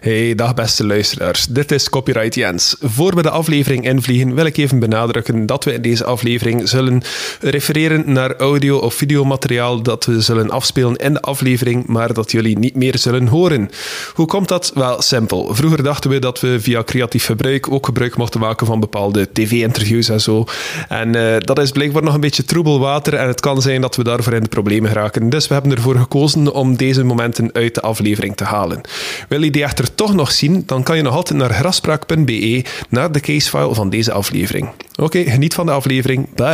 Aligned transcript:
Hey, 0.00 0.34
dag 0.34 0.54
beste 0.54 0.86
luisteraars. 0.86 1.46
Dit 1.46 1.72
is 1.72 1.88
Copyright 1.88 2.34
Jens. 2.34 2.76
Voor 2.80 3.14
we 3.14 3.22
de 3.22 3.30
aflevering 3.30 3.84
invliegen, 3.84 4.34
wil 4.34 4.44
ik 4.44 4.56
even 4.56 4.78
benadrukken 4.78 5.46
dat 5.46 5.64
we 5.64 5.72
in 5.72 5.82
deze 5.82 6.04
aflevering 6.04 6.68
zullen 6.68 7.02
refereren 7.40 8.12
naar 8.12 8.36
audio- 8.36 8.78
of 8.78 8.94
videomateriaal 8.94 9.82
dat 9.82 10.04
we 10.04 10.20
zullen 10.20 10.50
afspelen 10.50 10.96
in 10.96 11.12
de 11.12 11.20
aflevering, 11.20 11.86
maar 11.86 12.12
dat 12.12 12.30
jullie 12.30 12.58
niet 12.58 12.74
meer 12.74 12.98
zullen 12.98 13.26
horen. 13.26 13.70
Hoe 14.14 14.26
komt 14.26 14.48
dat? 14.48 14.70
Wel, 14.74 15.02
simpel. 15.02 15.54
Vroeger 15.54 15.82
dachten 15.82 16.10
we 16.10 16.18
dat 16.18 16.40
we 16.40 16.60
via 16.60 16.82
creatief 16.82 17.24
gebruik 17.24 17.70
ook 17.70 17.86
gebruik 17.86 18.16
mochten 18.16 18.40
maken 18.40 18.66
van 18.66 18.80
bepaalde 18.80 19.28
tv-interviews 19.32 20.08
en 20.08 20.20
zo. 20.20 20.44
En 20.88 21.16
uh, 21.16 21.36
dat 21.38 21.58
is 21.58 21.70
blijkbaar 21.70 22.02
nog 22.02 22.14
een 22.14 22.20
beetje 22.20 22.44
troebel 22.44 22.80
water 22.80 23.14
en 23.14 23.28
het 23.28 23.40
kan 23.40 23.62
zijn 23.62 23.80
dat 23.80 23.96
we 23.96 24.04
daarvoor 24.04 24.32
in 24.32 24.42
de 24.42 24.48
problemen 24.48 24.90
geraken. 24.90 25.30
Dus 25.30 25.48
we 25.48 25.54
hebben 25.54 25.72
ervoor 25.72 25.96
gekozen 25.96 26.52
om 26.52 26.76
deze 26.76 27.04
momenten 27.04 27.50
uit 27.52 27.74
de 27.74 27.80
aflevering 27.80 28.36
te 28.36 28.44
halen. 28.44 28.80
Wil 29.28 29.42
je 29.42 29.50
die 29.50 29.62
echter 29.62 29.86
toch 29.94 30.14
nog 30.14 30.32
zien, 30.32 30.62
dan 30.66 30.82
kan 30.82 30.96
je 30.96 31.02
nog 31.02 31.14
altijd 31.14 31.38
naar 31.38 31.50
graspraak.be 31.50 32.64
naar 32.88 33.12
de 33.12 33.20
casefile 33.20 33.74
van 33.74 33.90
deze 33.90 34.12
aflevering. 34.12 34.68
Oké, 35.00 35.22
geniet 35.24 35.54
van 35.54 35.66
de 35.66 35.72
aflevering. 35.72 36.34
Bye! 36.34 36.46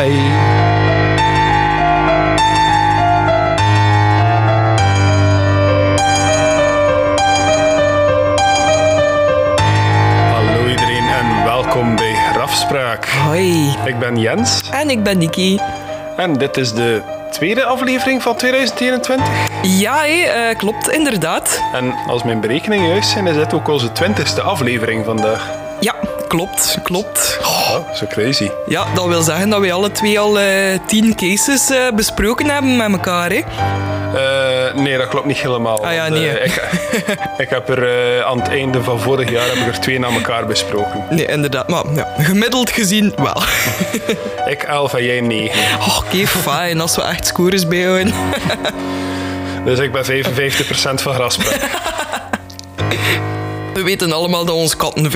Hallo 10.32 10.68
iedereen 10.68 11.08
en 11.08 11.44
welkom 11.44 11.96
bij 11.96 12.14
Grafspraak. 12.32 13.06
Hoi. 13.06 13.76
Ik 13.84 13.98
ben 13.98 14.18
Jens 14.18 14.70
En 14.70 14.90
ik 14.90 15.02
ben 15.02 15.18
Niki. 15.18 15.58
En 16.16 16.32
dit 16.32 16.56
is 16.56 16.72
de 16.72 17.02
tweede 17.30 17.64
aflevering 17.64 18.22
van 18.22 18.36
2021. 18.36 19.26
Ja, 19.62 19.96
hé, 19.96 20.22
eh, 20.22 20.56
klopt, 20.56 20.90
inderdaad. 20.90 21.60
En 21.72 21.94
als 22.06 22.22
mijn 22.22 22.40
berekeningen 22.40 22.88
juist 22.88 23.10
zijn, 23.10 23.26
is 23.26 23.34
dit 23.34 23.54
ook 23.54 23.68
onze 23.68 23.92
twintigste 23.92 24.42
aflevering 24.42 25.04
vandaag. 25.04 25.50
Ja, 25.80 25.94
klopt, 26.34 26.78
klopt. 26.82 27.38
Oh, 27.42 27.94
zo 27.94 28.06
crazy. 28.06 28.50
Ja, 28.66 28.86
dat 28.94 29.06
wil 29.06 29.22
zeggen 29.22 29.50
dat 29.50 29.60
wij 29.60 29.72
alle 29.72 29.92
twee 29.92 30.20
al 30.20 30.38
eh, 30.38 30.78
tien 30.86 31.14
cases 31.14 31.70
eh, 31.70 31.90
besproken 31.94 32.50
hebben 32.50 32.76
met 32.76 32.92
elkaar, 32.92 33.30
hè. 33.30 33.40
Eh, 34.14 34.74
nee, 34.74 34.98
dat 34.98 35.08
klopt 35.08 35.26
niet 35.26 35.36
helemaal. 35.36 35.84
Ah 35.84 35.92
ja, 35.92 36.10
want, 36.10 36.20
nee, 36.20 36.40
ik, 36.40 36.68
ik 37.44 37.48
heb 37.48 37.68
er 37.68 38.24
aan 38.24 38.38
het 38.38 38.48
einde 38.48 38.82
van 38.82 39.00
vorig 39.00 39.30
jaar 39.30 39.46
heb 39.46 39.54
ik 39.54 39.66
er 39.66 39.80
twee 39.80 39.98
na 39.98 40.08
elkaar 40.08 40.46
besproken. 40.46 41.04
Nee, 41.10 41.26
inderdaad. 41.26 41.68
Maar 41.68 41.84
ja, 41.94 42.14
gemiddeld 42.18 42.70
gezien 42.70 43.12
wel. 43.16 43.42
Ik 44.54 44.62
11 44.62 44.94
en 44.94 45.04
jij 45.04 45.20
9. 45.20 45.60
Oh, 45.78 45.98
Oké, 45.98 46.26
fijn, 46.26 46.80
als 46.80 46.96
we 46.96 47.02
echt 47.02 47.26
scores 47.26 47.68
bijhouden. 47.68 48.14
Dus 49.64 49.78
ik 49.78 49.92
ben 49.92 50.04
55% 50.04 50.06
van 50.94 51.14
Graspraak. 51.14 51.92
We 53.74 53.82
weten 53.82 54.12
allemaal 54.12 54.44
dat 54.44 54.54
onze 54.54 54.76
katten 54.76 55.10
55% 55.10 55.12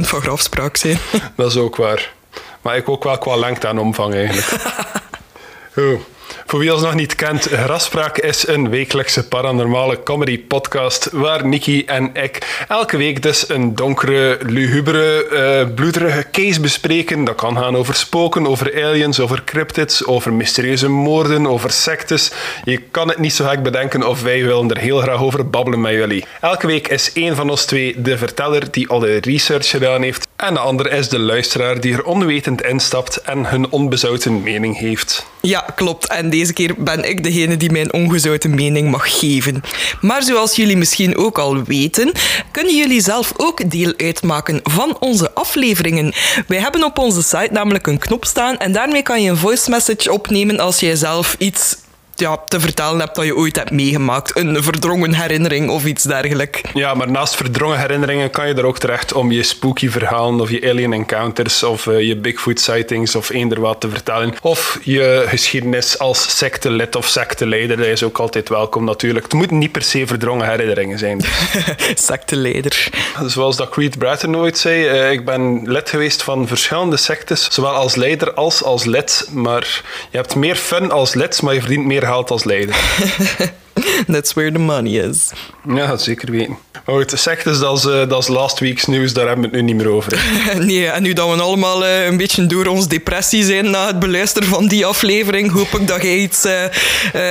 van 0.00 0.20
grafspraak 0.20 0.76
zijn. 0.76 0.98
Dat 1.36 1.50
is 1.50 1.56
ook 1.56 1.76
waar. 1.76 2.12
Maar 2.60 2.76
ik 2.76 2.88
ook 2.88 3.04
wel 3.04 3.18
qua 3.18 3.36
lengte 3.36 3.66
en 3.66 3.78
omvang 3.78 4.14
eigenlijk. 4.14 4.46
Goed. 5.74 6.00
Voor 6.46 6.58
wie 6.58 6.72
ons 6.72 6.82
nog 6.82 6.94
niet 6.94 7.14
kent, 7.14 7.42
Graspraak 7.42 8.18
is 8.18 8.46
een 8.46 8.70
wekelijkse 8.70 9.28
paranormale 9.28 10.02
comedy 10.02 10.40
podcast 10.40 11.08
waar 11.12 11.46
Nicky 11.46 11.82
en 11.86 12.10
ik 12.12 12.64
elke 12.68 12.96
week 12.96 13.22
dus 13.22 13.48
een 13.48 13.74
donkere, 13.74 14.38
lugubere, 14.46 15.24
eh, 15.24 15.74
bloederige 15.74 16.26
case 16.30 16.60
bespreken. 16.60 17.24
Dat 17.24 17.34
kan 17.34 17.56
gaan 17.56 17.76
over 17.76 17.94
spoken, 17.94 18.46
over 18.46 18.84
aliens, 18.84 19.20
over 19.20 19.42
cryptids, 19.44 20.06
over 20.06 20.32
mysterieuze 20.32 20.88
moorden, 20.88 21.46
over 21.46 21.70
sectes. 21.70 22.32
Je 22.64 22.78
kan 22.90 23.08
het 23.08 23.18
niet 23.18 23.34
zo 23.34 23.46
gek 23.46 23.62
bedenken 23.62 24.08
of 24.08 24.22
wij 24.22 24.42
willen 24.42 24.70
er 24.70 24.78
heel 24.78 24.98
graag 24.98 25.20
over 25.22 25.50
babbelen 25.50 25.80
met 25.80 25.92
jullie. 25.92 26.24
Elke 26.40 26.66
week 26.66 26.88
is 26.88 27.12
één 27.12 27.36
van 27.36 27.50
ons 27.50 27.64
twee 27.64 28.02
de 28.02 28.18
verteller 28.18 28.70
die 28.70 28.88
alle 28.88 29.16
research 29.16 29.68
gedaan 29.68 30.02
heeft 30.02 30.26
en 30.36 30.54
de 30.54 30.60
andere 30.60 30.88
is 30.88 31.08
de 31.08 31.18
luisteraar 31.18 31.80
die 31.80 31.94
er 31.94 32.04
onwetend 32.04 32.62
instapt 32.62 33.16
en 33.16 33.46
hun 33.46 33.70
onbezouten 33.70 34.42
mening 34.42 34.78
heeft. 34.78 35.26
Ja, 35.40 35.64
klopt. 35.74 36.06
En 36.06 36.30
deze 36.32 36.52
keer 36.52 36.74
ben 36.78 37.08
ik 37.08 37.22
degene 37.24 37.56
die 37.56 37.72
mijn 37.72 37.92
ongezouten 37.92 38.54
mening 38.54 38.90
mag 38.90 39.18
geven. 39.18 39.62
Maar 40.00 40.22
zoals 40.22 40.56
jullie 40.56 40.76
misschien 40.76 41.16
ook 41.16 41.38
al 41.38 41.64
weten, 41.64 42.12
kunnen 42.50 42.76
jullie 42.76 43.00
zelf 43.00 43.32
ook 43.36 43.70
deel 43.70 43.92
uitmaken 43.96 44.60
van 44.62 44.96
onze 45.00 45.34
afleveringen. 45.34 46.12
Wij 46.46 46.58
hebben 46.58 46.84
op 46.84 46.98
onze 46.98 47.22
site 47.22 47.48
namelijk 47.50 47.86
een 47.86 47.98
knop 47.98 48.24
staan 48.24 48.58
en 48.58 48.72
daarmee 48.72 49.02
kan 49.02 49.22
je 49.22 49.30
een 49.30 49.36
voice 49.36 49.70
message 49.70 50.12
opnemen 50.12 50.58
als 50.58 50.80
jij 50.80 50.96
zelf 50.96 51.36
iets 51.38 51.76
ja, 52.14 52.36
te 52.48 52.60
vertellen 52.60 52.98
hebt 52.98 53.14
dat 53.14 53.24
je 53.24 53.36
ooit 53.36 53.56
hebt 53.56 53.70
meegemaakt. 53.70 54.36
Een 54.36 54.62
verdrongen 54.62 55.14
herinnering 55.14 55.70
of 55.70 55.84
iets 55.84 56.02
dergelijks. 56.02 56.60
Ja, 56.74 56.94
maar 56.94 57.10
naast 57.10 57.36
verdrongen 57.36 57.78
herinneringen 57.78 58.30
kan 58.30 58.48
je 58.48 58.54
er 58.54 58.64
ook 58.64 58.78
terecht 58.78 59.12
om 59.12 59.32
je 59.32 59.42
spooky 59.42 59.88
verhalen 59.88 60.40
of 60.40 60.50
je 60.50 60.70
alien 60.70 60.92
encounters 60.92 61.62
of 61.62 61.86
eh, 61.86 62.00
je 62.00 62.16
Bigfoot 62.16 62.60
sightings 62.60 63.14
of 63.14 63.30
eender 63.30 63.60
wat 63.60 63.80
te 63.80 63.88
vertellen. 63.88 64.34
Of 64.42 64.78
je 64.82 65.24
geschiedenis 65.26 65.98
als 65.98 66.36
sectelid 66.38 66.96
of 66.96 67.06
secteleider, 67.06 67.76
dat 67.76 67.86
is 67.86 68.02
ook 68.02 68.18
altijd 68.18 68.48
welkom 68.48 68.84
natuurlijk. 68.84 69.24
Het 69.24 69.34
moeten 69.34 69.58
niet 69.58 69.72
per 69.72 69.82
se 69.82 70.06
verdrongen 70.06 70.48
herinneringen 70.48 70.98
zijn. 70.98 71.20
Secteleider. 71.94 72.88
Zoals 73.26 73.56
dat 73.56 73.68
Creed 73.68 73.98
Bratton 73.98 74.36
ooit 74.36 74.58
zei, 74.58 74.86
eh, 74.86 75.10
ik 75.10 75.24
ben 75.24 75.62
lid 75.70 75.90
geweest 75.90 76.22
van 76.22 76.46
verschillende 76.46 76.96
sectes, 76.96 77.48
zowel 77.50 77.72
als 77.72 77.94
leider 77.94 78.34
als 78.34 78.62
als 78.62 78.84
lid. 78.84 79.28
Maar 79.32 79.82
je 80.10 80.16
hebt 80.16 80.34
meer 80.34 80.56
fun 80.56 80.90
als 80.90 81.14
lid, 81.14 81.42
maar 81.42 81.54
je 81.54 81.60
verdient 81.60 81.86
meer 81.86 82.01
geld 82.06 82.30
als 82.30 82.44
leider. 82.44 82.76
That's 84.12 84.32
where 84.34 84.52
the 84.52 84.58
money 84.58 84.92
is. 84.92 85.30
Ja, 85.68 85.96
zeker 85.96 86.30
weten. 86.30 86.58
Maar 86.84 86.94
goed, 86.94 87.12
sectes, 87.14 87.58
dat 87.58 87.78
is, 87.78 87.84
eh, 87.84 88.08
dat 88.08 88.18
is 88.18 88.28
last 88.28 88.58
week's 88.58 88.86
nieuws, 88.86 89.12
daar 89.12 89.26
hebben 89.26 89.50
we 89.50 89.56
het 89.56 89.64
nu 89.66 89.72
niet 89.72 89.84
meer 89.84 89.92
over. 89.92 90.24
Nee, 90.58 90.88
en 90.88 91.02
nu 91.02 91.12
dat 91.12 91.34
we 91.34 91.42
allemaal 91.42 91.84
eh, 91.84 92.06
een 92.06 92.16
beetje 92.16 92.46
door 92.46 92.66
ons 92.66 92.88
depressie 92.88 93.44
zijn 93.44 93.70
na 93.70 93.86
het 93.86 93.98
beluisteren 93.98 94.48
van 94.48 94.66
die 94.66 94.86
aflevering, 94.86 95.52
hoop 95.52 95.80
ik 95.80 95.86
dat 95.88 96.02
jij 96.02 96.16
iets 96.16 96.44
eh, 96.44 96.64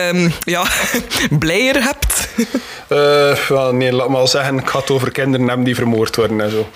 ehm, 0.07 0.29
ja, 0.43 0.65
blijer 1.39 1.83
hebt. 1.83 2.27
Eh, 2.87 3.69
nee, 3.69 3.93
laat 3.93 4.09
maar 4.09 4.27
zeggen, 4.27 4.57
ik 4.57 4.69
ga 4.69 4.79
het 4.79 4.89
over 4.89 5.11
kinderen 5.11 5.47
hebben 5.47 5.65
die 5.65 5.75
vermoord 5.75 6.15
worden 6.15 6.41
en 6.41 6.51
zo. 6.51 6.67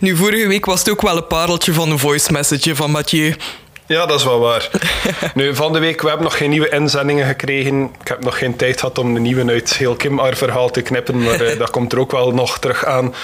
Nu, 0.00 0.16
vorige 0.16 0.46
week 0.46 0.64
was 0.64 0.78
het 0.78 0.90
ook 0.90 1.02
wel 1.02 1.16
een 1.16 1.26
pareltje 1.26 1.72
van 1.72 1.90
een 1.90 1.98
voice 1.98 2.32
message 2.32 2.76
van 2.76 2.90
Mathieu. 2.90 3.34
Ja, 3.86 4.06
dat 4.06 4.18
is 4.18 4.24
wel 4.24 4.38
waar. 4.38 4.70
nu, 5.34 5.54
van 5.54 5.72
de 5.72 5.78
week, 5.78 6.00
we 6.00 6.06
hebben 6.08 6.24
nog 6.24 6.36
geen 6.36 6.50
nieuwe 6.50 6.68
inzendingen 6.68 7.26
gekregen. 7.26 7.90
Ik 8.00 8.08
heb 8.08 8.24
nog 8.24 8.38
geen 8.38 8.56
tijd 8.56 8.80
gehad 8.80 8.98
om 8.98 9.14
de 9.14 9.20
nieuwe 9.20 9.52
uit 9.52 9.76
heel 9.76 9.94
Kim 9.94 10.18
haar 10.18 10.36
verhaal 10.36 10.70
te 10.70 10.82
knippen, 10.82 11.22
maar 11.22 11.40
eh, 11.40 11.58
dat 11.58 11.70
komt 11.70 11.92
er 11.92 11.98
ook 11.98 12.12
wel 12.12 12.32
nog 12.32 12.58
terug 12.58 12.84
aan. 12.84 13.14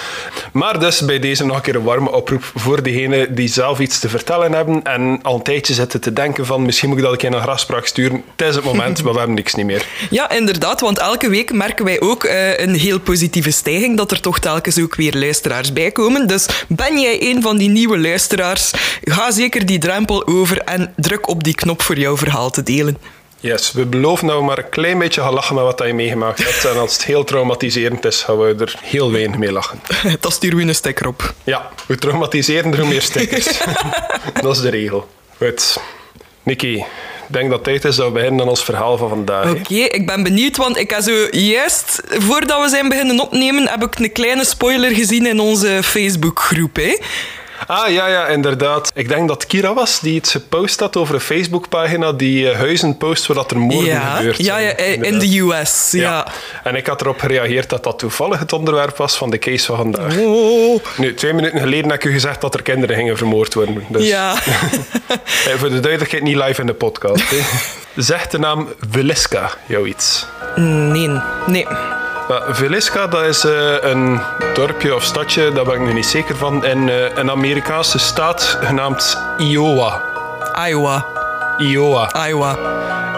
Maar 0.53 0.81
dus 0.81 1.01
bij 1.01 1.19
deze 1.19 1.45
nog 1.45 1.57
een 1.57 1.63
keer 1.63 1.75
een 1.75 1.83
warme 1.83 2.13
oproep 2.13 2.51
voor 2.55 2.83
degenen 2.83 3.35
die 3.35 3.49
zelf 3.49 3.79
iets 3.79 3.99
te 3.99 4.09
vertellen 4.09 4.53
hebben 4.53 4.83
en 4.83 5.19
al 5.23 5.35
een 5.35 5.43
tijdje 5.43 5.75
zitten 5.75 6.01
te 6.01 6.13
denken 6.13 6.47
van 6.47 6.63
misschien 6.63 6.89
moet 6.89 6.99
ik 6.99 7.05
dat 7.05 7.13
een 7.13 7.19
keer 7.19 7.31
naar 7.31 7.41
Graspraak 7.41 7.87
sturen. 7.87 8.23
Het 8.37 8.49
is 8.49 8.55
het 8.55 8.65
moment, 8.65 8.99
maar 9.03 9.13
we 9.13 9.19
hebben 9.19 9.37
niks 9.37 9.55
niet 9.55 9.67
meer. 9.67 9.87
Ja, 10.11 10.31
inderdaad, 10.31 10.81
want 10.81 10.99
elke 10.99 11.29
week 11.29 11.53
merken 11.53 11.85
wij 11.85 12.01
ook 12.01 12.25
eh, 12.25 12.59
een 12.59 12.75
heel 12.75 13.01
positieve 13.01 13.51
stijging, 13.51 13.97
dat 13.97 14.11
er 14.11 14.21
toch 14.21 14.39
telkens 14.39 14.81
ook 14.81 14.95
weer 14.95 15.15
luisteraars 15.17 15.73
bij 15.73 15.91
komen. 15.91 16.27
Dus 16.27 16.47
ben 16.69 17.01
jij 17.01 17.23
een 17.23 17.43
van 17.43 17.57
die 17.57 17.69
nieuwe 17.69 17.99
luisteraars, 17.99 18.71
ga 19.03 19.31
zeker 19.31 19.67
die 19.67 19.79
drempel 19.79 20.27
over 20.27 20.49
en 20.59 20.93
druk 20.97 21.29
op 21.29 21.45
die 21.45 21.55
knop 21.55 21.83
voor 21.83 21.99
jouw 21.99 22.17
verhaal 22.17 22.51
te 22.51 22.63
delen. 22.63 22.99
Yes, 23.41 23.73
we 23.73 23.87
beloven 23.87 24.27
dat 24.27 24.37
we 24.37 24.43
maar 24.43 24.59
een 24.59 24.69
klein 24.69 24.99
beetje 24.99 25.21
gaan 25.21 25.33
lachen 25.33 25.55
met 25.55 25.65
wat 25.65 25.83
je 25.87 25.95
meegemaakt 25.95 26.45
hebt. 26.45 26.65
En 26.65 26.81
als 26.81 26.93
het 26.93 27.05
heel 27.05 27.25
traumatiserend 27.25 28.05
is, 28.05 28.23
gaan 28.23 28.39
we 28.39 28.55
er 28.59 28.75
heel 28.83 29.13
weinig 29.13 29.39
mee 29.39 29.53
lachen. 29.53 29.81
Dat 30.21 30.33
sturen 30.33 30.57
we 30.57 30.63
een 30.63 30.75
sticker 30.75 31.07
op. 31.07 31.35
Ja, 31.45 31.71
hoe 31.87 31.97
traumatiserender, 31.97 32.81
hoe 32.81 32.89
meer 32.89 33.03
stickers. 33.03 33.61
dat 34.43 34.57
is 34.57 34.61
de 34.61 34.69
regel. 34.69 35.09
Goed. 35.37 35.81
Nicky, 36.43 36.67
ik 36.67 37.37
denk 37.37 37.51
dat 37.51 37.59
het 37.59 37.65
tijd 37.65 37.85
is 37.85 37.97
dat 37.97 38.07
we 38.07 38.13
beginnen 38.13 38.41
aan 38.41 38.49
ons 38.49 38.65
verhaal 38.65 38.97
van 38.97 39.09
vandaag. 39.09 39.51
Oké, 39.51 39.75
ik 39.75 40.07
ben 40.07 40.23
benieuwd, 40.23 40.57
want 40.57 40.77
ik 40.77 40.91
heb 40.91 41.03
zo 41.03 41.27
juist 41.31 42.03
voordat 42.09 42.63
we 42.63 42.69
zijn 42.69 42.89
beginnen 42.89 43.21
opnemen, 43.21 43.69
heb 43.69 43.83
ik 43.83 43.99
een 43.99 44.13
kleine 44.13 44.45
spoiler 44.45 44.91
gezien 44.91 45.27
in 45.27 45.41
onze 45.41 45.79
Facebookgroep. 45.83 46.77
Hè? 46.77 46.97
Ah, 47.67 47.89
ja, 47.93 48.07
ja, 48.09 48.27
inderdaad. 48.27 48.91
Ik 48.95 49.09
denk 49.09 49.29
dat 49.29 49.47
Kira 49.47 49.75
was 49.75 50.01
die 50.01 50.15
iets 50.15 50.31
gepost 50.31 50.81
had 50.81 50.97
over 50.97 51.15
een 51.15 51.21
Facebookpagina 51.21 52.13
die 52.13 52.51
eh, 52.51 52.59
huizen 52.59 52.97
post 52.97 53.27
waar 53.27 53.37
dat 53.37 53.51
er 53.51 53.59
moorden 53.59 53.85
Ja, 53.85 54.17
gebeurd 54.17 54.37
ja, 54.37 54.45
zijn. 54.45 54.63
ja, 54.65 54.73
eh, 54.73 55.03
in 55.03 55.19
de 55.19 55.39
US. 55.41 55.89
Ja. 55.93 56.27
En 56.65 56.75
ik 56.75 56.87
had 56.87 57.01
erop 57.01 57.21
gereageerd 57.21 57.69
dat 57.71 57.85
dat 57.85 57.99
toevallig 57.99 58.39
het 58.39 58.53
onderwerp 58.53 58.97
was 58.97 59.17
van 59.17 59.31
de 59.31 59.39
case 59.39 59.67
van 59.67 59.77
vandaag. 59.77 60.17
Oh, 60.17 60.81
Nu, 60.97 61.15
twee 61.15 61.33
minuten 61.33 61.61
geleden 61.61 61.91
heb 61.91 62.03
ik 62.03 62.05
u 62.11 62.13
gezegd 62.13 62.41
dat 62.41 62.55
er 62.55 62.63
kinderen 62.63 62.97
gingen 62.97 63.17
vermoord 63.17 63.55
worden. 63.55 63.85
Dus 63.89 64.07
ja. 64.07 64.35
eh, 65.47 65.55
voor 65.57 65.69
de 65.71 65.81
duidelijkheid 65.81 66.23
niet 66.23 66.37
live 66.37 66.61
in 66.61 66.67
de 66.67 66.75
podcast. 66.75 67.25
Zegt 67.97 68.31
de 68.31 68.39
naam 68.39 68.69
Veliska 68.91 69.51
jou 69.67 69.89
iets? 69.89 70.27
Nee, 70.57 71.09
nee. 71.47 71.67
Veliska, 72.39 73.07
dat 73.07 73.25
is 73.25 73.45
eh, 73.45 73.75
een 73.81 74.21
dorpje 74.55 74.95
of 74.95 75.03
stadje, 75.03 75.53
daar 75.53 75.65
ben 75.65 75.75
ik 75.75 75.81
nu 75.81 75.93
niet 75.93 76.07
zeker 76.07 76.37
van, 76.37 76.65
in 76.65 76.89
eh, 76.89 77.17
een 77.17 77.31
Amerikaanse 77.31 77.99
staat 77.99 78.59
genaamd 78.61 79.19
Iowa. 79.39 80.03
Iowa. 80.69 81.07
Iowa. 81.59 82.27
Iowa. 82.29 82.57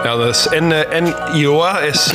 Ja, 0.04 0.16
dat 0.16 0.26
is 0.26 0.46
in, 0.46 0.72
eh, 0.72 0.96
in 0.96 1.14
Iowa 1.32 1.80
is, 1.80 2.10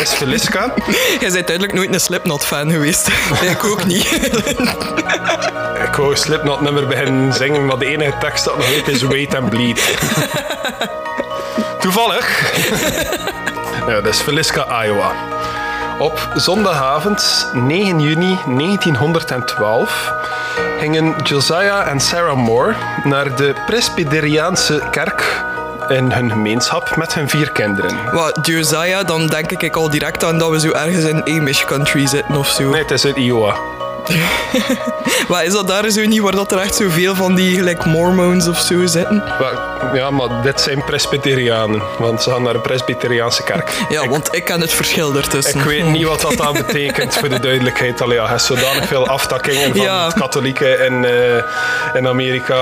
is 0.00 0.12
Feliska. 0.12 0.72
Jij 1.20 1.30
bent 1.30 1.46
duidelijk 1.46 1.72
nooit 1.72 1.94
een 1.94 2.00
Slipknot-fan 2.00 2.70
geweest. 2.70 3.08
ik 3.42 3.64
ook 3.64 3.84
niet. 3.84 4.06
Ik 5.86 5.94
wou 5.94 6.16
Slipknot 6.16 6.60
nummer 6.60 6.86
beginnen 6.86 7.32
zingen, 7.32 7.66
maar 7.66 7.78
de 7.78 7.86
enige 7.86 8.18
tekst 8.20 8.44
dat 8.44 8.56
nog 8.56 8.68
weet 8.68 8.88
is 8.88 9.02
Wait 9.02 9.34
and 9.34 9.50
Bleed. 9.50 9.98
Toevallig. 11.80 12.52
ja, 13.86 14.00
dat 14.00 14.06
is 14.06 14.20
Feliska, 14.20 14.84
Iowa. 14.84 15.12
Op 15.98 16.28
zondagavond 16.34 17.50
9 17.52 18.00
juni 18.00 18.38
1912 18.46 20.12
gingen 20.78 21.14
Josiah 21.22 21.88
en 21.88 22.00
Sarah 22.00 22.36
Moore 22.36 22.74
naar 23.04 23.36
de 23.36 23.54
Presbyteriaanse 23.66 24.82
kerk 24.90 25.44
in 25.88 26.12
hun 26.12 26.30
gemeenschap 26.30 26.96
met 26.96 27.14
hun 27.14 27.28
vier 27.28 27.50
kinderen. 27.50 28.12
Wat, 28.12 28.38
Josiah, 28.42 29.06
dan 29.06 29.26
denk 29.26 29.50
ik 29.50 29.76
al 29.76 29.90
direct 29.90 30.24
aan 30.24 30.38
dat 30.38 30.50
we 30.50 30.60
zo 30.60 30.70
ergens 30.70 31.04
in 31.04 31.24
Amish 31.24 31.64
country 31.64 32.06
zitten 32.06 32.36
of 32.36 32.48
zo. 32.48 32.70
Nee, 32.70 32.82
het 32.82 32.90
is 32.90 33.04
in 33.04 33.16
Iowa. 33.16 33.56
maar 35.28 35.44
is 35.44 35.52
dat 35.52 35.68
daar 35.68 35.90
zo 35.90 36.04
niet 36.04 36.20
waar 36.20 36.32
dat 36.34 36.52
er 36.52 36.58
echt 36.58 36.74
zoveel 36.74 37.14
van 37.14 37.34
die 37.34 37.56
gelijk 37.56 37.84
Mormons 37.84 38.48
of 38.48 38.58
zo 38.58 38.86
zitten? 38.86 39.22
Ja, 39.94 40.10
maar 40.10 40.42
dit 40.42 40.60
zijn 40.60 40.84
Presbyterianen, 40.84 41.82
want 41.98 42.22
ze 42.22 42.30
gaan 42.30 42.42
naar 42.42 42.54
een 42.54 42.60
Presbyteriaanse 42.60 43.42
kerk. 43.42 43.72
Ja, 43.88 44.08
want 44.08 44.28
ik 44.34 44.44
ken 44.44 44.60
het 44.60 44.72
verschil 44.72 45.16
ertussen. 45.16 45.58
Ik 45.58 45.64
weet 45.64 45.84
niet 45.86 46.04
wat 46.06 46.20
dat 46.20 46.36
dan 46.36 46.52
betekent 46.52 47.14
voor 47.14 47.28
de 47.28 47.40
duidelijkheid. 47.40 48.00
Allee, 48.00 48.16
ja, 48.16 48.22
er 48.32 48.40
zijn 48.40 48.58
zodanig 48.60 48.86
veel 48.88 49.06
aftakkingen 49.08 49.70
van 49.76 49.80
Ja. 49.80 50.10
katholieken 50.18 50.84
in, 50.84 51.04
eh, 51.04 51.36
in 51.94 52.08
Amerika. 52.08 52.54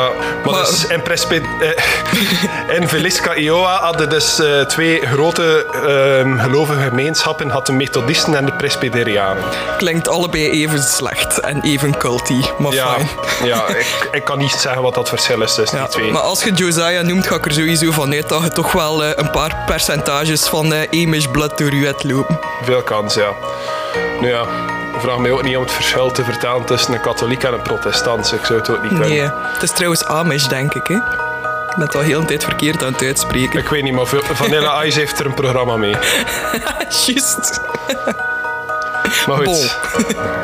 Maar, 0.45 0.53
Maar- 0.55 0.65
dus 0.67 0.87
in, 0.87 1.03
Presby 1.03 1.41
eh, 1.61 2.77
in 2.81 2.89
Villisca, 2.89 3.35
Iowa 3.35 3.79
hadden 3.81 4.09
dus 4.11 4.39
eh, 4.39 4.61
twee 4.61 5.01
grote 5.07 5.67
ehm, 5.87 6.39
gelovige 6.39 6.81
gemeenschappen. 6.81 7.49
Had 7.51 7.67
de 7.67 7.73
Methodisten 7.73 8.35
en 8.35 8.45
de 8.45 8.53
Presbyterianen. 8.53 9.43
Klinkt 9.77 10.09
allebei 10.09 10.51
even 10.51 10.83
slecht 10.83 11.34
en 11.41 11.61
even 11.63 11.97
culty, 11.99 12.43
maar 12.59 12.73
Ja, 12.73 12.93
fijn. 12.95 13.09
ja 13.45 13.69
ik, 13.69 14.09
ik 14.13 14.25
kan 14.25 14.39
niet 14.39 14.51
zeggen 14.53 14.83
wat 14.83 14.95
dat 14.95 15.09
verschil 15.09 15.43
is 15.43 15.55
tussen 15.55 15.79
Ja, 15.79 15.85
die 15.85 15.93
twee. 15.93 16.11
maar 16.13 16.23
als 16.23 16.45
je 16.45 16.53
Josiah 16.53 17.05
noemt, 17.05 17.27
ga 17.27 17.35
ik 17.35 17.45
er 17.47 17.53
sowieso 17.53 17.91
van 17.91 18.13
uit 18.13 18.29
dat 18.29 18.43
je 18.43 18.49
toch 18.49 18.73
wel 18.73 19.05
eh, 19.05 19.11
een 19.15 19.31
paar 19.31 19.63
percentages 19.67 20.43
van 20.47 20.73
eh, 20.75 21.03
Amish 21.03 21.27
blood 21.27 21.59
door 21.59 21.75
je 21.75 21.87
hebt 21.87 22.05
lopen. 22.05 22.39
Veel 22.63 22.83
kans, 22.83 23.15
ja. 23.15 23.29
Nu 24.21 24.29
ja, 24.29 24.45
vraag 24.99 25.19
mij 25.19 25.31
ook 25.31 25.43
niet 25.43 25.57
om 25.57 25.63
het 25.63 25.73
verschil 25.73 26.11
te 26.11 26.25
vertalen 26.25 26.65
tussen 26.65 26.93
een 26.95 27.01
katholiek 27.01 27.43
en 27.43 27.53
een 27.53 27.63
protestant. 27.63 28.33
Ik 28.33 28.45
zou 28.45 28.59
het 28.59 28.71
ook 28.71 28.83
niet 28.83 28.91
kunnen. 28.91 29.09
Nee, 29.09 29.21
het 29.53 29.63
is 29.63 29.71
trouwens 29.71 30.05
Amish, 30.05 30.47
denk 30.47 30.75
ik. 30.75 30.87
Hè? 30.87 30.95
Ik 30.95 31.81
ben 31.81 31.87
het 31.87 31.95
al 31.95 32.01
heel 32.01 32.21
de 32.21 32.27
tijd 32.27 32.45
verkeerd 32.45 32.85
aan 32.85 32.93
het 32.93 33.03
uitspreken. 33.03 33.59
Ik 33.59 33.69
weet 33.69 33.83
niet, 33.83 33.95
maar 33.95 34.07
Vanilla 34.07 34.83
Ice 34.85 34.99
heeft 34.99 35.19
er 35.19 35.27
een 35.27 35.35
programma 35.35 35.77
mee. 35.77 35.95
Juist. 37.07 37.61
Maar 39.27 39.37
goed, 39.47 39.77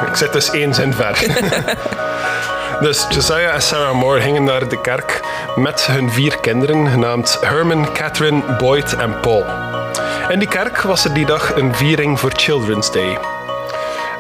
ik 0.07 0.15
zit 0.15 0.33
dus 0.33 0.51
één 0.51 0.75
zin 0.75 0.93
ver. 0.93 1.19
Dus 2.81 3.07
Josiah 3.11 3.55
en 3.55 3.63
Sarah 3.63 3.95
Moore 3.95 4.21
gingen 4.21 4.45
naar 4.45 4.69
de 4.69 4.81
kerk 4.81 5.21
met 5.57 5.87
hun 5.87 6.11
vier 6.11 6.39
kinderen, 6.41 6.89
genaamd 6.89 7.39
Herman, 7.41 7.93
Catherine, 7.93 8.43
Boyd 8.59 8.97
en 8.97 9.21
Paul. 9.21 9.45
In 10.29 10.39
die 10.39 10.49
kerk 10.49 10.83
was 10.83 11.05
er 11.05 11.15
die 11.15 11.27
dag 11.27 11.57
een 11.57 11.75
viering 11.75 12.21
voor 12.21 12.31
Children's 12.37 12.93
Day. 12.93 13.19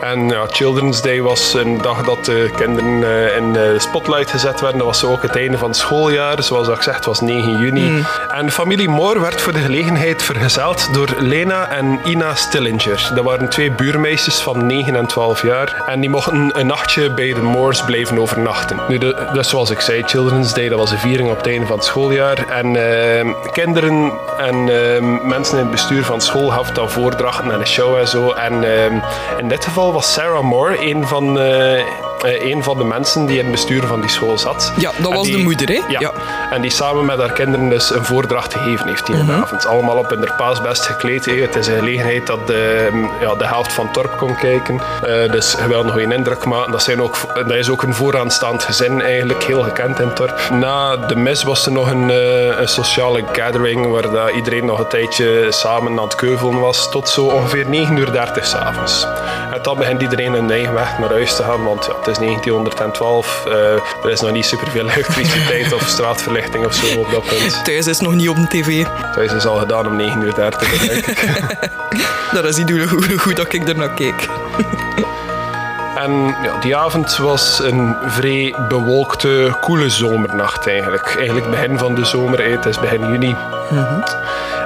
En 0.00 0.28
ja, 0.28 0.46
Children's 0.50 1.02
Day 1.02 1.22
was 1.22 1.54
een 1.54 1.78
dag 1.82 2.02
dat 2.02 2.24
de 2.24 2.50
kinderen 2.56 3.02
eh, 3.02 3.36
in 3.36 3.52
de 3.52 3.74
spotlight 3.78 4.30
gezet 4.30 4.60
werden. 4.60 4.78
Dat 4.78 4.86
was 4.86 5.04
ook 5.04 5.22
het 5.22 5.36
einde 5.36 5.58
van 5.58 5.68
het 5.68 5.78
schooljaar. 5.78 6.42
Zoals 6.42 6.68
ik 6.68 6.74
gezegd, 6.74 7.04
was 7.04 7.20
9 7.20 7.58
juni. 7.58 8.04
En 8.28 8.46
de 8.46 8.52
familie 8.52 8.88
Moore 8.88 9.20
werd 9.20 9.40
voor 9.40 9.52
de 9.52 9.58
gelegenheid 9.58 10.22
vergezeld 10.22 10.94
door 10.94 11.08
Lena 11.18 11.68
en 11.68 12.00
Ina 12.04 12.34
Stillinger. 12.34 13.10
Dat 13.14 13.24
waren 13.24 13.48
twee 13.48 13.72
buurmeisjes 13.72 14.40
van 14.40 14.66
9 14.66 14.96
en 14.96 15.06
12 15.06 15.42
jaar. 15.42 15.82
En 15.86 16.00
die 16.00 16.10
mochten 16.10 16.58
een 16.58 16.66
nachtje 16.66 17.14
bij 17.14 17.34
de 17.34 17.42
Moores 17.42 17.84
blijven 17.84 18.18
overnachten. 18.18 18.80
Nu, 18.88 18.98
de, 18.98 19.28
dus 19.32 19.48
zoals 19.48 19.70
ik 19.70 19.80
zei, 19.80 20.02
Children's 20.06 20.54
Day, 20.54 20.68
dat 20.68 20.78
was 20.78 20.90
een 20.90 20.98
viering 20.98 21.30
op 21.30 21.36
het 21.36 21.46
einde 21.46 21.66
van 21.66 21.76
het 21.76 21.84
schooljaar. 21.84 22.48
En 22.48 22.76
eh, 22.76 23.34
kinderen 23.52 24.12
en 24.38 24.54
eh, 24.54 25.22
mensen 25.22 25.56
in 25.56 25.62
het 25.62 25.70
bestuur 25.70 26.04
van 26.04 26.20
school 26.20 26.48
gaven 26.48 26.74
dan 26.74 26.90
voordrachten 26.90 27.50
en 27.50 27.60
een 27.60 27.66
show 27.66 27.96
en 27.96 28.08
zo. 28.08 28.32
En 28.32 28.64
eh, 28.64 28.84
in 29.38 29.48
dit 29.48 29.64
geval 29.64 29.89
was 29.92 30.12
Sarah 30.12 30.42
Moore 30.42 30.78
een 30.80 31.06
van, 31.06 31.38
eh, 31.38 32.09
een 32.22 32.62
van 32.62 32.78
de 32.78 32.84
mensen 32.84 33.26
die 33.26 33.36
in 33.38 33.42
het 33.42 33.52
bestuur 33.52 33.86
van 33.86 34.00
die 34.00 34.10
school 34.10 34.38
zat. 34.38 34.72
Ja, 34.76 34.90
dat 34.96 35.12
was 35.12 35.26
die- 35.26 35.36
de 35.36 35.42
moeder, 35.42 35.68
hè? 35.68 35.80
Ja. 35.88 36.00
Ja. 36.00 36.12
En 36.50 36.60
die 36.60 36.70
samen 36.70 37.04
met 37.04 37.18
haar 37.18 37.32
kinderen 37.32 37.68
dus 37.68 37.90
een 37.90 38.04
voordracht 38.04 38.54
gegeven 38.54 38.88
heeft 38.88 39.06
die 39.06 39.16
avond. 39.30 39.66
Allemaal 39.66 39.96
op 39.96 40.10
hun 40.10 40.28
paasbest 40.36 40.86
gekleed. 40.86 41.24
Het 41.24 41.56
is 41.56 41.66
een 41.66 41.78
gelegenheid 41.78 42.26
dat 42.26 42.46
de, 42.46 42.90
ja, 43.20 43.34
de 43.34 43.46
helft 43.46 43.72
van 43.72 43.84
het 43.84 43.94
dorp 43.94 44.16
komt 44.16 44.38
kijken. 44.38 44.80
Eh, 45.02 45.32
dus 45.32 45.56
je 45.62 45.68
wil 45.68 45.84
nog 45.84 45.96
een 45.96 46.12
indruk 46.12 46.44
maken. 46.44 46.72
Dat, 46.72 46.82
zijn 46.82 47.02
ook, 47.02 47.16
dat 47.34 47.50
is 47.50 47.68
ook 47.68 47.82
een 47.82 47.94
vooraanstaand 47.94 48.62
gezin 48.64 49.02
eigenlijk, 49.02 49.42
heel 49.42 49.62
gekend 49.62 50.00
in 50.00 50.06
het 50.08 50.16
dorp. 50.16 50.40
Na 50.52 50.96
de 50.96 51.16
mis 51.16 51.42
was 51.42 51.66
er 51.66 51.72
nog 51.72 51.90
een, 51.90 52.10
eh, 52.10 52.58
een 52.60 52.68
sociale 52.68 53.24
gathering 53.32 53.86
waar 53.92 54.10
dat 54.10 54.30
iedereen 54.30 54.64
nog 54.64 54.78
een 54.78 54.86
tijdje 54.88 55.46
samen 55.50 55.98
aan 55.98 56.04
het 56.04 56.14
keuvelen 56.14 56.60
was. 56.60 56.90
Tot 56.90 57.08
zo 57.08 57.24
ongeveer 57.24 57.66
9.30 57.66 58.36
uur 58.36 58.44
s'avonds. 58.44 59.06
En 59.52 59.58
dan 59.62 59.76
begint 59.78 60.02
iedereen 60.02 60.32
een 60.34 60.50
eigen 60.50 60.74
weg 60.74 60.98
naar 60.98 61.10
huis 61.10 61.36
te 61.36 61.42
gaan, 61.42 61.64
want 61.64 61.84
ja, 61.86 61.92
is 62.10 62.18
1912. 62.18 63.46
eh, 63.46 63.72
er 64.04 64.10
is 64.10 64.20
nog 64.20 64.30
niet 64.30 64.44
superveel 64.44 64.88
elektriciteit 64.90 65.72
of 65.72 65.88
straatverlichting 65.88 66.66
of 66.66 66.74
zo 66.74 66.98
op 66.98 67.10
dat 67.10 67.22
punt. 67.26 67.64
Thuis 67.64 67.86
is 67.86 68.00
nog 68.00 68.14
niet 68.14 68.28
op 68.28 68.36
de 68.36 68.46
tv. 68.46 68.84
Thuis 69.14 69.32
is 69.32 69.46
al 69.46 69.56
gedaan 69.56 69.86
om 69.86 69.98
9.30 69.98 70.18
uur, 70.18 70.34
denk 70.34 70.52
ik. 70.52 71.28
Dat 72.32 72.44
is 72.44 72.56
niet 72.56 72.70
hoe, 72.70 72.86
hoe 72.88 73.18
goed 73.18 73.36
dat 73.36 73.52
ik 73.52 73.68
er 73.68 73.76
naar 73.76 73.94
kijk. 73.94 74.28
En 76.00 76.34
ja, 76.42 76.58
die 76.60 76.76
avond 76.76 77.16
was 77.16 77.60
een 77.62 77.96
vrij 78.06 78.54
bewolkte, 78.68 79.56
koele 79.60 79.88
zomernacht 79.88 80.66
eigenlijk. 80.66 81.14
Eigenlijk 81.16 81.50
begin 81.50 81.78
van 81.78 81.94
de 81.94 82.04
zomer, 82.04 82.50
het 82.50 82.66
is 82.66 82.80
begin 82.80 83.10
juni. 83.10 83.36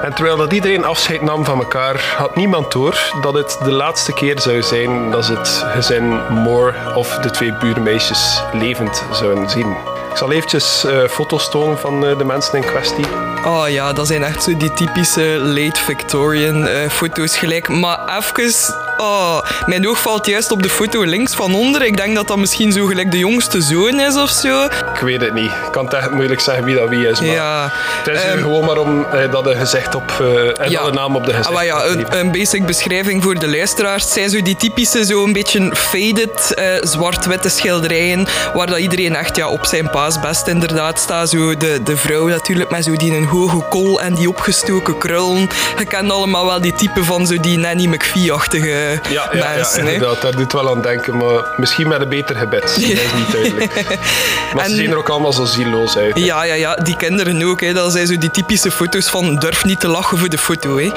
En 0.02 0.14
terwijl 0.14 0.36
dat 0.36 0.52
iedereen 0.52 0.84
afscheid 0.84 1.22
nam 1.22 1.44
van 1.44 1.58
elkaar, 1.58 2.14
had 2.16 2.36
niemand 2.36 2.72
door 2.72 3.12
dat 3.20 3.34
het 3.34 3.58
de 3.64 3.72
laatste 3.72 4.12
keer 4.12 4.40
zou 4.40 4.62
zijn 4.62 5.10
dat 5.10 5.24
ze 5.24 5.34
het 5.34 5.64
gezin 5.74 6.20
Moore 6.30 6.74
of 6.94 7.18
de 7.18 7.30
twee 7.30 7.52
buurmeisjes 7.52 8.42
levend 8.52 9.04
zouden 9.12 9.50
zien. 9.50 9.76
Ik 10.10 10.16
zal 10.16 10.32
eventjes 10.32 10.84
eh, 10.84 11.04
foto's 11.08 11.50
tonen 11.50 11.78
van 11.78 12.06
eh, 12.06 12.18
de 12.18 12.24
mensen 12.24 12.54
in 12.54 12.64
kwestie. 12.64 13.06
Oh 13.46 13.68
ja, 13.68 13.92
dat 13.92 14.06
zijn 14.06 14.22
echt 14.22 14.42
zo 14.42 14.56
die 14.56 14.72
typische 14.72 15.38
late 15.38 15.80
Victorian 15.80 16.66
eh, 16.66 16.88
foto's 16.88 17.36
gelijk. 17.36 17.68
Maar 17.68 18.16
even... 18.16 18.83
Oh, 18.96 19.38
mijn 19.66 19.88
oog 19.88 20.00
valt 20.00 20.26
juist 20.26 20.50
op 20.50 20.62
de 20.62 20.68
foto 20.68 21.02
links 21.02 21.34
van 21.34 21.54
onder. 21.54 21.82
Ik 21.84 21.96
denk 21.96 22.14
dat 22.14 22.28
dat 22.28 22.36
misschien 22.36 22.72
zo 22.72 22.86
gelijk 22.86 23.10
de 23.10 23.18
jongste 23.18 23.60
zoon 23.62 24.00
is 24.00 24.16
of 24.16 24.30
zo. 24.30 24.64
Ik 24.64 25.00
weet 25.00 25.20
het 25.20 25.34
niet. 25.34 25.50
Ik 25.50 25.70
kan 25.70 25.84
het 25.84 25.94
echt 25.94 26.10
moeilijk 26.10 26.40
zeggen 26.40 26.64
wie 26.64 26.74
dat 26.74 26.88
wie 26.88 27.08
is. 27.08 27.20
Maar 27.20 27.28
Ja. 27.34 27.70
Het 28.04 28.14
is 28.16 28.22
Ehm, 28.22 28.38
gewoon 28.42 28.64
maar 28.64 28.78
om 28.78 29.04
eh, 29.12 29.30
dat 29.32 29.44
de 29.44 29.56
gezicht 29.56 29.94
op 29.94 30.14
eh, 30.20 30.26
en 30.64 30.70
Ja. 30.70 30.82
dat 30.82 30.92
de 30.92 30.98
naam 30.98 31.16
op 31.16 31.26
de 31.26 31.32
gezicht. 31.32 31.56
Ah, 31.56 31.64
ja, 31.64 31.84
een, 31.84 32.06
een 32.18 32.32
basic 32.32 32.66
beschrijving 32.66 33.22
voor 33.22 33.34
de 33.38 33.48
luisteraars. 33.48 34.12
Zijn 34.12 34.30
zo 34.30 34.42
die 34.42 34.56
typische, 34.56 35.04
zo 35.04 35.24
een 35.24 35.32
beetje 35.32 35.70
faded, 35.76 36.54
eh, 36.54 36.66
zwart-witte 36.80 37.48
schilderijen. 37.48 38.26
Waar 38.54 38.66
dat 38.66 38.78
iedereen 38.78 39.16
echt 39.16 39.36
ja, 39.36 39.48
op 39.48 39.64
zijn 39.66 39.90
paasbest 39.90 40.46
inderdaad 40.46 40.98
staat. 40.98 41.28
Zo 41.30 41.56
de, 41.56 41.82
de 41.82 41.96
vrouw 41.96 42.26
natuurlijk 42.26 42.70
met 42.70 42.84
zo 42.84 42.96
die 42.96 43.14
een 43.16 43.24
hoge 43.26 43.64
kol 43.68 44.00
en 44.00 44.14
die 44.14 44.28
opgestoken 44.28 44.98
krullen. 44.98 45.48
Je 45.78 45.84
kent 45.88 46.10
allemaal 46.10 46.46
wel 46.46 46.60
die 46.60 46.74
type 46.74 47.04
van 47.04 47.26
zo 47.26 47.40
die 47.40 47.58
Nanny 47.58 47.86
McPhee-achtige 47.86 48.82
Ja, 48.90 49.00
ja, 49.10 49.28
ja, 49.32 49.54
mensen. 49.54 49.84
hè. 49.86 49.92
inderdaad. 49.92 50.22
Daar 50.22 50.36
doet 50.36 50.52
wel 50.52 50.70
aan 50.70 50.82
denken, 50.82 51.16
maar 51.16 51.42
misschien 51.56 51.88
met 51.88 52.00
een 52.00 52.08
beter 52.08 52.36
gebed. 52.36 52.60
Dat 52.62 52.76
is 52.76 52.86
niet 53.16 53.32
duidelijk. 53.32 53.72
Maar 54.54 54.64
ze 54.64 54.70
En- 54.70 54.76
zien 54.76 54.90
er 54.90 54.96
ook 54.96 55.08
allemaal 55.08 55.32
zo 55.32 55.44
zieloos 55.44 55.96
uit. 55.96 56.14
hè. 56.14 56.20
Ja, 56.24 56.42
ja, 56.42 56.54
ja, 56.54 56.74
die 56.74 56.96
kinderen 56.96 57.42
ook. 57.42 57.60
Hè. 57.60 57.72
Dat 57.72 57.92
zijn 57.92 58.06
zo 58.06 58.18
die 58.18 58.30
typische 58.30 58.70
foto's 58.70 59.08
van 59.08 59.36
durf 59.36 59.64
niet 59.64 59.80
te 59.80 59.88
lachen 59.88 60.18
voor 60.18 60.28
de 60.28 60.38
foto. 60.38 60.78
Hè. 60.78 60.90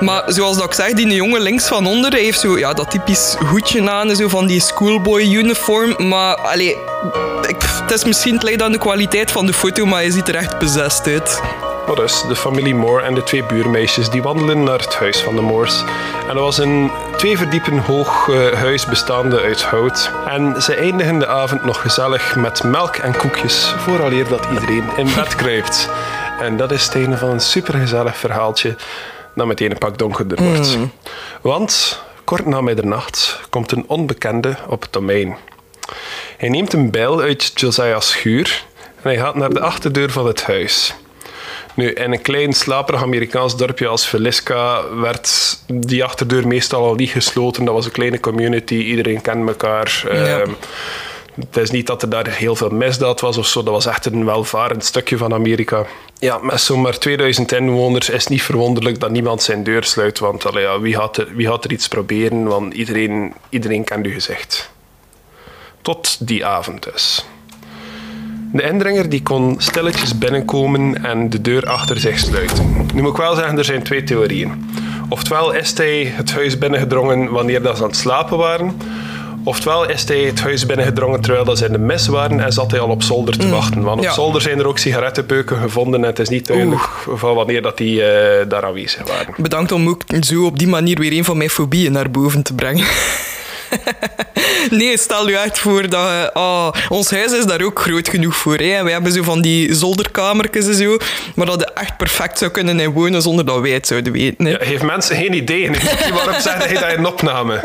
Maar 0.00 0.22
zoals 0.26 0.56
dat 0.56 0.64
ik 0.66 0.72
zeg, 0.74 0.92
die 0.92 1.14
jongen 1.14 1.40
links 1.40 1.66
van 1.66 1.86
onder 1.86 2.10
hij 2.10 2.20
heeft 2.20 2.40
zo, 2.40 2.58
ja, 2.58 2.72
dat 2.72 2.90
typisch 2.90 3.36
hoedje 3.50 3.90
aan, 3.90 4.16
zo 4.16 4.28
van 4.28 4.46
die 4.46 4.60
schoolboy 4.60 5.22
uniform. 5.22 6.08
Maar 6.08 6.34
allee, 6.36 6.76
ik, 7.48 7.56
het 7.82 7.90
is 7.90 8.04
misschien 8.04 8.38
het 8.38 8.62
aan 8.62 8.72
de 8.72 8.78
kwaliteit 8.78 9.30
van 9.30 9.46
de 9.46 9.52
foto, 9.52 9.86
maar 9.86 10.00
hij 10.00 10.10
ziet 10.10 10.28
er 10.28 10.34
echt 10.34 10.58
bezest 10.58 11.06
uit. 11.06 11.40
Dus, 11.94 12.24
de 12.28 12.36
familie 12.36 12.74
Moore 12.74 13.02
en 13.02 13.14
de 13.14 13.22
twee 13.22 13.44
buurmeisjes 13.44 14.10
die 14.10 14.22
wandelen 14.22 14.62
naar 14.62 14.78
het 14.78 14.94
huis 14.94 15.20
van 15.20 15.34
de 15.34 15.40
Moores. 15.40 15.84
En 16.28 16.34
dat 16.34 16.44
was 16.44 16.58
een 16.58 16.90
twee 17.16 17.36
verdiepen 17.38 17.78
hoog 17.78 18.28
eh, 18.28 18.52
huis 18.52 18.86
bestaande 18.86 19.40
uit 19.40 19.62
hout. 19.62 20.10
En 20.26 20.62
ze 20.62 20.74
eindigen 20.74 21.18
de 21.18 21.26
avond 21.26 21.64
nog 21.64 21.80
gezellig 21.80 22.36
met 22.36 22.62
melk 22.62 22.96
en 22.96 23.16
koekjes, 23.16 23.74
vooraleer 23.78 24.28
dat 24.28 24.46
iedereen 24.52 24.84
in 24.96 25.08
bed 25.14 25.36
kruipt. 25.36 25.88
En 26.40 26.56
dat 26.56 26.70
is 26.70 26.84
het 26.84 26.94
einde 26.94 27.16
van 27.16 27.28
een 27.28 27.40
supergezellig 27.40 28.16
verhaaltje 28.16 28.76
dat 29.34 29.46
meteen 29.46 29.70
een 29.70 29.78
pak 29.78 29.98
donkerder 29.98 30.42
wordt. 30.42 30.78
Want 31.40 32.02
kort 32.24 32.46
na 32.46 32.60
middernacht 32.60 33.40
komt 33.50 33.72
een 33.72 33.84
onbekende 33.86 34.56
op 34.68 34.82
het 34.82 34.92
domein. 34.92 35.36
Hij 36.36 36.48
neemt 36.48 36.72
een 36.72 36.90
bijl 36.90 37.20
uit 37.20 37.52
Josiah's 37.54 38.08
schuur 38.08 38.64
en 38.96 39.02
hij 39.02 39.16
gaat 39.16 39.34
naar 39.34 39.50
de 39.50 39.60
achterdeur 39.60 40.10
van 40.10 40.26
het 40.26 40.44
huis. 40.44 40.94
Nu, 41.76 41.92
in 41.92 42.12
een 42.12 42.22
klein 42.22 42.52
slaperig 42.52 43.02
Amerikaans 43.02 43.56
dorpje 43.56 43.86
als 43.86 44.04
Feliska 44.04 44.94
werd 44.94 45.58
die 45.66 46.04
achterdeur 46.04 46.46
meestal 46.46 46.84
al 46.84 46.94
niet 46.94 47.10
gesloten. 47.10 47.64
Dat 47.64 47.74
was 47.74 47.84
een 47.84 47.90
kleine 47.90 48.20
community, 48.20 48.74
iedereen 48.74 49.20
kende 49.20 49.46
elkaar. 49.46 50.04
Ja. 50.04 50.40
Ehm, 50.40 50.50
het 51.34 51.56
is 51.56 51.70
niet 51.70 51.86
dat 51.86 52.02
er 52.02 52.08
daar 52.08 52.28
heel 52.28 52.56
veel 52.56 52.70
misdaad 52.70 53.20
was 53.20 53.36
of 53.36 53.46
zo. 53.46 53.62
Dat 53.62 53.72
was 53.72 53.86
echt 53.86 54.06
een 54.06 54.24
welvarend 54.24 54.84
stukje 54.84 55.16
van 55.16 55.34
Amerika. 55.34 55.86
Ja, 56.18 56.38
met 56.38 56.60
zomaar 56.60 56.98
2000 56.98 57.52
inwoners 57.52 58.10
is 58.10 58.20
het 58.20 58.28
niet 58.28 58.42
verwonderlijk 58.42 59.00
dat 59.00 59.10
niemand 59.10 59.42
zijn 59.42 59.64
deur 59.64 59.84
sluit. 59.84 60.18
Want 60.18 60.46
allee, 60.46 60.62
ja, 60.62 60.80
wie, 60.80 60.94
gaat 60.94 61.16
er, 61.16 61.28
wie 61.34 61.46
gaat 61.46 61.64
er 61.64 61.72
iets 61.72 61.88
proberen? 61.88 62.44
Want 62.44 62.74
iedereen, 62.74 63.34
iedereen 63.48 63.84
kent 63.84 64.06
uw 64.06 64.12
gezicht. 64.12 64.70
Tot 65.82 66.26
die 66.26 66.46
avond 66.46 66.82
dus. 66.82 67.26
De 68.52 68.62
indringer 68.62 69.08
die 69.08 69.22
kon 69.22 69.54
stilletjes 69.58 70.18
binnenkomen 70.18 71.04
en 71.04 71.30
de 71.30 71.40
deur 71.40 71.66
achter 71.66 72.00
zich 72.00 72.18
sluiten. 72.18 72.86
Nu 72.94 73.02
moet 73.02 73.10
ik 73.10 73.16
wel 73.16 73.34
zeggen, 73.34 73.58
er 73.58 73.64
zijn 73.64 73.82
twee 73.82 74.02
theorieën. 74.02 74.70
Oftewel 75.08 75.52
is 75.52 75.76
hij 75.76 76.12
het 76.16 76.32
huis 76.32 76.58
binnengedrongen 76.58 77.30
wanneer 77.30 77.62
dat 77.62 77.76
ze 77.76 77.82
aan 77.82 77.88
het 77.88 77.98
slapen 77.98 78.38
waren. 78.38 78.76
Oftewel 79.44 79.88
is 79.88 80.08
hij 80.08 80.18
het 80.18 80.40
huis 80.40 80.66
binnengedrongen 80.66 81.20
terwijl 81.20 81.44
dat 81.44 81.58
ze 81.58 81.66
in 81.66 81.72
de 81.72 81.78
mis 81.78 82.06
waren 82.06 82.40
en 82.40 82.52
zat 82.52 82.70
hij 82.70 82.80
al 82.80 82.88
op 82.88 83.02
zolder 83.02 83.38
te 83.38 83.48
wachten. 83.48 83.82
Want 83.82 83.98
op 83.98 84.04
ja. 84.04 84.12
zolder 84.12 84.40
zijn 84.40 84.58
er 84.58 84.66
ook 84.66 84.78
sigarettenpeuken 84.78 85.56
gevonden 85.56 86.00
en 86.00 86.06
het 86.06 86.18
is 86.18 86.28
niet 86.28 86.46
duidelijk 86.46 86.82
van 87.14 87.34
wanneer 87.34 87.62
dat 87.62 87.76
die 87.76 88.02
eh, 88.02 88.48
daar 88.48 88.64
aanwezig 88.64 89.08
waren. 89.08 89.34
Bedankt 89.36 89.72
om 89.72 89.88
ook 89.88 90.02
zo 90.20 90.44
op 90.44 90.58
die 90.58 90.68
manier 90.68 90.98
weer 90.98 91.12
een 91.12 91.24
van 91.24 91.36
mijn 91.36 91.50
fobieën 91.50 91.92
naar 91.92 92.10
boven 92.10 92.42
te 92.42 92.54
brengen. 92.54 92.84
Nee, 94.70 94.98
stel 94.98 95.28
je 95.28 95.36
echt 95.38 95.58
voor 95.58 95.88
dat... 95.88 96.00
je- 96.08 96.30
ah, 96.32 96.72
ons 96.88 97.10
huis 97.10 97.32
is 97.32 97.44
daar 97.44 97.62
ook 97.62 97.80
groot 97.80 98.08
genoeg 98.08 98.36
voor. 98.36 98.56
Hè. 98.56 98.72
En 98.74 98.84
wij 98.84 98.92
hebben 98.92 99.12
zo 99.12 99.22
van 99.22 99.40
die 99.40 99.74
zolderkamertjes 99.74 100.66
en 100.66 100.74
zo, 100.74 100.96
waar 101.34 101.46
dat 101.46 101.60
je 101.60 101.72
echt 101.80 101.96
perfect 101.96 102.38
zou 102.38 102.50
kunnen 102.50 102.80
in 102.80 102.90
wonen 102.90 103.22
zonder 103.22 103.46
dat 103.46 103.60
wij 103.60 103.70
het 103.70 103.86
zouden 103.86 104.12
weten. 104.12 104.44
Hè. 104.46 104.54
Heeft 104.58 104.82
mensen 104.82 105.16
geen 105.16 105.32
idee? 105.34 105.70
Waarom 106.14 106.40
zeg 106.40 106.54
hij 106.66 106.74
dat 106.74 106.92
in 106.92 106.98
een 106.98 107.06
opname? 107.06 107.60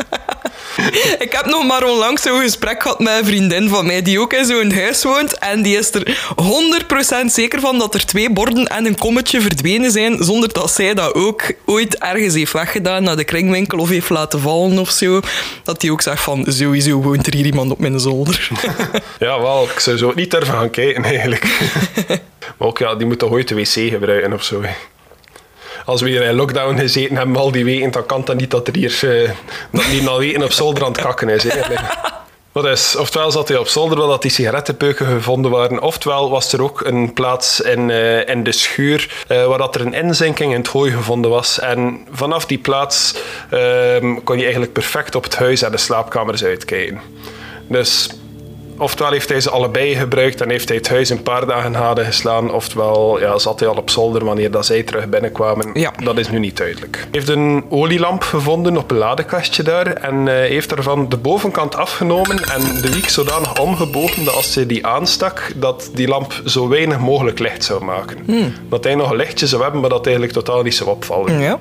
Ik 1.26 1.32
heb 1.32 1.46
nog 1.46 1.66
maar 1.66 1.84
onlangs 1.84 2.22
zo'n 2.22 2.40
gesprek 2.40 2.82
gehad 2.82 2.98
met 2.98 3.18
een 3.18 3.24
vriendin 3.24 3.68
van 3.68 3.86
mij 3.86 4.02
die 4.02 4.20
ook 4.20 4.32
in 4.32 4.44
zo'n 4.44 4.72
huis 4.72 5.02
woont. 5.02 5.38
En 5.38 5.62
die 5.62 5.78
is 5.78 5.94
er 5.94 6.16
100% 7.22 7.26
zeker 7.26 7.60
van 7.60 7.78
dat 7.78 7.94
er 7.94 8.06
twee 8.06 8.30
borden 8.30 8.66
en 8.66 8.86
een 8.86 8.98
kommetje 8.98 9.40
verdwenen 9.40 9.90
zijn, 9.90 10.24
zonder 10.24 10.52
dat 10.52 10.70
zij 10.70 10.94
dat 10.94 11.14
ook 11.14 11.42
ooit 11.66 11.98
ergens 11.98 12.34
heeft 12.34 12.52
weggedaan 12.52 13.02
naar 13.02 13.16
de 13.16 13.24
kringwinkel 13.24 13.78
of 13.78 13.88
heeft 13.88 14.08
laten 14.10 14.40
vallen 14.40 14.78
of 14.78 14.90
zo. 14.90 15.20
Dat 15.62 15.80
die 15.80 15.92
ook 15.92 16.02
zegt 16.02 16.22
van, 16.22 16.44
sowieso 16.48 17.00
woont 17.02 17.26
er 17.26 17.34
hier 17.34 17.46
iemand 17.46 17.70
op 17.70 17.78
mijn 17.78 18.00
zolder. 18.00 18.50
Ja, 19.18 19.40
wel, 19.40 19.64
ik 19.64 19.80
zou 19.80 19.96
zo 19.96 20.12
niet 20.14 20.30
durven 20.30 20.54
gaan 20.54 20.70
kijken 20.70 21.04
eigenlijk. 21.04 21.44
maar 22.58 22.68
ook, 22.68 22.78
ja, 22.78 22.94
die 22.94 23.06
moet 23.06 23.18
toch 23.18 23.30
ooit 23.30 23.48
de 23.48 23.54
wc 23.54 23.66
gebruiken 23.90 24.32
of 24.32 24.42
zo. 24.42 24.62
hè. 24.62 24.70
Als 25.84 26.00
we 26.00 26.08
hier 26.08 26.22
in 26.22 26.34
lockdown 26.34 26.78
gezeten 26.78 27.16
hebben 27.16 27.36
al 27.36 27.52
die 27.52 27.64
weken, 27.64 27.90
dan 27.90 28.06
kan 28.06 28.22
dat 28.24 28.36
niet 28.36 28.50
dat 28.50 28.68
er 28.68 28.76
hier 28.76 28.98
eh, 29.02 29.30
dat 29.70 29.84
die 29.90 30.08
al 30.08 30.18
weten 30.18 30.42
op 30.42 30.52
zolder 30.52 30.84
aan 30.84 30.92
het 30.92 31.00
kakken 31.00 31.28
is. 31.28 31.46
Wat 32.52 32.64
is, 32.64 32.96
oftewel 33.04 33.30
zat 33.30 33.48
hij 33.48 33.56
op 33.56 33.68
zolder 33.68 33.96
dat 33.96 34.22
die 34.22 34.30
sigarettenpeuken 34.30 35.06
gevonden 35.06 35.50
waren, 35.50 35.82
oftewel 35.82 36.30
was 36.30 36.52
er 36.52 36.62
ook 36.62 36.80
een 36.84 37.12
plaats 37.12 37.60
in, 37.60 37.90
eh, 37.90 38.28
in 38.28 38.42
de 38.42 38.52
schuur 38.52 39.24
eh, 39.28 39.46
waar 39.46 39.58
dat 39.58 39.74
er 39.74 39.80
een 39.80 39.94
inzinking 39.94 40.52
in 40.52 40.58
het 40.58 40.68
hooi 40.68 40.92
gevonden 40.92 41.30
was. 41.30 41.58
En 41.58 42.06
vanaf 42.10 42.46
die 42.46 42.58
plaats 42.58 43.14
ehm, 43.50 44.14
kon 44.24 44.36
je 44.36 44.42
eigenlijk 44.42 44.72
perfect 44.72 45.14
op 45.14 45.24
het 45.24 45.36
huis 45.36 45.62
en 45.62 45.70
de 45.70 45.76
slaapkamers 45.78 46.44
uitkijken. 46.44 47.00
Dus 47.68 48.08
oftewel 48.82 49.12
heeft 49.12 49.28
hij 49.28 49.40
ze 49.40 49.50
allebei 49.50 49.94
gebruikt 49.94 50.40
en 50.40 50.50
heeft 50.50 50.68
hij 50.68 50.76
het 50.76 50.88
huis 50.88 51.10
een 51.10 51.22
paar 51.22 51.46
dagen 51.46 51.74
hadden 51.74 52.04
geslaan, 52.04 52.52
oftewel 52.52 53.20
ja, 53.20 53.38
zat 53.38 53.60
hij 53.60 53.68
al 53.68 53.76
op 53.76 53.90
zolder 53.90 54.24
wanneer 54.24 54.50
dat 54.50 54.66
zij 54.66 54.82
terug 54.82 55.08
binnenkwamen. 55.08 55.70
Ja. 55.74 55.92
Dat 56.04 56.18
is 56.18 56.30
nu 56.30 56.38
niet 56.38 56.56
duidelijk. 56.56 56.96
Hij 56.96 57.08
heeft 57.10 57.28
een 57.28 57.64
olielamp 57.68 58.22
gevonden 58.22 58.76
op 58.76 58.90
een 58.90 58.96
ladekastje 58.96 59.62
daar 59.62 59.86
en 59.86 60.28
eh, 60.28 60.34
heeft 60.34 60.72
ervan 60.72 61.08
de 61.08 61.16
bovenkant 61.16 61.76
afgenomen 61.76 62.38
en 62.38 62.80
de 62.80 62.92
wiek 62.92 63.08
zodanig 63.08 63.60
omgebogen 63.60 64.24
dat 64.24 64.34
als 64.34 64.54
hij 64.54 64.66
die 64.66 64.86
aanstak, 64.86 65.52
dat 65.56 65.90
die 65.94 66.08
lamp 66.08 66.42
zo 66.46 66.68
weinig 66.68 66.98
mogelijk 66.98 67.38
licht 67.38 67.64
zou 67.64 67.84
maken. 67.84 68.18
Dat 68.68 68.84
hij 68.84 68.94
nog 68.94 69.10
een 69.10 69.16
lichtje 69.16 69.46
zou 69.46 69.62
hebben, 69.62 69.80
maar 69.80 69.90
dat 69.90 70.04
eigenlijk 70.04 70.34
totaal 70.34 70.62
niet 70.62 70.74
zou 70.74 70.90
opvallen. 70.90 71.40
ja. 71.40 71.58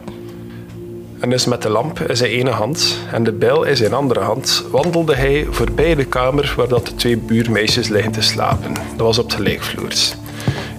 En 1.22 1.30
dus 1.30 1.46
met 1.46 1.62
de 1.62 1.70
lamp 1.70 2.00
in 2.00 2.18
zijn 2.18 2.32
ene 2.32 2.50
hand 2.50 2.98
en 3.12 3.24
de 3.24 3.32
bijl 3.32 3.64
in 3.64 3.76
zijn 3.76 3.94
andere 3.94 4.20
hand 4.20 4.64
wandelde 4.72 5.16
hij 5.16 5.48
voorbij 5.50 5.96
de 5.96 6.06
kamer 6.06 6.54
waar 6.58 6.68
dat 6.68 6.86
de 6.86 6.96
twee 6.96 7.18
buurmeisjes 7.18 7.88
liggen 7.88 8.12
te 8.12 8.22
slapen. 8.22 8.74
Dat 8.74 9.06
was 9.06 9.18
op 9.18 9.30
de 9.30 9.36
gelijkvloers. 9.36 10.14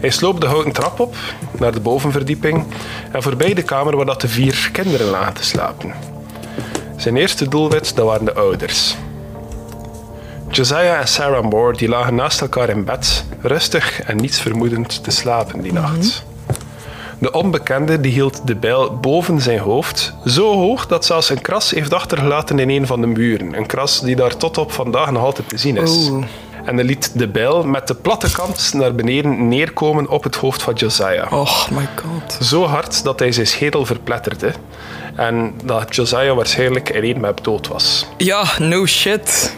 Hij 0.00 0.10
sloop 0.10 0.40
de 0.40 0.46
houten 0.46 0.72
trap 0.72 1.00
op 1.00 1.14
naar 1.58 1.72
de 1.72 1.80
bovenverdieping 1.80 2.64
en 3.12 3.22
voorbij 3.22 3.54
de 3.54 3.62
kamer 3.62 3.96
waar 3.96 4.06
dat 4.06 4.20
de 4.20 4.28
vier 4.28 4.68
kinderen 4.72 5.10
lagen 5.10 5.34
te 5.34 5.44
slapen. 5.44 5.92
Zijn 6.96 7.16
eerste 7.16 7.48
doelwit 7.48 7.96
dat 7.96 8.06
waren 8.06 8.24
de 8.24 8.34
ouders. 8.34 8.96
Josiah 10.50 11.00
en 11.00 11.08
Sarah 11.08 11.50
Moore 11.50 11.76
die 11.76 11.88
lagen 11.88 12.14
naast 12.14 12.40
elkaar 12.40 12.68
in 12.68 12.84
bed, 12.84 13.24
rustig 13.40 14.02
en 14.02 14.16
niets 14.16 14.40
vermoedend 14.40 15.04
te 15.04 15.10
slapen 15.10 15.60
die 15.60 15.72
nacht. 15.72 16.24
De 17.22 17.30
onbekende 17.30 18.00
die 18.00 18.12
hield 18.12 18.46
de 18.46 18.56
bijl 18.56 18.96
boven 18.96 19.40
zijn 19.40 19.58
hoofd, 19.58 20.14
zo 20.26 20.54
hoog 20.54 20.86
dat 20.86 21.04
zelfs 21.04 21.30
een 21.30 21.40
kras 21.40 21.70
heeft 21.70 21.94
achtergelaten 21.94 22.58
in 22.58 22.70
een 22.70 22.86
van 22.86 23.00
de 23.00 23.06
muren. 23.06 23.56
Een 23.56 23.66
kras 23.66 24.00
die 24.00 24.16
daar 24.16 24.36
tot 24.36 24.58
op 24.58 24.72
vandaag 24.72 25.10
nog 25.10 25.22
altijd 25.22 25.48
te 25.48 25.58
zien 25.58 25.76
is. 25.76 26.10
En 26.64 26.74
hij 26.74 26.84
liet 26.84 27.18
de 27.18 27.28
bijl 27.28 27.64
met 27.64 27.86
de 27.86 27.94
platte 27.94 28.32
kant 28.32 28.72
naar 28.74 28.94
beneden 28.94 29.48
neerkomen 29.48 30.08
op 30.08 30.22
het 30.22 30.36
hoofd 30.36 30.62
van 30.62 30.74
Josiah. 30.74 31.32
Oh 31.32 31.68
my 31.70 31.88
god. 31.94 32.46
Zo 32.46 32.64
hard 32.64 33.04
dat 33.04 33.18
hij 33.18 33.32
zijn 33.32 33.46
schedel 33.46 33.86
verpletterde. 33.86 34.52
En 35.16 35.54
dat 35.64 35.96
Josiah 35.96 36.36
waarschijnlijk 36.36 36.90
in 36.90 37.02
één 37.02 37.20
map 37.20 37.44
dood 37.44 37.68
was. 37.68 38.06
Ja, 38.16 38.44
no 38.58 38.86
shit. 38.86 39.56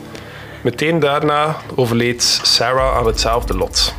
Meteen 0.62 0.99
daarna 0.99 1.56
overleed 1.75 2.40
Sarah 2.42 2.97
aan 2.97 3.06
hetzelfde 3.06 3.56
lot. 3.56 3.94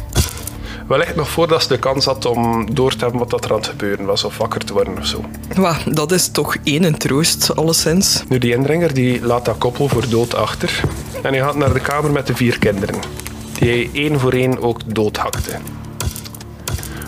Wellicht 0.88 1.16
nog 1.16 1.30
voordat 1.30 1.62
ze 1.62 1.68
de 1.68 1.80
kans 1.80 2.06
had 2.06 2.26
om 2.26 2.74
door 2.76 2.92
te 2.92 2.98
hebben 3.00 3.20
wat 3.20 3.30
dat 3.30 3.46
er 3.46 3.52
aan 3.52 3.58
het 3.58 3.68
gebeuren 3.68 4.06
was, 4.06 4.24
of 4.24 4.38
wakker 4.38 4.66
te 4.66 4.74
worden 4.74 4.98
of 4.98 5.06
zo. 5.06 5.24
Wah, 5.56 5.78
dat 5.86 6.12
is 6.12 6.28
toch 6.28 6.56
één 6.64 6.98
troost, 6.98 7.56
alleszins. 7.56 8.24
Nu, 8.30 8.38
die 8.38 8.54
indringer 8.54 8.94
die 8.94 9.26
laat 9.26 9.46
dat 9.46 9.58
koppel 9.58 9.88
voor 9.88 10.10
dood 10.10 10.36
achter. 10.36 10.82
En 11.22 11.34
hij 11.34 11.42
gaat 11.42 11.56
naar 11.56 11.74
de 11.74 11.80
kamer 11.80 12.12
met 12.12 12.28
de 12.28 12.36
vier 12.36 12.60
kinderen, 12.60 12.96
die 13.60 13.70
hij 13.70 13.90
één 13.94 14.20
voor 14.20 14.34
één 14.34 14.62
ook 14.62 14.96
doodhakte. 14.96 15.52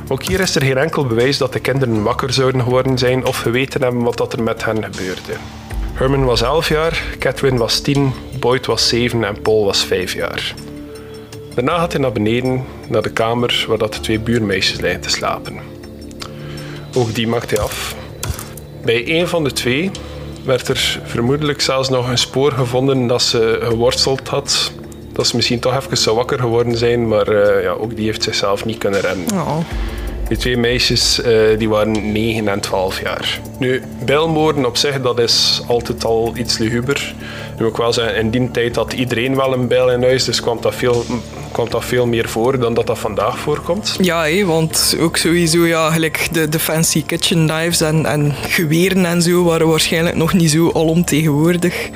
Ook 0.07 0.23
hier 0.23 0.39
is 0.39 0.55
er 0.55 0.63
geen 0.63 0.77
enkel 0.77 1.05
bewijs 1.05 1.37
dat 1.37 1.53
de 1.53 1.59
kinderen 1.59 2.03
wakker 2.03 2.33
zouden 2.33 2.61
geworden 2.61 2.97
zijn 2.97 3.25
of 3.25 3.37
geweten 3.37 3.81
hebben 3.81 4.03
wat 4.03 4.17
dat 4.17 4.33
er 4.33 4.43
met 4.43 4.65
hen 4.65 4.83
gebeurde. 4.83 5.33
Herman 5.93 6.25
was 6.25 6.41
11 6.41 6.69
jaar, 6.69 7.03
Catherine 7.19 7.57
was 7.57 7.79
10, 7.79 8.13
Boyd 8.39 8.65
was 8.65 8.87
7 8.87 9.23
en 9.23 9.41
Paul 9.41 9.65
was 9.65 9.83
5 9.83 10.13
jaar. 10.13 10.53
Daarna 11.57 11.77
gaat 11.77 11.91
hij 11.91 12.01
naar 12.01 12.11
beneden, 12.11 12.63
naar 12.87 13.01
de 13.01 13.11
kamer 13.11 13.65
waar 13.67 13.77
dat 13.77 13.93
de 13.93 13.99
twee 13.99 14.19
buurmeisjes 14.19 14.79
liggen 14.79 15.01
te 15.01 15.09
slapen. 15.09 15.59
Ook 16.93 17.15
die 17.15 17.27
maakt 17.27 17.49
hij 17.49 17.59
af. 17.59 17.95
Bij 18.83 19.19
een 19.19 19.27
van 19.27 19.43
de 19.43 19.51
twee 19.51 19.91
werd 20.45 20.67
er 20.67 20.99
vermoedelijk 21.03 21.61
zelfs 21.61 21.89
nog 21.89 22.09
een 22.09 22.17
spoor 22.17 22.51
gevonden 22.51 23.07
dat 23.07 23.21
ze 23.21 23.59
geworsteld 23.61 24.27
had. 24.27 24.71
Dat 25.13 25.27
ze 25.27 25.35
misschien 25.35 25.59
toch 25.59 25.75
even 25.75 25.97
zou 25.97 26.15
wakker 26.15 26.39
geworden 26.39 26.77
zijn, 26.77 27.07
maar 27.07 27.27
eh, 27.27 27.63
ja, 27.63 27.71
ook 27.71 27.95
die 27.95 28.05
heeft 28.05 28.23
zichzelf 28.23 28.65
niet 28.65 28.77
kunnen 28.77 29.01
redden. 29.01 29.25
Oh. 29.33 29.57
Die 30.27 30.37
twee 30.37 30.57
meisjes 30.57 31.21
eh, 31.21 31.57
die 31.57 31.69
waren 31.69 32.11
9 32.11 32.47
en 32.47 32.59
12 32.59 33.01
jaar. 33.01 33.39
Nu, 33.59 33.83
bijlmoorden 34.05 34.65
op 34.65 34.77
zich, 34.77 35.01
dat 35.01 35.19
is 35.19 35.61
altijd 35.67 36.05
al 36.05 36.33
iets 36.35 36.57
luguber. 36.57 37.13
Nu 37.57 37.63
moet 37.63 37.71
ik 37.71 37.77
wel 37.77 37.93
zeggen, 37.93 38.15
in 38.15 38.29
die 38.29 38.51
tijd 38.51 38.75
had 38.75 38.93
iedereen 38.93 39.35
wel 39.35 39.53
een 39.53 39.67
bijl 39.67 39.91
in 39.91 40.03
huis, 40.03 40.23
dus 40.23 40.41
kwam 40.41 40.57
dat 40.61 40.75
veel, 40.75 41.03
kwam 41.57 41.69
dat 41.69 41.85
veel 41.85 42.05
meer 42.05 42.29
voor 42.29 42.59
dan 42.59 42.73
dat 42.73 42.87
dat 42.87 42.99
vandaag 42.99 43.39
voorkomt. 43.39 43.95
Ja, 44.01 44.23
hé, 44.23 44.45
want 44.45 44.97
ook 44.99 45.17
sowieso, 45.17 45.65
ja, 45.65 45.91
gelijk 45.91 46.27
de, 46.31 46.49
de 46.49 46.59
fancy 46.59 47.05
kitchen 47.05 47.47
knives 47.47 47.81
en, 47.81 48.05
en 48.05 48.33
geweren 48.47 49.05
en 49.05 49.21
zo 49.21 49.43
waren 49.43 49.67
waarschijnlijk 49.67 50.15
nog 50.15 50.33
niet 50.33 50.51
zo 50.51 50.71
alomtegenwoordig. 50.73 51.89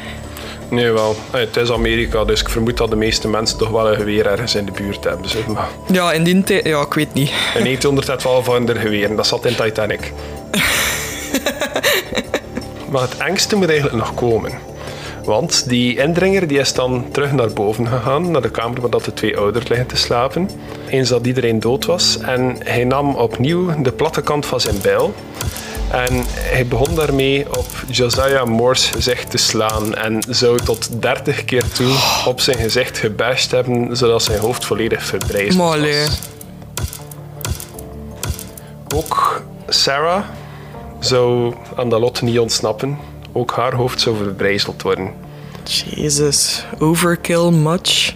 Nee, 0.69 0.91
wel. 0.91 1.15
Het 1.31 1.57
is 1.57 1.71
Amerika, 1.71 2.25
dus 2.25 2.41
ik 2.41 2.49
vermoed 2.49 2.77
dat 2.77 2.89
de 2.89 2.95
meeste 2.95 3.27
mensen 3.27 3.57
toch 3.57 3.69
wel 3.69 3.91
een 3.91 3.95
geweer 3.95 4.25
ergens 4.25 4.55
in 4.55 4.65
de 4.65 4.71
buurt 4.71 5.03
hebben. 5.03 5.29
Zeg 5.29 5.47
maar. 5.47 5.67
Ja, 5.91 6.11
in 6.11 6.23
die 6.23 6.43
tijd, 6.43 6.65
ja, 6.65 6.81
ik 6.81 6.93
weet 6.93 7.13
niet. 7.13 7.29
In 7.29 7.63
1912 7.63 8.45
waren 8.45 8.69
er 8.69 8.75
geweren, 8.75 9.15
dat 9.15 9.27
zat 9.27 9.45
in 9.45 9.55
Titanic. 9.55 10.13
maar 12.91 13.01
het 13.01 13.17
engste 13.17 13.55
moet 13.55 13.69
eigenlijk 13.69 13.97
nog 13.97 14.13
komen. 14.13 14.70
Want 15.23 15.69
die 15.69 15.97
indringer 15.97 16.47
die 16.47 16.59
is 16.59 16.73
dan 16.73 17.05
terug 17.11 17.31
naar 17.31 17.53
boven 17.53 17.87
gegaan, 17.87 18.31
naar 18.31 18.41
de 18.41 18.51
kamer 18.51 18.81
waar 18.81 18.89
dat 18.89 19.05
de 19.05 19.13
twee 19.13 19.37
ouders 19.37 19.67
liggen 19.67 19.87
te 19.87 19.95
slapen. 19.97 20.49
Eens 20.89 21.09
dat 21.09 21.25
iedereen 21.25 21.59
dood 21.59 21.85
was. 21.85 22.17
En 22.17 22.55
hij 22.63 22.83
nam 22.83 23.15
opnieuw 23.15 23.81
de 23.81 23.91
platte 23.91 24.21
kant 24.21 24.45
van 24.45 24.61
zijn 24.61 24.81
bijl. 24.81 25.13
En 25.91 26.23
hij 26.29 26.65
begon 26.67 26.95
daarmee 26.95 27.45
op 27.57 27.67
Josiah 27.87 28.47
Moore's 28.47 28.85
gezicht 28.89 29.31
te 29.31 29.37
slaan. 29.37 29.95
En 29.95 30.23
zou 30.27 30.57
tot 30.57 31.01
30 31.01 31.45
keer 31.45 31.67
toe 31.71 31.95
op 32.25 32.39
zijn 32.39 32.57
gezicht 32.57 32.97
gebashed 32.97 33.51
hebben, 33.51 33.97
zodat 33.97 34.23
zijn 34.23 34.39
hoofd 34.39 34.65
volledig 34.65 35.05
verbrijzeld 35.05 35.57
was. 35.57 36.19
Ook 38.95 39.41
Sarah 39.67 40.23
zou 40.99 41.53
aan 41.75 41.89
dat 41.89 41.99
lot 41.99 42.21
niet 42.21 42.39
ontsnappen. 42.39 42.97
Ook 43.31 43.51
haar 43.51 43.73
hoofd 43.73 44.01
zou 44.01 44.15
verbrijzeld 44.15 44.81
worden. 44.81 45.13
Jezus, 45.63 46.65
overkill 46.79 47.49
much. 47.51 48.13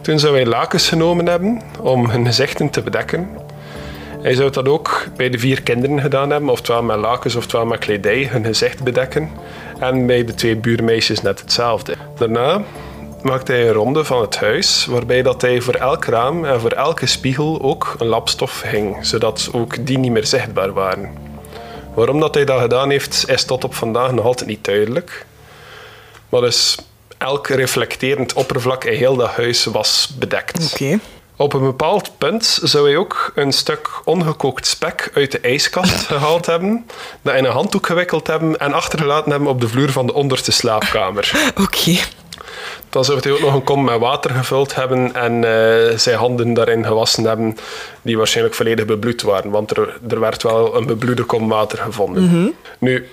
Toen 0.00 0.18
zou 0.18 0.34
hij 0.34 0.46
lakens 0.46 0.88
genomen 0.88 1.26
hebben 1.26 1.62
om 1.80 2.10
hun 2.10 2.26
gezichten 2.26 2.70
te 2.70 2.82
bedekken. 2.82 3.28
Hij 4.22 4.34
zou 4.34 4.50
dat 4.50 4.68
ook 4.68 5.06
bij 5.16 5.30
de 5.30 5.38
vier 5.38 5.62
kinderen 5.62 6.00
gedaan 6.00 6.30
hebben, 6.30 6.50
oftewel 6.50 6.82
met 6.82 6.96
lakens, 6.96 7.34
oftewel 7.34 7.66
met 7.66 7.78
kledij, 7.78 8.26
hun 8.30 8.44
gezicht 8.44 8.82
bedekken. 8.82 9.30
En 9.78 10.06
bij 10.06 10.24
de 10.24 10.34
twee 10.34 10.56
buurmeisjes 10.56 11.22
net 11.22 11.40
hetzelfde. 11.40 11.94
Daarna 12.16 12.62
maakte 13.22 13.52
hij 13.52 13.66
een 13.66 13.72
ronde 13.72 14.04
van 14.04 14.20
het 14.20 14.36
huis, 14.36 14.86
waarbij 14.86 15.22
dat 15.22 15.42
hij 15.42 15.60
voor 15.60 15.74
elk 15.74 16.04
raam 16.04 16.44
en 16.44 16.60
voor 16.60 16.70
elke 16.70 17.06
spiegel 17.06 17.62
ook 17.62 17.94
een 17.98 18.06
lapstof 18.06 18.62
hing, 18.62 19.06
zodat 19.06 19.48
ook 19.52 19.86
die 19.86 19.98
niet 19.98 20.12
meer 20.12 20.26
zichtbaar 20.26 20.72
waren. 20.72 21.10
Waarom 21.94 22.20
dat 22.20 22.34
hij 22.34 22.44
dat 22.44 22.60
gedaan 22.60 22.90
heeft, 22.90 23.24
is 23.28 23.44
tot 23.44 23.64
op 23.64 23.74
vandaag 23.74 24.12
nog 24.12 24.24
altijd 24.24 24.48
niet 24.48 24.64
duidelijk. 24.64 25.26
Maar 26.28 26.40
dus 26.40 26.76
elk 27.18 27.48
reflecterend 27.48 28.32
oppervlak 28.32 28.84
in 28.84 28.96
heel 28.96 29.16
dat 29.16 29.30
huis 29.30 29.64
was 29.64 30.12
bedekt. 30.18 30.72
Oké. 30.72 30.98
Op 31.36 31.52
een 31.52 31.62
bepaald 31.62 32.18
punt 32.18 32.58
zou 32.62 32.86
hij 32.86 32.96
ook 32.96 33.32
een 33.34 33.52
stuk 33.52 33.90
ongekookt 34.04 34.66
spek 34.66 35.10
uit 35.14 35.32
de 35.32 35.40
ijskast 35.40 36.06
gehaald 36.06 36.46
hebben, 36.46 36.86
dat 37.22 37.34
in 37.34 37.44
een 37.44 37.52
handdoek 37.52 37.86
gewikkeld 37.86 38.26
hebben 38.26 38.58
en 38.58 38.72
achtergelaten 38.72 39.30
hebben 39.30 39.48
op 39.48 39.60
de 39.60 39.68
vloer 39.68 39.90
van 39.90 40.06
de 40.06 40.14
onderste 40.14 40.52
slaapkamer. 40.52 41.32
Oké. 41.64 41.98
Dan 42.90 43.04
zou 43.04 43.18
hij 43.20 43.32
ook 43.32 43.40
nog 43.40 43.54
een 43.54 43.64
kom 43.64 43.84
met 43.84 43.98
water 43.98 44.30
gevuld 44.30 44.74
hebben 44.74 45.14
en 45.14 45.44
eh, 45.44 45.98
zijn 45.98 46.16
handen 46.18 46.54
daarin 46.54 46.86
gewassen 46.86 47.24
hebben, 47.24 47.56
die 48.02 48.16
waarschijnlijk 48.16 48.56
volledig 48.56 48.84
bebloed 48.84 49.22
waren, 49.22 49.50
want 49.50 49.76
er, 49.76 49.98
er 50.08 50.20
werd 50.20 50.42
wel 50.42 50.76
een 50.76 50.86
bebloede 50.86 51.22
kom 51.22 51.48
water 51.48 51.78
gevonden. 51.78 52.54
Nu, 52.78 53.08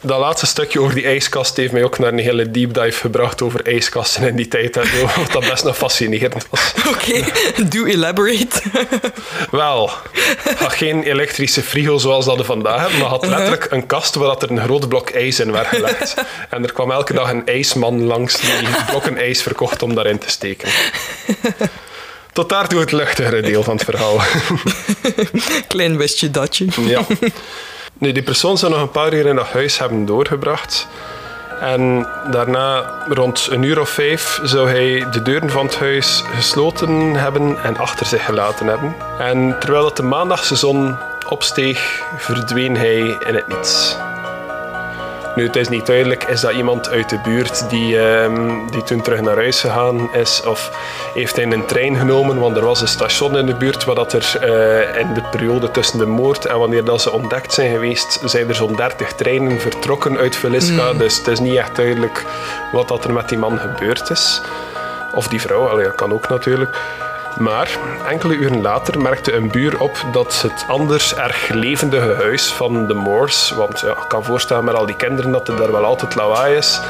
dat 0.00 0.18
laatste 0.18 0.46
stukje 0.46 0.80
over 0.80 0.94
die 0.94 1.04
ijskast 1.04 1.56
heeft 1.56 1.72
mij 1.72 1.84
ook 1.84 1.98
naar 1.98 2.12
een 2.12 2.18
hele 2.18 2.50
deep 2.50 2.74
dive 2.74 3.00
gebracht 3.00 3.42
over 3.42 3.66
ijskasten 3.66 4.28
in 4.28 4.36
die 4.36 4.48
tijd. 4.48 4.76
En 4.76 4.86
wat 5.16 5.32
dat 5.32 5.48
best 5.48 5.64
nog 5.64 5.76
fascinerend 5.76 6.46
was. 6.50 6.72
Oké, 6.88 7.24
do 7.76 7.84
elaborate. 7.84 8.62
Wel, 9.50 9.90
had 10.56 10.72
geen 10.72 11.02
elektrische 11.02 11.62
frigo 11.62 11.98
zoals 11.98 12.24
dat 12.24 12.36
we 12.36 12.44
vandaag 12.44 12.80
hebben, 12.80 12.98
maar 12.98 13.08
had 13.08 13.26
letterlijk 13.26 13.66
een 13.70 13.86
kast 13.86 14.14
waar 14.14 14.28
dat 14.28 14.42
er 14.42 14.50
een 14.50 14.60
groot 14.60 14.88
blok 14.88 15.10
ijs 15.10 15.40
in 15.40 15.52
werd 15.52 15.66
gelegd. 15.66 16.14
En 16.50 16.62
er 16.62 16.72
kwam 16.72 16.90
elke 16.90 17.12
dag 17.12 17.30
een 17.30 17.46
ijsman 17.46 18.02
langs 18.02 18.40
die 18.40 18.50
blokken 18.86 19.16
ijs 19.16 19.42
verkocht 19.42 19.82
om 19.82 19.94
daarin 19.94 20.18
te 20.18 20.30
steken. 20.30 20.68
Tot 22.32 22.48
daartoe 22.48 22.80
het 22.80 22.92
luchtigere 22.92 23.40
deel 23.40 23.62
van 23.62 23.74
het 23.76 23.84
verhaal. 23.84 24.20
Klein 25.66 25.96
wistje 25.96 26.30
datje. 26.30 26.66
Ja. 26.80 27.06
Nu, 27.98 28.12
die 28.12 28.22
persoon 28.22 28.58
zou 28.58 28.72
nog 28.72 28.80
een 28.80 28.90
paar 28.90 29.14
uur 29.14 29.26
in 29.26 29.36
dat 29.36 29.46
huis 29.46 29.78
hebben 29.78 30.06
doorgebracht. 30.06 30.88
En 31.60 32.06
daarna, 32.30 32.94
rond 33.08 33.48
een 33.50 33.62
uur 33.62 33.80
of 33.80 33.88
vijf, 33.88 34.40
zou 34.42 34.68
hij 34.68 35.10
de 35.10 35.22
deuren 35.22 35.50
van 35.50 35.66
het 35.66 35.78
huis 35.78 36.24
gesloten 36.34 37.14
hebben 37.14 37.62
en 37.62 37.76
achter 37.76 38.06
zich 38.06 38.24
gelaten 38.24 38.66
hebben. 38.66 38.94
En 39.18 39.56
terwijl 39.58 39.82
dat 39.82 39.96
de 39.96 40.02
maandagse 40.02 40.56
zon 40.56 40.96
opsteeg, 41.28 42.02
verdween 42.16 42.76
hij 42.76 42.98
in 42.98 43.34
het 43.34 43.48
niets. 43.48 43.96
Nu, 45.34 45.46
het 45.46 45.56
is 45.56 45.68
niet 45.68 45.86
duidelijk, 45.86 46.24
is 46.24 46.40
dat 46.40 46.52
iemand 46.52 46.88
uit 46.88 47.08
de 47.08 47.18
buurt 47.24 47.70
die, 47.70 48.00
ehm, 48.00 48.66
die 48.70 48.82
toen 48.82 49.00
terug 49.00 49.20
naar 49.20 49.36
huis 49.36 49.60
gegaan 49.60 50.14
is? 50.14 50.42
Of 50.46 50.70
heeft 51.14 51.36
hij 51.36 51.44
een 51.44 51.66
trein 51.66 51.96
genomen? 51.96 52.38
Want 52.38 52.56
er 52.56 52.64
was 52.64 52.80
een 52.80 52.88
station 52.88 53.36
in 53.36 53.46
de 53.46 53.54
buurt 53.54 53.84
waar 53.84 53.94
dat 53.94 54.12
er 54.12 54.36
eh, 54.40 55.00
in 55.00 55.14
de 55.14 55.22
periode 55.30 55.70
tussen 55.70 55.98
de 55.98 56.06
moord 56.06 56.46
en 56.46 56.58
wanneer 56.58 56.84
dat 56.84 57.02
ze 57.02 57.12
ontdekt 57.12 57.52
zijn 57.52 57.70
geweest, 57.70 58.20
zijn 58.24 58.48
er 58.48 58.54
zo'n 58.54 58.76
30 58.76 59.12
treinen 59.12 59.60
vertrokken 59.60 60.18
uit 60.18 60.36
Velisca. 60.36 60.92
Dus 60.92 61.16
het 61.16 61.26
is 61.26 61.40
niet 61.40 61.56
echt 61.56 61.76
duidelijk 61.76 62.24
wat 62.72 62.88
dat 62.88 63.04
er 63.04 63.12
met 63.12 63.28
die 63.28 63.38
man 63.38 63.58
gebeurd 63.58 64.10
is. 64.10 64.40
Of 65.12 65.28
die 65.28 65.40
vrouw, 65.40 65.68
allee, 65.68 65.84
dat 65.84 65.94
kan 65.94 66.12
ook 66.12 66.28
natuurlijk. 66.28 66.78
Maar 67.38 67.78
enkele 68.08 68.34
uren 68.34 68.62
later 68.62 69.00
merkte 69.00 69.32
een 69.32 69.50
buur 69.50 69.80
op 69.80 70.04
dat 70.12 70.42
het 70.42 70.64
anders 70.68 71.14
erg 71.14 71.48
levendige 71.48 72.14
huis 72.14 72.52
van 72.52 72.86
de 72.86 72.94
Moors, 72.94 73.50
want 73.50 73.80
ja, 73.80 73.90
ik 73.90 74.08
kan 74.08 74.24
voorstellen 74.24 74.64
met 74.64 74.74
al 74.74 74.86
die 74.86 74.96
kinderen 74.96 75.30
dat 75.30 75.48
er 75.48 75.56
daar 75.56 75.72
wel 75.72 75.84
altijd 75.84 76.14
lawaai 76.14 76.56
is, 76.56 76.80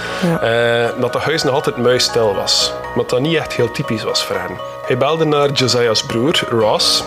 eh, 0.40 0.88
dat 1.00 1.12
dat 1.12 1.22
huis 1.22 1.42
nog 1.42 1.54
altijd 1.54 1.76
muisstil 1.76 2.34
was. 2.34 2.72
Wat 2.94 3.10
dat 3.10 3.20
niet 3.20 3.36
echt 3.36 3.52
heel 3.52 3.70
typisch 3.70 4.02
was 4.02 4.24
voor 4.24 4.36
hen. 4.36 4.58
Hij 4.86 4.96
belde 4.96 5.24
naar 5.24 5.50
Josiah's 5.50 6.06
broer, 6.06 6.44
Ross, 6.48 7.04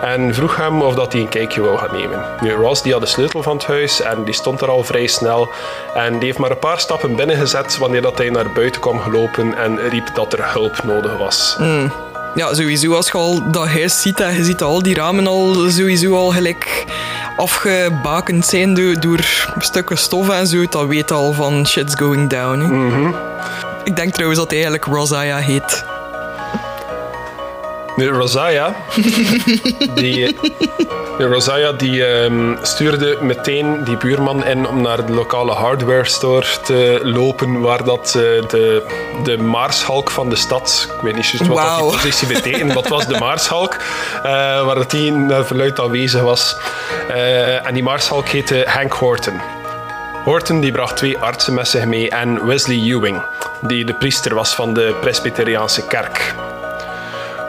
en 0.00 0.34
vroeg 0.34 0.56
hem 0.56 0.82
of 0.82 0.94
dat 0.94 1.12
hij 1.12 1.20
een 1.20 1.28
kijkje 1.28 1.60
wou 1.60 1.78
gaan 1.78 1.96
nemen. 1.96 2.24
Nu, 2.40 2.52
Ross 2.52 2.82
die 2.82 2.92
had 2.92 3.00
de 3.00 3.06
sleutel 3.06 3.42
van 3.42 3.56
het 3.56 3.66
huis 3.66 4.02
en 4.02 4.24
die 4.24 4.34
stond 4.34 4.60
er 4.60 4.68
al 4.68 4.82
vrij 4.82 5.06
snel. 5.06 5.48
En 5.94 6.12
die 6.12 6.24
heeft 6.24 6.38
maar 6.38 6.50
een 6.50 6.58
paar 6.58 6.80
stappen 6.80 7.16
binnengezet 7.16 7.78
wanneer 7.78 8.02
dat 8.02 8.18
hij 8.18 8.30
naar 8.30 8.52
buiten 8.52 8.80
kwam 8.80 9.00
gelopen 9.00 9.56
en 9.56 9.88
riep 9.88 10.14
dat 10.14 10.32
er 10.32 10.52
hulp 10.52 10.82
nodig 10.84 11.18
was. 11.18 11.56
Ja, 12.34 12.54
sowieso 12.54 12.94
als 12.94 13.06
je 13.06 13.12
al 13.12 13.50
dat 13.50 13.66
huis 13.68 14.00
ziet 14.02 14.20
en 14.20 14.34
je 14.34 14.44
ziet 14.44 14.62
al 14.62 14.82
die 14.82 14.94
ramen 14.94 15.26
al 15.26 15.54
sowieso 15.70 16.14
al 16.16 16.30
gelijk 16.30 16.84
afgebakend 17.36 18.46
zijn 18.46 18.74
door, 18.74 19.00
door 19.00 19.48
stukken 19.58 19.98
stof 19.98 20.28
en 20.28 20.46
zo, 20.46 20.64
dan 20.68 20.88
weet 20.88 21.10
al 21.10 21.32
van 21.32 21.66
shit's 21.66 21.94
going 21.94 22.30
down. 22.30 22.58
hè. 22.60 23.10
Ik 23.84 23.96
denk 23.96 24.12
trouwens 24.12 24.40
dat 24.40 24.50
hij 24.50 24.62
eigenlijk 24.62 24.94
Rosiah 24.94 25.38
heet. 25.38 25.84
Nu, 28.00 28.08
Rosiah, 28.08 28.74
die, 29.94 30.36
de 31.18 31.26
Rosiah 31.26 31.78
die 31.78 32.04
ehm, 32.04 32.56
stuurde 32.62 33.18
meteen 33.20 33.84
die 33.84 33.96
buurman 33.96 34.44
in 34.44 34.66
om 34.68 34.80
naar 34.82 35.06
de 35.06 35.12
lokale 35.12 35.52
hardware 35.52 36.04
store 36.04 36.46
te 36.64 37.00
lopen, 37.02 37.60
waar 37.60 37.84
dat 37.84 38.06
eh, 38.06 38.48
de, 38.48 38.82
de 39.24 39.38
Maarschalk 39.38 40.10
van 40.10 40.30
de 40.30 40.36
stad, 40.36 40.88
ik 40.96 41.02
weet 41.02 41.14
niet 41.14 41.26
juist 41.26 41.46
wat 41.46 41.56
dat 41.56 41.78
die 41.78 41.90
positie 41.90 42.28
betekent, 42.28 42.72
wat 42.72 42.88
was 42.88 43.06
de 43.06 43.18
Maarschalk, 43.18 43.74
eh, 44.22 44.22
waar 44.64 44.74
dat 44.74 44.90
die 44.90 45.12
naar 45.12 45.44
verluid 45.44 45.80
aanwezig 45.80 46.22
was. 46.22 46.56
Eh, 47.08 47.66
en 47.66 47.74
die 47.74 47.82
Maarschalk 47.82 48.28
heette 48.28 48.64
Hank 48.68 48.92
Horton. 48.92 49.40
Horton 50.24 50.60
die 50.60 50.72
bracht 50.72 50.96
twee 50.96 51.18
artsen 51.18 51.54
met 51.54 51.68
zich 51.68 51.84
mee 51.84 52.10
en 52.10 52.46
Wesley 52.46 52.76
Ewing, 52.76 53.22
die 53.60 53.84
de 53.84 53.94
priester 53.94 54.34
was 54.34 54.54
van 54.54 54.74
de 54.74 54.94
Presbyteriaanse 55.00 55.86
kerk. 55.86 56.34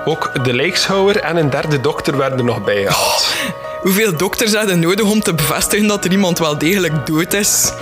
Ook 0.06 0.46
de 0.46 0.54
lijkschouwer 0.54 1.18
en 1.18 1.38
een 1.38 1.50
derde 1.50 1.82
dokter 1.82 2.18
werden 2.18 2.38
er 2.38 2.46
nog 2.46 2.64
bij 2.64 2.86
gehaald. 2.86 3.34
Hoeveel 3.82 4.18
dokters 4.18 4.56
hadden 4.56 4.80
nodig 4.80 5.06
om 5.06 5.22
te 5.22 5.34
bevestigen 5.34 5.88
dat 5.88 6.06
er 6.06 6.12
iemand 6.12 6.40
wel 6.40 6.58
degelijk 6.58 7.06
dood 7.06 7.34
is? 7.34 7.74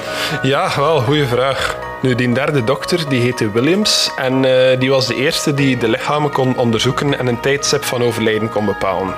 Ja, 0.41 0.71
wel, 0.75 1.01
goede 1.01 1.27
vraag. 1.27 1.77
Nu, 2.01 2.15
die 2.15 2.33
derde 2.33 2.63
dokter 2.63 3.09
die 3.09 3.21
heette 3.21 3.51
Williams 3.51 4.11
en 4.15 4.45
eh, 4.45 4.79
die 4.79 4.89
was 4.89 5.07
de 5.07 5.15
eerste 5.15 5.53
die 5.53 5.77
de 5.77 5.87
lichamen 5.87 6.31
kon 6.31 6.57
onderzoeken 6.57 7.19
en 7.19 7.27
een 7.27 7.39
tijdstip 7.39 7.83
van 7.83 8.01
overlijden 8.01 8.49
kon 8.49 8.65
bepalen. 8.65 9.13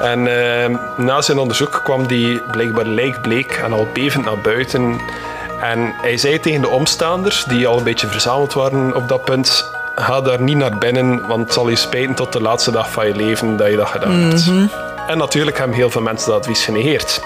En 0.00 0.26
eh, 0.26 0.76
na 0.96 1.20
zijn 1.20 1.38
onderzoek 1.38 1.80
kwam 1.84 2.06
die 2.06 2.40
blijkbaar 2.50 2.86
lijkbleek 2.86 3.52
en 3.52 3.72
al 3.72 3.88
bevend 3.92 4.24
naar 4.24 4.38
buiten. 4.38 5.00
En 5.60 5.94
hij 6.00 6.16
zei 6.16 6.40
tegen 6.40 6.60
de 6.60 6.68
omstaanders, 6.68 7.44
die 7.44 7.66
al 7.66 7.78
een 7.78 7.84
beetje 7.84 8.06
verzameld 8.06 8.52
waren 8.52 8.94
op 8.94 9.08
dat 9.08 9.24
punt, 9.24 9.70
ga 10.02 10.20
daar 10.20 10.40
niet 10.40 10.56
naar 10.56 10.78
binnen, 10.78 11.26
want 11.26 11.44
het 11.44 11.52
zal 11.52 11.68
je 11.68 11.76
spijten 11.76 12.14
tot 12.14 12.32
de 12.32 12.40
laatste 12.40 12.70
dag 12.70 12.90
van 12.90 13.06
je 13.06 13.14
leven 13.14 13.56
dat 13.56 13.70
je 13.70 13.76
dat 13.76 13.88
gedaan 13.88 14.12
hebt. 14.12 14.50
En 15.06 15.18
natuurlijk 15.18 15.58
hebben 15.58 15.76
heel 15.76 15.90
veel 15.90 16.00
mensen 16.00 16.30
dat 16.30 16.40
advies 16.40 16.64
genegeerd. 16.64 17.20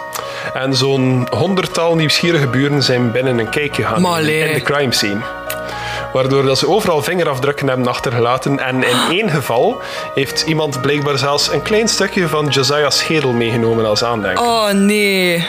En 0.54 0.74
zo'n 0.74 1.28
honderdtal 1.30 1.94
nieuwsgierige 1.96 2.46
buren 2.46 2.82
zijn 2.82 3.12
binnen 3.12 3.38
een 3.38 3.50
kijkje 3.50 3.84
gaan 3.84 4.18
in 4.18 4.52
de 4.52 4.60
crime 4.64 4.92
scene. 4.92 5.20
Waardoor 6.12 6.44
dat 6.44 6.58
ze 6.58 6.68
overal 6.68 7.02
vingerafdrukken 7.02 7.68
hebben 7.68 7.86
achtergelaten. 7.86 8.58
En 8.58 8.82
in 8.82 8.96
één 9.10 9.30
geval 9.30 9.82
heeft 10.14 10.42
iemand 10.46 10.80
blijkbaar 10.80 11.18
zelfs 11.18 11.52
een 11.52 11.62
klein 11.62 11.88
stukje 11.88 12.28
van 12.28 12.46
Josiah's 12.46 12.98
schedel 12.98 13.32
meegenomen 13.32 13.86
als 13.86 14.04
aandenken. 14.04 14.44
Oh 14.44 14.70
nee. 14.70 15.46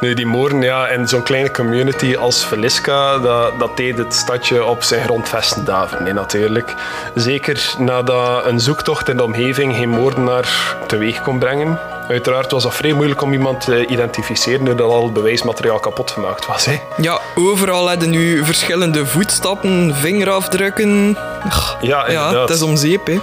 Nu, 0.00 0.14
die 0.14 0.26
moorden 0.26 0.62
ja, 0.62 0.88
in 0.88 1.08
zo'n 1.08 1.22
kleine 1.22 1.50
community 1.50 2.16
als 2.16 2.44
Velisca, 2.46 3.18
dat, 3.18 3.58
dat 3.58 3.76
deed 3.76 3.98
het 3.98 4.14
stadje 4.14 4.64
op 4.64 4.82
zijn 4.82 5.02
grondvesten 5.04 5.64
daveren, 5.64 6.04
nee, 6.04 6.12
natuurlijk. 6.12 6.74
Zeker 7.14 7.74
nadat 7.78 8.44
een 8.46 8.60
zoektocht 8.60 9.08
in 9.08 9.16
de 9.16 9.22
omgeving 9.24 9.74
geen 9.76 9.88
moordenaar 9.88 10.76
teweeg 10.86 11.22
kon 11.22 11.38
brengen. 11.38 11.78
Uiteraard 12.08 12.50
was 12.50 12.62
dat 12.62 12.74
vrij 12.74 12.92
moeilijk 12.92 13.22
om 13.22 13.32
iemand 13.32 13.60
te 13.64 13.86
identificeren 13.86 14.64
doordat 14.64 14.90
al 14.90 15.04
het 15.04 15.12
bewijsmateriaal 15.12 15.78
kapot 15.80 16.10
gemaakt 16.10 16.46
was. 16.46 16.64
Hè. 16.64 16.80
Ja, 16.96 17.18
overal 17.34 17.88
hadden 17.88 18.10
nu 18.10 18.44
verschillende 18.44 19.06
voetstappen, 19.06 19.94
vingerafdrukken. 19.94 21.16
Ja, 21.48 21.76
Ja, 21.80 22.06
inderdaad. 22.06 22.48
het 22.48 22.56
is 22.58 22.62
om 22.62 22.76
zeep, 22.76 23.06
hè. 23.06 23.18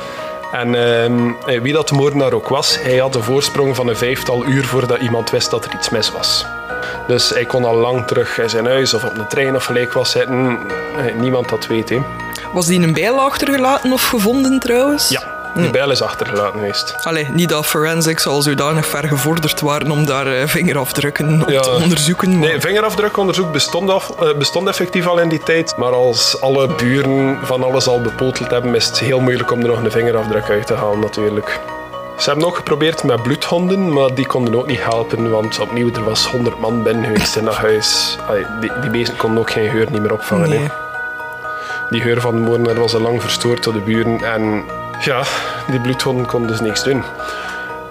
En 0.51 0.75
ehm, 0.75 1.61
wie 1.61 1.73
dat 1.73 1.87
de 1.87 1.95
moordenaar 1.95 2.33
ook 2.33 2.47
was, 2.47 2.77
hij 2.81 2.97
had 2.97 3.15
een 3.15 3.23
voorsprong 3.23 3.75
van 3.75 3.87
een 3.87 3.95
vijftal 3.97 4.45
uur 4.45 4.65
voordat 4.65 4.99
iemand 4.99 5.29
wist 5.29 5.51
dat 5.51 5.65
er 5.65 5.73
iets 5.73 5.89
mis 5.89 6.11
was. 6.11 6.45
Dus 7.07 7.29
hij 7.29 7.45
kon 7.45 7.65
al 7.65 7.75
lang 7.75 8.07
terug 8.07 8.37
in 8.39 8.49
zijn 8.49 8.65
huis 8.65 8.93
of 8.93 9.03
op 9.03 9.17
een 9.17 9.27
trein 9.27 9.55
of 9.55 9.63
gelijk 9.65 9.93
was 9.93 10.11
zitten. 10.11 10.59
Eh, 10.97 11.13
Niemand 11.15 11.49
dat 11.49 11.67
weet, 11.67 11.89
hè. 11.89 12.01
Was 12.53 12.65
die 12.65 12.81
een 12.81 12.93
bijl 12.93 13.19
achtergelaten 13.19 13.91
of 13.91 14.07
gevonden 14.07 14.59
trouwens? 14.59 15.09
Ja, 15.09 15.23
Die 15.55 15.69
bijl 15.69 15.91
is 15.91 16.01
achtergelaten 16.01 16.59
geweest. 16.59 16.95
Allee, 17.03 17.27
niet 17.33 17.49
dat 17.49 17.65
forensics 17.65 18.27
al 18.27 18.41
zodanig 18.41 18.85
ver 18.85 19.07
gevorderd 19.07 19.61
waren 19.61 19.91
om 19.91 20.05
daar 20.05 20.27
eh, 20.27 20.47
vingerafdrukken 20.47 21.41
op 21.41 21.49
Ja. 21.49 21.61
te 21.61 21.69
onderzoeken. 21.83 22.29
maar- 22.39 22.49
Nee, 22.49 22.59
vingerafdrukonderzoek 22.59 23.51
bestond, 23.51 23.89
af, 23.89 24.11
eh, 24.21 24.33
bestond 24.37 24.67
effectief 24.67 25.07
al 25.07 25.17
in 25.19 25.29
die 25.29 25.43
tijd. 25.43 25.73
Maar 25.77 25.91
als 25.93 26.41
alle 26.41 26.67
buren 26.67 27.37
van 27.43 27.63
alles 27.63 27.87
al 27.87 28.01
bepoteld 28.01 28.49
hebben, 28.51 28.75
is 28.75 28.85
het 28.85 28.99
heel 28.99 29.19
moeilijk 29.19 29.51
om 29.51 29.59
er 29.61 29.67
nog 29.67 29.83
een 29.83 29.91
vingerafdruk 29.91 30.49
uit 30.49 30.67
te 30.67 30.73
halen 30.73 30.99
natuurlijk. 30.99 31.59
Ze 32.17 32.29
hebben 32.29 32.47
ook 32.47 32.55
geprobeerd 32.55 33.03
met 33.03 33.23
bloedhonden, 33.23 33.93
maar 33.93 34.13
die 34.15 34.25
konden 34.27 34.55
ook 34.55 34.67
niet 34.67 34.83
helpen, 34.83 35.29
want 35.31 35.59
opnieuw, 35.59 35.89
er 35.93 36.03
was 36.03 36.25
100 36.27 36.59
man 36.59 36.83
binnen 36.83 37.05
geweest 37.05 37.35
in 37.35 37.45
dat 37.45 37.55
huis. 37.55 38.17
Allee, 38.27 38.45
die, 38.59 38.71
die 38.81 38.89
beesten 38.89 39.17
konden 39.17 39.39
ook 39.39 39.51
geen 39.51 39.69
geur 39.69 39.87
niet 39.91 40.01
meer 40.01 40.13
opvangen. 40.13 40.49
Nee. 40.49 40.69
Die 41.89 42.01
geur 42.01 42.21
van 42.21 42.35
de 42.35 42.41
moordenaar 42.41 42.79
was 42.79 42.93
al 42.93 43.01
lang 43.01 43.21
verstoord 43.21 43.63
door 43.63 43.73
de 43.73 43.79
buren 43.79 44.19
en 44.33 44.63
ja, 45.03 45.23
die 45.67 45.79
bloedhonden 45.79 46.25
konden 46.25 46.49
dus 46.49 46.59
niks 46.59 46.83
doen. 46.83 47.03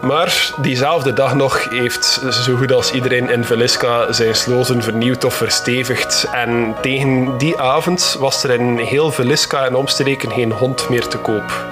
Maar 0.00 0.50
diezelfde 0.56 1.12
dag 1.12 1.34
nog 1.34 1.68
heeft 1.70 2.20
zo 2.30 2.56
goed 2.56 2.72
als 2.72 2.92
iedereen 2.92 3.30
in 3.30 3.44
Velisca 3.44 4.12
zijn 4.12 4.34
sloten 4.34 4.82
vernieuwd 4.82 5.24
of 5.24 5.34
verstevigd. 5.34 6.26
En 6.32 6.74
tegen 6.80 7.38
die 7.38 7.60
avond 7.60 8.16
was 8.18 8.44
er 8.44 8.50
in 8.50 8.78
heel 8.78 9.12
Velisca 9.12 9.64
en 9.64 9.74
omstreken 9.74 10.30
geen 10.30 10.52
hond 10.52 10.88
meer 10.88 11.06
te 11.06 11.18
koop. 11.18 11.64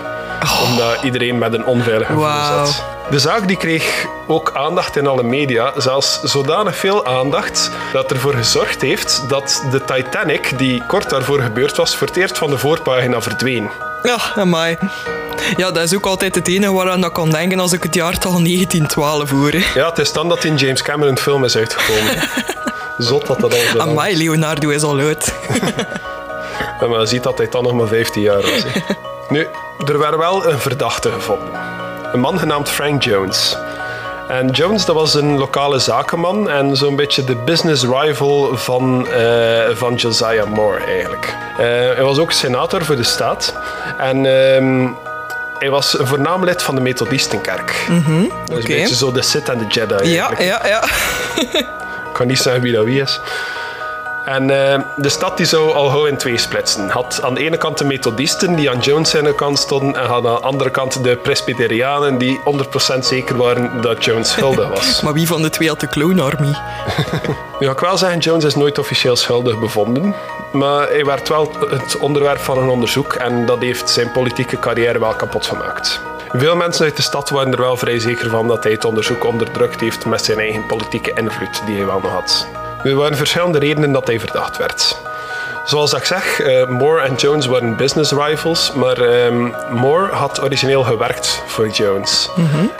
Omdat 0.64 1.02
iedereen 1.02 1.38
met 1.38 1.52
een 1.52 1.64
onveilig 1.64 2.06
gevoel 2.06 2.44
zat. 2.44 2.84
De 3.10 3.18
zaak 3.18 3.48
die 3.48 3.56
kreeg 3.56 4.06
ook 4.26 4.52
aandacht 4.54 4.96
in 4.96 5.06
alle 5.06 5.22
media, 5.22 5.72
zelfs 5.76 6.22
zodanig 6.22 6.76
veel 6.76 7.06
aandacht 7.06 7.70
dat 7.92 8.10
ervoor 8.10 8.34
gezorgd 8.34 8.82
heeft 8.82 9.24
dat 9.28 9.64
de 9.70 9.84
Titanic, 9.84 10.58
die 10.58 10.82
kort 10.86 11.10
daarvoor 11.10 11.40
gebeurd 11.40 11.76
was, 11.76 11.96
voor 11.96 12.06
het 12.06 12.16
eerst 12.16 12.38
van 12.38 12.50
de 12.50 12.58
voorpagina 12.58 13.20
verdween. 13.20 13.70
Ja, 14.02 14.18
amai. 14.34 14.78
Ja, 15.56 15.70
dat 15.70 15.82
is 15.82 15.94
ook 15.94 16.06
altijd 16.06 16.34
het 16.34 16.48
enige 16.48 16.72
waaraan 16.72 17.04
ik 17.04 17.12
kan 17.12 17.30
denken 17.30 17.60
als 17.60 17.72
ik 17.72 17.82
het 17.82 17.94
jaartal 17.94 18.30
1912 18.32 19.30
hoor. 19.30 19.50
hè. 19.50 19.80
Ja, 19.80 19.88
het 19.88 19.98
is 19.98 20.12
dan 20.12 20.28
dat 20.28 20.44
in 20.44 20.56
James 20.56 20.82
Cameron 20.82 21.18
film 21.18 21.44
is 21.44 21.56
uitgekomen. 21.56 22.14
Zot 22.98 23.26
dat 23.26 23.40
dat 23.40 23.52
al 23.54 23.60
lang 23.76 23.90
Amai, 23.90 24.16
Leonardo 24.16 24.68
is 24.68 24.82
al 24.82 24.98
uit. 24.98 25.34
En 26.80 26.90
men 26.90 27.08
ziet 27.08 27.22
dat 27.22 27.38
hij 27.38 27.48
dan 27.50 27.62
nog 27.62 27.72
maar 27.72 27.86
15 27.86 28.22
jaar 28.22 28.40
was. 28.42 28.62
hè. 28.66 28.80
nu, 29.34 29.46
er 29.86 29.98
werd 29.98 30.16
wel 30.16 30.46
een 30.50 30.58
verdachte 30.58 31.10
gevonden. 31.10 31.48
Een 32.12 32.20
man 32.20 32.38
genaamd 32.38 32.68
Frank 32.68 33.02
Jones. 33.02 33.56
En 34.28 34.50
Jones 34.50 34.84
dat 34.84 34.94
was 34.94 35.14
een 35.14 35.38
lokale 35.38 35.78
zakenman 35.78 36.50
en 36.50 36.76
zo'n 36.76 36.96
beetje 36.96 37.24
de 37.24 37.34
business 37.36 37.84
rival 37.84 38.56
van, 38.56 39.08
eh, 39.08 39.68
van 39.72 39.94
Josiah 39.94 40.46
Moore 40.46 40.84
eigenlijk. 40.84 41.36
Eh, 41.58 41.66
hij 41.66 42.02
was 42.02 42.18
ook 42.18 42.32
senator 42.32 42.84
voor 42.84 42.96
de 42.96 43.02
staat. 43.02 43.54
En 43.98 44.16
ehm, 44.16 44.88
hij 45.58 45.70
was 45.70 45.98
een 45.98 46.06
voornaam 46.06 46.44
lid 46.44 46.62
van 46.62 46.74
de 46.74 46.80
Methodistenkerk. 46.80 47.86
Dus 47.88 47.96
oké. 47.96 48.56
een 48.56 48.62
beetje 48.62 48.94
zo 48.94 49.12
de 49.12 49.22
Sith 49.22 49.48
en 49.48 49.58
de 49.58 49.66
Jedi 49.66 49.94
Ja, 49.94 50.28
eigenlijk. 50.28 50.40
ja, 50.40 50.66
ja. 50.66 50.84
Ik 52.08 52.14
kan 52.14 52.26
niet 52.26 52.38
zeggen 52.38 52.62
wie 52.62 52.72
dat 52.72 52.84
wie 52.84 53.00
is. 53.00 53.20
En 54.28 54.50
eh, 54.50 54.80
de 54.96 55.08
stad 55.08 55.36
die 55.36 55.46
zou 55.46 55.72
al 55.72 55.88
gauw 55.88 56.06
in 56.06 56.16
twee 56.16 56.38
splitsen. 56.38 56.88
Had 56.88 57.20
aan 57.22 57.34
de 57.34 57.40
ene 57.40 57.56
kant 57.56 57.78
de 57.78 57.84
methodisten 57.84 58.54
die 58.54 58.70
aan 58.70 58.78
Jones 58.78 59.10
zijn 59.10 59.34
kant 59.34 59.58
stonden 59.58 59.96
en 59.96 60.06
had 60.06 60.26
aan 60.26 60.34
de 60.34 60.40
andere 60.40 60.70
kant 60.70 61.02
de 61.02 61.16
presbyterianen 61.16 62.18
die 62.18 62.40
100% 62.96 62.98
zeker 62.98 63.36
waren 63.36 63.80
dat 63.80 64.04
Jones 64.04 64.30
schuldig 64.30 64.68
was. 64.74 65.00
Maar 65.00 65.12
wie 65.12 65.26
van 65.26 65.42
de 65.42 65.50
twee 65.50 65.68
had 65.68 65.80
de 65.80 65.88
Clone 65.88 66.22
Army? 66.22 66.54
Nu 67.58 67.66
ga 67.66 67.72
ik 67.72 67.78
wel 67.78 67.98
zeggen, 67.98 68.18
Jones 68.18 68.44
is 68.44 68.54
nooit 68.54 68.78
officieel 68.78 69.16
schuldig 69.16 69.58
bevonden. 69.58 70.14
Maar 70.52 70.88
hij 70.88 71.04
werd 71.04 71.28
wel 71.28 71.52
het 71.70 71.98
onderwerp 71.98 72.40
van 72.40 72.58
een 72.58 72.68
onderzoek 72.68 73.12
en 73.12 73.46
dat 73.46 73.60
heeft 73.60 73.90
zijn 73.90 74.12
politieke 74.12 74.58
carrière 74.58 74.98
wel 74.98 75.14
kapot 75.14 75.46
gemaakt. 75.46 76.00
Veel 76.32 76.56
mensen 76.56 76.84
uit 76.84 76.96
de 76.96 77.02
stad 77.02 77.30
waren 77.30 77.52
er 77.52 77.60
wel 77.60 77.76
vrij 77.76 77.98
zeker 77.98 78.30
van 78.30 78.48
dat 78.48 78.62
hij 78.62 78.72
het 78.72 78.84
onderzoek 78.84 79.24
onderdrukt 79.24 79.80
heeft 79.80 80.04
met 80.04 80.24
zijn 80.24 80.38
eigen 80.38 80.66
politieke 80.66 81.12
invloed 81.14 81.62
die 81.66 81.76
hij 81.76 81.86
wel 81.86 82.00
nog 82.00 82.12
had. 82.12 82.57
Er 82.84 82.94
waren 82.94 83.16
verschillende 83.16 83.58
redenen 83.58 83.92
dat 83.92 84.06
hij 84.06 84.20
verdacht 84.20 84.56
werd. 84.56 85.07
Zoals 85.68 85.92
ik 85.92 86.04
zeg, 86.04 86.40
eh, 86.40 86.66
Moore 86.66 87.00
en 87.02 87.14
Jones 87.14 87.46
waren 87.46 87.76
business 87.76 88.12
rivals, 88.12 88.72
maar 88.74 89.00
ehm, 89.00 89.48
Moore 89.70 90.12
had 90.12 90.42
origineel 90.42 90.82
gewerkt 90.82 91.42
voor 91.46 91.68
Jones. 91.68 92.30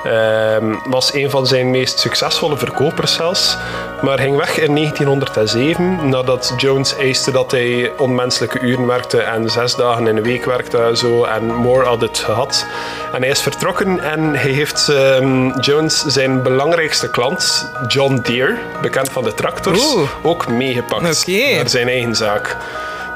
Ehm, 0.05 0.75
was 0.85 1.15
een 1.15 1.31
van 1.31 1.47
zijn 1.47 1.71
meest 1.71 1.99
succesvolle 1.99 2.57
verkopers 2.57 3.13
zelfs, 3.15 3.57
maar 4.03 4.19
ging 4.19 4.37
weg 4.37 4.59
in 4.59 4.73
1907 4.73 6.09
nadat 6.09 6.53
Jones 6.57 6.97
eiste 6.97 7.31
dat 7.31 7.51
hij 7.51 7.93
onmenselijke 7.97 8.61
uren 8.61 8.87
werkte 8.87 9.21
en 9.21 9.51
zes 9.51 9.75
dagen 9.75 10.07
in 10.07 10.15
de 10.15 10.23
week 10.23 10.45
werkte 10.45 10.79
en 10.79 10.97
zo. 10.97 11.25
En 11.25 11.45
Moore 11.55 11.85
had 11.85 12.01
het 12.01 12.19
gehad. 12.19 12.67
En 13.13 13.21
hij 13.21 13.31
is 13.31 13.41
vertrokken 13.41 14.01
en 14.01 14.35
hij 14.35 14.51
heeft 14.51 14.89
ehm, 14.89 15.61
Jones 15.61 16.05
zijn 16.07 16.43
belangrijkste 16.43 17.11
klant, 17.11 17.71
John 17.89 18.21
Deere, 18.23 18.57
bekend 18.83 19.09
van 19.11 19.25
de 19.25 19.35
tractors, 19.35 19.95
Oeh. 19.95 20.09
ook 20.23 20.49
meegepakt 20.49 21.21
Oké. 21.21 21.55
naar 21.55 21.69
zijn 21.69 21.89
eigen 21.89 22.15
zaak. 22.15 22.57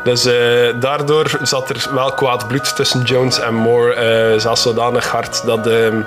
Dus 0.05 0.25
eh, 0.25 0.35
daardoor 0.81 1.39
zat 1.43 1.69
er 1.71 1.89
wel 1.95 2.13
kwaad 2.13 2.49
bloed 2.49 2.77
tussen 2.77 3.03
Jones 3.03 3.41
en 3.41 3.55
Moore. 3.55 3.95
eh 3.95 4.41
zelfs 4.41 4.63
zodanig 4.63 5.07
hard 5.07 5.47
dat 5.47 5.67
ehm, 5.67 6.01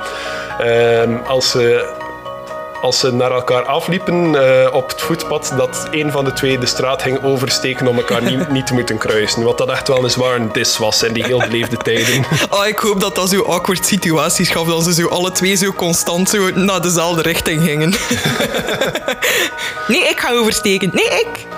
ehm, 0.60 1.18
als, 1.28 1.52
ze, 1.52 1.94
als 2.82 3.00
ze 3.00 3.14
naar 3.14 3.32
elkaar 3.32 3.64
afliepen 3.64 4.36
eh, 4.36 4.74
op 4.74 4.90
het 4.90 5.02
voetpad, 5.02 5.54
dat 5.58 5.88
een 5.92 6.12
van 6.12 6.26
de 6.26 6.34
twee 6.34 6.58
de 6.58 6.66
straat 6.66 7.02
ging 7.02 7.24
oversteken 7.24 7.88
om 7.88 7.98
elkaar 7.98 8.22
niet, 8.22 8.50
niet 8.58 8.68
te 8.68 8.74
moeten 8.74 8.98
kruisen. 8.98 9.44
Wat 9.44 9.58
dat 9.58 9.70
echt 9.70 9.88
wel 9.88 10.04
een 10.04 10.10
zware 10.10 10.48
dis 10.52 10.78
was 10.78 11.04
in 11.04 11.14
die 11.14 11.26
heel 11.26 11.40
beleefde 11.40 11.78
tijden. 11.78 12.26
Oh, 12.50 12.68
ik 12.74 12.80
hoop 12.80 13.00
dat 13.00 13.16
dat 13.16 13.30
zo 13.30 13.44
awkward 13.44 13.86
situaties 13.86 14.50
gaf, 14.50 14.68
dat 14.68 14.84
ze 14.84 14.94
zo 14.94 15.08
alle 15.08 15.32
twee 15.32 15.56
zo 15.56 15.72
constant 15.72 16.30
zo 16.30 16.52
naar 16.54 16.82
dezelfde 16.82 17.22
richting 17.22 17.64
gingen. 17.64 17.90
nee, 19.88 20.10
ik 20.10 20.20
ga 20.20 20.32
oversteken. 20.34 20.90
Nee, 20.94 21.06
ik. 21.06 21.55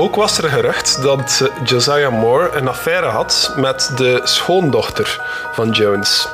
Ook 0.00 0.14
was 0.14 0.38
er 0.38 0.48
gerucht 0.48 1.02
dat 1.02 1.50
Josiah 1.64 2.12
Moore 2.12 2.50
een 2.50 2.68
affaire 2.68 3.06
had 3.06 3.52
met 3.56 3.92
de 3.96 4.20
schoondochter 4.24 5.20
van 5.52 5.70
Jones. 5.70 6.28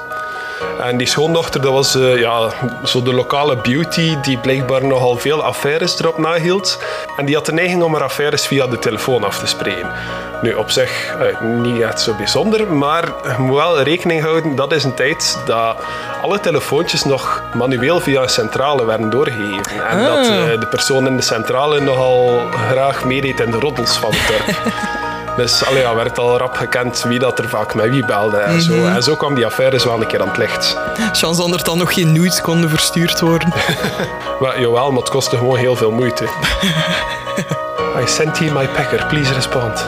En 0.80 0.96
die 0.96 1.06
schoondochter, 1.06 1.60
dat 1.60 1.72
was 1.72 1.94
eh, 1.94 2.18
ja, 2.18 2.48
zo 2.84 3.02
de 3.02 3.12
lokale 3.12 3.56
beauty 3.56 4.20
die 4.20 4.38
blijkbaar 4.38 4.84
nogal 4.84 5.16
veel 5.16 5.42
affaires 5.42 5.98
erop 5.98 6.18
nahield. 6.18 6.78
En 7.16 7.24
die 7.26 7.34
had 7.34 7.46
de 7.46 7.52
neiging 7.52 7.82
om 7.82 7.92
haar 7.92 8.02
affaires 8.02 8.46
via 8.46 8.66
de 8.66 8.78
telefoon 8.78 9.24
af 9.24 9.38
te 9.38 9.46
spreken. 9.46 9.92
Nu, 10.42 10.52
op 10.54 10.70
zich 10.70 11.16
eh, 11.20 11.40
niet 11.40 11.80
echt 11.80 12.00
zo 12.00 12.14
bijzonder, 12.14 12.72
maar 12.72 13.04
je 13.04 13.34
moet 13.38 13.56
wel 13.56 13.80
rekening 13.80 14.22
houden, 14.22 14.54
dat 14.54 14.72
is 14.72 14.84
een 14.84 14.94
tijd 14.94 15.38
dat 15.46 15.76
alle 16.22 16.40
telefoontjes 16.40 17.04
nog 17.04 17.42
manueel 17.54 18.00
via 18.00 18.22
een 18.22 18.28
centrale 18.28 18.84
werden 18.84 19.10
doorgegeven. 19.10 19.88
En 19.88 20.04
dat 20.04 20.26
eh, 20.26 20.60
de 20.60 20.66
persoon 20.70 21.06
in 21.06 21.16
de 21.16 21.22
centrale 21.22 21.80
nogal 21.80 22.40
graag 22.70 23.04
meedeed 23.04 23.40
in 23.40 23.50
de 23.50 23.58
roddels 23.58 23.96
van 23.96 24.10
het 24.12 24.26
dorp. 24.28 24.72
Dus 25.36 25.64
allee, 25.64 25.80
ja, 25.80 25.94
werd 25.94 26.18
al 26.18 26.38
rap 26.38 26.56
gekend 26.56 27.02
wie 27.02 27.18
dat 27.18 27.38
er 27.38 27.48
vaak 27.48 27.74
met 27.74 27.90
wie 27.90 28.04
belde 28.04 28.36
en 28.36 28.62
zo. 28.62 28.86
En 28.86 29.02
zo 29.02 29.16
kwam 29.16 29.34
die 29.34 29.46
affaire 29.46 29.84
wel 29.84 30.00
een 30.00 30.06
keer 30.06 30.20
aan 30.20 30.28
het 30.28 30.36
licht. 30.36 30.76
Chance 31.12 31.40
dat 31.50 31.58
er 31.58 31.64
dan 31.64 31.78
nog 31.78 31.94
geen 31.94 32.12
nudes 32.12 32.40
konden 32.40 32.70
verstuurd 32.70 33.20
worden. 33.20 33.52
Maar, 34.40 34.60
jawel, 34.60 34.90
maar 34.90 35.00
het 35.00 35.10
kostte 35.10 35.36
gewoon 35.36 35.56
heel 35.56 35.76
veel 35.76 35.90
moeite. 35.90 36.24
I 38.02 38.06
sent 38.06 38.38
you 38.38 38.52
my 38.52 38.68
packer, 38.68 39.06
please 39.06 39.32
respond. 39.32 39.86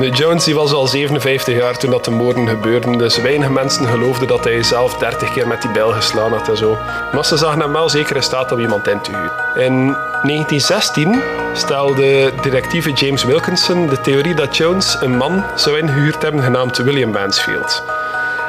Nu, 0.00 0.10
Jones 0.10 0.44
die 0.44 0.54
was 0.54 0.72
al 0.72 0.86
57 0.86 1.56
jaar 1.56 1.78
toen 1.78 1.90
dat 1.90 2.04
de 2.04 2.10
moorden 2.10 2.48
gebeurden, 2.48 2.98
dus 2.98 3.20
weinig 3.20 3.48
mensen 3.48 3.86
geloofden 3.86 4.28
dat 4.28 4.44
hij 4.44 4.62
zelf 4.62 4.94
30 4.94 5.32
keer 5.32 5.46
met 5.46 5.62
die 5.62 5.70
bijl 5.70 5.90
geslaan 5.92 6.32
had 6.32 6.48
en 6.48 6.56
zo. 6.56 6.78
Maar 7.12 7.24
ze 7.24 7.36
zagen 7.36 7.60
hem 7.60 7.72
wel 7.72 7.88
zeker 7.88 8.16
in 8.16 8.22
staat 8.22 8.52
om 8.52 8.58
iemand 8.58 8.88
in 8.88 9.00
te 9.00 9.10
huren. 9.10 9.66
In 9.66 9.96
1916 10.22 11.20
stelde 11.52 12.32
directieve 12.42 12.92
James 12.92 13.24
Wilkinson 13.24 13.86
de 13.86 14.00
theorie 14.00 14.34
dat 14.34 14.56
Jones 14.56 14.96
een 15.00 15.16
man 15.16 15.44
zou 15.54 15.78
ingehuurd 15.78 16.22
hebben 16.22 16.42
genaamd 16.42 16.76
William 16.76 17.10
Mansfield. 17.10 17.82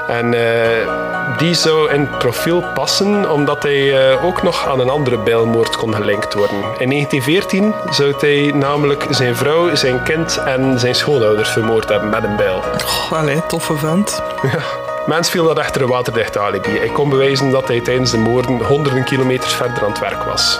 En 0.07 0.33
eh, 0.33 0.87
die 1.37 1.53
zou 1.53 1.91
in 1.91 1.99
het 1.99 2.17
profiel 2.17 2.63
passen, 2.73 3.31
omdat 3.31 3.63
hij 3.63 4.11
eh, 4.11 4.25
ook 4.25 4.43
nog 4.43 4.67
aan 4.67 4.79
een 4.79 4.89
andere 4.89 5.17
bijlmoord 5.17 5.75
kon 5.75 5.95
gelinkt 5.95 6.33
worden. 6.33 6.57
In 6.57 6.89
1914 6.89 7.73
zou 7.89 8.13
hij 8.19 8.51
namelijk 8.55 9.05
zijn 9.09 9.35
vrouw, 9.35 9.75
zijn 9.75 10.03
kind 10.03 10.37
en 10.45 10.79
zijn 10.79 10.95
schoonouders 10.95 11.49
vermoord 11.49 11.89
hebben 11.89 12.09
met 12.09 12.23
een 12.23 12.35
bijl. 12.35 12.57
Oh, 12.57 13.11
allee, 13.11 13.45
toffe 13.47 13.77
vent. 13.77 14.21
Mansfield 15.05 15.47
had 15.47 15.59
echter 15.59 15.81
een 15.81 15.87
waterdicht 15.87 16.37
alibi. 16.37 16.77
Hij 16.77 16.89
kon 16.89 17.09
bewijzen 17.09 17.49
dat 17.49 17.67
hij 17.67 17.81
tijdens 17.81 18.11
de 18.11 18.17
moorden 18.17 18.63
honderden 18.63 19.03
kilometers 19.03 19.53
verder 19.53 19.83
aan 19.83 19.89
het 19.89 19.99
werk 19.99 20.23
was. 20.23 20.59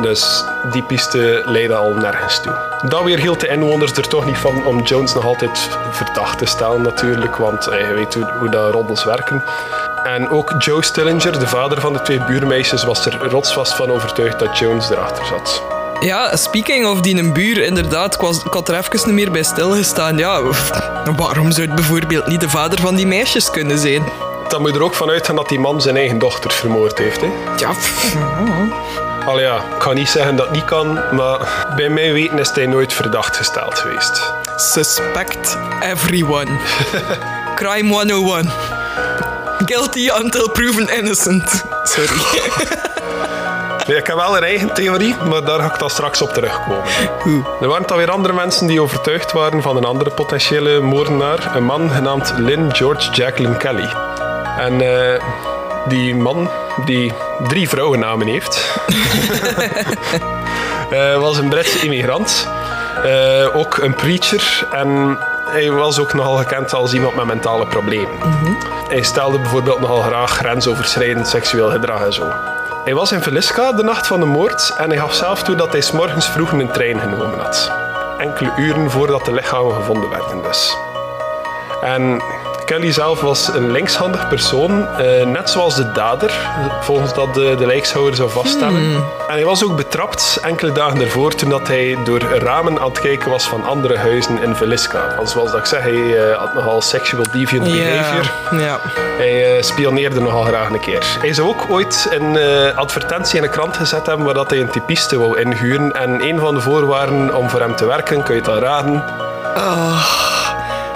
Dus 0.00 0.44
die 0.70 0.82
piste 0.82 1.42
leidde 1.44 1.74
al 1.74 1.94
nergens 1.94 2.42
toe. 2.42 2.73
Dat 2.88 3.02
weer 3.02 3.18
hield 3.18 3.40
de 3.40 3.48
inwoners 3.48 3.92
er 3.92 4.08
toch 4.08 4.26
niet 4.26 4.38
van 4.38 4.66
om 4.66 4.82
Jones 4.82 5.14
nog 5.14 5.24
altijd 5.24 5.68
verdacht 5.90 6.38
te 6.38 6.46
stellen 6.46 6.82
natuurlijk, 6.82 7.36
want 7.36 7.66
eh, 7.66 7.88
je 7.88 7.94
weet 7.94 8.14
hoe, 8.14 8.32
hoe 8.38 8.48
dat 8.48 8.72
roddels 8.72 9.04
werken. 9.04 9.42
En 10.02 10.28
ook 10.28 10.54
Joe 10.58 10.84
Stillinger, 10.84 11.38
de 11.38 11.46
vader 11.46 11.80
van 11.80 11.92
de 11.92 12.02
twee 12.02 12.24
buurmeisjes, 12.24 12.84
was 12.84 13.06
er 13.06 13.28
rotsvast 13.28 13.74
van 13.74 13.90
overtuigd 13.90 14.38
dat 14.38 14.58
Jones 14.58 14.90
erachter 14.90 15.26
zat. 15.26 15.62
Ja, 16.00 16.36
speaking 16.36 16.86
of 16.86 17.00
die 17.00 17.16
een 17.16 17.32
buur, 17.32 17.62
inderdaad, 17.62 18.14
ik, 18.14 18.20
was, 18.20 18.44
ik 18.44 18.52
had 18.52 18.68
er 18.68 18.78
even 18.78 19.00
niet 19.04 19.14
meer 19.14 19.30
bij 19.30 19.42
stilgestaan. 19.42 20.18
Ja, 20.18 20.40
waarom 21.16 21.50
zou 21.50 21.66
het 21.66 21.74
bijvoorbeeld 21.74 22.26
niet 22.26 22.40
de 22.40 22.48
vader 22.48 22.80
van 22.80 22.94
die 22.94 23.06
meisjes 23.06 23.50
kunnen 23.50 23.78
zijn? 23.78 24.04
Dan 24.48 24.60
moet 24.60 24.70
je 24.70 24.76
er 24.76 24.84
ook 24.84 24.94
van 24.94 25.10
uitgaan 25.10 25.36
dat 25.36 25.48
die 25.48 25.60
man 25.60 25.80
zijn 25.80 25.96
eigen 25.96 26.18
dochter 26.18 26.50
vermoord 26.50 26.98
heeft. 26.98 27.20
Hè? 27.20 27.26
Ja, 27.56 27.70
pff. 27.70 28.16
Al 29.26 29.40
ja, 29.40 29.56
ik 29.56 29.78
kan 29.78 29.94
niet 29.94 30.08
zeggen 30.08 30.36
dat 30.36 30.46
het 30.46 30.54
niet 30.54 30.64
kan, 30.64 31.00
maar 31.12 31.66
bij 31.76 31.88
mijn 31.88 32.12
weten 32.12 32.38
is 32.38 32.50
hij 32.50 32.66
nooit 32.66 32.92
verdacht 32.92 33.36
gesteld 33.36 33.78
geweest. 33.78 34.32
suspect 34.56 35.58
everyone. 35.82 36.50
Crime 37.54 37.92
101. 37.94 38.50
Guilty 39.66 40.10
until 40.22 40.50
proven 40.50 40.88
innocent. 40.88 41.64
Sorry. 41.84 42.20
Nee, 43.86 43.96
ik 43.96 44.06
heb 44.06 44.16
wel 44.16 44.36
een 44.36 44.42
eigen 44.42 44.74
theorie, 44.74 45.16
maar 45.28 45.44
daar 45.44 45.60
ga 45.60 45.72
ik 45.72 45.78
dan 45.78 45.90
straks 45.90 46.22
op 46.22 46.32
terugkomen. 46.32 46.82
Er 47.60 47.68
waren 47.68 47.86
dan 47.86 47.96
weer 47.96 48.10
andere 48.10 48.34
mensen 48.34 48.66
die 48.66 48.82
overtuigd 48.82 49.32
waren 49.32 49.62
van 49.62 49.76
een 49.76 49.84
andere 49.84 50.10
potentiële 50.10 50.80
moordenaar. 50.80 51.56
Een 51.56 51.64
man 51.64 51.90
genaamd 51.90 52.32
Lynn 52.36 52.74
George 52.74 53.10
Jacqueline 53.10 53.56
Kelly. 53.56 53.88
En 54.58 54.80
eh, 54.80 55.20
die 55.88 56.14
man, 56.14 56.50
die 56.84 57.12
drie 57.48 57.68
vrouwennamen 57.68 58.26
heeft, 58.26 58.78
eh, 60.90 61.20
was 61.20 61.38
een 61.38 61.48
Britse 61.48 61.80
immigrant. 61.80 62.48
Eh, 63.02 63.56
ook 63.56 63.76
een 63.76 63.94
preacher 63.94 64.66
en 64.70 65.18
hij 65.44 65.70
was 65.70 65.98
ook 65.98 66.14
nogal 66.14 66.36
gekend 66.36 66.74
als 66.74 66.92
iemand 66.92 67.14
met 67.14 67.24
mentale 67.24 67.66
problemen. 67.66 68.18
Hij 68.88 69.02
stelde 69.02 69.38
bijvoorbeeld 69.38 69.80
nogal 69.80 70.00
graag 70.00 70.30
grensoverschrijdend 70.30 71.28
seksueel 71.28 71.70
gedrag 71.70 72.04
en 72.04 72.12
zo. 72.12 72.32
Hij 72.84 72.94
was 72.94 73.12
in 73.12 73.22
Velisca 73.22 73.72
de 73.72 73.82
nacht 73.82 74.06
van 74.06 74.20
de 74.20 74.26
moord 74.26 74.74
en 74.76 74.88
hij 74.88 74.98
gaf 74.98 75.14
zelf 75.14 75.42
toe 75.42 75.54
dat 75.54 75.72
hij 75.72 75.80
's 75.80 75.90
morgens 75.90 76.28
vroeg 76.28 76.52
een 76.52 76.70
trein 76.70 77.00
genomen 77.00 77.38
had. 77.38 77.72
Enkele 78.18 78.52
uren 78.56 78.90
voordat 78.90 79.24
de 79.24 79.32
lichamen 79.32 79.74
gevonden 79.74 80.10
werden 80.10 80.42
dus. 80.42 80.76
En 81.82 82.22
Kelly 82.64 82.92
zelf 82.92 83.20
was 83.20 83.48
een 83.48 83.70
linkshandig 83.70 84.28
persoon, 84.28 84.86
eh, 84.88 85.26
net 85.26 85.50
zoals 85.50 85.76
de 85.76 85.92
dader, 85.92 86.32
volgens 86.80 87.14
dat 87.14 87.34
de, 87.34 87.54
de 87.58 87.66
lijkschouwer 87.66 88.14
zou 88.14 88.30
vaststellen. 88.30 88.82
En 89.28 89.34
hij 89.34 89.44
was 89.44 89.64
ook 89.64 89.76
betrapt 89.76 90.38
enkele 90.42 90.72
dagen 90.72 91.00
ervoor 91.00 91.34
toen 91.34 91.48
dat 91.48 91.68
hij 91.68 91.98
door 92.04 92.20
ramen 92.20 92.80
aan 92.80 92.88
het 92.88 93.00
kijken 93.00 93.30
was 93.30 93.48
van 93.48 93.64
andere 93.64 93.96
huizen 93.96 94.42
in 94.42 94.54
Velisca. 94.54 95.14
Want 95.16 95.30
zoals 95.30 95.50
dat 95.50 95.60
ik 95.60 95.66
zeg, 95.66 95.82
hij 95.82 96.30
eh, 96.30 96.38
had 96.38 96.54
nogal 96.54 96.82
sexual 96.82 97.24
deviant 97.32 97.64
behavior. 97.64 98.32
Hij 99.16 99.56
eh, 99.56 99.62
spioneerde 99.62 100.20
nogal 100.20 100.42
graag 100.42 100.70
een 100.70 100.80
keer. 100.80 101.16
Hij 101.20 101.32
zou 101.32 101.48
ook 101.48 101.66
ooit 101.70 102.08
een 102.10 102.38
advertentie 102.74 103.36
in 103.36 103.42
de 103.42 103.48
krant 103.48 103.76
gezet 103.76 104.06
hebben 104.06 104.24
waar 104.24 104.34
dat 104.34 104.50
hij 104.50 104.60
een 104.60 104.70
typiste 104.70 105.18
wou 105.18 105.40
inhuren. 105.40 105.92
En 105.92 106.22
een 106.22 106.38
van 106.38 106.54
de 106.54 106.60
voorwaarden 106.60 107.36
om 107.36 107.50
voor 107.50 107.60
hem 107.60 107.76
te 107.76 107.86
werken, 107.86 108.22
kun 108.22 108.34
je 108.34 108.40
het 108.40 108.50
al 108.50 108.58
raden, 108.58 109.04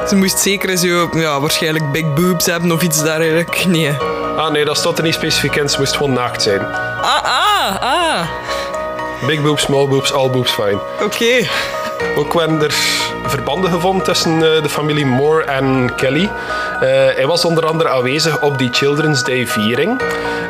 Ze 0.08 0.16
moest 0.16 0.38
zeker 0.38 0.78
zo, 0.78 1.08
ja, 1.12 1.40
waarschijnlijk 1.40 1.92
big 1.92 2.14
boobs 2.14 2.46
hebben 2.46 2.72
of 2.72 2.82
iets 2.82 3.02
dergelijks. 3.02 3.64
Nee. 3.64 3.96
Ah 4.36 4.50
nee, 4.50 4.64
dat 4.64 4.76
stond 4.76 4.98
er 4.98 5.04
niet 5.04 5.14
specifiek 5.14 5.56
in, 5.56 5.68
ze 5.68 5.78
moest 5.78 5.96
gewoon 5.96 6.12
naakt 6.12 6.42
zijn. 6.42 6.60
Ah, 7.00 7.22
ah, 7.22 7.82
ah. 7.82 8.28
Big 9.26 9.42
boobs, 9.42 9.62
small 9.62 9.88
boobs, 9.88 10.12
all 10.12 10.30
boobs, 10.30 10.50
fine. 10.50 10.78
Oké. 11.02 11.48
Ook 12.16 12.32
werden 12.32 12.62
er 12.62 12.74
verbanden 13.26 13.70
gevonden 13.70 14.04
tussen 14.04 14.32
eh, 14.32 14.62
de 14.62 14.68
familie 14.68 15.06
Moore 15.06 15.44
en 15.44 15.94
Kelly. 15.96 16.30
Eh, 16.80 16.88
hij 16.90 17.26
was 17.26 17.44
onder 17.44 17.66
andere 17.66 17.88
aanwezig 17.88 18.40
op 18.40 18.58
die 18.58 18.68
Children's 18.72 19.24
Day 19.24 19.46
viering. 19.46 20.00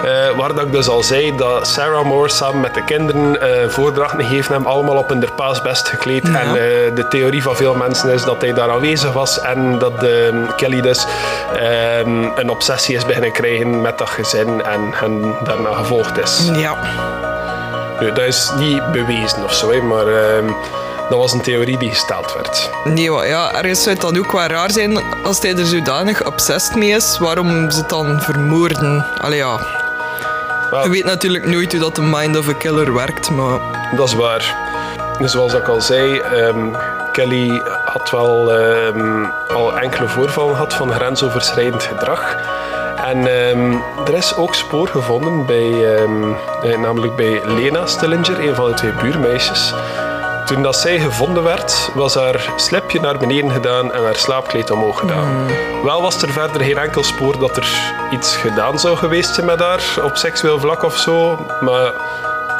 eh, 0.04 0.36
waar 0.36 0.54
dat 0.54 0.64
ik 0.64 0.72
dus 0.72 0.88
al 0.88 1.02
zei 1.02 1.36
dat 1.36 1.66
Sarah 1.66 2.04
Moore 2.04 2.28
samen 2.28 2.60
met 2.60 2.74
de 2.74 2.84
kinderen 2.84 3.40
eh 3.40 3.68
voordrachten 3.68 4.24
gegeven 4.24 4.52
hebben, 4.52 4.70
allemaal 4.70 4.96
op 4.96 5.08
hun 5.08 5.24
paasbest 5.36 5.88
gekleed. 5.88 6.26
Ja. 6.26 6.40
En 6.40 6.52
de 6.94 7.08
theorie 7.08 7.42
van 7.42 7.56
veel 7.56 7.74
mensen 7.74 8.10
is 8.12 8.24
dat 8.24 8.40
hij 8.40 8.52
daar 8.52 8.70
aanwezig 8.70 9.12
was 9.12 9.40
en 9.40 9.78
dat 9.78 10.02
eh, 10.02 10.10
Kelly 10.56 10.80
dus 10.80 11.06
eh, 11.54 11.98
een 12.34 12.50
obsessie 12.50 12.96
is 12.96 13.04
beginnen 13.06 13.32
krijgen 13.32 13.80
met 13.80 13.98
dat 13.98 14.08
gezin 14.08 14.62
en 14.62 14.80
hen 14.92 15.34
daarna 15.44 15.72
gevolgd 15.72 16.18
is. 16.18 16.50
Ja. 16.52 16.76
Nu, 18.00 18.12
dat 18.12 18.24
is 18.24 18.52
niet 18.58 18.92
bewezen 18.92 19.44
of 19.44 19.54
zo, 19.54 19.82
maar 19.82 20.06
ehm, 20.06 20.52
dat 21.08 21.18
was 21.18 21.32
een 21.32 21.40
theorie 21.40 21.78
die 21.78 21.90
gesteld 21.90 22.34
werd. 22.34 22.70
Nee, 22.84 23.10
maar 23.10 23.26
ja, 23.26 23.54
ergens 23.54 23.82
zou 23.82 23.94
het 23.94 24.04
dan 24.04 24.18
ook 24.18 24.32
wel 24.32 24.46
raar 24.46 24.70
zijn 24.70 25.02
als 25.24 25.40
hij 25.40 25.56
er 25.56 25.66
zodanig 25.66 26.26
obsessed 26.26 26.74
mee 26.76 26.90
is. 26.90 27.18
Waarom 27.18 27.70
ze 27.70 27.78
het 27.78 27.88
dan 27.88 28.20
vermoorden? 28.20 29.06
Allee 29.20 29.38
ja. 29.38 29.60
Wel, 30.70 30.82
Je 30.82 30.90
weet 30.90 31.04
natuurlijk 31.04 31.46
nooit 31.46 31.72
hoe 31.72 31.80
dat 31.80 31.94
de 31.94 32.02
mind 32.02 32.36
of 32.36 32.48
a 32.48 32.52
killer 32.52 32.94
werkt, 32.94 33.30
maar... 33.30 33.60
Dat 33.96 34.08
is 34.08 34.14
waar. 34.14 34.56
Dus 35.18 35.32
zoals 35.32 35.54
ik 35.54 35.68
al 35.68 35.80
zei, 35.80 36.18
ehm, 36.18 36.74
Kelly 37.12 37.62
had 37.84 38.10
wel 38.10 38.52
ehm, 38.52 39.24
al 39.48 39.78
enkele 39.78 40.08
voorvallen 40.08 40.54
gehad 40.54 40.74
van 40.74 40.92
grensoverschrijdend 40.92 41.82
gedrag. 41.82 42.36
En 43.04 43.18
ehm, 43.18 43.72
er 44.06 44.14
is 44.14 44.36
ook 44.36 44.54
spoor 44.54 44.88
gevonden 44.88 45.46
bij, 45.46 45.96
eh, 46.62 46.78
namelijk 46.78 47.16
bij 47.16 47.40
Lena 47.44 47.86
Stillinger, 47.86 48.48
een 48.48 48.54
van 48.54 48.68
de 48.68 48.74
twee 48.74 48.92
buurmeisjes. 48.92 49.74
Toen 50.48 50.62
dat 50.62 50.76
zij 50.76 50.98
gevonden 50.98 51.42
werd, 51.42 51.90
was 51.94 52.14
haar 52.14 52.52
slipje 52.56 53.00
naar 53.00 53.18
beneden 53.18 53.50
gedaan 53.50 53.92
en 53.92 54.02
haar 54.04 54.16
slaapkleed 54.16 54.70
omhoog 54.70 54.98
gedaan. 54.98 55.46
Wel 55.84 56.02
was 56.02 56.22
er 56.22 56.32
verder 56.32 56.60
geen 56.62 56.78
enkel 56.78 57.02
spoor 57.04 57.38
dat 57.38 57.56
er 57.56 57.68
iets 58.10 58.36
gedaan 58.36 58.78
zou 58.78 58.96
geweest 58.96 59.34
zijn 59.34 59.46
met 59.46 59.60
haar 59.60 59.82
op 60.02 60.16
seksueel 60.16 60.60
vlak 60.60 60.82
of 60.82 60.96
zo. 60.96 61.46
Maar 61.60 61.92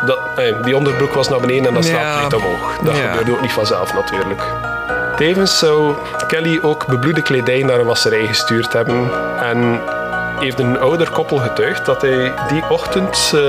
dat, 0.04 0.18
nee, 0.36 0.60
die 0.60 0.76
onderbroek 0.76 1.12
was 1.12 1.28
naar 1.28 1.40
beneden 1.40 1.66
en 1.66 1.74
dat 1.74 1.86
Ja. 1.86 1.90
slaapkleed 1.90 2.34
omhoog. 2.44 2.78
Dat 2.82 2.96
Ja. 2.96 3.08
gebeurde 3.10 3.32
ook 3.32 3.40
niet 3.40 3.52
vanzelf 3.52 3.94
natuurlijk. 3.94 4.42
Tevens 5.16 5.58
zou 5.58 5.94
Kelly 6.26 6.58
ook 6.62 6.86
bebloede 6.86 7.22
kledij 7.22 7.62
naar 7.62 7.78
een 7.78 7.86
wasserij 7.86 8.26
gestuurd 8.26 8.72
hebben. 8.72 9.10
En 9.40 9.80
heeft 10.40 10.58
een 10.58 10.78
ouder 10.78 11.10
koppel 11.10 11.36
getuigd 11.36 11.86
dat 11.86 12.02
hij 12.02 12.32
die 12.48 12.62
ochtend 12.68 13.32
eh, 13.34 13.40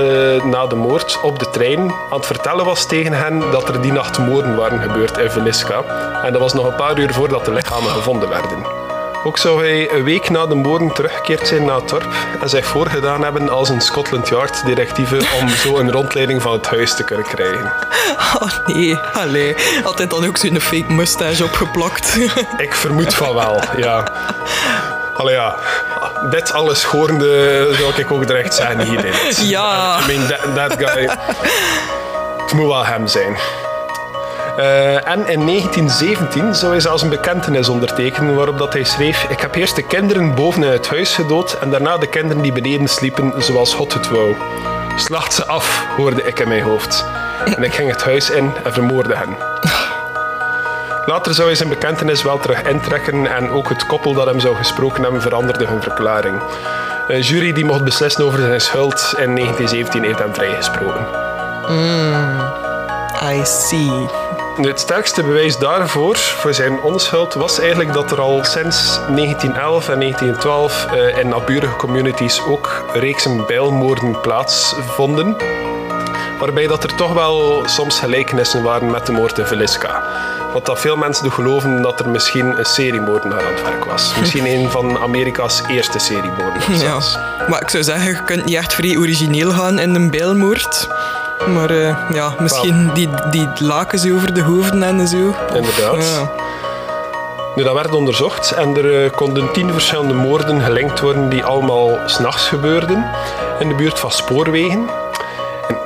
na 0.44 0.66
de 0.66 0.76
moord 0.76 1.20
op 1.22 1.38
de 1.38 1.50
trein 1.50 1.78
aan 1.80 2.16
het 2.16 2.26
vertellen 2.26 2.64
was 2.64 2.86
tegen 2.86 3.12
hen 3.12 3.42
dat 3.50 3.68
er 3.68 3.80
die 3.80 3.92
nacht 3.92 4.18
moorden 4.18 4.56
waren 4.56 4.82
gebeurd 4.82 5.18
in 5.18 5.30
Velisca. 5.30 5.82
En 6.22 6.32
dat 6.32 6.40
was 6.40 6.54
nog 6.54 6.66
een 6.66 6.74
paar 6.74 6.98
uur 6.98 7.12
voordat 7.12 7.44
de 7.44 7.52
lichamen 7.52 7.90
gevonden 7.90 8.28
werden. 8.28 8.80
Ook 9.24 9.38
zou 9.38 9.64
hij 9.66 9.92
een 9.92 10.04
week 10.04 10.30
na 10.30 10.46
de 10.46 10.54
moorden 10.54 10.92
teruggekeerd 10.94 11.46
zijn 11.46 11.64
naar 11.64 11.76
het 11.76 11.88
dorp 11.88 12.14
en 12.40 12.48
zich 12.48 12.66
voorgedaan 12.66 13.22
hebben 13.22 13.48
als 13.48 13.68
een 13.68 13.80
Scotland 13.80 14.28
Yard 14.28 14.64
directieve 14.64 15.16
om 15.40 15.48
zo 15.64 15.78
een 15.78 15.90
rondleiding 15.90 16.42
van 16.42 16.52
het 16.52 16.66
huis 16.66 16.94
te 16.94 17.04
kunnen 17.04 17.26
krijgen. 17.26 17.72
Oh 18.40 18.66
nee, 18.66 18.96
allee. 18.96 19.54
Altijd 19.84 20.10
dan 20.10 20.26
ook 20.26 20.36
zo'n 20.36 20.60
fake 20.60 20.92
mustache 20.92 21.44
opgeplakt. 21.44 22.18
Ik 22.56 22.74
vermoed 22.74 23.14
van 23.14 23.34
wel, 23.34 23.60
ja. 23.76 24.04
Allee 25.20 25.34
ja, 25.34 25.54
dit 26.30 26.52
alles 26.52 26.84
horende 26.84 27.68
zou 27.78 27.92
ik 27.96 28.10
ook 28.10 28.26
direct 28.26 28.54
zeggen 28.54 28.80
hierin. 28.80 29.12
Ja. 29.48 29.98
I 30.00 30.16
mean, 30.16 30.28
that, 30.28 30.54
that 30.54 30.88
guy... 30.88 31.08
Het 32.42 32.52
moet 32.52 32.66
wel 32.66 32.84
hem 32.84 33.06
zijn. 33.06 33.36
Eh, 34.56 35.08
en 35.08 35.28
in 35.28 35.46
1917 35.46 36.54
zou 36.54 36.72
hij 36.72 36.80
zelfs 36.80 37.02
een 37.02 37.08
bekentenis 37.08 37.68
ondertekenen 37.68 38.34
waarop 38.34 38.58
dat 38.58 38.72
hij 38.72 38.84
schreef 38.84 39.26
Ik 39.28 39.40
heb 39.40 39.54
eerst 39.54 39.76
de 39.76 39.86
kinderen 39.86 40.34
boven 40.34 40.62
in 40.62 40.70
het 40.70 40.88
huis 40.88 41.14
gedood 41.14 41.58
en 41.60 41.70
daarna 41.70 41.98
de 41.98 42.08
kinderen 42.08 42.42
die 42.42 42.52
beneden 42.52 42.88
sliepen 42.88 43.32
zoals 43.36 43.74
God 43.74 43.94
het 43.94 44.08
wou. 44.08 44.36
Slacht 44.96 45.32
ze 45.32 45.46
af, 45.46 45.86
hoorde 45.96 46.22
ik 46.22 46.38
in 46.38 46.48
mijn 46.48 46.62
hoofd. 46.62 47.04
En 47.56 47.62
ik 47.62 47.74
ging 47.74 47.90
het 47.90 48.02
huis 48.02 48.30
in 48.30 48.52
en 48.64 48.72
vermoordde 48.72 49.16
hen. 49.16 49.36
Later 51.06 51.34
zou 51.34 51.46
hij 51.46 51.56
zijn 51.56 51.68
bekentenis 51.68 52.22
wel 52.22 52.38
terug 52.38 52.62
intrekken 52.62 53.26
en 53.26 53.50
ook 53.50 53.68
het 53.68 53.86
koppel 53.86 54.14
dat 54.14 54.26
hem 54.26 54.40
zou 54.40 54.56
gesproken 54.56 55.02
hebben 55.02 55.22
veranderde 55.22 55.66
hun 55.66 55.82
verklaring. 55.82 56.42
Een 57.08 57.20
jury 57.20 57.52
die 57.52 57.64
mocht 57.64 57.84
beslissen 57.84 58.24
over 58.24 58.38
zijn 58.38 58.60
schuld 58.60 59.14
in 59.16 59.34
1917 59.34 60.02
heeft 60.02 60.18
hem 60.18 60.34
vrijgesproken. 60.34 61.06
I 63.22 63.44
see. 63.44 64.08
Het 64.56 64.80
sterkste 64.80 65.22
bewijs 65.22 65.58
daarvoor, 65.58 66.16
voor 66.16 66.54
zijn 66.54 66.80
onschuld, 66.80 67.34
was 67.34 67.58
eigenlijk 67.58 67.92
dat 67.92 68.10
er 68.10 68.20
al 68.20 68.44
sinds 68.44 68.94
1911 68.96 69.88
en 69.88 69.98
1912 69.98 70.86
eh, 70.92 71.18
in 71.18 71.28
naburige 71.28 71.76
communities 71.76 72.42
ook 72.44 72.84
reeksen 72.92 73.46
bijlmoorden 73.46 74.20
plaatsvonden. 74.20 75.36
Waarbij 76.40 76.66
dat 76.66 76.84
er 76.84 76.94
toch 76.94 77.12
wel 77.12 77.62
soms 77.66 77.98
gelijkenissen 77.98 78.62
waren 78.62 78.90
met 78.90 79.06
de 79.06 79.12
moord 79.12 79.38
in 79.38 79.44
Velisca. 79.44 80.02
Wat 80.52 80.66
dat 80.66 80.80
veel 80.80 80.96
mensen 80.96 81.32
geloven 81.32 81.82
dat 81.82 82.00
er 82.00 82.08
misschien 82.08 82.58
een 82.58 82.64
seriemoordenaar 82.64 83.46
aan 83.46 83.52
het 83.52 83.62
werk 83.62 83.84
was. 83.84 84.14
Misschien 84.20 84.46
een 84.46 84.70
van 84.70 84.98
Amerika's 84.98 85.62
eerste 85.68 85.98
seriemoordenaars 85.98 86.82
Ja. 86.82 86.98
Maar 87.48 87.62
ik 87.62 87.70
zou 87.70 87.82
zeggen, 87.82 88.10
je 88.10 88.24
kunt 88.24 88.44
niet 88.44 88.56
echt 88.56 88.74
vrij 88.74 88.96
origineel 88.96 89.50
gaan 89.50 89.78
in 89.78 89.94
een 89.94 90.10
bijlmoord. 90.10 90.88
Maar 91.54 91.70
eh, 91.70 91.96
ja, 92.12 92.34
misschien 92.38 92.90
die, 92.94 93.08
die 93.30 93.48
lakens 93.58 94.10
over 94.10 94.34
de 94.34 94.42
hoofden 94.42 94.82
en 94.82 95.08
zo. 95.08 95.28
Of, 95.28 95.54
Inderdaad. 95.54 95.94
ja. 95.96 96.30
Nu, 97.54 97.62
dat 97.62 97.74
werd 97.74 97.94
onderzocht 97.94 98.50
en 98.50 98.76
er 98.76 99.04
eh, 99.04 99.10
konden 99.10 99.52
tien 99.52 99.72
verschillende 99.72 100.14
moorden 100.14 100.60
gelinkt 100.60 101.00
worden 101.00 101.28
die 101.28 101.44
allemaal 101.44 101.98
s'nachts 102.06 102.48
gebeurden 102.48 103.10
in 103.58 103.68
de 103.68 103.74
buurt 103.74 103.98
van 103.98 104.10
spoorwegen. 104.10 104.88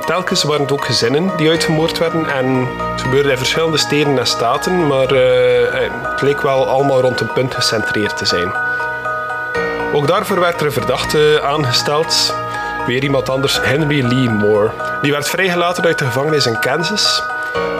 En 0.05 0.11
telkens 0.11 0.43
waren 0.43 0.61
het 0.61 0.71
ook 0.71 0.85
gezinnen 0.85 1.31
die 1.37 1.49
uitgemoord 1.49 1.97
werden. 1.97 2.29
En 2.29 2.67
het 2.91 3.01
gebeurde 3.01 3.29
in 3.31 3.37
verschillende 3.37 3.77
steden 3.77 4.17
en 4.19 4.27
staten, 4.27 4.87
maar 4.87 5.11
eh, 5.11 5.81
het 6.11 6.21
leek 6.21 6.41
wel 6.41 6.67
allemaal 6.67 7.01
rond 7.01 7.19
een 7.19 7.33
punt 7.33 7.55
gecentreerd 7.55 8.17
te 8.17 8.25
zijn. 8.25 8.51
Ook 9.93 10.07
daarvoor 10.07 10.39
werd 10.39 10.59
er 10.59 10.65
een 10.65 10.71
verdachte 10.71 11.41
aangesteld. 11.43 12.35
Weer 12.85 13.03
iemand 13.03 13.29
anders, 13.29 13.59
Henry 13.61 14.05
Lee 14.05 14.29
Moore. 14.29 14.69
Die 15.01 15.11
werd 15.11 15.29
vrijgelaten 15.29 15.83
uit 15.85 15.99
de 15.99 16.05
gevangenis 16.05 16.45
in 16.45 16.59
Kansas. 16.59 17.23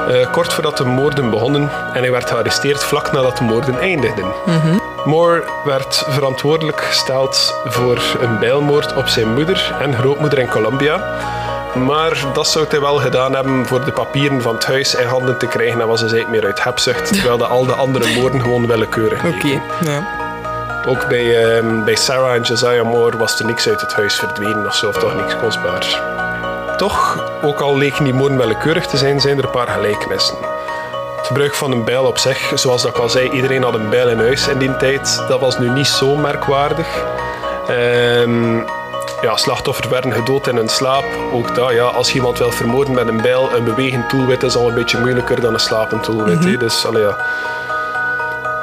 eh, 0.09 0.31
kort 0.31 0.53
voordat 0.53 0.77
de 0.77 0.85
moorden 0.85 1.29
begonnen. 1.29 1.69
En 1.93 2.01
hij 2.01 2.11
werd 2.11 2.29
gearresteerd 2.29 2.83
vlak 2.83 3.11
nadat 3.11 3.37
de 3.37 3.43
moorden 3.43 3.79
eindigden. 3.79 4.25
Moore 5.05 5.43
werd 5.63 6.05
verantwoordelijk 6.07 6.81
gesteld 6.81 7.55
voor 7.65 8.01
een 8.21 8.39
bijlmoord 8.39 8.95
op 8.95 9.07
zijn 9.07 9.33
moeder 9.33 9.75
en 9.81 9.95
grootmoeder 9.95 10.39
in 10.39 10.49
Colombia. 10.49 11.03
Maar 11.75 12.23
dat 12.33 12.47
zou 12.47 12.65
hij 12.69 12.79
wel 12.79 12.95
gedaan 12.95 13.33
hebben 13.35 13.65
voor 13.65 13.85
de 13.85 13.91
papieren 13.91 14.41
van 14.41 14.55
het 14.55 14.65
huis 14.65 14.95
in 14.95 15.07
handen 15.07 15.37
te 15.37 15.47
krijgen. 15.47 15.81
En 15.81 15.87
was 15.87 15.99
hij 15.99 16.09
eigenlijk 16.09 16.41
meer 16.41 16.51
uit 16.51 16.63
hebzucht. 16.63 17.13
Terwijl 17.13 17.37
de, 17.37 17.45
al 17.45 17.65
de 17.65 17.73
andere 17.73 18.19
moorden 18.19 18.41
gewoon 18.41 18.67
willekeurig 18.67 19.23
Oké, 19.25 19.61
ja. 19.81 20.23
Ook 20.87 21.07
bij, 21.07 21.45
ehm, 21.45 21.83
bij 21.83 21.95
Sarah 21.95 22.33
en 22.33 22.41
Josiah 22.41 22.85
Moore 22.85 23.17
was 23.17 23.39
er 23.39 23.45
niks 23.45 23.67
uit 23.67 23.81
het 23.81 23.93
huis 23.93 24.15
verdwenen 24.15 24.65
of 24.65 24.75
zo, 24.75 24.87
of 24.87 24.97
toch 24.97 25.15
niks 25.15 25.37
kostbaars. 25.37 25.99
Toch, 26.77 27.23
ook 27.41 27.59
al 27.59 27.77
leken 27.77 28.03
die 28.03 28.13
moorden 28.13 28.37
willekeurig 28.37 28.85
te 28.87 28.97
zijn, 28.97 29.19
zijn 29.21 29.37
er 29.37 29.43
een 29.43 29.49
paar 29.49 29.67
gelijkenissen. 29.67 30.37
Het 31.17 31.27
gebruik 31.27 31.53
van 31.55 31.71
een 31.71 31.83
bijl 31.83 32.05
op 32.05 32.17
zich, 32.17 32.51
zoals 32.55 32.81
dat 32.81 32.91
ik 32.91 32.97
al 32.97 33.09
zei, 33.09 33.29
iedereen 33.29 33.63
had 33.63 33.73
een 33.73 33.89
bijl 33.89 34.09
in 34.09 34.19
huis 34.19 34.47
in 34.47 34.57
die 34.57 34.77
tijd. 34.77 35.23
Dat 35.27 35.39
was 35.39 35.59
nu 35.59 35.69
niet 35.69 35.87
zo 35.87 36.15
merkwaardig. 36.15 37.05
Ehm, 37.67 38.61
ja, 39.21 39.35
slachtoffers 39.35 39.87
werden 39.87 40.13
gedood 40.13 40.47
in 40.47 40.55
hun 40.55 40.69
slaap. 40.69 41.05
Ook 41.33 41.55
dat, 41.55 41.71
ja, 41.71 41.83
als 41.83 42.09
je 42.09 42.15
iemand 42.15 42.37
wil 42.37 42.51
vermoorden 42.51 42.93
met 42.93 43.07
een 43.07 43.21
bijl, 43.21 43.55
een 43.55 43.63
bewegend 43.63 44.09
doelwit 44.09 44.43
is 44.43 44.55
al 44.55 44.67
een 44.67 44.73
beetje 44.73 44.99
moeilijker 44.99 45.41
dan 45.41 45.53
een 45.53 45.59
slapend 45.59 46.05
doelwit. 46.05 46.43
hè. 46.43 46.57
Dus, 46.57 46.85
allee, 46.85 47.03
ja. 47.03 47.17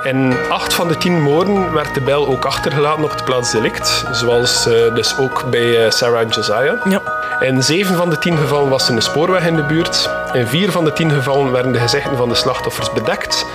In 0.03 0.35
acht 0.49 0.75
van 0.75 0.89
de 0.89 0.97
tien 0.97 1.23
moorden 1.23 1.73
werd 1.73 1.95
de 1.95 2.01
bijl 2.01 2.27
ook 2.27 2.45
achtergelaten 2.45 3.05
op 3.05 3.11
het 3.11 3.25
plaatsdelict, 3.25 4.05
zoals 4.13 4.67
eh, 4.67 4.95
dus 4.95 5.19
ook 5.19 5.45
bij 5.51 5.85
eh, 5.85 5.91
Sarah 5.91 6.21
en 6.21 6.29
Josiah. 6.29 6.87
Ja. 6.89 7.01
In 7.41 7.63
zeven 7.63 7.97
van 7.97 8.11
de 8.11 8.19
tien 8.19 8.37
gevallen 8.37 8.69
was 8.71 8.89
er 8.89 8.95
een 8.95 9.03
spoorweg 9.03 9.47
in 9.47 9.57
de 9.57 9.63
buurt. 9.63 10.11
In 10.33 10.47
vier 10.47 10.71
van 10.71 10.85
de 10.85 10.93
tien 10.93 11.11
gevallen 11.11 11.53
werden 11.53 11.73
de 11.73 11.79
gezichten 11.79 12.17
van 12.17 12.29
de 12.29 12.35
slachtoffers 12.35 12.93
bedekt. 12.93 13.47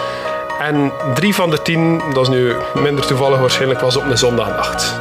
En 0.60 0.92
drie 1.14 1.36
van 1.36 1.50
de 1.50 1.62
tien, 1.62 2.02
dat 2.14 2.24
is 2.24 2.30
nu 2.30 2.56
minder 2.74 3.06
toevallig 3.06 3.40
waarschijnlijk, 3.40 3.80
was 3.80 3.98
op 3.98 4.06
een 4.10 4.18
zondagnacht. 4.18 4.96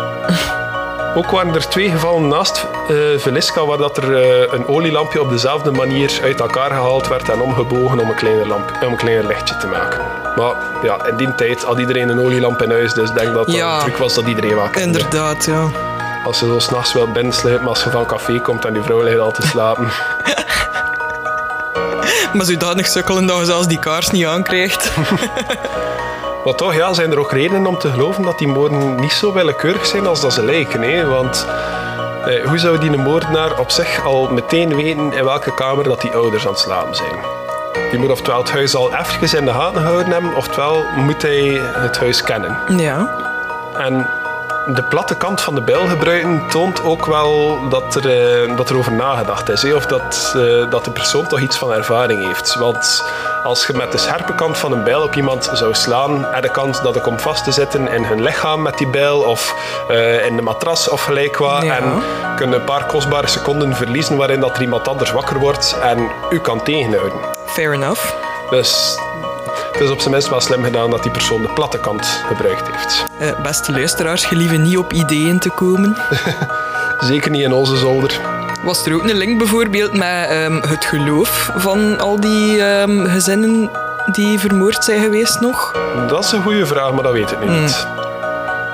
Ook 1.16 1.30
waren 1.30 1.54
er 1.54 1.68
twee 1.68 1.90
gevallen 1.90 2.28
naast 2.28 2.66
eh 2.88 2.96
Velisca 3.18 3.64
waar 3.66 3.78
dat 3.78 3.96
er 3.96 4.16
eh, 4.16 4.52
een 4.52 4.66
olielampje 4.68 5.20
op 5.20 5.30
dezelfde 5.30 5.70
manier 5.70 6.18
uit 6.22 6.40
elkaar 6.40 6.70
gehaald 6.70 7.08
werd 7.08 7.28
en 7.28 7.40
omgebogen 7.40 7.98
om 8.00 8.08
een 8.08 8.14
kleiner, 8.14 8.46
lamp, 8.46 8.72
om 8.84 8.90
een 8.92 8.96
kleiner 8.96 9.26
lichtje 9.26 9.56
te 9.56 9.66
maken. 9.66 10.00
Maar 10.36 10.54
ja, 10.82 11.06
in 11.06 11.16
die 11.16 11.34
tijd 11.34 11.62
had 11.62 11.78
iedereen 11.78 12.08
een 12.08 12.20
olielamp 12.20 12.62
in 12.62 12.70
huis, 12.70 12.92
dus 12.94 13.08
ik 13.10 13.16
denk 13.16 13.34
dat 13.34 13.52
Ja. 13.52 13.74
een 13.74 13.80
truc 13.80 13.96
was 13.96 14.14
dat 14.14 14.26
iedereen 14.26 14.54
wel 14.54 14.68
kende. 14.68 14.98
Inderdaad, 14.98 15.44
ja. 15.44 15.68
Als 16.24 16.40
je 16.40 16.46
zo 16.46 16.58
s'nachts 16.58 16.92
wil 16.92 17.12
binnensluipen, 17.12 17.68
als 17.68 17.84
je 17.84 17.90
van 17.90 18.06
café 18.06 18.40
komt 18.40 18.64
en 18.64 18.72
die 18.72 18.82
vrouw 18.82 19.02
ligt 19.02 19.18
al 19.18 19.32
te 19.32 19.42
slapen. 19.46 19.88
Maar 22.32 22.44
zodanig 22.46 22.86
sukkelen 22.86 23.26
dat 23.26 23.38
je 23.38 23.44
zelfs 23.44 23.66
die 23.66 23.78
kaars 23.78 24.10
niet 24.10 24.26
aankrijgt. 24.26 24.90
Maar 26.46 26.54
toch 26.54 26.74
ja, 26.74 26.92
zijn 26.92 27.10
er 27.10 27.18
ook 27.18 27.32
redenen 27.32 27.66
om 27.66 27.78
te 27.78 27.90
geloven 27.90 28.22
dat 28.22 28.38
die 28.38 28.48
moorden 28.48 28.94
niet 28.94 29.12
zo 29.12 29.32
willekeurig 29.32 29.86
zijn 29.86 30.06
als 30.06 30.20
dat 30.20 30.32
ze 30.32 30.44
lijken. 30.44 30.82
Hè? 30.82 31.06
Want 31.06 31.46
eh, 32.24 32.44
hoe 32.44 32.58
zou 32.58 32.78
die 32.78 32.90
moordenaar 32.90 33.58
op 33.58 33.70
zich 33.70 34.04
al 34.04 34.28
meteen 34.32 34.76
weten 34.76 35.12
in 35.12 35.24
welke 35.24 35.54
kamer 35.54 35.84
dat 35.84 36.00
die 36.00 36.10
ouders 36.10 36.46
aan 36.46 36.52
het 36.52 36.60
slapen 36.60 36.94
zijn? 36.94 37.14
Die 37.90 37.98
moet 37.98 38.10
oftewel 38.10 38.38
het 38.38 38.50
huis 38.50 38.74
al 38.74 38.94
even 38.94 39.38
in 39.38 39.44
de 39.44 39.52
gaten 39.52 39.80
gehouden 39.80 40.12
hebben, 40.12 40.34
oftewel 40.34 40.84
moet 40.96 41.22
hij 41.22 41.60
het 41.60 41.98
huis 41.98 42.22
kennen. 42.22 42.58
Ja. 42.76 43.14
En 43.76 44.06
de 44.66 44.82
platte 44.82 45.16
kant 45.16 45.40
van 45.40 45.54
de 45.54 45.60
bijl 45.60 45.86
gebruiken 45.86 46.42
toont 46.48 46.84
ook 46.84 47.06
wel 47.06 47.58
dat 47.68 47.94
er, 47.94 48.10
eh, 48.48 48.56
dat 48.56 48.70
er 48.70 48.76
over 48.76 48.92
nagedacht 48.92 49.48
is. 49.48 49.62
hè. 49.62 49.74
Of 49.74 49.86
dat, 49.86 50.32
eh, 50.36 50.70
dat 50.70 50.84
de 50.84 50.90
persoon 50.90 51.26
toch 51.26 51.40
iets 51.40 51.56
van 51.56 51.72
ervaring 51.72 52.26
heeft. 52.26 52.54
Want 52.54 53.04
als 53.44 53.66
je 53.66 53.72
met 53.72 53.92
de 53.92 53.98
scherpe 53.98 54.34
kant 54.34 54.58
van 54.58 54.72
een 54.72 54.84
bijl 54.84 55.02
op 55.02 55.14
iemand 55.14 55.50
zou 55.52 55.74
slaan, 55.74 56.26
je 56.34 56.40
de 56.40 56.50
kans 56.50 56.82
dat 56.82 56.94
het 56.94 57.02
komt 57.02 57.22
vast 57.22 57.44
te 57.44 57.52
zitten 57.52 57.88
in 57.92 58.04
hun 58.04 58.22
lichaam 58.22 58.62
met 58.62 58.78
die 58.78 58.88
bijl 58.88 59.20
of 59.20 59.54
eh, 59.88 60.26
in 60.26 60.36
de 60.36 60.42
matras 60.42 60.88
of 60.88 61.02
gelijk 61.02 61.36
wat. 61.36 61.62
Ja. 61.62 61.76
En 61.76 62.02
kun 62.36 62.48
je 62.48 62.54
een 62.54 62.64
paar 62.64 62.86
kostbare 62.86 63.26
seconden 63.26 63.74
verliezen 63.76 64.16
waarin 64.16 64.40
dat 64.40 64.56
er 64.56 64.62
iemand 64.62 64.88
anders 64.88 65.12
wakker 65.12 65.38
wordt 65.38 65.78
en 65.82 66.08
u 66.30 66.38
kan 66.38 66.62
tegenhouden. 66.62 67.18
Fair 67.46 67.72
enough. 67.72 68.14
Dus 68.50 68.98
het 69.72 69.80
is 69.80 69.90
op 69.90 70.00
zijn 70.00 70.12
minst 70.12 70.28
wel 70.28 70.40
slim 70.40 70.64
gedaan 70.64 70.90
dat 70.90 71.02
die 71.02 71.12
persoon 71.12 71.42
de 71.42 71.48
platte 71.48 71.78
kant 71.78 72.06
gebruikt 72.26 72.68
heeft. 72.72 73.04
Eh, 73.18 73.42
beste 73.42 73.72
luisteraars, 73.72 74.24
gelieve 74.24 74.56
niet 74.56 74.78
op 74.78 74.92
ideeën 74.92 75.38
te 75.38 75.50
komen. 75.50 75.96
Zeker 76.98 77.30
niet 77.30 77.42
in 77.42 77.52
onze 77.52 77.76
zolder. 77.76 78.35
Was 78.64 78.86
er 78.86 78.94
ook 78.94 79.02
een 79.02 79.16
link 79.16 79.38
bijvoorbeeld 79.38 79.92
met 79.92 80.28
ehm, 80.28 80.60
het 80.68 80.84
geloof 80.84 81.50
van 81.56 81.98
al 81.98 82.20
die 82.20 82.62
ehm, 82.62 83.04
gezinnen 83.06 83.70
die 84.12 84.38
vermoord 84.38 84.84
zijn 84.84 85.00
geweest 85.02 85.40
nog? 85.40 85.72
Dat 86.08 86.24
is 86.24 86.32
een 86.32 86.42
goede 86.42 86.66
vraag, 86.66 86.92
maar 86.92 87.02
dat 87.02 87.12
weet 87.12 87.30
ik 87.30 87.44
nu 87.44 87.60
niet. 87.60 87.86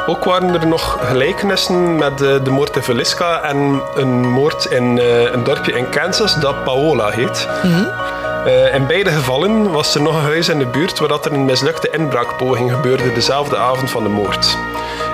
Ook 0.07 0.25
waren 0.25 0.61
er 0.61 0.67
nog 0.67 0.99
gelijkenissen 1.03 1.97
met 1.97 2.19
de, 2.19 2.41
de 2.45 2.51
moord 2.51 2.77
in 2.77 2.83
Velisca 2.83 3.41
en 3.43 3.83
een 3.95 4.31
moord 4.31 4.65
in 4.65 4.99
eh, 4.99 5.33
een 5.33 5.45
dorpje 5.45 5.73
in 5.73 5.89
Kansas 5.89 6.41
dat 6.41 6.65
Paola 6.65 7.09
heet. 7.11 7.49
Eh, 8.45 8.75
in 8.75 8.87
beide 8.87 9.11
gevallen 9.11 9.71
was 9.73 9.95
er 9.95 10.03
nog 10.03 10.15
een 10.15 10.23
huis 10.23 10.49
in 10.49 10.59
de 10.59 10.67
buurt 10.67 10.99
waar 10.99 11.09
dat 11.09 11.25
er 11.25 11.33
een 11.33 11.45
mislukte 11.45 11.89
inbraakpoging 11.91 12.73
gebeurde 12.73 13.13
dezelfde 13.13 13.57
avond 13.57 13.91
van 13.91 14.03
de 14.03 14.09
moord. 14.09 14.57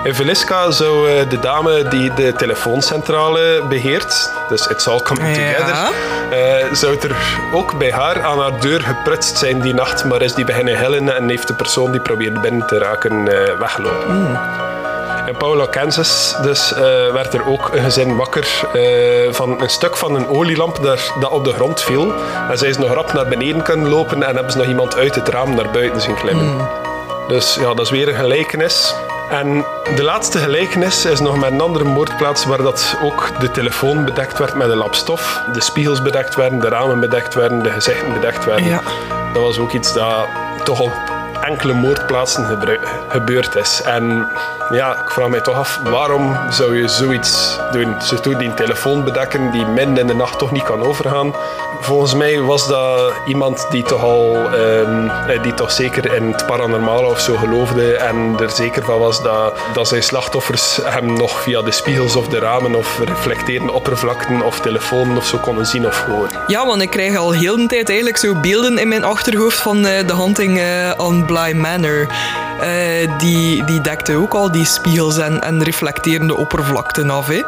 In 0.04 0.14
Velisca 0.14 0.70
zou 0.70 1.10
eh, 1.10 1.28
de 1.28 1.38
dame 1.38 1.88
die 1.88 2.14
de 2.14 2.32
telefooncentrale 2.32 3.62
beheert, 3.68 4.32
dus 4.48 4.66
It's 4.66 4.88
All 4.88 5.00
Coming 5.00 5.36
Ja. 5.36 5.56
Together, 5.56 5.92
eh, 6.30 6.72
zou 6.72 6.98
er 7.00 7.16
ook 7.52 7.78
bij 7.78 7.92
haar 7.92 8.22
aan 8.22 8.38
haar 8.38 8.60
deur 8.60 8.80
geprutst 8.80 9.38
zijn 9.38 9.60
die 9.60 9.74
nacht, 9.74 10.04
maar 10.04 10.22
is 10.22 10.34
die 10.34 10.44
beginnen 10.44 10.78
hellen 10.78 11.16
en 11.16 11.28
heeft 11.28 11.46
de 11.46 11.54
persoon 11.54 11.90
die 11.90 12.00
probeerde 12.00 12.40
binnen 12.40 12.66
te 12.66 12.78
raken 12.78 13.28
eh, 13.28 13.58
weggelopen. 13.58 14.40
In 15.26 15.36
Paula, 15.36 15.66
Kansas, 15.66 16.36
dus, 16.42 16.72
werd 17.12 17.34
er 17.34 17.46
ook 17.46 17.70
een 17.72 17.82
gezin 17.82 18.16
wakker 18.16 18.46
van 19.30 19.60
een 19.62 19.70
stuk 19.70 19.96
van 19.96 20.14
een 20.14 20.28
olielamp 20.28 20.82
daar, 20.82 21.12
dat 21.20 21.30
op 21.30 21.44
de 21.44 21.52
grond 21.52 21.82
viel. 21.82 22.12
En 22.50 22.58
zij 22.58 22.68
is 22.68 22.78
nog 22.78 22.92
rap 22.92 23.12
naar 23.12 23.26
beneden 23.26 23.62
kunnen 23.62 23.88
lopen 23.88 24.22
en 24.22 24.34
hebben 24.34 24.52
ze 24.52 24.58
nog 24.58 24.66
iemand 24.66 24.96
uit 24.96 25.14
het 25.14 25.28
raam 25.28 25.54
naar 25.54 25.70
buiten 25.70 26.00
zien 26.00 26.14
klimmen. 26.14 26.68
Dus 27.28 27.54
ja, 27.54 27.74
dat 27.74 27.80
is 27.80 27.90
weer 27.90 28.08
een 28.08 28.14
gelijkenis. 28.14 28.94
En 29.30 29.64
de 29.96 30.02
laatste 30.02 30.38
gelijkenis 30.38 31.04
is 31.04 31.20
nog 31.20 31.38
met 31.38 31.50
een 31.52 31.60
andere 31.60 31.84
moordplaats 31.84 32.44
waar 32.44 32.62
dat 32.62 32.96
ook 33.02 33.30
de 33.40 33.50
telefoon 33.50 34.04
bedekt 34.04 34.38
werd 34.38 34.54
met 34.54 34.70
een 34.70 34.76
lap 34.76 34.94
stof, 34.94 35.42
de 35.52 35.60
spiegels 35.60 36.02
bedekt 36.02 36.34
werden, 36.34 36.58
de 36.58 36.68
ramen 36.68 37.00
bedekt 37.00 37.34
werden, 37.34 37.62
de 37.62 37.70
gezichten 37.70 38.12
bedekt 38.12 38.44
werden. 38.44 38.66
Ja. 38.66 38.80
Dat 39.32 39.42
was 39.42 39.58
ook 39.58 39.72
iets 39.72 39.92
dat 39.92 40.26
toch 40.64 40.80
op 40.80 41.17
enkele 41.48 41.72
moordplaatsen 41.72 42.58
gebeurd 43.08 43.56
is. 43.56 43.82
En 43.84 44.28
ja, 44.70 45.00
ik 45.02 45.10
vraag 45.10 45.28
mij 45.28 45.40
toch 45.40 45.56
af, 45.56 45.80
waarom 45.82 46.36
zou 46.50 46.76
je 46.76 46.88
zoiets 46.88 47.58
doen? 47.72 48.02
Ze 48.02 48.20
doen 48.20 48.38
die 48.38 48.54
telefoon 48.54 49.04
bedekken 49.04 49.50
die 49.50 49.64
midden 49.66 49.98
in 49.98 50.06
de 50.06 50.14
nacht 50.14 50.38
toch 50.38 50.52
niet 50.52 50.62
kan 50.62 50.82
overgaan. 50.82 51.34
Volgens 51.80 52.14
mij 52.14 52.40
was 52.40 52.68
dat 52.68 53.12
iemand 53.26 53.66
die 53.70 53.82
toch 53.82 54.02
al, 54.02 54.34
ehm, 54.34 55.08
eh, 55.08 55.42
die 55.42 55.54
toch 55.54 55.72
zeker 55.72 56.14
in 56.14 56.32
het 56.32 56.46
paranormale 56.46 57.06
of 57.06 57.20
zo 57.20 57.36
geloofde 57.36 57.96
en 57.96 58.36
er 58.40 58.50
zeker 58.50 58.84
van 58.84 58.98
was 58.98 59.22
dat, 59.22 59.54
dat 59.72 59.88
zijn 59.88 60.02
slachtoffers 60.02 60.78
hem 60.82 61.12
nog 61.12 61.40
via 61.42 61.62
de 61.62 61.72
spiegels 61.72 62.16
of 62.16 62.28
de 62.28 62.38
ramen 62.38 62.74
of 62.74 62.98
reflecterende 63.04 63.72
oppervlakten 63.72 64.42
of 64.42 64.60
telefoon 64.60 65.16
of 65.16 65.26
zo 65.26 65.38
konden 65.38 65.66
zien 65.66 65.86
of 65.86 66.04
horen. 66.04 66.30
Ja, 66.46 66.66
want 66.66 66.82
ik 66.82 66.90
krijg 66.90 67.16
al 67.16 67.30
heel 67.30 67.56
de 67.56 67.66
tijd 67.66 67.88
eigenlijk 67.88 68.18
zo 68.18 68.34
beelden 68.34 68.78
in 68.78 68.88
mijn 68.88 69.04
achterhoofd 69.04 69.58
van 69.58 69.86
eh, 69.86 70.06
de 70.06 70.16
hunting 70.16 70.60
on 70.96 71.26
Bly 71.38 71.52
Manor. 71.52 72.06
Eh, 72.60 73.18
die, 73.18 73.64
die 73.64 73.80
dekte 73.80 74.16
ook 74.16 74.34
al 74.34 74.50
die 74.52 74.64
spiegels 74.64 75.18
en, 75.18 75.40
en 75.40 75.62
reflecterende 75.62 76.36
oppervlakten 76.36 77.10
af. 77.10 77.26
Hè. 77.26 77.42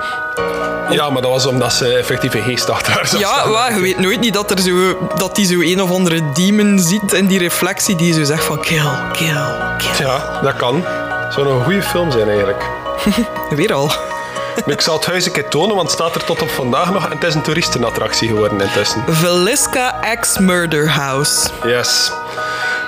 Ja, 0.90 1.10
maar 1.10 1.22
dat 1.22 1.30
was 1.30 1.46
omdat 1.46 1.72
ze 1.72 1.86
effectief 1.86 2.34
een 2.34 2.42
geest 2.42 2.70
achter 2.70 2.92
haar 2.92 3.06
zag 3.06 3.20
Ja, 3.20 3.46
maar 3.46 3.74
je 3.74 3.80
weet 3.80 3.98
nooit 3.98 4.20
niet 4.20 4.34
dat, 4.34 4.50
er 4.50 4.60
zo, 4.60 5.08
dat 5.16 5.36
die 5.36 5.46
zo 5.46 5.60
een 5.60 5.82
of 5.82 5.90
andere 5.90 6.32
demon 6.32 6.78
ziet 6.78 7.12
in 7.12 7.26
die 7.26 7.38
reflectie 7.38 7.96
die 7.96 8.12
zo 8.12 8.24
zegt 8.24 8.44
van 8.44 8.60
kill, 8.60 8.90
kill, 9.12 9.44
kill. 9.78 10.06
Ja, 10.06 10.40
dat 10.42 10.56
kan. 10.56 10.84
Zou 11.30 11.48
een 11.48 11.64
goede 11.64 11.82
film 11.82 12.10
zijn 12.10 12.28
eigenlijk. 12.28 12.64
Weer 13.56 13.74
al. 13.74 13.92
Ik 14.66 14.80
zal 14.80 14.96
het 14.96 15.06
huis 15.06 15.26
een 15.26 15.32
keer 15.32 15.48
tonen, 15.48 15.76
want 15.76 15.90
het 15.90 15.98
staat 16.00 16.14
er 16.14 16.24
tot 16.24 16.42
op 16.42 16.50
vandaag 16.50 16.92
nog. 16.92 17.04
En 17.04 17.10
het 17.10 17.24
is 17.24 17.34
een 17.34 17.42
toeristenattractie 17.42 18.28
geworden 18.28 18.60
intussen. 18.60 19.04
Velisca 19.08 20.00
X 20.20 20.38
Murder 20.38 20.90
House. 20.90 21.48
Yes. 21.64 22.12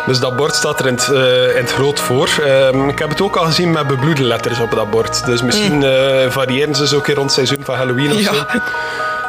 Dus 0.06 0.18
dat 0.20 0.36
bord 0.36 0.54
staat 0.54 0.80
er 0.80 0.86
in 0.86 0.94
het, 0.94 1.08
eh, 1.08 1.56
in 1.56 1.62
het 1.62 1.72
groot 1.72 2.00
voor. 2.00 2.28
Ehm, 2.44 2.88
ik 2.88 2.98
heb 2.98 3.08
het 3.08 3.20
ook 3.20 3.36
al 3.36 3.44
gezien 3.44 3.70
met 3.70 3.86
bebloede 3.86 4.22
letters 4.24 4.60
op 4.60 4.70
dat 4.70 4.90
bord. 4.90 5.24
Dus 5.26 5.42
misschien 5.42 5.82
eh, 5.82 6.30
variëren 6.30 6.74
ze 6.74 6.86
zo 6.86 6.96
een 6.96 7.02
keer 7.02 7.14
rond 7.14 7.36
het 7.36 7.46
seizoen 7.46 7.64
van 7.64 7.74
Halloween 7.76 8.12
of 8.12 8.18
Ja. 8.20 8.32
zo. 8.34 8.42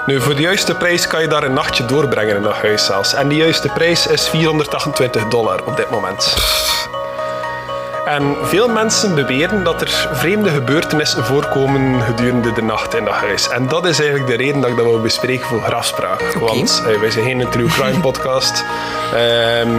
Nu, 0.05 0.21
voor 0.21 0.35
de 0.35 0.41
juiste 0.41 0.75
prijs 0.75 1.07
kan 1.07 1.21
je 1.21 1.27
daar 1.27 1.43
een 1.43 1.53
nachtje 1.53 1.85
doorbrengen 1.85 2.35
in 2.35 2.41
dat 2.41 2.53
huis 2.53 2.85
zelfs. 2.85 3.13
En 3.13 3.27
die 3.27 3.37
juiste 3.37 3.67
prijs 3.73 4.07
is 4.07 4.27
428 4.27 5.27
dollar 5.27 5.59
op 5.65 5.77
dit 5.77 5.89
moment. 5.89 6.33
En 8.05 8.35
veel 8.41 8.67
mensen 8.67 9.15
beweren 9.15 9.63
dat 9.63 9.81
er 9.81 10.09
vreemde 10.11 10.49
gebeurtenissen 10.49 11.25
voorkomen 11.25 12.01
gedurende 12.01 12.53
de 12.53 12.61
nacht 12.61 12.95
in 12.95 13.05
dat 13.05 13.13
huis. 13.13 13.49
En 13.49 13.67
dat 13.67 13.85
is 13.85 13.99
eigenlijk 13.99 14.29
de 14.29 14.35
reden 14.35 14.61
dat 14.61 14.69
ik 14.69 14.75
dat 14.75 14.85
wil 14.85 15.01
bespreken 15.01 15.45
voor 15.45 15.61
grafspraak. 15.61 16.33
Want 16.39 16.83
eh, 16.87 16.99
wij 16.99 17.11
zijn 17.11 17.25
geen 17.25 17.49
true 17.49 17.67
crime 17.67 17.99
podcast. 18.09 18.63
Ehm, 19.13 19.77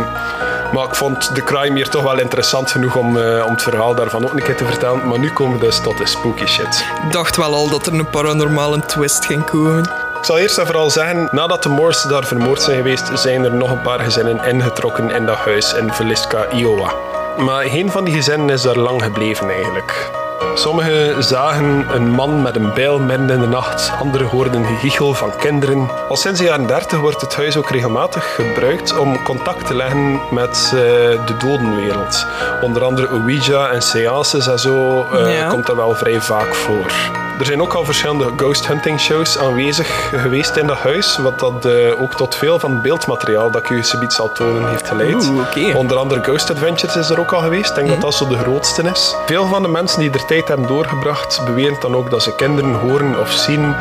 maar 0.73 0.85
ik 0.85 0.95
vond 0.95 1.35
de 1.35 1.45
crime 1.45 1.75
hier 1.75 1.89
toch 1.89 2.03
wel 2.03 2.19
interessant 2.19 2.71
genoeg 2.71 2.97
om, 2.97 3.19
eh, 3.19 3.45
om 3.47 3.53
het 3.53 3.63
verhaal 3.63 3.95
daarvan 3.95 4.25
ook 4.25 4.33
een 4.33 4.43
keer 4.43 4.57
te 4.57 4.65
vertellen. 4.65 5.09
Maar 5.09 5.19
nu 5.19 5.31
komen 5.31 5.59
we 5.59 5.65
dus 5.65 5.81
tot 5.81 5.99
de 5.99 6.07
spooky 6.07 6.47
shit. 6.47 6.85
Ik 7.07 7.13
dacht 7.13 7.37
wel 7.37 7.55
al 7.55 7.69
dat 7.69 7.87
er 7.87 7.93
een 7.93 8.11
paranormale 8.11 8.81
twist 8.81 9.25
ging 9.25 9.45
komen. 9.45 9.83
Ik 10.19 10.25
zal 10.25 10.39
eerst 10.39 10.59
en 10.59 10.67
vooral 10.67 10.91
zeggen, 10.91 11.29
nadat 11.31 11.63
de 11.63 11.69
Moors 11.69 12.03
daar 12.03 12.25
vermoord 12.25 12.63
zijn 12.63 12.77
geweest, 12.77 13.11
zijn 13.15 13.45
er 13.45 13.53
nog 13.53 13.71
een 13.71 13.83
paar 13.83 14.01
gezinnen 14.01 14.45
ingetrokken 14.45 15.11
in 15.11 15.27
dat 15.27 15.37
huis 15.37 15.75
in 15.75 15.93
Villisca, 15.93 16.47
Iowa. 16.53 16.93
Maar 17.39 17.65
geen 17.65 17.91
van 17.91 18.05
die 18.05 18.15
gezinnen 18.15 18.51
is 18.51 18.63
daar 18.63 18.79
lang 18.79 19.03
gebleven 19.03 19.51
eigenlijk. 19.51 20.23
Sommigen 20.55 21.25
zagen 21.25 21.95
een 21.95 22.11
man 22.11 22.43
met 22.43 22.57
een 22.57 22.73
bijl 22.75 22.99
midden 22.99 23.31
in 23.31 23.41
de 23.41 23.47
nacht. 23.47 23.93
Anderen 24.01 24.27
hoorden 24.27 24.65
gegichel 24.65 25.15
van 25.15 25.37
kinderen. 25.37 25.91
Al 26.09 26.17
sinds 26.17 26.39
de 26.39 26.45
jaren 26.45 26.67
30 26.67 26.99
wordt 27.01 27.21
het 27.21 27.37
huis 27.37 27.57
ook 27.57 27.71
regelmatig 27.71 28.35
gebruikt 28.35 28.99
om 28.99 29.23
contact 29.23 29.67
te 29.67 29.75
leggen 29.75 30.21
met 30.31 30.73
uh, 30.75 30.81
de 31.27 31.37
dodenwereld. 31.39 32.27
Onder 32.61 32.85
andere 32.85 33.07
Ouija 33.07 33.71
en 33.71 33.83
seances 33.83 34.47
en 34.47 34.59
zo 34.59 35.07
uh, 35.13 35.37
ja. 35.37 35.49
komt 35.49 35.67
dat 35.67 35.77
wel 35.77 35.95
vrij 35.95 36.21
vaak 36.21 36.55
voor. 36.55 37.23
Er 37.39 37.47
zijn 37.47 37.63
ook 37.63 37.75
al 37.75 37.85
verschillende 37.85 38.33
ghost 38.37 38.67
hunting 38.67 39.01
shows 39.01 39.39
aanwezig 39.39 40.09
geweest 40.23 40.57
in 40.57 40.67
dat 40.67 40.79
huis, 40.79 41.17
wat 41.17 41.39
dat 41.39 41.67
uh, 41.67 42.03
ook 42.03 42.15
tot 42.15 42.35
veel 42.35 42.59
van 42.59 42.73
het 42.73 42.83
beeldmateriaal 42.83 43.51
dat 43.51 43.63
ik 43.63 43.71
u 43.71 43.83
subiet 43.83 44.13
zal 44.13 44.33
tonen 44.33 44.69
heeft 44.69 44.89
geleid. 44.89 45.15
Oeh, 45.15 45.47
okay. 45.49 45.73
Onder 45.73 45.97
andere 45.97 46.23
Ghost 46.23 46.51
Adventures 46.51 46.97
is 46.97 47.11
er 47.11 47.21
ook 47.21 47.33
al 47.33 47.41
geweest. 47.41 47.69
Ik 47.69 47.75
denk 47.75 47.87
mm 47.87 47.93
-hmm. 47.93 48.01
dat 48.01 48.19
dat 48.19 48.29
zo 48.29 48.35
de 48.35 48.39
grootste 48.39 48.83
is. 48.83 49.15
Veel 49.27 49.47
van 49.47 49.63
de 49.63 49.69
mensen 49.69 50.01
die 50.01 50.11
er 50.11 50.24
tijd 50.25 50.49
hebben 50.49 50.67
doorgebracht, 50.67 51.45
beweren 51.45 51.77
dan 51.81 51.97
ook 51.97 52.11
dat 52.11 52.23
ze 52.23 52.35
kinderen 52.35 52.73
horen 52.73 53.21
of 53.21 53.33
zien. 53.33 53.75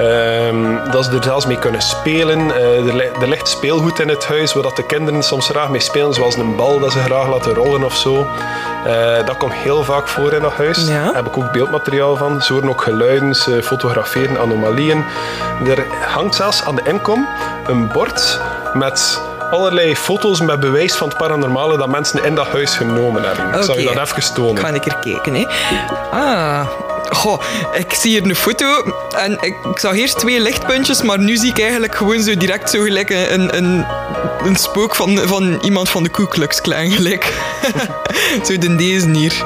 Um, 0.00 0.78
dat 0.90 1.04
ze 1.04 1.16
er 1.16 1.22
zelfs 1.22 1.46
mee 1.46 1.58
kunnen 1.58 1.82
spelen. 1.82 2.38
Uh, 2.38 2.86
er, 2.86 2.94
li 2.94 3.04
er, 3.20 3.28
ligt 3.28 3.48
speelgoed 3.48 4.00
in 4.00 4.08
het 4.08 4.26
huis, 4.26 4.52
waar 4.52 4.62
dat 4.62 4.76
de 4.76 4.86
kinderen 4.86 5.22
soms 5.22 5.48
graag 5.48 5.68
mee 5.70 5.80
spelen, 5.80 6.14
zoals 6.14 6.36
een 6.36 6.56
bal 6.56 6.78
dat 6.78 6.92
ze 6.92 6.98
graag 6.98 7.28
laten 7.28 7.54
rollen 7.54 7.84
of 7.84 7.96
zo. 7.96 8.26
Uh, 8.86 9.26
dat 9.26 9.36
komt 9.36 9.52
heel 9.52 9.84
vaak 9.84 10.08
voor 10.08 10.32
in 10.32 10.42
dat 10.42 10.52
huis. 10.52 10.88
Ja. 10.88 11.04
Daar 11.04 11.14
heb 11.14 11.26
ik 11.26 11.36
ook 11.36 11.52
beeldmateriaal 11.52 12.16
van. 12.16 12.42
Ze 12.42 12.52
horen 12.52 12.68
ook 12.68 12.82
geluiden, 12.82 13.34
ze 13.34 13.62
fotograferen 13.62 14.38
anomalieën. 14.38 15.04
Er 15.66 15.84
hangt 16.06 16.34
zelfs 16.34 16.64
aan 16.64 16.74
de 16.74 16.82
inkom 16.84 17.28
een 17.66 17.88
bord 17.88 18.40
met 18.72 19.20
allerlei 19.50 19.96
foto's 19.96 20.40
met 20.40 20.60
bewijs 20.60 20.94
van 20.94 21.08
het 21.08 21.16
paranormale 21.16 21.76
dat 21.76 21.88
mensen 21.88 22.24
in 22.24 22.34
dat 22.34 22.46
huis 22.46 22.74
genomen 22.76 23.22
hebben. 23.22 23.46
Okay. 23.46 23.58
Ik 23.58 23.64
zal 23.64 23.78
je 23.78 23.84
dat 23.94 24.10
even 24.10 24.34
tonen. 24.34 24.50
Ik 24.50 24.58
ga 24.58 24.74
een 24.74 24.80
keer 24.80 24.96
kijken. 25.00 25.34
Hè. 25.34 25.46
Ah, 26.10 26.66
Goh, 27.10 27.42
ik 27.72 27.92
zie 27.92 28.10
hier 28.10 28.24
een 28.24 28.36
foto 28.36 28.66
en 29.16 29.32
ik, 29.32 29.56
ik, 29.70 29.78
zag 29.78 29.94
eerst 29.96 30.18
twee 30.18 30.40
lichtpuntjes, 30.40 31.02
maar 31.02 31.18
nu 31.18 31.36
zie 31.36 31.50
ik 31.50 31.60
eigenlijk 31.60 31.94
gewoon 31.94 32.22
zo 32.22 32.36
direct 32.36 32.70
zo 32.70 32.82
gelijk 32.82 33.10
een, 33.10 33.56
een, 33.56 33.86
een 34.44 34.56
spook 34.56 34.96
van, 34.96 35.18
van 35.18 35.58
iemand 35.60 35.88
van 35.88 36.02
de 36.02 36.08
Ku 36.08 36.26
Klux 36.26 36.60
Klan 36.60 36.90
gelijk. 36.90 37.32
zo 38.46 38.58
de 38.58 38.76
deze 38.76 39.10
hier. 39.10 39.44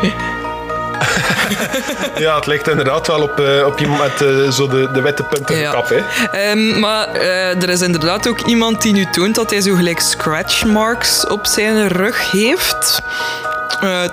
ja, 2.25 2.35
het 2.35 2.47
lijkt 2.47 2.69
inderdaad 2.69 3.07
wel 3.07 3.23
op, 3.23 3.41
uh, 3.41 3.67
op 3.67 3.81
iemand 3.81 4.01
met 4.01 4.21
uh, 4.21 4.51
zo 4.51 4.69
de, 4.69 4.89
de 4.93 5.01
witte 5.01 5.23
punten 5.23 5.57
ja. 5.57 5.71
kap. 5.71 5.89
Hè? 5.89 6.51
Um, 6.51 6.79
maar 6.81 7.17
uh, 7.17 7.63
er 7.63 7.69
is 7.69 7.81
inderdaad 7.81 8.29
ook 8.29 8.41
iemand 8.41 8.83
die 8.83 8.93
nu 8.93 9.07
toont 9.11 9.35
dat 9.35 9.51
hij 9.51 9.61
zo 9.61 9.75
gelijk 9.75 10.01
scratch 10.01 10.65
marks 10.65 11.27
op 11.27 11.47
zijn 11.47 11.89
rug 11.89 12.31
heeft. 12.31 13.03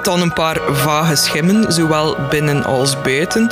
Dan 0.02 0.22
een 0.22 0.34
paar 0.34 0.58
vage 0.72 1.16
schimmen, 1.16 1.74
zowel 1.74 2.18
binnen 2.30 2.64
als 2.64 3.02
buiten. 3.02 3.52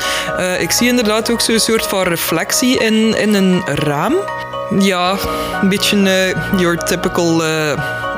Ik 0.59 0.71
zie 0.71 0.87
inderdaad 0.87 1.31
ook 1.31 1.41
zo'n 1.41 1.59
soort 1.59 1.85
van 1.85 2.03
reflectie 2.03 2.79
in, 2.79 3.17
in 3.17 3.33
een 3.33 3.61
raam. 3.65 4.15
Ja, 4.79 5.17
een 5.61 5.69
beetje 5.69 6.35
your 6.57 6.77
typical 6.77 7.43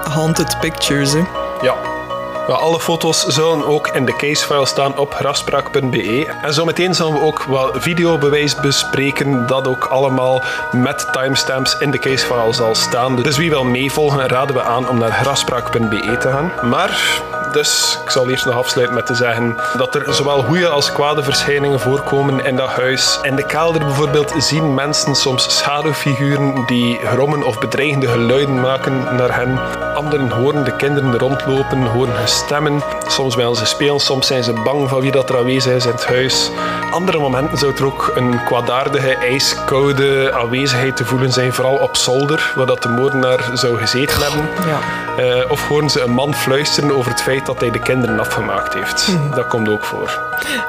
haunted 0.10 0.60
pictures. 0.60 1.12
Hè. 1.14 1.24
Ja. 1.62 2.01
Alle 2.48 2.80
foto's 2.80 3.26
zullen 3.26 3.66
ook 3.66 3.88
in 3.88 4.06
de 4.06 4.16
casefile 4.16 4.66
staan 4.66 4.98
op 4.98 5.14
grafspraak.be. 5.14 6.34
En 6.42 6.54
zometeen 6.54 6.94
zullen 6.94 7.14
we 7.14 7.20
ook 7.20 7.44
wel 7.44 7.72
videobewijs 7.74 8.56
bespreken 8.56 9.48
dat 9.48 9.68
ook 9.68 9.86
allemaal 9.86 10.44
met 10.72 11.08
timestamps 11.12 11.78
in 11.80 11.92
de 11.92 12.00
casefile 12.00 12.54
zal 12.54 12.76
staan. 12.76 13.16
Dus 13.16 13.38
wie 13.38 13.50
wil 13.50 13.64
meevolgen, 13.64 14.28
raden 14.28 14.56
we 14.56 14.62
aan 14.62 14.90
om 14.90 14.98
naar 14.98 15.12
grafspraak.be 15.12 16.18
te 16.18 16.30
gaan. 16.30 16.70
Maar 16.70 17.22
dus 17.54 18.00
ik 18.04 18.10
zal 18.10 18.30
eerst 18.30 18.46
nog 18.46 18.56
afsluiten 18.56 18.96
met 18.96 19.06
te 19.06 19.16
zeggen 19.16 19.56
dat 19.78 19.96
er 19.96 20.14
zowel 20.14 20.44
goede 20.44 20.68
als 20.68 20.92
kwade 20.92 21.24
verschijningen 21.24 21.80
voorkomen 21.80 22.46
in 22.46 22.56
dat 22.56 22.70
huis. 22.70 23.20
In 23.22 23.36
de 23.36 23.46
kelder 23.46 23.86
bijvoorbeeld 23.86 24.34
zien 24.38 24.74
mensen 24.74 25.16
soms 25.16 25.58
schaduwfiguren 25.58 26.66
die 26.66 27.00
grommen 27.04 27.44
of 27.44 27.60
bedreigende 27.60 28.08
geluiden 28.08 28.60
maken 28.60 29.16
naar 29.16 29.36
hen. 29.36 29.60
Anderen 29.96 30.32
horen 30.32 30.64
de 30.64 30.76
kinderen 30.76 31.18
rondlopen, 31.18 31.86
horen 31.86 32.16
hun 32.16 32.28
stemmen. 32.28 32.82
Soms 33.08 33.36
willen 33.36 33.56
ze 33.56 33.66
spelen, 33.66 34.00
soms 34.00 34.28
zijn 34.28 34.44
ze 34.44 34.54
bang 34.54 34.90
van 34.90 35.02
wie 35.02 35.12
dat 35.12 35.30
er 35.30 35.38
aanwezig 35.38 35.74
is 35.74 35.86
in 35.86 35.92
het 35.92 36.06
huis. 36.06 36.52
Andere 36.92 37.20
momenten 37.20 37.58
zou 37.58 37.76
er 37.76 37.86
ook 37.86 38.12
een 38.16 38.44
kwaadaardige, 38.46 39.16
ijskoude 39.16 40.34
aanwezigheid 40.34 40.96
te 40.96 41.06
voelen 41.06 41.32
zijn, 41.32 41.54
vooral 41.54 41.76
op 41.76 41.98
zolder, 41.98 42.54
waar 42.56 42.66
dat 42.66 42.82
de 42.82 42.90
moordenaar 42.90 43.50
zou 43.54 43.78
gezeten 43.78 44.22
hebben. 44.22 44.50
Ja. 44.68 44.80
Uh, 45.20 45.52
of 45.52 45.68
horen 45.68 45.90
ze 45.90 46.02
een 46.02 46.12
man 46.12 46.34
fluisteren 46.34 46.98
over 46.98 47.12
het 47.12 47.22
feit 47.22 47.41
dat 47.46 47.60
hij 47.60 47.72
de 47.72 47.80
kinderen 47.80 48.20
afgemaakt 48.20 48.74
heeft. 48.74 49.08
Mm. 49.08 49.32
Dat 49.36 49.48
komt 49.48 49.70
ook 49.70 49.86
voor. 49.86 50.20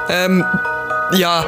Um, 0.09 0.45
ja, 1.09 1.43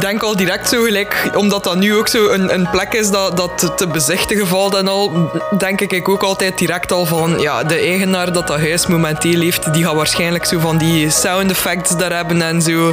denk 0.00 0.22
al 0.22 0.36
direct 0.36 0.68
zo 0.68 0.82
gelijk, 0.82 1.30
omdat 1.34 1.64
dat 1.64 1.76
nu 1.76 1.96
ook 1.96 2.08
zo 2.08 2.28
een, 2.28 2.54
een 2.54 2.70
plek 2.70 2.92
is 2.92 3.10
dat, 3.10 3.36
dat 3.36 3.72
te 3.76 3.86
bezichtigen 3.86 4.46
valt 4.46 4.74
en 4.74 4.88
al, 4.88 5.30
denk 5.58 5.80
ik 5.80 6.08
ook 6.08 6.22
altijd 6.22 6.58
direct 6.58 6.92
al 6.92 7.06
van, 7.06 7.38
ja, 7.38 7.64
de 7.64 7.74
eigenaar 7.74 8.32
dat 8.32 8.46
dat 8.46 8.58
huis 8.58 8.86
momenteel 8.86 9.40
heeft, 9.40 9.72
die 9.72 9.84
gaat 9.84 9.94
waarschijnlijk 9.94 10.44
zo 10.44 10.58
van 10.58 10.78
die 10.78 11.10
sound 11.10 11.50
effects 11.50 11.96
daar 11.96 12.12
hebben 12.12 12.42
en 12.42 12.62
zo, 12.62 12.92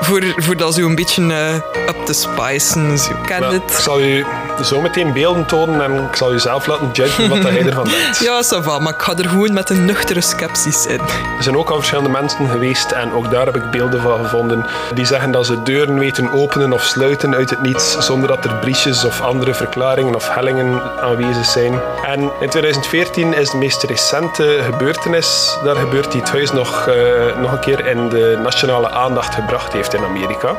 voor, 0.00 0.22
voor 0.36 0.56
dat 0.56 0.74
zo 0.74 0.86
een 0.86 0.94
beetje 0.94 1.22
uh, 1.22 1.54
up 1.88 2.04
te 2.04 2.12
spicen. 2.12 2.98
Zo. 2.98 3.10
Ken 3.26 3.40
ja, 3.40 3.52
het? 3.52 3.62
Ik 3.70 3.78
zal 3.78 4.00
u 4.00 4.24
zo 4.64 4.80
meteen 4.80 5.12
beelden 5.12 5.46
tonen 5.46 5.84
en 5.84 6.04
ik 6.10 6.16
zal 6.16 6.32
u 6.32 6.38
zelf 6.38 6.66
laten 6.66 6.90
judgen 6.92 7.28
wat 7.28 7.42
hij 7.42 7.66
ervan 7.66 7.84
denkt. 7.90 8.18
Ja, 8.18 8.42
ça 8.42 8.62
va, 8.62 8.78
maar 8.78 8.92
ik 8.92 9.02
ga 9.02 9.16
er 9.16 9.28
gewoon 9.28 9.52
met 9.52 9.70
een 9.70 9.84
nuchtere 9.84 10.20
sceptisch 10.20 10.86
in. 10.86 11.00
Er 11.00 11.42
zijn 11.42 11.56
ook 11.56 11.70
al 11.70 11.76
verschillende 11.76 12.10
mensen 12.10 12.48
geweest 12.48 12.90
en 12.90 13.12
ook 13.12 13.30
daar 13.30 13.46
heb 13.46 13.56
ik 13.56 13.70
beelden 13.70 14.02
van 14.02 14.22
gevonden 14.22 14.66
die 14.94 15.04
zeggen 15.04 15.30
dat 15.30 15.46
ze 15.46 15.62
deuren 15.62 15.98
weten 15.98 16.27
openen 16.32 16.72
of 16.72 16.82
sluiten 16.82 17.34
uit 17.34 17.50
het 17.50 17.62
niets 17.62 17.98
zonder 17.98 18.28
dat 18.28 18.44
er 18.44 18.54
briesjes 18.54 19.04
of 19.04 19.20
andere 19.20 19.54
verklaringen 19.54 20.14
of 20.14 20.34
hellingen 20.34 20.82
aanwezig 21.00 21.44
zijn. 21.44 21.80
En 22.04 22.20
in 22.40 22.48
2014 22.48 23.34
is 23.34 23.50
de 23.50 23.56
meest 23.56 23.82
recente 23.82 24.58
gebeurtenis 24.70 25.58
daar 25.64 25.76
gebeurd 25.76 26.12
die 26.12 26.20
het 26.20 26.30
huis 26.30 26.52
nog, 26.52 26.88
uh, 26.88 26.94
nog 27.40 27.52
een 27.52 27.60
keer 27.60 27.86
in 27.86 28.08
de 28.08 28.38
nationale 28.42 28.90
aandacht 28.90 29.34
gebracht 29.34 29.72
heeft 29.72 29.94
in 29.94 30.04
Amerika. 30.04 30.56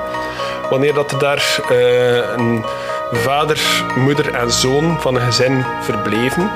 Wanneer 0.70 0.93
dat 0.93 1.11
er 1.11 1.20
daar 1.20 1.59
uh, 1.72 2.17
een 2.36 2.65
vader, 3.11 3.59
moeder 3.95 4.34
en 4.34 4.51
zoon 4.51 5.01
van 5.01 5.15
een 5.15 5.22
gezin 5.22 5.65
verbleven. 5.82 6.51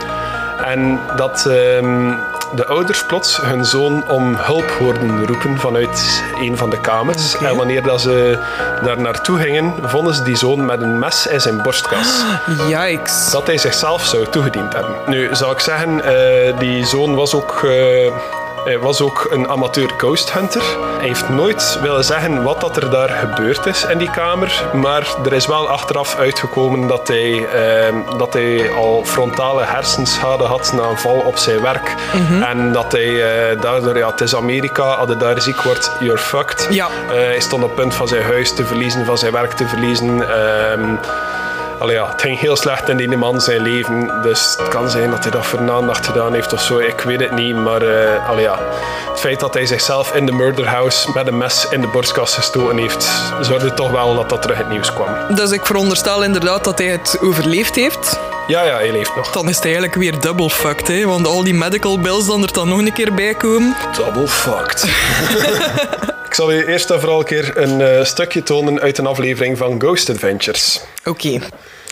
En 0.65 0.99
dat 1.15 1.45
um, 1.45 2.17
de 2.55 2.65
ouders 2.65 3.05
plots 3.05 3.41
hun 3.41 3.65
zoon 3.65 4.09
om 4.09 4.35
hulp 4.35 4.69
hoorden 4.69 5.25
roepen 5.25 5.57
vanuit 5.57 6.23
een 6.39 6.57
van 6.57 6.69
de 6.69 6.81
kamers. 6.81 7.37
En 7.37 7.55
wanneer 7.55 7.83
dat 7.83 8.01
ze 8.01 8.37
daar 8.83 8.99
naartoe 8.99 9.39
gingen, 9.39 9.73
vonden 9.81 10.13
ze 10.13 10.23
die 10.23 10.35
zoon 10.35 10.65
met 10.65 10.81
een 10.81 10.99
mes 10.99 11.27
in 11.27 11.41
zijn 11.41 11.61
borstkas. 11.61 12.23
Yikes. 12.69 13.29
Dat 13.31 13.47
hij 13.47 13.57
zichzelf 13.57 14.05
zou 14.05 14.27
toegediend 14.29 14.73
hebben. 14.73 14.95
Nu 15.05 15.35
zou 15.35 15.51
ik 15.51 15.59
zeggen, 15.59 15.97
uh, 15.97 16.59
die 16.59 16.85
zoon 16.85 17.15
was 17.15 17.35
ook. 17.35 17.61
Uh, 17.65 18.11
hij 18.63 18.79
was 18.79 19.01
ook 19.01 19.27
een 19.31 19.49
amateur 19.49 19.89
ghost 19.97 20.33
hunter. 20.33 20.63
Hij 20.97 21.07
heeft 21.07 21.29
nooit 21.29 21.79
willen 21.81 22.03
zeggen 22.03 22.43
wat 22.43 22.61
dat 22.61 22.77
er 22.77 22.89
daar 22.89 23.09
gebeurd 23.09 23.65
is 23.65 23.85
in 23.85 23.97
die 23.97 24.09
kamer. 24.11 24.63
Maar 24.73 25.15
er 25.25 25.33
is 25.33 25.47
wel 25.47 25.69
achteraf 25.69 26.15
uitgekomen 26.15 26.87
dat 26.87 27.07
hij, 27.07 27.47
eh, 27.47 28.17
dat 28.17 28.33
hij 28.33 28.71
al 28.71 29.01
frontale 29.05 29.63
hersenschade 29.63 30.43
had 30.43 30.73
na 30.73 30.83
een 30.83 30.97
val 30.97 31.23
op 31.25 31.37
zijn 31.37 31.61
werk. 31.61 31.95
Mhm. 32.13 32.41
En 32.41 32.71
dat 32.71 32.91
hij 32.91 33.23
eh, 33.23 33.61
daardoor, 33.61 33.97
ja, 33.97 34.09
het 34.09 34.21
is 34.21 34.35
Amerika, 34.35 34.83
als 34.83 35.09
hij 35.09 35.17
daar 35.17 35.41
ziek 35.41 35.61
wordt, 35.61 35.91
you're 35.99 36.17
fucked. 36.17 36.67
Ja. 36.69 36.87
Uh, 37.07 37.13
hij 37.13 37.39
stond 37.39 37.63
op 37.63 37.75
punt 37.75 37.93
van 37.93 38.07
zijn 38.07 38.23
huis 38.23 38.53
te 38.53 38.65
verliezen, 38.65 39.05
van 39.05 39.17
zijn 39.17 39.31
werk 39.31 39.51
te 39.51 39.67
verliezen. 39.67 40.21
Allee, 41.83 41.95
ja, 41.95 42.09
het 42.11 42.21
ging 42.21 42.39
heel 42.39 42.55
slecht 42.55 42.89
in 42.89 42.97
die 42.97 43.17
man 43.17 43.41
zijn 43.41 43.61
leven. 43.61 44.21
Dus 44.21 44.55
het 44.57 44.67
kan 44.67 44.89
zijn 44.89 45.09
dat 45.09 45.23
hij 45.23 45.31
dat 45.31 45.45
voor 45.45 45.59
een 45.59 45.71
aandacht 45.71 46.05
gedaan 46.05 46.33
heeft 46.33 46.53
of 46.53 46.61
zo. 46.61 46.79
Ik 46.79 46.99
weet 46.99 47.19
het 47.19 47.31
niet. 47.31 47.55
Maar 47.55 47.83
uh, 47.83 48.29
allee, 48.29 48.43
ja, 48.43 48.59
het 49.09 49.19
feit 49.19 49.39
dat 49.39 49.53
hij 49.53 49.65
zichzelf 49.65 50.15
in 50.15 50.25
de 50.25 50.31
murder 50.31 50.67
house 50.67 51.11
met 51.13 51.27
een 51.27 51.37
mes 51.37 51.67
in 51.69 51.81
de 51.81 51.87
borstkas 51.87 52.35
gestoten 52.35 52.77
heeft, 52.77 53.11
zorgde 53.41 53.73
toch 53.73 53.91
wel 53.91 54.15
dat 54.15 54.29
dat 54.29 54.41
terug 54.41 54.57
het 54.57 54.69
nieuws 54.69 54.93
kwam. 54.93 55.35
Dus 55.35 55.51
ik 55.51 55.65
veronderstel 55.65 56.23
inderdaad 56.23 56.63
dat 56.63 56.77
hij 56.77 56.87
het 56.87 57.17
overleefd 57.21 57.75
heeft. 57.75 58.19
Ja, 58.47 58.63
ja, 58.63 58.75
hij 58.75 58.91
leeft 58.91 59.15
nog. 59.15 59.31
Dan 59.31 59.49
is 59.49 59.55
het 59.55 59.63
eigenlijk 59.63 59.95
weer 59.95 60.19
double 60.19 60.49
fucked, 60.49 60.87
hè? 60.87 61.05
Want 61.05 61.27
al 61.27 61.43
die 61.43 61.53
medical 61.53 61.99
bills 61.99 62.25
dan 62.25 62.43
er 62.43 62.53
dan 62.53 62.67
nog 62.67 62.79
een 62.79 62.93
keer 62.93 63.13
bij 63.13 63.33
komen. 63.33 63.75
Double 63.97 64.27
fucked. 64.27 64.85
Ik 66.33 66.39
zal 66.39 66.51
je 66.51 66.67
eerst 66.67 66.89
en 66.89 66.99
vooral 66.99 67.19
een 67.19 67.25
keer 67.25 67.57
een 67.57 67.79
uh, 67.79 68.03
stukje 68.03 68.43
tonen 68.43 68.79
uit 68.79 68.97
een 68.97 69.05
aflevering 69.05 69.57
van 69.57 69.79
Ghost 69.79 70.09
Adventures. 70.09 70.81
Oké. 71.05 71.29
Oké, 71.29 71.41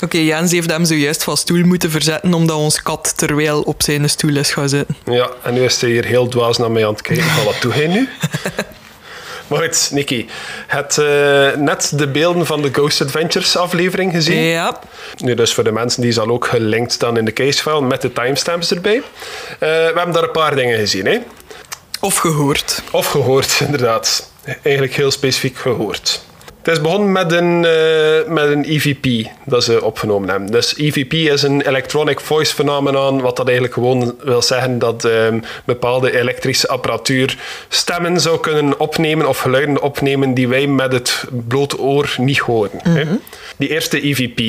okay, 0.04 0.24
Jens 0.24 0.52
heeft 0.52 0.72
hem 0.72 0.86
zojuist 0.86 1.24
van 1.24 1.38
stoel 1.38 1.66
moeten 1.66 1.92
verzetten 1.92 2.34
omdat 2.34 2.58
ons 2.58 2.82
kat 2.82 3.14
terwijl 3.18 3.62
op 3.62 3.84
zijn 3.84 4.10
stoel 4.10 4.36
is 4.36 4.52
gaan 4.52 4.70
zitten. 4.70 4.98
Ja, 5.06 5.30
en 5.44 5.54
nu 5.54 5.64
is 5.64 5.82
hij 5.82 5.90
hier 5.90 6.06
heel 6.06 6.28
dwaas 6.28 6.58
naar 6.58 6.72
mij 6.72 6.86
aan 6.86 6.92
het 6.92 7.02
kijken. 7.02 7.46
Wat 7.46 7.62
doe 7.62 7.74
hij 7.74 7.88
nu? 7.88 8.10
Maar 9.48 9.62
goed, 9.62 9.90
Nicky, 9.92 10.26
het 10.68 10.98
uh, 11.00 11.56
net 11.56 11.92
de 11.96 12.08
beelden 12.08 12.46
van 12.46 12.62
de 12.62 12.70
Ghost 12.72 13.02
Adventures 13.02 13.58
aflevering 13.58 14.12
gezien? 14.12 14.38
Ja. 14.38 14.80
Nu, 15.18 15.34
dus 15.34 15.54
voor 15.54 15.64
de 15.64 15.72
mensen 15.72 16.02
die 16.02 16.12
zal 16.12 16.28
ook 16.28 16.48
gelinkt 16.48 16.92
staan 16.92 17.18
in 17.18 17.26
de 17.26 17.34
casefile 17.34 17.82
met 17.82 18.02
de 18.02 18.14
timestamps 18.14 18.72
erbij. 18.72 18.96
Uh, 18.96 19.04
we 19.60 19.92
hebben 19.96 20.12
daar 20.12 20.24
een 20.24 20.32
paar 20.32 20.56
dingen 20.56 20.78
gezien, 20.78 21.06
hè? 21.06 21.18
Of 22.00 22.18
gehoord. 22.18 22.82
Of 22.92 23.08
gehoord, 23.08 23.60
inderdaad 23.66 24.31
eigenlijk 24.44 24.94
heel 24.94 25.12
specifiek 25.12 25.58
gehoord. 25.58 26.22
Het 26.64 26.74
is 26.74 26.82
begonnen 26.82 27.12
met 27.12 27.32
een, 27.32 27.64
uh, 27.64 28.34
met 28.34 28.50
een 28.50 28.64
EVP 28.64 29.30
dat 29.46 29.64
ze 29.64 29.84
opgenomen 29.84 30.30
hebben. 30.30 30.52
Dus 30.52 30.78
EVP 30.78 31.14
is 31.14 31.42
een 31.42 31.62
electronic 31.62 32.20
voice 32.20 32.54
phenomenon, 32.54 33.22
wat 33.22 33.36
dat 33.36 33.46
eigenlijk 33.46 33.74
gewoon 33.74 34.16
wil 34.24 34.42
zeggen 34.42 34.80
dat 34.80 35.04
um, 35.04 35.44
bepaalde 35.66 36.20
elektrische 36.20 36.68
apparatuur 36.68 37.38
stemmen 37.70 38.20
zou 38.20 38.40
kunnen 38.40 38.80
opnemen 38.80 39.28
of 39.28 39.40
geluiden 39.40 39.82
opnemen 39.82 40.34
die 40.34 40.48
wij 40.48 40.68
met 40.68 40.92
het 40.92 41.24
blote 41.48 41.80
oor 41.80 42.16
niet 42.18 42.40
horen. 42.40 42.80
Mm 42.84 42.96
-hmm. 42.96 43.22
Die 43.58 43.70
eerste 43.70 44.02
EVP. 44.02 44.40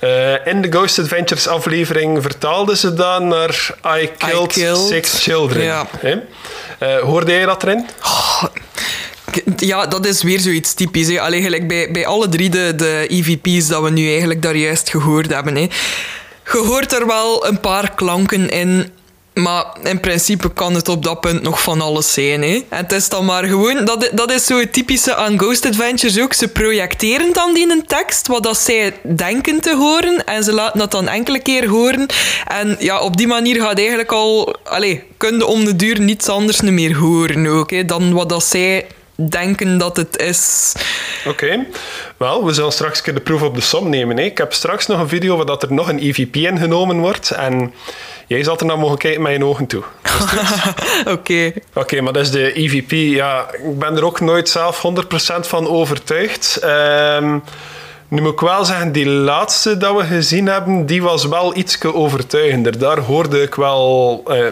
Uh, 0.00 0.46
in 0.46 0.62
de 0.62 0.70
Ghost 0.70 0.98
Adventures 0.98 1.48
aflevering 1.48 2.22
vertaalden 2.22 2.76
ze 2.76 2.94
dat 2.94 3.22
naar 3.22 3.74
I 4.00 4.10
Killed, 4.18 4.56
I 4.56 4.60
killed 4.60 4.78
Six 4.88 5.22
Children. 5.22 5.62
Ja. 5.62 5.86
Uh, 6.02 6.98
hoorde 6.98 7.32
jij 7.32 7.46
dat 7.46 7.62
erin? 7.62 7.86
Oh. 8.02 8.42
Ja, 9.56 9.86
dat 9.86 10.06
is 10.06 10.22
weer 10.22 10.40
zoiets 10.40 10.74
typisch. 10.74 11.08
Hè. 11.08 11.66
Bij, 11.66 11.90
bij 11.90 12.06
alle 12.06 12.28
drie 12.28 12.50
de, 12.50 12.72
de 12.76 13.04
EVP's 13.08 13.66
dat 13.66 13.82
we 13.82 13.90
nu 13.90 14.08
eigenlijk 14.08 14.42
daar 14.42 14.56
juist 14.56 14.90
gehoord 14.90 15.32
hebben. 15.32 15.54
Hè. 15.54 15.68
Je 16.52 16.58
hoort 16.58 16.92
er 16.92 17.06
wel 17.06 17.46
een 17.46 17.60
paar 17.60 17.94
klanken 17.94 18.50
in 18.50 18.90
maar 19.38 19.64
in 19.82 20.00
principe 20.00 20.52
kan 20.52 20.74
het 20.74 20.88
op 20.88 21.02
dat 21.02 21.20
punt 21.20 21.42
nog 21.42 21.62
van 21.62 21.80
alles 21.80 22.12
zijn. 22.12 22.42
Hè. 22.42 22.62
En 22.68 22.82
het 22.82 22.92
is 22.92 23.08
dan 23.08 23.24
maar 23.24 23.44
gewoon... 23.44 23.84
Dat, 23.84 24.10
dat 24.14 24.30
is 24.30 24.44
zo 24.46 24.58
het 24.58 24.72
typische 24.72 25.14
aan 25.14 25.38
Ghost 25.38 25.66
Adventures 25.66 26.20
ook. 26.20 26.32
Ze 26.32 26.48
projecteren 26.48 27.32
dan 27.32 27.54
die 27.54 27.70
een 27.70 27.86
tekst, 27.86 28.26
wat 28.26 28.42
dat 28.42 28.58
zij 28.58 28.94
denken 29.02 29.60
te 29.60 29.76
horen. 29.76 30.24
En 30.24 30.44
ze 30.44 30.52
laten 30.52 30.78
dat 30.78 30.90
dan 30.90 31.08
enkele 31.08 31.40
keer 31.40 31.68
horen. 31.68 32.06
En 32.46 32.76
ja, 32.78 33.00
op 33.00 33.16
die 33.16 33.26
manier 33.26 33.60
gaat 33.60 33.78
eigenlijk 33.78 34.12
al... 34.12 34.56
Allee, 34.64 35.02
kun 35.16 35.36
je 35.36 35.46
om 35.46 35.64
de 35.64 35.76
duur 35.76 36.00
niets 36.00 36.28
anders 36.28 36.60
meer 36.60 36.96
horen 36.96 37.46
ook. 37.46 37.70
Hè, 37.70 37.84
dan 37.84 38.12
wat 38.12 38.28
dat 38.28 38.44
zij 38.44 38.86
denken 39.26 39.78
dat 39.78 39.96
het 39.96 40.16
is. 40.16 40.74
Oké, 41.26 41.66
wel, 42.16 42.44
we 42.44 42.52
zullen 42.52 42.72
straks 42.72 43.02
de 43.02 43.20
proef 43.20 43.42
op 43.42 43.54
de 43.54 43.60
som 43.60 43.88
nemen. 43.88 44.16
Hè. 44.16 44.22
Ik 44.22 44.38
heb 44.38 44.52
straks 44.52 44.86
nog 44.86 45.00
een 45.00 45.08
video 45.08 45.36
waar 45.36 45.46
dat 45.46 45.62
er 45.62 45.72
nog 45.72 45.88
een 45.88 45.98
EVP 45.98 46.36
ingenomen 46.36 46.98
wordt. 46.98 47.30
En 47.30 47.74
jij 48.26 48.42
zal 48.42 48.58
er 48.58 48.66
naar 48.66 48.78
mogen 48.78 48.98
kijken 48.98 49.22
met 49.22 49.36
je 49.36 49.44
ogen 49.44 49.66
toe. 49.66 49.82
Oké. 51.14 51.52
Oké, 51.74 52.00
maar 52.00 52.12
dat 52.12 52.22
is 52.22 52.30
de 52.30 52.52
EVP. 52.52 52.90
Ja, 52.90 53.46
ik 53.52 53.78
ben 53.78 53.96
er 53.96 54.04
ook 54.04 54.20
nooit 54.20 54.48
zelf 54.48 54.82
100% 55.36 55.40
van 55.40 55.68
overtuigd. 55.68 56.60
Um, 56.64 57.42
nu 58.08 58.22
moet 58.22 58.32
ik 58.32 58.40
wel 58.40 58.64
zeggen, 58.64 58.92
die 58.92 59.06
laatste 59.06 59.76
dat 59.76 59.96
we 59.96 60.04
gezien 60.04 60.46
hebben, 60.46 60.86
die 60.86 61.02
was 61.02 61.24
wel 61.24 61.56
iets 61.56 61.84
overtuigender. 61.84 62.78
Daar 62.78 62.98
hoorde 62.98 63.42
ik 63.42 63.54
wel 63.54 64.22
eh, 64.26 64.46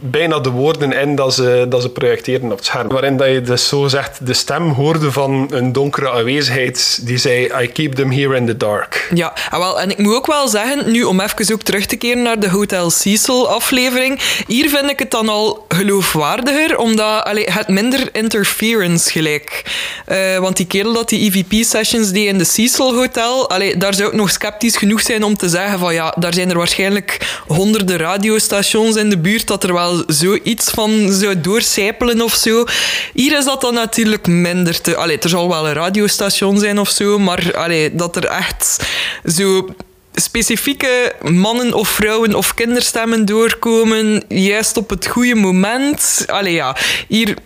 bijna 0.00 0.38
de 0.38 0.50
woorden 0.50 0.92
in 0.92 1.14
dat 1.14 1.34
ze, 1.34 1.66
dat 1.68 1.82
ze 1.82 1.88
projecteerden 1.88 2.50
op 2.50 2.56
het 2.56 2.66
scherm. 2.66 2.88
Waarin 2.88 3.16
dat 3.16 3.28
je 3.28 3.40
dus 3.40 3.68
zo 3.68 3.88
zegt, 3.88 4.26
de 4.26 4.34
stem 4.34 4.70
hoorde 4.70 5.12
van 5.12 5.48
een 5.50 5.72
donkere 5.72 6.10
aanwezigheid 6.10 7.06
die 7.06 7.16
zei, 7.16 7.50
I 7.62 7.66
keep 7.72 7.94
them 7.94 8.10
here 8.10 8.36
in 8.36 8.46
the 8.46 8.56
dark. 8.56 9.10
Ja, 9.14 9.32
en, 9.34 9.50
ah, 9.50 9.58
wel, 9.58 9.80
en 9.80 9.90
ik 9.90 9.98
moet 9.98 10.14
ook 10.14 10.26
wel 10.26 10.48
zeggen, 10.48 10.92
nu 10.92 11.02
om 11.02 11.20
even 11.20 11.54
ook 11.54 11.62
terug 11.62 11.86
te 11.86 11.96
keren 11.96 12.22
naar 12.22 12.40
de 12.40 12.48
Hotel 12.48 12.90
Cecil 12.90 13.48
aflevering, 13.48 14.20
hier 14.46 14.68
vind 14.68 14.90
ik 14.90 14.98
het 14.98 15.10
dan 15.10 15.28
al 15.28 15.64
geloofwaardiger, 15.68 16.78
omdat 16.78 17.24
allee, 17.24 17.50
het 17.50 17.68
minder 17.68 18.08
interference 18.12 19.10
gelijk. 19.10 19.62
Uh, 20.08 20.38
want 20.38 20.56
die 20.56 20.66
kerel 20.66 20.92
dat 20.92 21.08
die 21.08 21.30
EVP-sessions 21.30 22.10
die 22.10 22.26
in 22.26 22.38
de 22.38 22.44
Cecil 22.44 22.96
hotel, 22.98 23.50
daar 23.78 23.94
zou 23.94 24.08
ik 24.08 24.14
nog 24.14 24.30
sceptisch 24.30 24.76
genoeg 24.76 25.00
zijn 25.00 25.24
om 25.24 25.36
te 25.36 25.48
zeggen 25.48 25.78
van 25.78 25.94
ja, 25.94 26.14
daar 26.18 26.34
zijn 26.34 26.50
er 26.50 26.56
waarschijnlijk 26.56 27.40
honderden 27.46 27.96
radiostations 27.96 28.96
in 28.96 29.10
de 29.10 29.18
buurt 29.18 29.46
dat 29.46 29.64
er 29.64 29.72
wel 29.72 30.02
zoiets 30.06 30.70
van 30.70 31.12
zou 31.12 31.40
doorcijpelen 31.40 32.22
of 32.22 32.34
zo. 32.34 32.64
Hier 33.12 33.38
is 33.38 33.44
dat 33.44 33.60
dan 33.60 33.74
natuurlijk 33.74 34.26
minder 34.26 34.80
te... 34.80 34.96
Er 34.96 35.28
zal 35.28 35.48
wel 35.48 35.68
een 35.68 35.74
radiostation 35.74 36.58
zijn 36.58 36.78
of 36.78 36.90
zo, 36.90 37.18
maar 37.18 37.56
allee, 37.56 37.94
dat 37.94 38.16
er 38.16 38.24
echt 38.24 38.86
zo 39.24 39.68
specifieke 40.14 41.14
mannen 41.22 41.74
of 41.74 41.88
vrouwen 41.88 42.34
of 42.34 42.54
kinderstemmen 42.54 43.24
doorkomen, 43.24 44.22
juist 44.28 44.76
op 44.76 44.90
het 44.90 45.06
goede 45.06 45.34
moment. 45.34 46.24
Allee 46.26 46.52
ja, 46.52 46.76
hier 47.08 47.36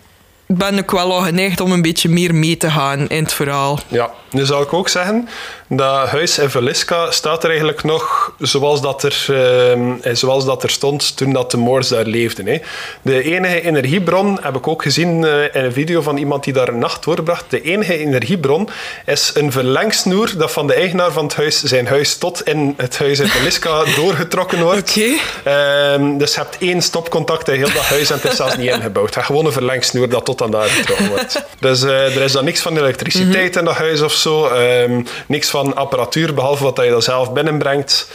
ben 0.47 0.77
ik 0.77 0.91
wel 0.91 1.13
al 1.13 1.21
geneigd 1.21 1.61
om 1.61 1.71
een 1.71 1.81
beetje 1.81 2.09
meer 2.09 2.35
mee 2.35 2.57
te 2.57 2.71
gaan 2.71 3.07
in 3.09 3.23
het 3.23 3.33
verhaal. 3.33 3.79
Ja, 3.87 4.11
nu 4.33 4.45
zou 4.45 4.63
ik 4.63 4.73
ook 4.73 4.89
zeggen 4.89 5.29
dat 5.67 6.07
huis 6.07 6.39
in 6.39 6.49
Velisca 6.49 7.11
staat 7.11 7.43
er 7.43 7.49
eigenlijk 7.49 7.83
nog 7.83 8.33
zoals 8.39 8.81
dat 8.81 9.03
er, 9.03 9.25
uh, 9.29 10.13
zoals 10.13 10.45
dat 10.45 10.63
er 10.63 10.69
stond 10.69 11.17
toen 11.17 11.33
dat 11.33 11.51
de 11.51 11.57
Moors 11.57 11.87
daar 11.87 12.05
leefden. 12.05 12.47
Hè. 12.47 12.61
De 13.01 13.23
enige 13.23 13.61
energiebron, 13.61 14.39
heb 14.41 14.55
ik 14.55 14.67
ook 14.67 14.81
gezien 14.81 15.21
uh, 15.21 15.43
in 15.43 15.63
een 15.63 15.73
video 15.73 16.01
van 16.01 16.17
iemand 16.17 16.43
die 16.43 16.53
daar 16.53 16.67
een 16.67 16.79
nacht 16.79 17.03
doorbracht, 17.03 17.45
de 17.49 17.61
enige 17.61 17.97
energiebron 17.97 18.69
is 19.05 19.31
een 19.33 19.51
verlengsnoer 19.51 20.33
dat 20.37 20.51
van 20.51 20.67
de 20.67 20.73
eigenaar 20.73 21.11
van 21.11 21.23
het 21.23 21.35
huis 21.35 21.63
zijn 21.63 21.87
huis 21.87 22.17
tot 22.17 22.47
in 22.47 22.73
het 22.77 22.97
huis 22.97 23.19
in 23.19 23.27
Velisca 23.27 23.83
doorgetrokken 23.95 24.61
wordt. 24.61 24.97
Okay. 24.97 25.99
Uh, 26.01 26.17
dus 26.17 26.33
je 26.33 26.39
hebt 26.39 26.57
één 26.59 26.81
stopcontact 26.81 27.47
in 27.47 27.55
heel 27.55 27.73
dat 27.73 27.85
huis 27.85 28.09
en 28.09 28.15
het 28.15 28.31
is 28.31 28.35
zelfs 28.35 28.57
niet 28.57 28.69
ingebouwd. 28.69 29.15
Gewoon 29.15 29.45
een 29.45 29.51
verlengsnoer 29.51 30.09
dat 30.09 30.25
tot 30.25 30.41
aan 30.41 30.51
daar 30.51 30.69
getrokken 30.69 31.07
wordt. 31.07 31.41
Dus 31.59 31.81
er 31.81 32.21
is 32.21 32.31
dan 32.31 32.45
niks 32.45 32.61
van 32.61 32.77
elektriciteit 32.77 33.29
mm 33.29 33.49
-hmm. 33.49 33.59
in 33.59 33.65
dat 33.65 33.75
huis 33.75 34.01
of 34.01 34.11
zo. 34.23 34.47
Ehm, 34.47 35.01
niks 35.27 35.49
van 35.49 35.75
apparatuur, 35.75 36.33
behalve 36.33 36.63
wat 36.63 36.77
je 36.83 36.89
dan 36.89 37.01
zelf 37.01 37.33
binnenbrengt. 37.33 38.11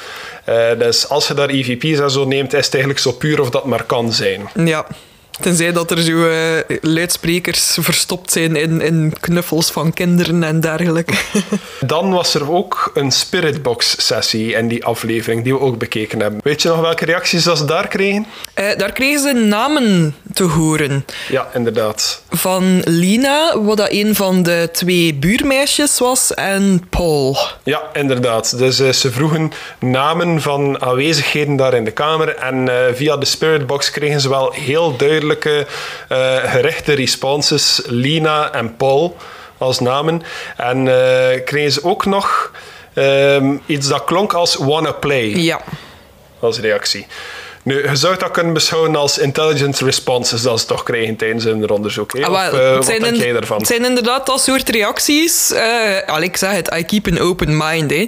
Uh, 0.48 0.78
dus 0.78 1.08
als 1.08 1.28
je 1.28 1.34
daar 1.34 1.48
EVP's 1.48 1.98
en 1.98 2.10
zo 2.10 2.24
neemt, 2.24 2.52
is 2.52 2.64
het 2.64 2.74
eigenlijk 2.74 3.02
zo 3.02 3.12
puur 3.12 3.40
of 3.40 3.50
dat 3.50 3.64
maar 3.64 3.84
kan 3.84 4.12
zijn. 4.12 4.48
Ja. 4.54 4.86
Tenzij 5.40 5.72
dat 5.72 5.90
er 5.90 6.02
zo 6.02 6.28
uh, 6.28 6.78
luidsprekers 6.80 7.78
verstopt 7.80 8.32
zijn 8.32 8.56
in, 8.56 8.80
in 8.80 9.12
knuffels 9.20 9.70
van 9.70 9.92
kinderen 9.92 10.42
en 10.42 10.60
dergelijke. 10.60 11.14
Dan 11.86 12.10
was 12.10 12.34
er 12.34 12.52
ook 12.52 12.90
een 12.94 13.12
Spiritbox-sessie 13.12 14.52
in 14.52 14.68
die 14.68 14.84
aflevering 14.84 15.44
die 15.44 15.52
we 15.52 15.60
ook 15.60 15.78
bekeken 15.78 16.20
hebben. 16.20 16.40
Weet 16.42 16.62
je 16.62 16.68
nog 16.68 16.80
welke 16.80 17.04
reacties 17.04 17.44
dat 17.44 17.58
ze 17.58 17.64
daar 17.64 17.88
kregen? 17.88 18.26
Uh, 18.54 18.76
daar 18.76 18.92
kregen 18.92 19.20
ze 19.20 19.32
namen 19.32 20.16
te 20.32 20.42
horen. 20.42 21.04
Ja, 21.28 21.48
inderdaad. 21.54 22.22
Van 22.30 22.82
Lina, 22.84 23.60
wat 23.62 23.76
dat 23.76 23.90
een 23.90 24.14
van 24.14 24.42
de 24.42 24.68
twee 24.72 25.14
buurmeisjes 25.14 25.98
was, 25.98 26.34
en 26.34 26.86
Paul. 26.90 27.36
Ja, 27.62 27.82
inderdaad. 27.92 28.58
Dus 28.58 28.80
uh, 28.80 28.92
ze 28.92 29.12
vroegen 29.12 29.52
namen 29.80 30.42
van 30.42 30.82
aanwezigheden 30.82 31.56
daar 31.56 31.74
in 31.74 31.84
de 31.84 31.90
kamer 31.90 32.36
en 32.36 32.68
via 32.94 33.16
de 33.16 33.26
Spiritbox 33.26 33.90
kregen 33.90 34.20
ze 34.20 34.28
wel 34.28 34.52
heel 34.52 34.96
duidelijk 34.96 35.27
uh, 35.28 35.60
gerichte 36.44 36.92
responses, 36.92 37.82
Lina 37.86 38.52
en 38.52 38.76
Paul 38.76 39.16
als 39.58 39.80
namen. 39.80 40.22
En 40.56 40.86
uh, 40.86 40.94
kregen 41.44 41.72
ze 41.72 41.84
ook 41.84 42.04
nog 42.04 42.52
um, 42.94 43.60
iets 43.66 43.88
dat 43.88 44.04
klonk 44.04 44.32
als 44.32 44.54
wanna 44.54 44.92
play. 44.92 45.26
Ja. 45.26 45.60
Als 46.40 46.60
reactie. 46.60 47.06
Nu, 47.62 47.88
je 47.88 47.96
zou 47.96 48.16
dat 48.18 48.30
kunnen 48.30 48.52
beschouwen 48.52 48.96
als 48.96 49.18
intelligence 49.18 49.84
responses 49.84 50.42
dat 50.42 50.60
ze 50.60 50.66
toch 50.66 50.82
krijgen 50.82 51.16
tijdens 51.16 51.44
hun 51.44 51.70
onderzoek. 51.70 52.14
Ah, 52.20 52.32
of, 52.32 52.60
uh, 52.60 52.74
wat 52.74 52.86
denk 52.86 53.16
jij 53.16 53.32
daarvan? 53.32 53.58
Het 53.58 53.66
zijn 53.66 53.84
inderdaad 53.84 54.26
dat 54.26 54.40
soort 54.40 54.68
reacties. 54.68 55.50
Uh, 55.50 55.60
allee, 56.06 56.28
ik 56.28 56.36
zeg 56.36 56.50
het, 56.50 56.74
I 56.76 56.84
keep 56.84 57.06
an 57.06 57.18
open 57.18 57.56
mind. 57.56 57.90
Hè. 57.90 58.06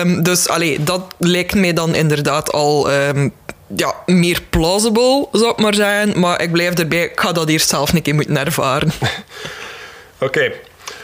Um, 0.00 0.22
dus 0.22 0.48
allee, 0.48 0.82
dat 0.82 1.02
lijkt 1.18 1.54
mij 1.54 1.72
dan 1.72 1.94
inderdaad 1.94 2.52
al 2.52 2.92
um, 2.92 3.32
ja, 3.76 3.94
meer 4.06 4.42
plausible, 4.50 5.28
zou 5.32 5.50
ik 5.50 5.58
maar 5.58 5.74
zeggen. 5.74 6.20
Maar 6.20 6.42
ik 6.42 6.52
blijf 6.52 6.74
erbij, 6.74 7.02
ik 7.02 7.20
ga 7.20 7.32
dat 7.32 7.48
eerst 7.48 7.68
zelf 7.68 7.92
een 7.92 8.02
keer 8.02 8.14
moeten 8.14 8.36
ervaren. 8.36 8.92
Oké, 10.20 10.52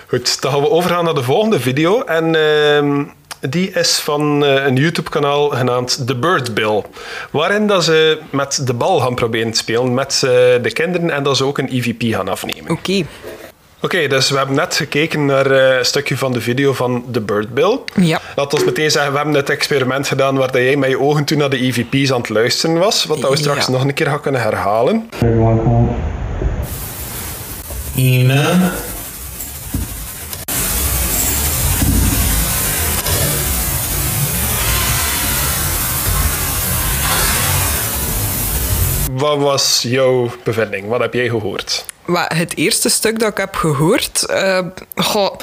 goed. 0.07 0.41
Dan 0.41 0.53
gaan 0.53 0.61
we 0.61 0.71
overgaan 0.71 1.05
naar 1.05 1.15
de 1.15 1.23
volgende 1.23 1.61
video. 1.61 2.03
En 2.03 2.35
uh, 2.35 3.05
die 3.51 3.71
is 3.71 3.99
van 3.99 4.45
eh, 4.45 4.65
een 4.65 4.77
YouTube-kanaal 4.77 5.49
genaamd 5.49 6.07
The 6.07 6.17
Bird 6.17 6.55
Bill. 6.55 6.83
Waarin 7.31 7.67
dat 7.67 7.85
ze 7.85 8.19
met 8.31 8.61
de 8.67 8.75
bal 8.75 9.01
gaan 9.01 9.15
proberen 9.15 9.51
te 9.51 9.59
spelen 9.59 9.95
met 9.95 10.15
eh, 10.15 10.31
de 10.63 10.71
kinderen 10.73 11.11
en 11.11 11.23
dat 11.23 11.37
ze 11.37 11.45
ook 11.45 11.59
een 11.59 11.69
EVP 11.69 12.15
gaan 12.15 12.29
afnemen. 12.29 12.71
Oké. 12.71 13.05
Oké, 13.81 14.07
dus 14.07 14.31
we 14.31 14.37
hebben 14.37 14.57
net 14.57 14.75
gekeken 14.75 15.25
naar 15.25 15.51
eh, 15.51 15.79
een 15.79 15.85
stukje 15.85 16.17
van 16.17 16.33
de 16.33 16.41
video 16.41 16.73
van 16.73 17.05
The 17.13 17.21
Bird 17.21 17.55
Bill. 17.55 17.79
Ja. 17.95 18.21
Laat 18.37 18.53
ons 18.55 18.65
meteen 18.65 18.91
zeggen, 18.91 19.11
we 19.13 19.17
hebben 19.17 19.35
het 19.37 19.51
experiment 19.51 20.09
gedaan 20.09 20.37
waar 20.37 20.53
dat 20.53 20.61
jij 20.63 20.77
met 20.77 20.91
je 20.91 21.01
ogen 21.01 21.25
toen 21.25 21.39
naar 21.39 21.51
de 21.51 21.59
EVP's 21.63 22.13
aan 22.13 22.21
het 22.21 22.29
luisteren 22.29 22.79
was. 22.79 23.05
Wat 23.05 23.21
dat 23.21 23.31
we 23.31 23.37
straks 23.37 23.67
Ja. 23.67 23.73
nog 23.73 23.83
een 23.85 23.95
keer 23.95 24.07
gaan 24.07 24.21
kunnen 24.21 24.41
herhalen. 24.41 25.11
Ina. 27.95 28.73
Wat 39.13 39.39
was 39.39 39.83
jouw 39.83 40.31
bevinding? 40.45 40.89
Wat 40.89 41.01
heb 41.01 41.15
jij 41.15 41.29
gehoord? 41.29 41.85
Wat, 42.07 42.33
het 42.35 42.57
eerste 42.57 42.89
stuk 42.89 43.19
dat 43.19 43.31
ik 43.31 43.37
heb 43.37 43.55
gehoord... 43.55 44.27
eh, 44.27 44.59
goh, 44.95 45.39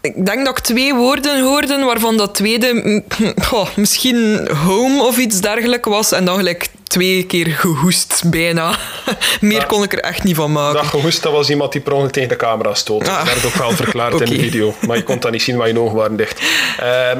ik 0.00 0.26
denk 0.26 0.44
dat 0.44 0.58
ik 0.58 0.64
twee 0.64 0.94
woorden 0.94 1.42
hoorde, 1.42 1.84
waarvan 1.84 2.16
dat 2.16 2.34
tweede 2.34 3.02
goh, 3.48 3.68
misschien 3.76 4.48
home 4.64 5.02
of 5.02 5.16
iets 5.18 5.40
dergelijks 5.40 5.88
was. 5.88 6.12
En 6.12 6.24
dan 6.24 6.36
gelijk 6.36 6.68
twee 6.82 7.26
keer 7.26 7.46
gehoest, 7.46 8.22
bijna. 8.26 8.74
Meer 9.40 9.66
kon 9.66 9.82
ik 9.82 9.92
er 9.92 10.00
echt 10.00 10.22
niet 10.22 10.36
van 10.36 10.52
maken. 10.52 10.74
Dat 10.74 10.86
gehoest, 10.86 11.22
dat 11.22 11.32
was 11.32 11.50
iemand 11.50 11.72
die 11.72 11.80
per 11.80 11.92
ongeluk 11.92 12.12
tegen 12.12 12.28
de 12.28 12.36
camera 12.36 12.74
stoot. 12.74 13.08
Ah. 13.08 13.16
Dat 13.16 13.26
werd 13.26 13.46
ook 13.46 13.54
wel 13.54 13.70
verklaard 13.70 14.20
in 14.20 14.30
de 14.30 14.40
video. 14.50 14.74
Maar 14.86 14.96
je 14.96 15.02
kon 15.02 15.20
dat 15.20 15.30
niet 15.32 15.42
zien, 15.42 15.56
want 15.56 15.70
je 15.70 15.80
ogen 15.80 15.96
waren 15.96 16.16
dicht. 16.16 16.40
Ehm, 16.80 17.18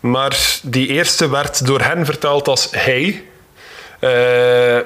maar 0.00 0.58
die 0.62 0.88
eerste 0.88 1.28
werd 1.30 1.66
door 1.66 1.80
hen 1.80 2.04
vertaald 2.04 2.48
als 2.48 2.68
hij. 2.70 3.22
Eh, 4.00 4.78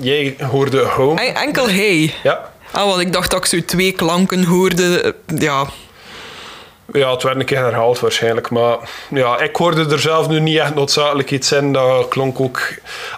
jij 0.00 0.36
hoorde 0.50 0.80
home. 0.84 1.20
En- 1.20 1.34
Enkel 1.34 1.68
hij. 1.68 2.14
Ja. 2.22 2.50
Ah, 2.72 2.84
want 2.86 3.00
ik 3.00 3.12
dacht 3.12 3.30
dat 3.30 3.38
ik 3.40 3.46
zo 3.46 3.64
twee 3.64 3.92
klanken 3.92 4.44
hoorde. 4.44 5.14
Ja, 5.26 5.66
ja, 6.92 7.10
het 7.12 7.22
werd 7.22 7.36
een 7.36 7.44
keer 7.44 7.58
herhaald 7.58 8.00
waarschijnlijk. 8.00 8.50
Maar 8.50 8.76
ja, 9.10 9.38
ik 9.40 9.56
hoorde 9.56 9.86
er 9.90 9.98
zelf 10.00 10.28
nu 10.28 10.40
niet 10.40 10.58
echt 10.58 10.74
noodzakelijk 10.74 11.30
iets 11.30 11.52
in. 11.52 11.72
Dat 11.72 12.08
klonk 12.08 12.40
ook... 12.40 12.60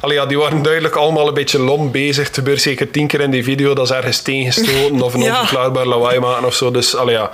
Allee, 0.00 0.16
ja, 0.16 0.26
die 0.26 0.38
waren 0.38 0.62
duidelijk 0.62 0.94
allemaal 0.94 1.28
een 1.28 1.34
beetje 1.34 1.58
lom 1.58 1.90
bezig. 1.90 2.26
Het 2.26 2.34
gebeurt 2.34 2.62
zeker 2.62 2.90
tien 2.90 3.06
keer 3.06 3.20
in 3.20 3.30
die 3.30 3.44
video 3.44 3.74
dat 3.74 3.86
ze 3.88 3.94
ergens 3.94 4.20
tegengestoten 4.22 5.02
of 5.02 5.14
een 5.14 5.20
Ja. 5.30 5.40
onverklaarbaar 5.40 5.86
lawaai 5.86 6.18
maken 6.20 6.44
of 6.44 6.54
zo. 6.54 6.70
Dus, 6.70 6.96
allee, 6.96 7.14
ja. 7.14 7.30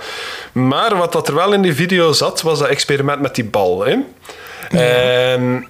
Maar 0.51 0.97
wat 0.97 1.11
dat 1.11 1.27
er 1.27 1.35
wel 1.35 1.53
in 1.53 1.61
die 1.61 1.75
video 1.75 2.11
zat, 2.11 2.41
was 2.41 2.59
dat 2.59 2.67
experiment 2.67 3.21
met 3.21 3.35
die 3.35 3.45
bal. 3.45 3.85
Hè? 3.85 3.95
En, 4.69 5.67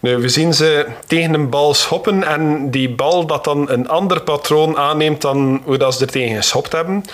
nu, 0.00 0.16
we 0.16 0.28
zien 0.28 0.54
ze 0.54 0.86
tegen 1.06 1.34
een 1.34 1.50
bal 1.50 1.74
schoppen 1.74 2.22
en 2.22 2.70
die 2.70 2.90
bal 2.90 3.26
dat 3.26 3.44
dan 3.44 3.70
een 3.70 3.88
ander 3.88 4.22
patroon 4.22 4.76
aanneemt 4.76 5.20
dan 5.20 5.62
hoe 5.64 5.76
dat 5.76 5.94
ze 5.94 6.04
er 6.04 6.10
tegen 6.10 6.36
geschopt 6.36 6.72
hebben. 6.72 7.04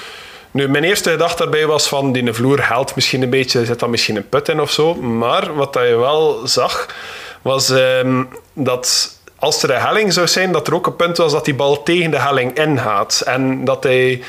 Nu, 0.50 0.68
mijn 0.68 0.84
eerste 0.84 1.10
gedachte 1.10 1.42
daarbij 1.42 1.66
was 1.66 1.88
van, 1.88 2.12
die 2.12 2.32
vloer 2.32 2.68
helpt 2.68 2.94
misschien 2.94 3.22
een 3.22 3.30
beetje, 3.30 3.64
zit 3.64 3.78
dan 3.78 3.90
misschien 3.90 4.16
een 4.16 4.28
put 4.28 4.48
in 4.48 4.60
of 4.60 4.70
zo. 4.70 4.94
Maar 4.94 5.54
wat 5.54 5.72
dat 5.72 5.86
je 5.86 5.96
wel 5.96 6.40
zag, 6.44 6.88
was 7.42 7.70
ehm, 7.70 8.24
dat 8.52 9.10
als 9.38 9.62
er 9.62 9.70
een 9.70 9.80
helling 9.80 10.12
zou 10.12 10.26
zijn, 10.26 10.52
dat 10.52 10.66
er 10.66 10.74
ook 10.74 10.86
een 10.86 10.96
punt 10.96 11.16
was 11.16 11.32
dat 11.32 11.44
die 11.44 11.54
bal 11.54 11.82
tegen 11.82 12.10
de 12.10 12.18
helling 12.18 12.58
ingaat. 12.58 13.22
En 13.24 13.64
dat 13.64 13.82
hij 13.82 14.22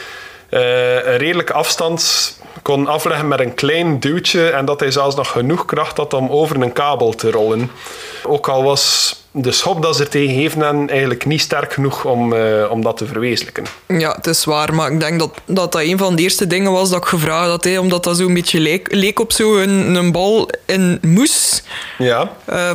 een 0.53 1.17
redelijke 1.17 1.53
afstand 1.53 2.31
kon 2.61 2.87
afleggen 2.87 3.27
met 3.27 3.39
een 3.39 3.53
klein 3.53 3.99
duwtje 3.99 4.49
en 4.49 4.65
dat 4.65 4.79
hij 4.79 4.91
zelfs 4.91 5.15
nog 5.15 5.31
genoeg 5.31 5.65
kracht 5.65 5.97
had 5.97 6.13
om 6.13 6.29
over 6.29 6.61
een 6.61 6.73
kabel 6.73 7.13
te 7.13 7.31
rollen. 7.31 7.71
Ook 8.23 8.47
al 8.47 8.63
was 8.63 9.15
de 9.35 9.51
schop 9.51 9.81
dat 9.81 9.95
ze 9.95 10.03
er 10.03 10.09
tegen 10.09 10.35
geven 10.35 10.89
eigenlijk 10.89 11.25
niet 11.25 11.41
sterk 11.41 11.73
genoeg 11.73 12.05
om, 12.05 12.33
eh, 12.33 12.71
om 12.71 12.81
dat 12.81 12.97
te 12.97 13.05
verwezenlijken. 13.05 13.63
ja, 13.87 14.13
het 14.15 14.27
is 14.27 14.45
waar. 14.45 14.73
Maar 14.73 14.91
ik 14.91 14.99
denk 14.99 15.19
dat, 15.19 15.31
dat 15.45 15.71
dat 15.71 15.81
een 15.81 15.97
van 15.97 16.15
de 16.15 16.21
eerste 16.21 16.47
dingen 16.47 16.71
was 16.71 16.89
dat 16.89 16.97
ik 16.97 17.05
gevraagd 17.05 17.49
had. 17.49 17.63
Hè, 17.63 17.79
omdat 17.79 18.03
dat 18.03 18.17
zo'n 18.17 18.33
beetje 18.33 18.59
leek, 18.59 18.93
leek 18.93 19.19
op 19.19 19.31
zo'n 19.31 19.95
een 19.95 20.11
bal 20.11 20.49
in 20.65 20.99
moes. 21.01 21.63
Ja, 21.97 22.31
Eh, 22.45 22.71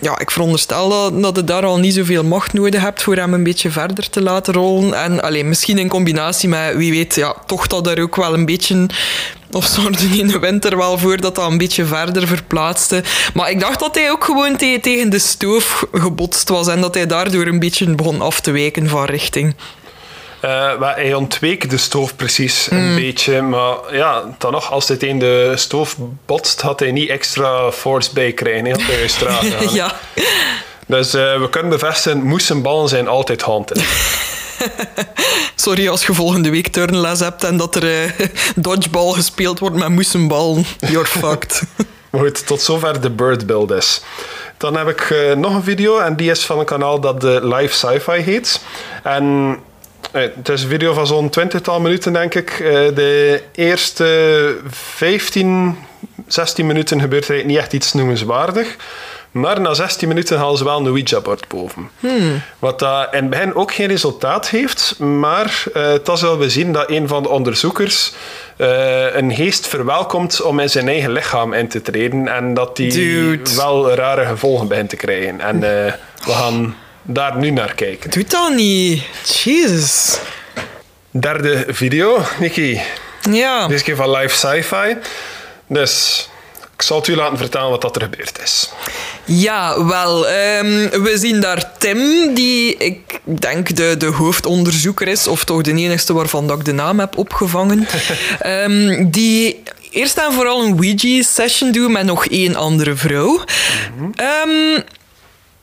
ja, 0.00 0.18
ik 0.18 0.30
veronderstel 0.30 0.88
dat, 0.88 1.22
dat 1.22 1.36
je 1.36 1.44
daar 1.44 1.64
al 1.64 1.78
niet 1.78 1.94
zoveel 1.94 2.24
macht 2.24 2.52
nodig 2.52 2.80
hebt 2.80 3.02
voor 3.02 3.16
hem 3.16 3.34
een 3.34 3.42
beetje 3.42 3.70
verder 3.70 4.10
te 4.10 4.22
laten 4.22 4.54
rollen. 4.54 4.94
En 4.94 5.22
alleen 5.22 5.48
misschien 5.48 5.78
in 5.78 5.88
combinatie 5.88 6.48
met, 6.48 6.76
wie 6.76 6.90
weet, 6.90 7.14
ja, 7.14 7.34
toch 7.46 7.66
dat 7.66 7.86
er 7.86 8.02
ook 8.02 8.16
wel 8.16 8.34
een 8.34 8.46
beetje... 8.46 8.86
Of 9.52 9.66
zorgde 9.66 10.18
in 10.18 10.26
de 10.26 10.38
winter 10.38 10.76
wel 10.76 10.98
voor 10.98 11.16
dat 11.20 11.34
dat 11.34 11.50
een 11.50 11.58
beetje 11.58 11.84
verder 11.84 12.26
verplaatste. 12.26 13.02
Maar 13.34 13.50
ik 13.50 13.60
dacht 13.60 13.80
dat 13.80 13.94
hij 13.94 14.10
ook 14.10 14.24
gewoon 14.24 14.56
te- 14.56 14.78
tegen 14.82 15.10
de 15.10 15.18
stoof 15.18 15.84
gebotst 15.92 16.48
was 16.48 16.68
en 16.68 16.80
dat 16.80 16.94
hij 16.94 17.06
daardoor 17.06 17.46
een 17.46 17.58
beetje 17.58 17.94
begon 17.94 18.20
af 18.20 18.40
te 18.40 18.50
wijken 18.50 18.88
van 18.88 19.04
richting. 19.04 19.54
Maar 20.78 20.94
hij 20.94 21.14
ontweek 21.14 21.70
de 21.70 21.76
stoof 21.76 22.16
precies 22.16 22.66
een 22.70 22.94
beetje. 22.94 23.42
Maar 23.42 23.74
ja, 23.92 24.22
dan 24.38 24.52
nog, 24.52 24.70
als 24.70 24.88
hij 24.88 24.96
tegen 24.96 25.18
de 25.18 25.52
stoof 25.56 25.96
botst, 26.26 26.60
had 26.60 26.80
hij 26.80 26.92
niet 26.92 27.08
extra 27.08 27.70
force 27.72 28.10
bij 28.12 28.32
krijgen. 28.32 28.62
Hij 28.64 28.70
had 28.72 28.82
hij 28.82 29.08
gedaan. 29.48 29.74
ja. 29.74 29.96
Dus 30.86 31.14
eh, 31.14 31.40
we 31.40 31.48
kunnen 31.50 31.70
bevestigen, 31.70 32.22
moesten 32.22 32.62
ballen 32.62 32.88
zijn 32.88 33.08
altijd 33.08 33.42
haunted. 33.42 33.82
Sorry 35.54 35.88
als 35.88 36.06
je 36.06 36.14
volgende 36.14 36.50
week 36.50 36.68
turnles 36.68 37.20
hebt 37.20 37.44
en 37.44 37.56
dat 37.56 37.74
er 37.74 38.02
eh, 38.02 38.26
dodgeball 38.56 39.12
gespeeld 39.12 39.58
wordt 39.58 39.76
met 39.76 39.88
moesenballen. 39.88 40.64
You're 40.78 41.06
fucked. 41.20 41.62
Maar 42.10 42.20
goed, 42.20 42.46
tot 42.46 42.60
zover 42.60 43.00
de 43.00 43.10
Bird 43.10 43.46
Build 43.46 43.70
is. 43.70 44.02
Dan 44.56 44.76
heb 44.76 44.88
ik 44.88 45.00
eh, 45.00 45.36
nog 45.36 45.54
een 45.54 45.62
video 45.62 45.98
en 45.98 46.16
die 46.16 46.30
is 46.30 46.44
van 46.44 46.58
een 46.58 46.64
kanaal 46.64 47.00
dat 47.00 47.20
de 47.20 47.40
Live 47.42 47.74
Sci-Fi 47.74 48.20
heet. 48.20 48.60
En 49.02 49.56
eh, 50.12 50.22
het 50.22 50.48
is 50.48 50.62
een 50.62 50.68
video 50.68 50.92
van 50.92 51.06
zo'n 51.06 51.30
twintigtal 51.30 51.80
minuten, 51.80 52.12
denk 52.12 52.34
ik. 52.34 52.56
De 52.94 53.42
eerste 53.52 54.56
15, 54.68 55.76
16 56.26 56.66
minuten 56.66 57.00
gebeurt 57.00 57.28
er 57.28 57.44
niet 57.44 57.56
echt 57.56 57.72
iets 57.72 57.92
noemenswaardig. 57.92 58.76
Maar 59.30 59.60
na 59.60 59.74
16 59.74 60.08
minuten 60.08 60.38
halen 60.38 60.58
ze 60.58 60.64
wel 60.64 60.78
een 60.78 60.86
Ouija-bord 60.86 61.48
boven. 61.48 61.90
Wat 62.58 62.78
dat 62.78 63.08
in 63.12 63.20
het 63.20 63.30
begin 63.30 63.54
ook 63.54 63.72
geen 63.72 63.86
resultaat 63.86 64.48
heeft, 64.48 64.98
maar 64.98 65.64
eh 65.74 65.92
dat 66.04 66.18
zullen 66.18 66.38
we 66.38 66.50
zien 66.50 66.72
dat 66.72 66.90
een 66.90 67.08
van 67.08 67.22
de 67.22 67.28
onderzoekers 67.28 68.12
eh, 68.56 69.14
een 69.14 69.34
geest 69.34 69.66
verwelkomt 69.66 70.42
om 70.42 70.60
in 70.60 70.70
zijn 70.70 70.88
eigen 70.88 71.12
lichaam 71.12 71.52
in 71.52 71.68
te 71.68 71.82
treden 71.82 72.28
en 72.28 72.54
dat 72.54 72.76
die 72.76 72.92
Dude. 72.92 73.54
wel 73.54 73.94
rare 73.94 74.24
gevolgen 74.26 74.68
begint 74.68 74.88
te 74.88 74.96
krijgen. 74.96 75.40
En 75.40 75.54
eh, 75.54 75.92
we 76.24 76.32
gaan 76.32 76.76
daar 77.02 77.36
nu 77.36 77.50
naar 77.50 77.74
kijken. 77.74 78.10
Doe 78.10 78.24
dat 78.24 78.54
niet. 78.54 79.02
Jezus. 79.24 80.18
Derde 81.10 81.64
video, 81.68 82.18
Nicky. 82.38 82.78
Ja. 83.30 83.66
Deze 83.66 83.84
keer 83.84 83.96
van 83.96 84.10
Live 84.10 84.36
Sci-Fi. 84.36 84.96
Dus 85.66 86.28
ik 86.80 86.86
zal 86.86 86.96
het 86.96 87.06
u 87.06 87.16
laten 87.16 87.38
vertellen 87.38 87.70
wat 87.70 87.80
dat 87.80 87.96
er 87.96 88.02
gebeurd 88.02 88.40
is. 88.42 88.70
Ja, 89.24 89.84
wel. 89.84 90.28
ehm, 90.28 90.88
we 91.02 91.12
zien 91.14 91.40
daar 91.40 91.72
Tim, 91.78 92.34
die 92.34 92.76
ik 92.76 93.20
denk 93.24 93.76
de, 93.76 93.94
de 93.98 94.06
hoofdonderzoeker 94.06 95.08
is, 95.08 95.26
of 95.26 95.44
toch 95.44 95.62
de 95.62 95.74
enigste 95.74 96.12
waarvan 96.12 96.46
dat 96.46 96.58
ik 96.58 96.64
de 96.64 96.72
naam 96.72 96.98
heb 96.98 97.18
opgevangen. 97.18 97.86
Ehm, 98.40 99.10
die 99.10 99.62
eerst 99.90 100.18
en 100.18 100.32
vooral 100.32 100.62
een 100.62 100.72
Ouija-session 100.72 101.72
doet 101.72 101.90
met 101.90 102.04
nog 102.04 102.26
één 102.26 102.56
andere 102.56 102.96
vrouw. 102.96 103.44
Ehm, 104.14 104.80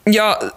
ja, 0.04 0.52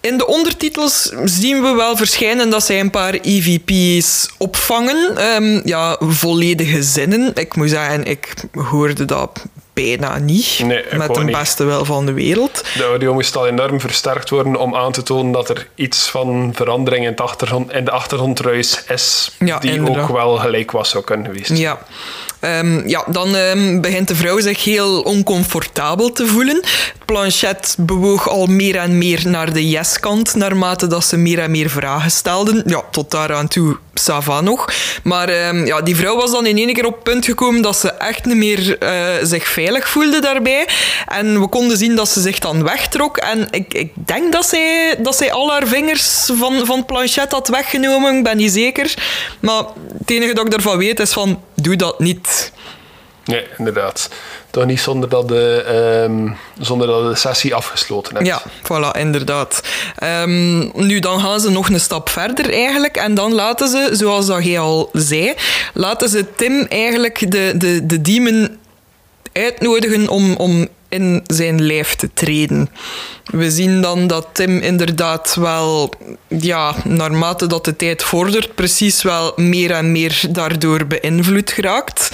in 0.00 0.18
de 0.18 0.26
ondertitels 0.26 1.12
zien 1.24 1.62
we 1.62 1.72
wel 1.72 1.96
verschijnen 1.96 2.50
dat 2.50 2.64
zij 2.64 2.80
een 2.80 2.90
paar 2.90 3.14
EVP's 3.14 4.28
opvangen. 4.38 5.62
Ja, 5.64 5.96
volledige 6.00 6.82
zinnen. 6.82 7.30
Ik 7.34 7.56
moet 7.56 7.70
zeggen, 7.70 8.04
ik 8.04 8.34
hoorde 8.52 9.04
dat 9.04 9.44
bijna 9.82 10.18
niet. 10.18 10.60
Nee, 10.64 10.84
met 10.96 11.14
de 11.14 11.24
beste 11.24 11.64
wel 11.64 11.84
van 11.84 12.06
de 12.06 12.12
wereld. 12.12 12.64
De 12.74 12.84
audio 12.84 13.14
moest 13.14 13.36
al 13.36 13.46
enorm 13.46 13.80
versterkt 13.80 14.30
worden 14.30 14.56
om 14.56 14.74
aan 14.76 14.92
te 14.92 15.02
tonen 15.02 15.32
dat 15.32 15.48
er 15.48 15.68
iets 15.74 16.08
van 16.08 16.50
verandering 16.54 17.04
in, 17.04 17.10
het 17.10 17.20
achtergrond, 17.20 17.72
in 17.72 17.84
de 17.84 17.90
achtergrondruis 17.90 18.84
is, 18.88 19.36
Ja, 19.38 19.58
die 19.58 19.72
inderdaad. 19.72 20.02
ook 20.02 20.16
wel 20.16 20.36
gelijk 20.36 20.70
was 20.70 20.90
zou 20.90 21.04
kunnen 21.04 21.26
geweest. 21.26 21.56
Ja. 21.58 21.78
Ehm, 22.40 22.88
ja, 22.88 23.04
dan 23.06 23.36
ehm, 23.36 23.80
begint 23.80 24.08
de 24.08 24.14
vrouw 24.14 24.40
zich 24.40 24.64
heel 24.64 25.00
oncomfortabel 25.00 26.12
te 26.12 26.26
voelen. 26.26 26.56
Het 26.56 27.04
planchet 27.04 27.76
bewoog 27.78 28.28
al 28.28 28.46
meer 28.46 28.76
en 28.76 28.98
meer 28.98 29.28
naar 29.28 29.52
de 29.52 29.68
yes-kant, 29.68 30.34
naarmate 30.34 30.86
dat 30.86 31.04
ze 31.04 31.16
meer 31.16 31.38
en 31.38 31.50
meer 31.50 31.70
vragen 31.70 32.10
stelden. 32.10 32.62
Ja, 32.66 32.82
tot 32.90 33.10
daaraan 33.10 33.48
toe, 33.48 33.76
ça 33.98 34.18
va 34.22 34.40
nog. 34.40 34.68
Maar 35.02 35.28
ehm, 35.28 35.66
ja, 35.66 35.80
die 35.80 35.96
vrouw 35.96 36.16
was 36.16 36.30
dan 36.30 36.46
in 36.46 36.56
één 36.56 36.72
keer 36.72 36.86
op 36.86 36.94
het 36.94 37.02
punt 37.02 37.24
gekomen 37.24 37.62
dat 37.62 37.76
ze 37.76 37.92
echt 37.92 38.24
niet 38.24 38.36
meer 38.36 38.78
eh, 38.78 39.14
zich 39.22 39.48
veilig 39.48 39.88
voelde 39.88 40.20
daarbij. 40.20 40.68
En 41.06 41.40
we 41.40 41.48
konden 41.48 41.76
zien 41.76 41.96
dat 41.96 42.08
ze 42.08 42.20
zich 42.20 42.38
dan 42.38 42.64
wegtrok. 42.64 43.16
En 43.16 43.48
ik, 43.50 43.74
ik 43.74 43.92
denk 43.94 44.32
dat 44.32 44.48
zij, 44.48 44.94
dat 44.98 45.16
zij 45.16 45.32
al 45.32 45.50
haar 45.50 45.66
vingers 45.66 46.30
van, 46.32 46.66
van 46.66 46.76
het 46.76 46.86
planchet 46.86 47.32
had 47.32 47.48
weggenomen. 47.48 48.16
Ik 48.16 48.22
ben 48.22 48.36
niet 48.36 48.52
zeker. 48.52 48.94
Maar 49.40 49.62
het 49.98 50.10
enige 50.10 50.34
dat 50.34 50.44
ik 50.44 50.50
daarvan 50.50 50.78
weet 50.78 51.00
is 51.00 51.12
van, 51.12 51.42
doe 51.54 51.76
dat 51.76 51.98
niet. 51.98 52.52
Nee, 53.24 53.46
inderdaad. 53.58 54.08
Toch 54.50 54.64
niet 54.64 54.80
zonder 54.80 55.08
dat 55.08 55.28
de, 55.28 55.62
ehm, 55.62 56.28
zonder 56.60 56.86
dat 56.86 57.08
de 57.10 57.16
sessie 57.16 57.54
afgesloten 57.54 58.16
is. 58.16 58.26
Ja, 58.26 58.42
voilà, 58.62 58.98
inderdaad. 58.98 59.62
Ehm, 59.96 60.86
nu, 60.86 60.98
dan 60.98 61.20
gaan 61.20 61.40
ze 61.40 61.50
nog 61.50 61.68
een 61.68 61.80
stap 61.80 62.08
verder 62.08 62.52
eigenlijk. 62.52 62.96
En 62.96 63.14
dan 63.14 63.32
laten 63.32 63.68
ze, 63.68 63.88
zoals 63.92 64.26
dat 64.26 64.44
jij 64.44 64.58
al 64.58 64.90
zei, 64.92 65.34
laten 65.74 66.08
ze 66.08 66.34
Tim 66.36 66.66
eigenlijk 66.68 67.30
de, 67.30 67.52
de, 67.56 67.86
de 67.86 68.00
demon 68.00 68.58
uitnodigen 69.32 70.08
om, 70.08 70.36
om 70.36 70.68
in 70.88 71.22
zijn 71.26 71.62
lijf 71.66 71.94
te 71.94 72.10
treden. 72.14 72.68
We 73.24 73.50
zien 73.50 73.80
dan 73.80 74.06
dat 74.06 74.28
Tim 74.32 74.58
inderdaad 74.58 75.34
wel, 75.34 75.92
ja, 76.28 76.74
naarmate 76.84 77.46
dat 77.46 77.64
de 77.64 77.76
tijd 77.76 78.02
vordert, 78.02 78.54
precies 78.54 79.02
wel 79.02 79.32
meer 79.36 79.70
en 79.70 79.92
meer 79.92 80.22
daardoor 80.30 80.86
beïnvloed 80.86 81.50
geraakt. 81.50 82.10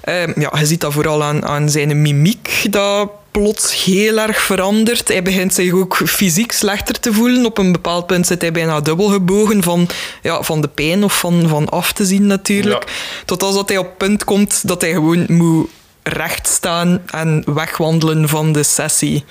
Ehm, 0.00 0.40
ja, 0.40 0.52
je 0.58 0.66
ziet 0.66 0.80
dat 0.80 0.92
vooral 0.92 1.22
aan, 1.22 1.44
aan 1.44 1.68
zijn 1.68 2.02
mimiek, 2.02 2.66
dat 2.70 3.10
plots 3.30 3.84
heel 3.84 4.18
erg 4.18 4.40
verandert. 4.40 5.08
Hij 5.08 5.22
begint 5.22 5.54
zich 5.54 5.72
ook 5.72 5.96
fysiek 6.06 6.52
slechter 6.52 7.00
te 7.00 7.12
voelen. 7.12 7.44
Op 7.44 7.58
een 7.58 7.72
bepaald 7.72 8.06
punt 8.06 8.26
zit 8.26 8.40
hij 8.40 8.52
bijna 8.52 8.80
dubbel 8.80 9.08
gebogen 9.08 9.62
van, 9.62 9.88
ja, 10.22 10.42
van 10.42 10.60
de 10.60 10.68
pijn 10.68 11.04
of 11.04 11.18
van, 11.18 11.48
van 11.48 11.68
af 11.68 11.92
te 11.92 12.04
zien 12.04 12.26
natuurlijk. 12.26 12.84
Ja. 12.86 12.92
Tot 13.24 13.42
als 13.42 13.54
dat 13.54 13.68
hij 13.68 13.78
op 13.78 13.86
het 13.86 13.96
punt 13.96 14.24
komt 14.24 14.68
dat 14.68 14.80
hij 14.80 14.92
gewoon 14.92 15.24
moet 15.28 15.68
rechtstaan 16.08 17.02
en 17.06 17.54
wegwandelen 17.54 18.28
van 18.28 18.52
de 18.52 18.62
sessie. 18.62 19.24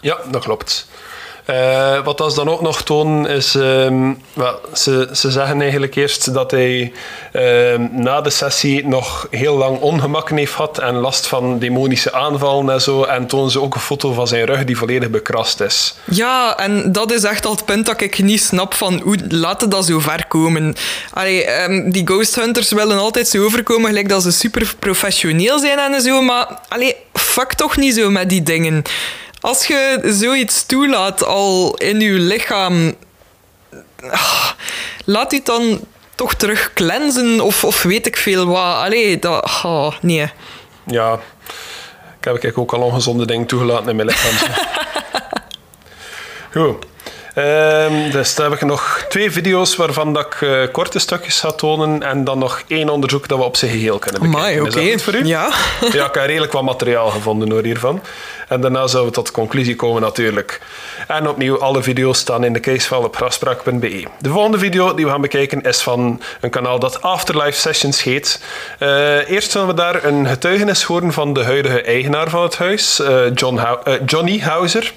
Ja, 0.00 0.18
dat 0.30 0.42
klopt. 0.42 0.88
Eh, 1.50 2.04
wat 2.04 2.18
dat 2.18 2.30
ze 2.30 2.36
dan 2.36 2.48
ook 2.48 2.60
nog 2.60 2.82
tonen 2.82 3.30
is, 3.30 3.54
ehm, 3.54 4.12
ze, 4.74 5.08
ze 5.12 5.30
zeggen 5.30 5.60
eigenlijk 5.60 5.94
eerst 5.94 6.34
dat 6.34 6.50
hij 6.50 6.92
ehm, 7.32 7.88
na 7.92 8.20
de 8.20 8.30
sessie 8.30 8.86
nog 8.86 9.26
heel 9.30 9.56
lang 9.56 9.80
ongemakken 9.80 10.36
heeft 10.36 10.52
gehad 10.52 10.78
en 10.78 10.94
last 10.94 11.26
van 11.26 11.58
demonische 11.58 12.12
aanvallen 12.12 12.70
en 12.72 12.80
zo. 12.80 13.02
En 13.02 13.26
tonen 13.26 13.50
ze 13.50 13.60
ook 13.60 13.74
een 13.74 13.80
foto 13.80 14.12
van 14.12 14.26
zijn 14.26 14.44
rug 14.44 14.64
die 14.64 14.76
volledig 14.76 15.10
bekrast 15.10 15.60
is. 15.60 15.94
Ja, 16.04 16.58
en 16.58 16.92
dat 16.92 17.12
is 17.12 17.22
echt 17.22 17.46
al 17.46 17.52
het 17.52 17.64
punt 17.64 17.86
dat 17.86 18.00
ik 18.00 18.22
niet 18.22 18.42
snap 18.42 18.74
van 18.74 19.00
hoe 19.00 19.18
laten 19.28 19.70
dat 19.70 19.84
zo 19.84 19.98
ver 19.98 20.26
komen. 20.26 20.74
Allee, 21.12 21.44
ehm, 21.44 21.90
die 21.90 22.06
ghost 22.06 22.34
hunters 22.34 22.72
willen 22.72 22.98
altijd 22.98 23.28
zo 23.28 23.44
overkomen 23.44 23.86
gelijk 23.88 24.08
dat 24.08 24.22
ze 24.22 24.32
super 24.32 24.74
professioneel 24.78 25.58
zijn 25.58 25.78
en 25.78 26.00
zo, 26.00 26.22
maar 26.22 26.46
allee, 26.68 26.96
fuck 27.12 27.52
toch 27.52 27.76
niet 27.76 27.94
zo 27.94 28.10
met 28.10 28.28
die 28.28 28.42
dingen. 28.42 28.84
Als 29.40 29.66
je 29.66 30.00
zoiets 30.04 30.66
toelaat 30.66 31.24
al 31.24 31.76
in 31.76 32.00
je 32.00 32.12
lichaam, 32.12 32.94
ah, 34.10 34.50
laat 35.04 35.32
u 35.32 35.40
dan 35.44 35.80
toch 36.14 36.34
terug 36.34 36.72
cleansen 36.74 37.40
of, 37.40 37.64
of 37.64 37.82
weet 37.82 38.06
ik 38.06 38.16
veel 38.16 38.46
wat. 38.46 38.74
Allee, 38.74 39.18
dat... 39.18 39.44
ah, 39.44 39.94
nee. 40.00 40.30
Ja, 40.86 41.18
ik 42.18 42.24
heb 42.24 42.44
ik 42.44 42.58
ook 42.58 42.72
al 42.72 42.80
ongezonde 42.80 43.26
dingen 43.26 43.46
toegelaten 43.46 43.88
in 43.88 43.96
mijn 43.96 44.08
lichaam. 44.08 44.54
Goed. 46.62 46.84
Ehm, 47.34 48.10
dus 48.10 48.34
dan 48.34 48.50
heb 48.50 48.60
ik 48.60 48.66
nog 48.66 49.04
twee 49.08 49.30
video's 49.30 49.76
waarvan 49.76 50.12
dat 50.12 50.26
ik 50.26 50.40
eh, 50.42 50.62
korte 50.72 50.98
stukjes 50.98 51.40
ga 51.40 51.50
tonen 51.50 52.02
en 52.02 52.24
dan 52.24 52.38
nog 52.38 52.62
één 52.66 52.88
onderzoek 52.88 53.28
dat 53.28 53.38
we 53.38 53.44
op 53.44 53.56
zijn 53.56 53.70
geheel 53.70 53.98
kunnen 53.98 54.20
bekijken. 54.20 54.48
Amai, 54.48 54.60
oké. 54.88 54.98
voor 54.98 55.14
u? 55.14 55.24
Ja. 55.26 55.50
ja, 55.92 56.06
ik 56.06 56.14
heb 56.14 56.24
redelijk 56.26 56.52
wat 56.52 56.62
materiaal 56.62 57.10
gevonden 57.10 57.50
hoor, 57.50 57.62
hiervan. 57.64 58.02
En 58.48 58.60
daarna 58.60 58.86
zouden 58.86 59.10
we 59.12 59.16
tot 59.16 59.26
de 59.26 59.32
conclusie 59.32 59.76
komen 59.76 60.02
natuurlijk. 60.02 60.60
En 61.08 61.28
opnieuw, 61.28 61.60
alle 61.60 61.82
video's 61.82 62.18
staan 62.18 62.44
in 62.44 62.52
de 62.52 62.60
casefile 62.60 63.04
op 63.04 63.16
graspraak.be. 63.16 64.04
De 64.18 64.28
volgende 64.28 64.58
video 64.58 64.94
die 64.94 65.04
we 65.04 65.10
gaan 65.10 65.20
bekijken 65.20 65.62
is 65.62 65.80
van 65.80 66.20
een 66.40 66.50
kanaal 66.50 66.78
dat 66.78 67.02
Afterlife 67.02 67.58
Sessions 67.60 68.02
heet. 68.02 68.40
Eh, 68.78 69.30
eerst 69.30 69.50
zullen 69.50 69.66
we 69.66 69.74
daar 69.74 70.04
een 70.04 70.26
getuigenis 70.26 70.82
horen 70.82 71.12
van 71.12 71.32
de 71.32 71.44
huidige 71.44 71.82
eigenaar 71.82 72.30
van 72.30 72.42
het 72.42 72.56
huis, 72.56 73.00
eh, 73.00 73.16
John 73.34 73.56
Hou- 73.56 73.98
Johnny 74.06 74.38
Houser. 74.40 74.92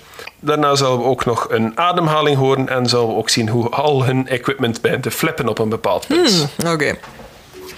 Daarna 0.45 0.75
zullen 0.75 0.97
we 0.97 1.03
ook 1.03 1.25
nog 1.25 1.47
een 1.49 1.77
ademhaling 1.77 2.37
horen 2.37 2.69
en 2.69 2.85
zullen 2.89 3.07
we 3.07 3.13
ook 3.13 3.29
zien 3.29 3.49
hoe 3.49 3.69
al 3.69 4.05
hun 4.05 4.27
equipment 4.27 4.81
begint 4.81 5.03
te 5.03 5.11
flippen 5.11 5.47
op 5.47 5.59
een 5.59 5.69
bepaald 5.69 6.07
punt. 6.07 6.47
Oké. 6.65 6.97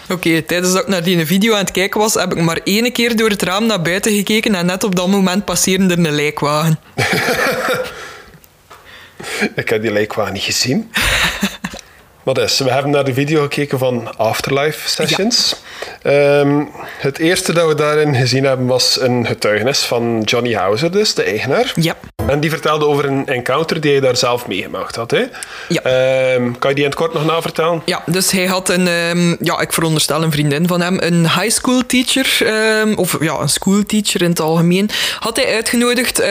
Oké, 0.09 0.41
tijdens 0.41 0.73
dat 0.73 0.81
ik 0.81 0.87
naar 0.87 1.03
die 1.03 1.25
video 1.25 1.53
aan 1.53 1.59
het 1.59 1.71
kijken 1.71 1.99
was, 1.99 2.13
heb 2.13 2.33
ik 2.33 2.41
maar 2.41 2.59
één 2.63 2.91
keer 2.91 3.15
door 3.15 3.29
het 3.29 3.41
raam 3.41 3.65
naar 3.65 3.81
buiten 3.81 4.11
gekeken 4.11 4.55
en 4.55 4.65
net 4.65 4.83
op 4.83 4.95
dat 4.95 5.07
moment 5.07 5.45
passeerde 5.45 5.93
er 5.93 6.05
een 6.05 6.15
lijkwagen. 6.15 6.79
Ik 9.55 9.69
heb 9.69 9.81
die 9.81 9.91
lijkwagen 9.91 10.33
niet 10.33 10.43
gezien. 10.43 10.91
Maar 12.25 12.33
dus, 12.33 12.59
we 12.59 12.71
hebben 12.71 12.91
naar 12.91 13.03
de 13.03 13.13
video 13.13 13.41
gekeken 13.41 13.79
van 13.79 14.17
Afterlife 14.17 14.89
Sessions. 14.89 15.55
Ehm, 16.01 16.63
het 16.99 17.17
eerste 17.17 17.53
dat 17.53 17.67
we 17.67 17.75
daarin 17.75 18.15
gezien 18.15 18.43
hebben 18.43 18.65
was 18.65 19.01
een 19.01 19.25
getuigenis 19.25 19.79
van 19.79 20.21
Johnny 20.21 20.53
Houser, 20.53 20.91
dus 20.91 21.13
de 21.13 21.23
eigenaar. 21.23 21.73
Ja. 21.75 21.95
En 22.27 22.39
die 22.39 22.49
vertelde 22.49 22.85
over 22.85 23.05
een 23.05 23.27
encounter 23.27 23.81
die 23.81 23.91
hij 23.91 23.99
daar 23.99 24.17
zelf 24.17 24.47
meegemaakt 24.47 24.95
had. 24.95 25.11
Hè? 25.11 25.23
Ja. 25.67 25.81
Ehm, 25.81 26.51
kan 26.59 26.69
je 26.69 26.75
die 26.75 26.83
in 26.83 26.89
het 26.89 26.99
kort 26.99 27.13
nog 27.13 27.25
navertellen? 27.25 27.81
Ja, 27.85 28.03
dus 28.05 28.31
hij 28.31 28.45
had 28.45 28.69
een, 28.69 28.87
ehm, 28.87 29.35
ja, 29.39 29.59
ik 29.59 29.73
veronderstel 29.73 30.23
een 30.23 30.31
vriendin 30.31 30.67
van 30.67 30.81
hem, 30.81 30.97
een 31.01 31.21
high 31.21 31.49
school 31.49 31.81
teacher, 31.87 32.27
of 32.95 33.23
ja, 33.23 33.39
een 33.39 33.49
school 33.49 33.83
teacher 33.85 34.21
in 34.21 34.29
het 34.29 34.39
algemeen, 34.39 34.89
had 35.19 35.35
hij 35.35 35.55
uitgenodigd 35.55 36.21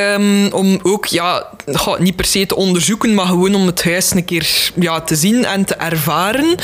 om 0.53 0.79
ook, 0.83 1.07
ja, 1.07 1.47
goh, 1.73 1.99
niet 1.99 2.17
per 2.17 2.25
se 2.25 2.47
te 2.47 2.57
onderzoeken, 2.57 3.15
maar 3.15 3.27
gewoon 3.27 3.55
om 3.55 3.67
het 3.67 3.85
huis 3.85 4.11
een 4.11 4.25
keer 4.25 4.71
ja, 4.75 5.01
te 5.01 5.17
zien 5.17 5.45
en 5.45 5.65
te 5.65 5.75
ervaren. 5.75 6.55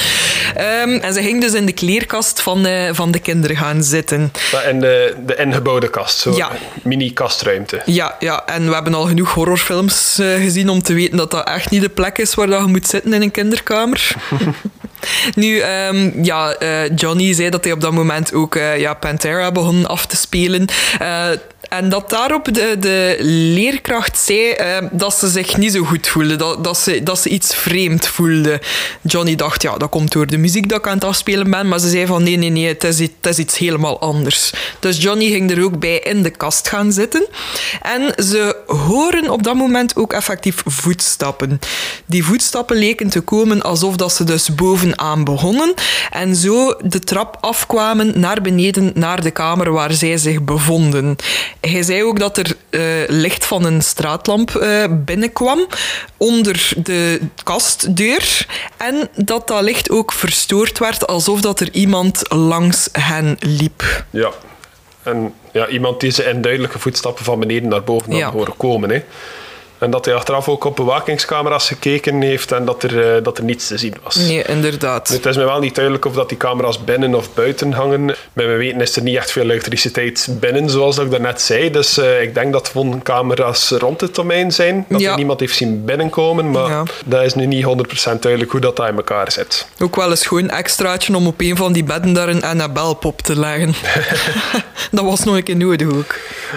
Ehm, 0.55 0.89
en 0.91 1.15
ze 1.15 1.23
ging 1.23 1.41
dus 1.41 1.53
in 1.53 1.67
de 1.67 1.73
kleerkast 1.73 2.43
van, 2.43 2.67
eh, 2.67 2.89
van 2.93 3.11
de 3.11 3.19
kinderen 3.19 3.57
gaan 3.57 3.83
zitten. 3.83 4.33
En 4.65 4.81
de, 4.81 5.15
de 5.27 5.37
ingebouwde 5.37 5.89
kast, 5.91 6.19
zo 6.19 6.37
Ja. 6.37 6.51
mini-kastruimte. 6.83 7.83
Ja, 7.87 8.17
ja, 8.19 8.47
en 8.47 8.67
we 8.69 8.75
hebben 8.75 8.95
al 8.95 9.07
genoeg 9.07 9.33
horrorfilms 9.35 10.19
eh, 10.19 10.35
gezien 10.35 10.69
om 10.69 10.83
te 10.83 10.93
weten 10.93 11.17
dat 11.17 11.31
dat 11.31 11.49
echt 11.49 11.71
niet 11.71 11.83
de 11.83 11.89
plek 11.89 12.19
is 12.19 12.35
waar 12.35 12.47
dat 12.47 12.61
je 12.61 12.67
moet 12.67 12.87
zitten 12.87 13.13
in 13.13 13.23
een 13.23 13.31
kinderkamer. 13.31 14.11
nu, 15.35 15.59
ehm, 15.59 16.25
ja, 16.25 16.53
eh, 16.53 16.97
Johnny 16.97 17.33
zei 17.33 17.51
dat 17.51 17.65
hij 17.65 17.73
op 17.73 17.81
dat 17.81 17.93
moment 17.93 18.35
ook 18.35 18.55
ja, 18.77 18.95
Pantera 18.95 19.53
begon 19.53 19.87
af 19.87 20.07
te 20.07 20.17
spelen. 20.17 20.69
En 21.71 21.89
dat 21.89 22.11
daarop 22.11 22.45
de, 22.55 22.77
de 22.81 23.17
leerkracht 23.55 24.19
zei 24.19 24.51
eh, 24.51 24.77
dat 24.91 25.15
ze 25.15 25.29
zich 25.29 25.57
niet 25.57 25.73
zo 25.73 25.85
goed 25.85 26.09
voelde. 26.09 26.37
Dat, 26.37 26.65
dat, 26.65 26.79
ze, 26.79 27.03
dat 27.03 27.21
ze 27.21 27.29
iets 27.29 27.55
vreemd 27.55 28.07
voelde. 28.07 28.61
Johnny 29.03 29.35
dacht, 29.35 29.63
ja, 29.63 29.77
dat 29.77 29.91
komt 29.91 30.13
door 30.13 30.27
de 30.27 30.37
muziek 30.37 30.69
dat 30.69 30.79
ik 30.79 30.87
aan 30.87 30.95
het 30.95 31.05
afspelen 31.05 31.51
ben. 31.51 31.69
Maar 31.69 31.79
ze 31.79 31.89
zei 31.89 32.07
van, 32.07 32.23
nee, 32.23 32.37
nee, 32.37 32.51
nee, 32.51 32.67
het 32.67 32.85
is, 32.85 32.99
het 32.99 33.27
is 33.29 33.39
iets 33.39 33.59
helemaal 33.59 34.01
anders. 34.01 34.53
Dus 34.81 35.03
Johnny 35.03 35.31
ging 35.31 35.51
er 35.51 35.65
ook 35.65 35.79
bij 35.79 35.99
in 35.99 36.23
de 36.23 36.31
kast 36.31 36.69
gaan 36.69 36.93
zitten. 36.93 37.27
En 37.83 38.25
ze 38.25 38.57
horen 38.67 39.31
op 39.31 39.43
dat 39.43 39.55
moment 39.55 39.97
ook 39.97 40.13
effectief 40.13 40.63
voetstappen. 40.67 41.59
Die 42.07 42.25
voetstappen 42.25 42.77
leken 42.77 43.09
te 43.09 43.21
komen 43.21 43.63
alsof 43.63 43.97
dat 43.97 44.13
ze 44.13 44.25
dus 44.25 44.55
bovenaan 44.55 45.25
begonnen. 45.25 45.75
En 46.11 46.37
zo 46.37 46.75
de 46.83 46.99
trap 46.99 47.37
afkwamen 47.41 48.21
naar 48.21 48.41
beneden, 48.41 48.91
naar 48.95 49.23
de 49.23 49.31
kamer 49.31 49.73
waar 49.73 49.93
zij 49.93 50.17
zich 50.17 50.43
bevonden. 50.43 51.17
Hij 51.61 51.83
zei 51.83 52.05
ook 52.05 52.19
dat 52.19 52.37
er 52.37 52.57
eh, 52.71 52.81
licht 53.09 53.45
van 53.45 53.65
een 53.65 53.83
straatlamp 53.83 54.55
eh, 54.55 54.85
binnenkwam 54.91 55.67
onder 56.17 56.73
de 56.77 57.21
kastdeur. 57.45 58.47
En 58.77 59.09
dat 59.15 59.49
dat 59.49 59.63
licht 59.63 59.91
ook 59.91 60.13
verstoord 60.13 60.79
werd 60.79 61.07
alsof 61.07 61.41
dat 61.41 61.61
er 61.61 61.69
iemand 61.73 62.23
langs 62.29 62.89
hen 62.93 63.37
liep. 63.41 64.05
Ja. 64.11 64.31
En 65.03 65.35
ja, 65.53 65.69
iemand 65.69 66.01
die 66.01 66.11
ze 66.11 66.25
in 66.25 66.43
duidelijke 66.43 66.79
voetstappen 66.79 67.25
van 67.25 67.41
beneden 67.41 67.69
naar 67.69 67.85
boven 67.85 68.11
had 68.11 68.21
Ja. 68.21 68.31
horen 68.31 68.57
komen. 68.57 68.91
Hè. 68.91 69.03
En 69.81 69.91
dat 69.91 70.05
hij 70.05 70.15
achteraf 70.15 70.49
ook 70.49 70.65
op 70.65 70.77
bewakingscamera's 70.77 71.67
gekeken 71.69 72.21
heeft 72.21 72.53
en 72.53 72.65
dat 72.65 72.83
er, 72.83 73.17
eh, 73.17 73.23
dat 73.25 73.39
er 73.39 73.45
niets 73.45 73.67
te 73.67 73.79
zien 73.79 73.95
was. 74.03 74.15
Nee, 74.15 74.43
inderdaad. 74.43 75.09
Het 75.09 75.27
is 75.27 75.37
me 75.37 75.45
wel 75.45 75.59
niet 75.59 75.75
duidelijk 75.75 76.05
of 76.05 76.13
dat 76.15 76.29
die 76.29 76.39
camera's 76.39 76.85
binnen 76.85 77.15
of 77.15 77.35
buiten 77.35 77.73
hangen. 77.73 78.05
Met 78.05 78.17
mijn 78.33 78.57
weten 78.57 78.81
is 78.81 78.97
er 78.97 79.03
niet 79.03 79.17
echt 79.17 79.31
veel 79.31 79.43
elektriciteit 79.43 80.27
binnen, 80.31 80.71
zoals 80.71 80.99
ik 80.99 81.11
daarnet 81.11 81.41
zei. 81.41 81.71
Dus 81.71 81.99
eh, 81.99 82.23
ik 82.23 82.35
denk 82.35 82.53
dat 82.53 82.69
gewoon 82.69 83.03
camera's 83.03 83.71
rond 83.71 84.01
het 84.01 84.15
domein 84.15 84.53
zijn. 84.53 84.85
Dat 84.89 85.01
Ja. 85.01 85.11
er 85.11 85.17
niemand 85.17 85.41
heeft 85.41 85.57
zien 85.57 85.85
binnenkomen. 85.85 86.51
Maar 86.51 86.69
Ja. 86.69 86.83
dat 87.05 87.23
is 87.23 87.35
nu 87.35 87.47
niet 87.47 87.65
100% 87.65 88.23
duidelijk 88.23 88.51
hoe 88.53 88.61
dat, 88.61 88.77
dat 88.77 88.89
in 88.89 88.97
elkaar 88.97 89.33
zit. 89.33 89.67
Ook 89.79 89.97
wel 89.97 90.11
eens 90.11 90.27
gewoon 90.27 90.49
extraatje 90.51 91.17
om 91.17 91.27
op 91.27 91.41
een 91.41 91.57
van 91.57 91.73
die 91.73 91.85
bedden 91.85 92.13
daar 92.13 92.29
een 92.29 92.43
Annabelle-pop 92.45 93.21
te 93.21 93.39
leggen. 93.39 93.75
dat 94.91 95.05
was 95.05 95.25
nog 95.25 95.37
een 95.37 95.43
keer 95.43 95.57
nodig 95.57 95.89
ook. 95.93 96.15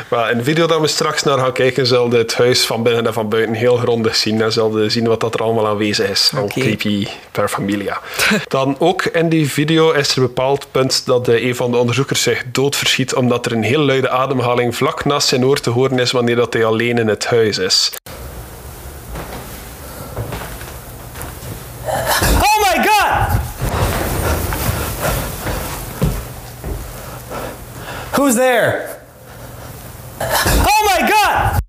Maar 0.10 0.32
in 0.32 0.38
de 0.38 0.44
video 0.44 0.68
dat 0.68 0.80
we 0.82 0.88
straks 0.88 1.24
naar 1.24 1.38
gaan 1.38 1.52
kijken, 1.54 2.10
we 2.10 2.18
het 2.18 2.36
huis 2.36 2.66
van 2.66 2.84
binnen 2.84 3.13
en 3.14 3.20
van 3.20 3.30
buiten 3.30 3.56
heel 3.56 3.76
grondig 3.76 4.16
zien. 4.16 4.42
En 4.42 4.52
zullen 4.52 4.92
zien 4.92 5.08
wat 5.08 5.20
dat 5.20 5.34
er 5.34 5.44
allemaal 5.44 5.68
aanwezig 5.68 6.10
is. 6.10 6.30
Van 6.34 6.48
creepy 6.48 7.08
per 7.32 7.50
familia. 7.50 8.02
Dan 8.48 8.76
ook 8.80 9.04
in 9.04 9.30
die 9.30 9.50
video 9.50 9.92
is 9.92 10.12
er 10.12 10.18
een 10.18 10.24
bepaald 10.24 10.68
punt 10.72 11.06
dat 11.06 11.28
eh, 11.28 11.44
een 11.44 11.56
van 11.56 11.72
de 11.72 11.78
onderzoekers 11.78 12.22
zich 12.22 12.44
doodverschiet 12.52 13.16
omdat 13.16 13.46
er 13.46 13.52
een 13.52 13.64
heel 13.64 13.82
luide 13.82 14.10
ademhaling 14.10 14.76
vlak 14.76 15.06
naast 15.06 15.28
zijn 15.28 15.46
oor 15.46 15.60
te 15.60 15.70
horen 15.70 16.00
is 16.00 16.12
wanneer 16.12 16.36
dat 16.36 16.54
hij 16.54 16.66
alleen 16.66 16.98
in 16.98 17.08
het 17.08 17.26
huis 17.26 17.58
is. 17.58 17.92
Oh 22.42 22.58
my 22.60 22.88
god! 22.88 23.40
Who's 28.12 28.36
there? 28.36 29.02
Oh 30.66 30.82
my 30.86 31.12
god! 31.12 31.62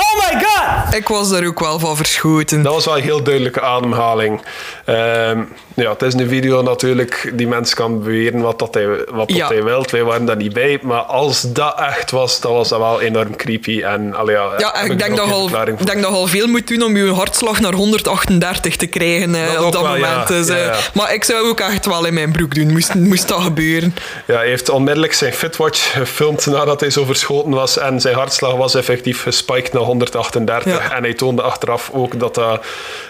Oh 0.00 0.14
my 0.16 0.40
god! 0.40 0.77
Ik 0.90 1.08
was 1.08 1.30
daar 1.30 1.46
ook 1.46 1.60
wel 1.60 1.78
van 1.78 1.96
verschoten. 1.96 2.62
Dat 2.62 2.74
was 2.74 2.84
wel 2.84 2.96
een 2.96 3.02
heel 3.02 3.22
duidelijke 3.22 3.60
ademhaling. 3.60 4.42
Ehm, 4.84 5.44
ja, 5.78 5.90
het 5.90 6.02
is 6.02 6.14
een 6.14 6.28
video 6.28 6.62
natuurlijk. 6.62 7.32
Die 7.34 7.48
mens 7.48 7.74
kan 7.74 7.98
beweren 7.98 8.40
wat, 8.40 8.58
dat 8.58 8.74
hij, 8.74 8.86
wat 9.10 9.32
Ja. 9.32 9.38
dat 9.38 9.48
hij 9.48 9.62
wil. 9.64 9.84
Wij 9.90 10.02
waren 10.02 10.24
daar 10.24 10.36
niet 10.36 10.52
bij. 10.52 10.78
Maar 10.82 11.00
als 11.00 11.42
dat 11.52 11.80
echt 11.80 12.10
was, 12.10 12.40
dan 12.40 12.52
was 12.52 12.68
dat 12.68 12.78
wel 12.78 13.00
enorm 13.00 13.36
creepy. 13.36 13.82
En 13.82 14.14
allee, 14.14 14.34
ja, 14.34 14.52
Ja, 14.58 14.82
ik 14.82 14.98
denk 14.98 15.16
dat 15.16 15.30
al, 15.30 15.48
denk 15.84 16.02
dat 16.02 16.12
al 16.12 16.26
veel 16.26 16.46
moet 16.46 16.68
doen 16.68 16.82
om 16.82 16.96
je 16.96 17.12
hartslag 17.12 17.60
naar 17.60 17.72
138 17.72 18.76
te 18.76 18.86
krijgen 18.86 19.34
eh, 19.34 19.64
op 19.64 19.72
dat 19.72 19.82
wel, 19.82 19.96
ja. 19.96 20.08
moment. 20.08 20.28
Dus, 20.28 20.48
eh. 20.48 20.76
Maar 20.94 21.14
ik 21.14 21.24
zou 21.24 21.48
ook 21.48 21.60
echt 21.60 21.86
wel 21.86 22.04
in 22.04 22.14
mijn 22.14 22.32
broek 22.32 22.54
doen, 22.54 22.72
moest, 22.72 22.94
moest 22.94 23.28
dat 23.28 23.40
gebeuren. 23.42 23.94
Ja, 24.26 24.36
hij 24.36 24.48
heeft 24.48 24.68
onmiddellijk 24.68 25.12
zijn 25.12 25.32
Fitwatch 25.32 25.92
gefilmd 25.92 26.46
nadat 26.46 26.80
hij 26.80 26.90
zo 26.90 27.04
verschoten 27.04 27.50
was. 27.50 27.78
En 27.78 28.00
zijn 28.00 28.14
hartslag 28.14 28.54
was 28.54 28.74
effectief 28.74 29.22
gespiked 29.22 29.72
naar 29.72 29.82
138. 29.82 30.72
Ja. 30.72 30.96
En 30.96 31.02
hij 31.02 31.14
toonde 31.14 31.42
achteraf 31.42 31.90
ook 31.92 32.20
dat 32.20 32.34
dat, 32.34 32.64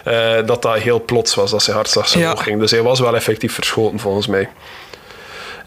eh, 0.05 0.33
dat 0.47 0.63
dat 0.63 0.75
heel 0.79 1.05
plots 1.05 1.35
was, 1.35 1.51
dat 1.51 1.63
zijn 1.63 1.77
hartslag 1.77 2.09
zo 2.09 2.23
hoog 2.23 2.43
ging. 2.43 2.58
Dus 2.59 2.71
hij 2.71 2.83
was 2.83 3.01
wel 3.01 3.17
effectief 3.17 3.53
verschoten, 3.55 3.99
volgens 3.99 4.27
mij. 4.27 4.49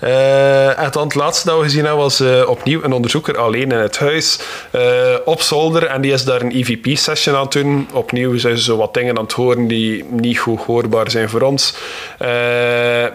Eh, 0.02 0.80
en 0.80 0.92
dan 0.92 1.04
het 1.04 1.16
laatste 1.16 1.48
dat 1.50 1.58
we 1.58 1.64
gezien 1.64 1.86
hebben 1.86 2.02
was 2.02 2.20
eh, 2.20 2.50
opnieuw 2.50 2.84
een 2.84 2.94
onderzoeker 2.94 3.38
alleen 3.38 3.72
in 3.72 3.78
het 3.78 4.00
huis 4.00 4.40
eh, 4.72 4.82
op 5.26 5.42
zolder. 5.42 5.86
En 5.86 6.02
die 6.02 6.12
is 6.12 6.24
daar 6.24 6.42
een 6.42 6.52
EVP-session 6.56 7.36
aan 7.36 7.42
het 7.44 7.52
doen. 7.52 7.88
Opnieuw 7.94 8.38
zijn 8.38 8.58
ze 8.58 8.64
zo 8.64 8.78
wat 8.78 8.94
dingen 8.94 9.18
aan 9.18 9.24
het 9.24 9.34
horen 9.34 9.68
die 9.68 10.06
niet 10.10 10.40
goed 10.40 10.60
hoorbaar 10.62 11.12
zijn 11.12 11.30
voor 11.30 11.42
ons. 11.42 11.74
Eh, 12.18 12.30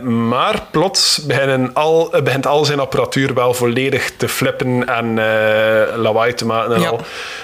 maar 0.01 0.63
plots 0.71 1.19
beginnen 1.27 1.71
al, 1.75 2.13
eh, 2.13 2.23
begint 2.23 2.47
al 2.47 2.65
zijn 2.65 2.81
apparatuur 2.81 3.35
wel 3.35 3.55
volledig 3.55 4.13
te 4.17 4.29
flippen 4.29 4.87
en 4.89 5.19
eh, 5.19 5.97
lawaai 5.97 6.35
te 6.35 6.47
maken 6.47 6.75
en 6.75 6.81
Ja. 6.81 6.89
al. 6.89 7.01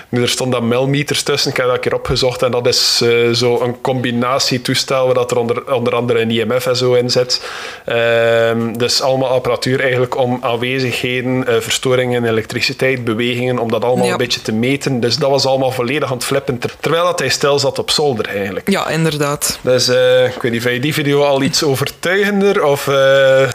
Nu, 0.09 0.23
er 0.23 0.29
stonden 0.29 0.69
millimeters 0.69 1.23
tussen, 1.23 1.51
ik 1.51 1.57
heb 1.57 1.67
dat 1.67 1.75
een 1.75 1.81
keer 1.81 1.95
opgezocht. 1.95 2.43
En 2.43 2.51
dat 2.51 2.67
is 2.67 3.01
eh, 3.05 3.31
zo 3.33 3.61
een 3.61 3.81
combinatietoestel 3.81 5.05
waar 5.07 5.15
dat 5.15 5.31
er 5.31 5.39
onder, 5.39 5.75
onder 5.75 5.95
andere 5.95 6.21
een 6.21 6.31
IMF 6.31 6.67
en 6.67 6.77
zo 6.77 6.93
in 6.95 7.11
zit. 7.11 7.43
Ehm, 7.85 8.73
dus 8.73 9.03
allemaal 9.03 9.31
apparatuur 9.33 9.81
eigenlijk 9.81 10.17
om 10.17 10.39
aanwezigheden, 10.41 11.47
eh, 11.47 11.55
verstoringen 11.61 12.23
in 12.25 12.29
elektriciteit, 12.31 13.05
bewegingen, 13.05 13.59
om 13.59 13.71
dat 13.71 13.85
allemaal 13.85 14.07
Ja. 14.07 14.13
een 14.13 14.19
beetje 14.19 14.43
te 14.43 14.53
meten. 14.53 15.01
Dus 15.01 15.17
dat 15.17 15.31
was 15.31 15.47
allemaal 15.47 15.71
volledig 15.73 16.09
aan 16.11 16.17
het 16.17 16.25
flippen, 16.25 16.59
ter- 16.59 16.75
terwijl 16.81 17.05
dat 17.05 17.19
hij 17.19 17.29
stil 17.29 17.59
zat 17.59 17.79
op 17.79 17.91
zolder 17.91 18.27
eigenlijk. 18.29 18.71
Ja, 18.71 18.89
inderdaad. 18.89 19.59
Dus 19.63 19.89
eh, 19.89 20.25
ik 20.25 20.43
weet 20.43 20.53
niet, 20.53 20.63
vind 20.63 20.75
je 20.75 20.81
die 20.81 20.95
video 20.95 21.23
al 21.23 21.43
iets 21.43 21.63
overtuigender? 21.63 22.65
Of, 22.65 22.89
eh, 22.89 23.49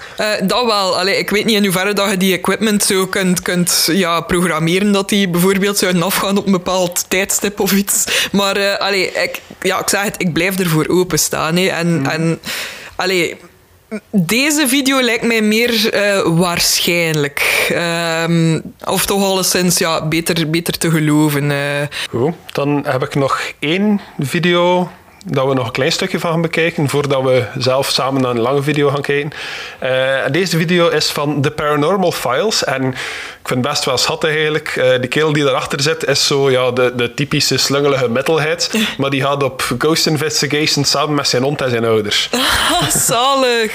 dat 0.43 0.65
wel. 0.65 0.97
Allee, 0.99 1.17
ik 1.17 1.30
weet 1.30 1.45
niet 1.45 1.55
in 1.55 1.63
hoeverre 1.63 1.93
dat 1.93 2.09
je 2.09 2.17
die 2.17 2.34
equipment 2.34 2.84
zo 2.84 3.05
kunt, 3.07 3.41
kunt 3.41 3.89
ja, 3.91 4.21
programmeren 4.21 4.91
dat 4.91 5.09
die 5.09 5.30
bijvoorbeeld 5.30 5.78
zouden 5.78 6.03
afgaan 6.03 6.38
op 6.38 6.45
een 6.45 6.51
bepaald 6.51 7.05
tijdstip 7.07 7.59
of 7.59 7.71
iets. 7.71 8.28
Maar 8.32 8.78
allee, 8.78 9.11
ik, 9.11 9.41
ja, 9.61 9.80
ik 9.80 9.89
zeg 9.89 10.03
het, 10.03 10.15
ik 10.17 10.34
blijf 10.34 10.59
ervoor 10.59 10.86
openstaan. 10.88 11.55
Hè. 11.55 11.67
En, 11.67 12.05
en 12.09 12.39
allee, 12.95 13.36
deze 14.11 14.67
video 14.67 15.01
lijkt 15.01 15.23
mij 15.23 15.41
meer 15.41 15.93
eh, 15.93 16.21
waarschijnlijk. 16.25 17.67
Ehm, 17.73 18.59
of 18.85 19.05
toch 19.05 19.23
alleszins 19.23 19.77
ja, 19.77 20.07
beter, 20.07 20.49
beter 20.49 20.77
te 20.77 20.89
geloven. 20.91 21.51
eh. 21.51 21.88
Goed, 22.09 22.33
dan 22.51 22.83
heb 22.88 23.03
ik 23.03 23.15
nog 23.15 23.41
één 23.59 24.01
video 24.19 24.89
dat 25.30 25.47
we 25.47 25.53
nog 25.53 25.65
een 25.65 25.71
klein 25.71 25.91
stukje 25.91 26.19
van 26.19 26.32
gaan 26.32 26.41
bekijken 26.41 26.89
voordat 26.89 27.23
we 27.23 27.45
zelf 27.57 27.89
samen 27.89 28.21
naar 28.21 28.32
een 28.32 28.39
lange 28.39 28.61
video 28.61 28.89
gaan 28.89 29.01
kijken. 29.01 29.32
Eh, 29.80 29.91
deze 30.32 30.57
video 30.57 30.88
is 30.88 31.09
van 31.09 31.41
The 31.41 31.51
Paranormal 31.51 32.11
Files 32.11 32.63
en 32.63 32.84
ik 33.41 33.53
vind 33.53 33.65
het 33.65 33.73
best 33.73 33.86
wel 33.86 33.97
schattig 33.97 34.30
eigenlijk. 34.30 34.67
Eh 34.75 34.99
die 34.99 35.09
kerel 35.09 35.34
die 35.34 35.43
daarachter 35.43 35.82
zit 35.82 36.05
is 36.05 36.28
zo 36.28 36.51
ja, 36.51 36.71
de, 36.71 36.93
de 36.95 37.13
typische 37.13 37.57
slungelige 37.57 38.09
metalhead, 38.09 38.71
maar 38.97 39.09
die 39.09 39.21
gaat 39.21 39.43
op 39.43 39.75
ghost 39.78 40.05
investigation 40.05 40.86
samen 40.86 41.15
met 41.15 41.28
zijn 41.28 41.43
hond 41.43 41.61
en 41.61 41.69
zijn 41.69 41.86
ouders. 41.86 42.30
Ah, 42.32 42.88
zalig. 43.09 43.71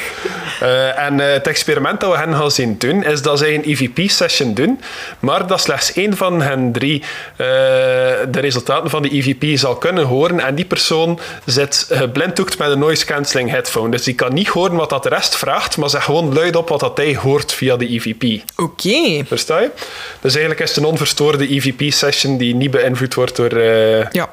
Eh, 0.61 0.99
en 0.99 1.19
het 1.19 1.47
experiment 1.47 2.01
dat 2.01 2.11
we 2.11 2.19
hen 2.19 2.35
gaan 2.35 2.51
zien 2.51 2.79
doen, 2.79 3.05
is 3.05 3.23
dat 3.23 3.39
zij 3.39 3.55
een 3.55 3.65
EVP-session 3.65 4.55
doen, 4.55 4.81
maar 5.19 5.47
dat 5.47 5.61
slechts 5.61 5.93
één 5.93 6.17
van 6.17 6.43
hen 6.43 6.73
drie 6.73 7.03
de 7.37 8.41
resultaten 8.41 8.91
van 8.91 9.03
die 9.03 9.13
EVP 9.13 9.59
zal 9.59 9.75
kunnen 9.75 10.05
horen. 10.05 10.41
En 10.41 10.55
die 10.55 10.65
persoon 10.65 11.19
zit 11.45 11.87
geblinddoekt 11.91 12.59
met 12.59 12.71
een 12.71 12.79
noise 12.79 13.05
cancelling 13.05 13.51
headphone. 13.51 13.91
Dus 13.91 14.03
die 14.03 14.15
kan 14.15 14.35
niet 14.35 14.49
horen 14.49 14.77
wat 14.77 14.91
dat 14.91 15.03
de 15.03 15.09
rest 15.09 15.37
vraagt, 15.37 15.77
maar 15.77 15.91
zegt 15.91 16.05
gewoon 16.05 16.35
luid 16.35 16.57
op 16.57 16.69
wat 16.69 16.81
dat 16.81 16.97
hij 16.97 17.17
hoort 17.17 17.53
via 17.53 17.77
de 17.77 17.89
EVP. 17.95 18.43
Oké. 18.57 19.25
Versta 19.27 19.59
je? 19.61 19.71
Dus 20.21 20.33
eigenlijk 20.33 20.61
is 20.61 20.69
het 20.69 20.79
een 20.79 20.85
onverstoorde 20.85 21.55
EVP-session 21.55 22.37
die 22.39 22.55
niet 22.55 22.71
beïnvloed 22.71 23.15
wordt 23.15 23.37
door... 23.37 23.51
eh, 23.51 24.11
Ja. 24.11 24.31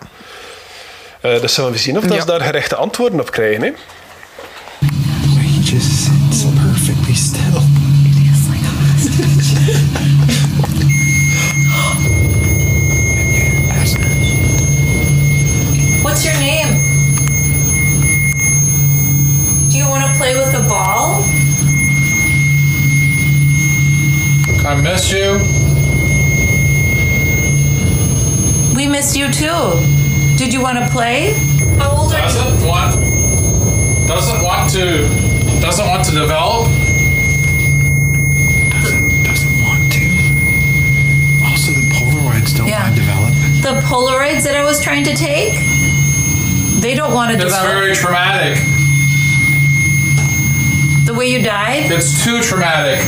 eh, 1.22 1.42
dus 1.42 1.54
zullen 1.54 1.72
we 1.72 1.78
zien 1.78 1.98
of 1.98 2.04
dat 2.04 2.14
Ja. 2.14 2.20
ze 2.20 2.26
daar 2.26 2.42
gerechte 2.42 2.76
antwoorden 2.76 3.20
op 3.20 3.32
krijgen. 3.32 3.62
Hè? 3.62 3.72
I 24.70 24.80
miss 24.82 25.12
you. 25.12 25.34
We 28.76 28.88
miss 28.88 29.16
you 29.18 29.32
too. 29.32 29.82
Did 30.38 30.54
you 30.54 30.62
want 30.62 30.78
to 30.78 30.88
play? 30.90 31.34
How 31.80 31.90
old 31.98 32.14
are 32.14 32.18
you? 32.20 32.22
Doesn't 32.22 32.68
want. 32.68 32.94
Doesn't 34.08 34.44
want 34.44 34.72
to. 34.74 35.08
Doesn't 35.60 35.88
want 35.88 36.06
to 36.06 36.12
develop. 36.12 36.68
Doesn't, 38.72 39.24
doesn't 39.24 39.56
want 39.66 39.92
to. 39.92 40.06
Also, 41.50 41.72
the 41.74 41.90
Polaroids 41.98 42.56
don't 42.56 42.68
Yeah. 42.68 42.84
want 42.84 42.96
to 42.96 43.02
develop. 43.02 43.34
The 43.64 43.82
Polaroids 43.88 44.44
that 44.44 44.56
I 44.56 44.64
was 44.64 44.80
trying 44.80 45.04
to 45.06 45.16
take? 45.16 45.54
They 46.82 46.94
don't 46.94 47.14
want 47.16 47.32
to 47.32 47.36
It's 47.38 47.44
develop. 47.46 47.66
It's 47.72 47.80
very 47.80 47.96
traumatic. 47.96 48.58
the 51.06 51.14
way 51.16 51.26
you 51.26 51.42
died? 51.42 51.92
It's 51.92 52.24
too 52.24 52.40
traumatic. 52.42 53.00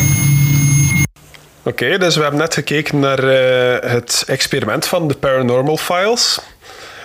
Oké, 1.64 1.98
dus 1.98 2.16
we 2.16 2.22
hebben 2.22 2.40
net 2.40 2.54
gekeken 2.54 3.00
naar 3.00 3.24
eh, 3.24 3.90
het 3.92 4.24
experiment 4.28 4.86
van 4.86 5.08
de 5.08 5.14
Paranormal 5.16 5.78
Files. 5.78 6.40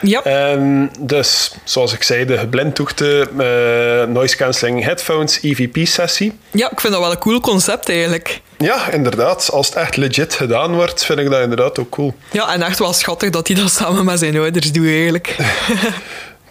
Ja. 0.03 0.23
En 0.23 0.91
dus, 0.99 1.55
zoals 1.65 1.93
ik 1.93 2.03
zei, 2.03 2.25
de 2.25 2.39
geblinddoekte 2.39 3.21
eh, 3.39 4.13
noise 4.15 4.37
cancelling 4.37 4.85
headphones 4.85 5.39
EVP-sessie. 5.43 6.39
ja, 6.51 6.71
ik 6.71 6.81
vind 6.81 6.93
dat 6.93 7.03
wel 7.03 7.11
een 7.11 7.19
cool 7.19 7.41
concept 7.41 7.89
eigenlijk. 7.89 8.41
Ja, 8.59 8.91
inderdaad. 8.91 9.51
Als 9.53 9.67
het 9.67 9.77
echt 9.77 9.97
legit 9.97 10.35
gedaan 10.35 10.75
wordt, 10.75 11.05
vind 11.05 11.19
ik 11.19 11.31
dat 11.31 11.41
inderdaad 11.43 11.79
ook 11.79 11.91
cool. 11.91 12.15
Ja, 12.31 12.53
en 12.53 12.63
echt 12.63 12.79
wel 12.79 12.93
schattig 12.93 13.31
dat 13.31 13.47
hij 13.49 13.57
dat 13.57 13.71
samen 13.71 14.05
met 14.05 14.19
zijn 14.19 14.37
ouders 14.37 14.73
doet 14.73 14.87
eigenlijk. 14.87 15.37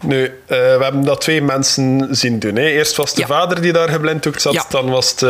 Nu, 0.02 0.24
eh, 0.26 0.32
we 0.48 0.78
hebben 0.84 1.04
dat 1.04 1.22
twee 1.22 1.42
mensen 1.42 2.08
zien 2.12 2.40
doen. 2.40 2.56
Hè. 2.56 2.66
Eerst 2.68 2.96
was 2.96 3.14
de 3.14 3.22
Ja. 3.22 3.28
vader 3.28 3.62
die 3.62 3.72
daar 3.74 3.90
geblinddoekt 3.90 4.42
zat, 4.42 4.54
Ja. 4.54 4.66
dan 4.70 4.90
was 4.90 5.10
het 5.10 5.22
eh, 5.22 5.30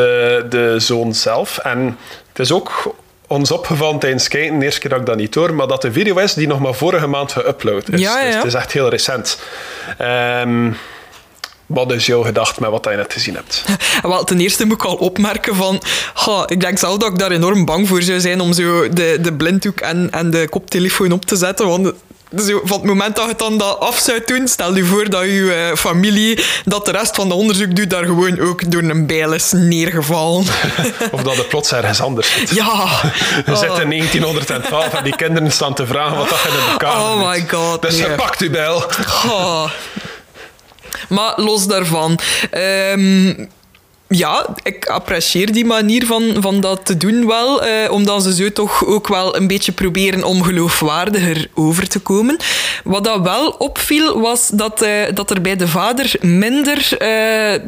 de 0.49 0.75
zoon 0.77 1.13
zelf. 1.13 1.57
En 1.57 1.97
het 2.37 2.45
is 2.45 2.51
ook 2.51 2.95
ons 3.27 3.51
opgevallen 3.51 3.99
tijdens 3.99 4.27
kijken, 4.27 4.59
de 4.59 4.65
eerste 4.65 4.79
keer 4.79 4.89
dat 4.89 4.99
ik 4.99 5.05
dat 5.05 5.17
niet 5.17 5.35
hoor, 5.35 5.53
maar 5.53 5.67
dat 5.67 5.81
de 5.81 5.91
video 5.91 6.17
is 6.17 6.33
die 6.33 6.47
nog 6.47 6.59
maar 6.59 6.73
vorige 6.73 7.07
maand 7.07 7.31
geüpload 7.31 7.89
is. 7.89 7.99
Ja, 7.99 8.19
ja, 8.19 8.25
Dus 8.25 8.33
ja. 8.33 8.37
het 8.37 8.45
is 8.45 8.53
echt 8.53 8.71
heel 8.71 8.89
recent. 8.89 9.39
Ehm, 9.97 10.71
wat 11.65 11.91
is 11.91 12.05
jouw 12.05 12.21
gedacht 12.21 12.59
met 12.59 12.69
wat 12.69 12.87
je 12.89 12.95
net 12.95 13.13
gezien 13.13 13.35
hebt? 13.35 13.65
Wel, 14.01 14.23
ten 14.23 14.39
eerste 14.39 14.65
moet 14.65 14.75
ik 14.75 14.83
al 14.83 14.95
opmerken 14.95 15.55
van... 15.55 15.81
Ha, 16.13 16.43
ik 16.47 16.59
denk 16.59 16.77
zelf 16.77 16.97
dat 16.97 17.11
ik 17.11 17.17
daar 17.19 17.31
enorm 17.31 17.65
bang 17.65 17.87
voor 17.87 18.01
zou 18.01 18.19
zijn 18.19 18.41
om 18.41 18.53
zo 18.53 18.89
de, 18.89 19.17
de 19.21 19.33
blinddoek 19.33 19.79
en, 19.79 20.07
en 20.11 20.29
de 20.29 20.47
koptelefoon 20.49 21.11
op 21.11 21.25
te 21.25 21.35
zetten. 21.35 21.67
Want 21.67 21.93
zo, 22.37 22.61
van 22.63 22.77
het 22.77 22.85
moment 22.87 23.15
dat 23.15 23.27
je 23.27 23.33
dan 23.37 23.57
dat 23.57 23.79
af 23.79 23.97
zou 23.97 24.21
doen, 24.25 24.47
stel 24.47 24.75
je 24.75 24.83
voor 24.85 25.09
dat 25.09 25.21
je 25.23 25.67
eh, 25.71 25.77
familie, 25.77 26.43
dat 26.65 26.85
de 26.85 26.91
rest 26.91 27.15
van 27.15 27.27
de 27.27 27.33
onderzoek 27.33 27.75
doet, 27.75 27.89
daar 27.89 28.05
gewoon 28.05 28.39
ook 28.39 28.71
door 28.71 28.81
een 28.83 29.05
bijl 29.07 29.33
is 29.33 29.51
neergevallen. 29.51 30.45
Of 31.11 31.21
dat 31.23 31.35
het 31.35 31.47
plots 31.47 31.71
ergens 31.71 32.01
anders 32.01 32.31
zit. 32.33 32.49
ja. 32.49 32.87
We 33.45 33.55
zitten 33.55 33.81
in 33.81 33.89
1912 33.89 34.93
en 34.93 35.03
die 35.03 35.15
kinderen 35.15 35.51
staan 35.51 35.73
te 35.73 35.85
vragen 35.85 36.17
wat 36.17 36.29
dat 36.29 36.39
je 36.41 36.67
in 36.71 36.77
kamer 36.77 37.01
Oh 37.01 37.29
my 37.29 37.45
god, 37.49 37.81
Dus 37.81 37.97
nee. 37.97 38.15
pakt 38.15 38.41
u 38.41 38.49
bijl. 38.49 38.83
Ah. 39.27 39.69
Maar 41.09 41.33
los 41.35 41.67
daarvan. 41.67 42.19
ehm, 42.51 43.33
ja, 44.07 44.55
ik 44.63 44.85
apprecieer 44.85 45.51
die 45.53 45.65
manier 45.65 46.05
van, 46.05 46.35
van 46.39 46.59
dat 46.59 46.85
te 46.85 46.97
doen 46.97 47.27
wel. 47.27 47.63
eh, 47.63 47.91
omdat 47.91 48.23
ze 48.23 48.33
zo 48.35 48.51
toch 48.51 48.85
ook 48.85 49.07
wel 49.07 49.35
een 49.35 49.47
beetje 49.47 49.71
proberen 49.71 50.23
om 50.23 50.43
geloofwaardiger 50.43 51.49
over 51.53 51.87
te 51.87 51.99
komen. 51.99 52.37
Wat 52.83 53.03
dat 53.03 53.21
wel 53.21 53.49
opviel, 53.49 54.19
was 54.21 54.49
dat, 54.49 54.81
eh, 54.81 55.03
dat 55.13 55.29
er 55.29 55.41
bij 55.41 55.55
de 55.55 55.67
vader 55.67 56.15
minder... 56.21 56.97
eh, 56.97 57.61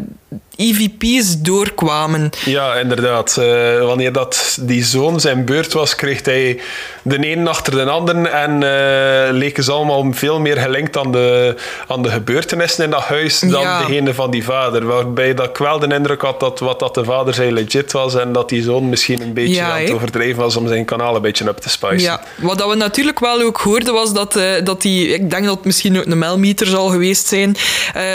EVP's 0.57 1.41
doorkwamen. 1.41 2.29
Ja, 2.45 2.73
inderdaad. 2.75 3.37
Eh, 3.37 3.79
wanneer 3.85 4.11
dat 4.11 4.57
die 4.61 4.83
zoon 4.83 5.19
zijn 5.19 5.45
beurt 5.45 5.73
was, 5.73 5.95
kreeg 5.95 6.25
hij 6.25 6.59
de 7.01 7.27
een 7.31 7.47
achter 7.47 7.71
de 7.73 7.83
ander 7.89 8.25
en 8.25 8.51
eh, 8.63 9.31
leken 9.33 9.63
ze 9.63 9.71
allemaal 9.71 10.05
veel 10.11 10.39
meer 10.39 10.57
gelinkt 10.57 10.97
aan 10.97 11.11
de, 11.11 11.55
aan 11.87 12.01
de 12.03 12.09
gebeurtenissen 12.09 12.83
in 12.83 12.89
dat 12.89 13.01
huis 13.01 13.39
dan 13.39 13.61
Ja. 13.61 13.79
degene 13.85 14.13
van 14.13 14.31
die 14.31 14.43
vader. 14.43 14.85
Waarbij 14.85 15.33
dat 15.33 15.49
ik 15.49 15.57
wel 15.57 15.79
de 15.79 15.87
indruk 15.95 16.21
had 16.21 16.39
dat 16.39 16.59
wat 16.59 16.79
dat 16.79 16.93
de 16.93 17.03
vader 17.03 17.33
zei 17.33 17.51
legit 17.51 17.91
was 17.91 18.15
en 18.15 18.31
dat 18.31 18.49
die 18.49 18.63
zoon 18.63 18.89
misschien 18.89 19.21
een 19.21 19.33
beetje 19.33 19.53
Ja, 19.55 19.71
aan 19.71 19.79
het 19.81 19.91
overdreven 19.91 20.41
was 20.41 20.55
om 20.55 20.67
zijn 20.67 20.85
kanaal 20.85 21.15
een 21.15 21.21
beetje 21.21 21.47
up 21.47 21.57
te 21.57 21.69
spicen. 21.69 21.99
Ja, 21.99 22.21
wat 22.37 22.57
dat 22.57 22.69
we 22.69 22.75
natuurlijk 22.75 23.19
wel 23.19 23.41
ook 23.41 23.57
hoorden 23.57 23.93
was 23.93 24.13
dat, 24.13 24.35
eh, 24.35 24.51
dat 24.63 24.81
die, 24.81 25.07
ik 25.13 25.29
denk 25.29 25.45
dat 25.45 25.55
het 25.55 25.65
misschien 25.65 25.97
ook 25.97 26.05
een 26.05 26.17
melmeter 26.17 26.67
zal 26.67 26.87
geweest 26.89 27.27
zijn, 27.27 27.55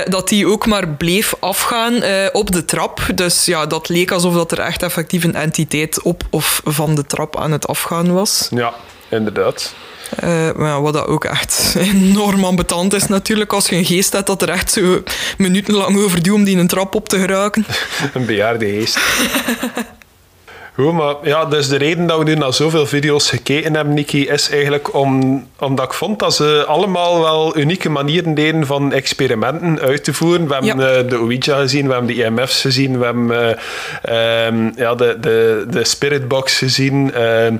dat 0.09 0.28
die 0.28 0.47
ook 0.47 0.66
maar 0.66 0.88
bleef 0.88 1.34
afgaan 1.40 2.03
op 2.33 2.53
de 2.53 2.64
trap. 2.64 3.01
Dus 3.14 3.45
ja, 3.45 3.66
dat 3.66 3.89
leek 3.89 4.11
alsof 4.11 4.35
dat 4.35 4.53
er 4.53 4.59
echt 4.59 4.83
effectief 4.83 5.24
een 5.24 5.35
entiteit 5.35 6.03
op 6.03 6.22
of 6.30 6.61
van 6.64 6.95
de 6.95 7.07
trap 7.07 7.37
aan 7.37 7.53
het 7.53 7.66
afgaan 7.66 8.12
was. 8.12 8.49
Ja, 8.51 8.74
inderdaad. 9.09 9.74
Eh, 10.16 10.53
maar 10.53 10.83
wat 10.83 10.93
dat 10.93 11.07
ook 11.07 11.24
echt 11.24 11.74
enorm 11.93 12.45
ambetant 12.45 12.95
is 12.95 13.07
natuurlijk, 13.07 13.53
als 13.53 13.68
je 13.68 13.76
een 13.76 13.85
geest 13.85 14.12
hebt 14.12 14.26
dat 14.26 14.43
er 14.43 14.49
echt 14.49 14.72
zo 14.72 15.03
minutenlang 15.39 15.97
over 15.97 16.22
doet 16.22 16.35
om 16.35 16.45
die 16.45 16.57
een 16.57 16.66
trap 16.66 16.95
op 16.95 17.09
te 17.09 17.18
geraken. 17.18 17.66
Een 18.14 18.26
bejaarde 18.26 18.66
geest. 18.66 18.99
Goed, 20.74 20.92
maar 20.92 21.14
ja, 21.22 21.44
dus 21.44 21.68
de 21.68 21.76
reden 21.76 22.06
dat 22.06 22.18
we 22.18 22.24
nu 22.24 22.34
naar 22.34 22.52
zoveel 22.54 22.86
video's 22.86 23.28
gekeken 23.28 23.74
hebben, 23.74 23.94
Niki, 23.94 24.28
is 24.28 24.50
eigenlijk 24.50 24.94
om, 24.94 25.46
omdat 25.58 25.84
ik 25.84 25.92
vond 25.92 26.18
dat 26.18 26.34
ze 26.34 26.64
allemaal 26.66 27.20
wel 27.20 27.58
unieke 27.58 27.88
manieren 27.90 28.34
deden 28.34 28.66
van 28.66 28.92
experimenten 28.92 29.80
uit 29.80 30.04
te 30.04 30.14
voeren. 30.14 30.46
We 30.48 30.52
hebben 30.54 30.78
Ja. 30.78 30.96
eh, 30.96 31.08
de 31.08 31.16
Ouija 31.16 31.58
gezien, 31.60 31.86
we 31.86 31.92
hebben 31.92 32.14
de 32.16 32.24
EMF's 32.24 32.60
gezien, 32.60 32.98
we 32.98 33.04
hebben 33.04 33.56
eh, 34.02 34.46
ehm, 34.46 34.70
ja, 34.76 34.94
de, 34.94 35.16
de, 35.20 35.64
de 35.70 35.84
Spiritbox 35.84 36.58
gezien. 36.58 37.12
ehm, 37.14 37.56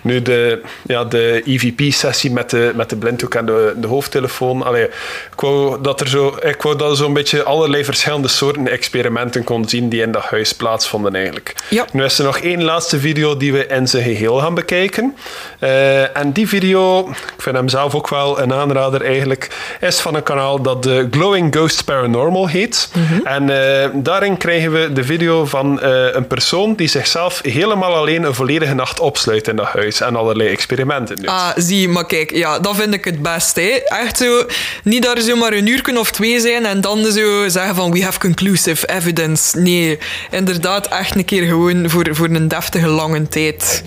nu 0.00 0.22
de, 0.22 0.60
ja, 0.86 1.04
de 1.04 1.42
EVP-sessie 1.44 2.30
met 2.30 2.50
de, 2.50 2.72
met 2.74 2.90
de 2.90 2.96
blinddoek 2.96 3.34
en 3.34 3.46
de, 3.46 3.74
de 3.76 3.86
hoofdtelefoon. 3.86 4.62
Allee, 4.62 4.84
ik 5.32 5.40
wou 5.40 5.80
dat 5.82 6.00
er 6.00 6.08
zo, 6.08 6.36
ik 6.40 6.62
wou 6.62 6.76
dat 6.76 6.90
er 6.90 6.96
zo'n 6.96 7.12
beetje 7.14 7.42
allerlei 7.42 7.84
verschillende 7.84 8.28
soorten 8.28 8.68
experimenten 8.68 9.44
kon 9.44 9.68
zien 9.68 9.88
die 9.88 10.02
in 10.02 10.12
dat 10.12 10.22
huis 10.24 10.52
plaatsvonden 10.52 11.14
eigenlijk. 11.14 11.54
Ja. 11.70 11.86
Nu 11.92 12.04
is 12.04 12.18
er 12.18 12.24
nog 12.24 12.38
één 12.38 12.54
laatste 12.64 13.00
video 13.00 13.36
die 13.36 13.52
we 13.52 13.66
in 13.66 13.88
zijn 13.88 14.02
geheel 14.02 14.38
gaan 14.38 14.54
bekijken. 14.54 15.16
Eh, 15.58 16.16
en 16.16 16.32
die 16.32 16.48
video, 16.48 17.08
ik 17.08 17.42
vind 17.42 17.56
hem 17.56 17.68
zelf 17.68 17.94
ook 17.94 18.08
wel 18.08 18.40
een 18.40 18.52
aanrader 18.52 19.04
eigenlijk, 19.04 19.48
is 19.80 20.00
van 20.00 20.14
een 20.14 20.22
kanaal 20.22 20.62
dat 20.62 20.82
de 20.82 21.08
Glowing 21.10 21.54
Ghost 21.54 21.84
Paranormal 21.84 22.48
heet. 22.48 22.90
En 23.24 23.42
eh, 23.82 23.90
daarin 23.94 24.36
krijgen 24.36 24.72
we 24.72 24.92
de 24.92 25.04
video 25.04 25.44
van 25.44 25.80
eh, 25.80 26.14
een 26.14 26.26
persoon 26.26 26.74
die 26.74 26.88
zichzelf 26.88 27.40
helemaal 27.42 27.94
alleen 27.94 28.22
een 28.22 28.34
volledige 28.34 28.74
nacht 28.74 29.00
opsluit 29.00 29.48
in 29.48 29.56
dat 29.56 29.66
huis 29.66 30.00
en 30.00 30.16
allerlei 30.16 30.48
experimenten 30.48 31.16
doet. 31.16 31.26
Ah, 31.26 31.50
zie, 31.56 31.88
maar 31.88 32.06
kijk, 32.06 32.34
ja, 32.34 32.58
dat 32.58 32.76
vind 32.76 32.94
ik 32.94 33.04
het 33.04 33.22
beste. 33.22 33.60
Hè. 33.60 33.96
Echt 33.96 34.16
zo, 34.16 34.46
niet 34.82 35.02
dat 35.02 35.16
er 35.16 35.22
zomaar 35.22 35.52
een 35.52 35.66
uur 35.66 35.84
of 35.98 36.10
twee 36.10 36.40
zijn 36.40 36.66
en 36.66 36.80
dan 36.80 37.04
zo 37.04 37.48
zeggen 37.48 37.74
van 37.74 37.92
we 37.92 38.02
have 38.02 38.18
conclusive 38.18 38.88
evidence. 38.88 39.58
Nee, 39.58 39.98
inderdaad, 40.30 40.86
echt 40.86 41.16
een 41.16 41.24
keer 41.24 41.46
gewoon 41.46 41.90
voor, 41.90 42.06
voor 42.10 42.28
een 42.28 42.45
deftige 42.48 42.88
lange 42.88 43.28
tijd. 43.28 43.84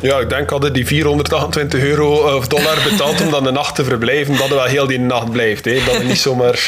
Ja, 0.00 0.18
ik 0.18 0.28
denk 0.28 0.50
hadden 0.50 0.72
die 0.72 0.86
428 0.86 1.80
euro 1.80 2.28
eh, 2.28 2.34
of 2.34 2.48
dollar 2.48 2.78
betaald 2.90 3.20
om 3.20 3.30
dan 3.30 3.44
de 3.44 3.50
nacht 3.50 3.74
te 3.74 3.84
verblijven, 3.84 4.36
dat 4.36 4.48
er 4.48 4.54
wel 4.54 4.64
heel 4.64 4.86
die 4.86 5.00
nacht 5.00 5.30
blijft. 5.30 5.64
Hè. 5.64 5.84
Dat 5.84 5.96
we 5.96 6.04
niet 6.04 6.18
zomaar... 6.18 6.64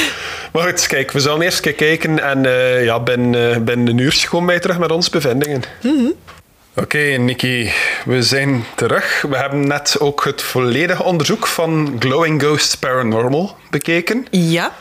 maar 0.52 0.62
goed, 0.62 0.86
kijk, 0.86 1.10
we 1.10 1.20
zullen 1.20 1.42
eerst 1.42 1.60
kijken 1.60 2.22
en 2.22 2.46
eh, 2.46 2.84
ja, 2.84 3.00
binnen, 3.00 3.54
eh, 3.54 3.60
binnen 3.60 3.86
een 3.86 3.98
uurtje 3.98 4.28
gewoon 4.28 4.46
bij 4.46 4.58
terug 4.58 4.78
met 4.78 4.90
onze 4.90 5.10
bevindingen. 5.10 5.62
Oké, 6.74 6.98
Nikki, 6.98 7.72
we 8.04 8.22
zijn 8.22 8.64
terug. 8.74 9.24
We 9.28 9.36
hebben 9.36 9.66
net 9.66 9.96
ook 10.00 10.24
het 10.24 10.42
volledige 10.42 11.02
onderzoek 11.02 11.46
van 11.46 11.96
Glowing 11.98 12.42
Ghost 12.42 12.78
Paranormal 12.78 13.56
bekeken. 13.70 14.26
Ja. 14.30 14.72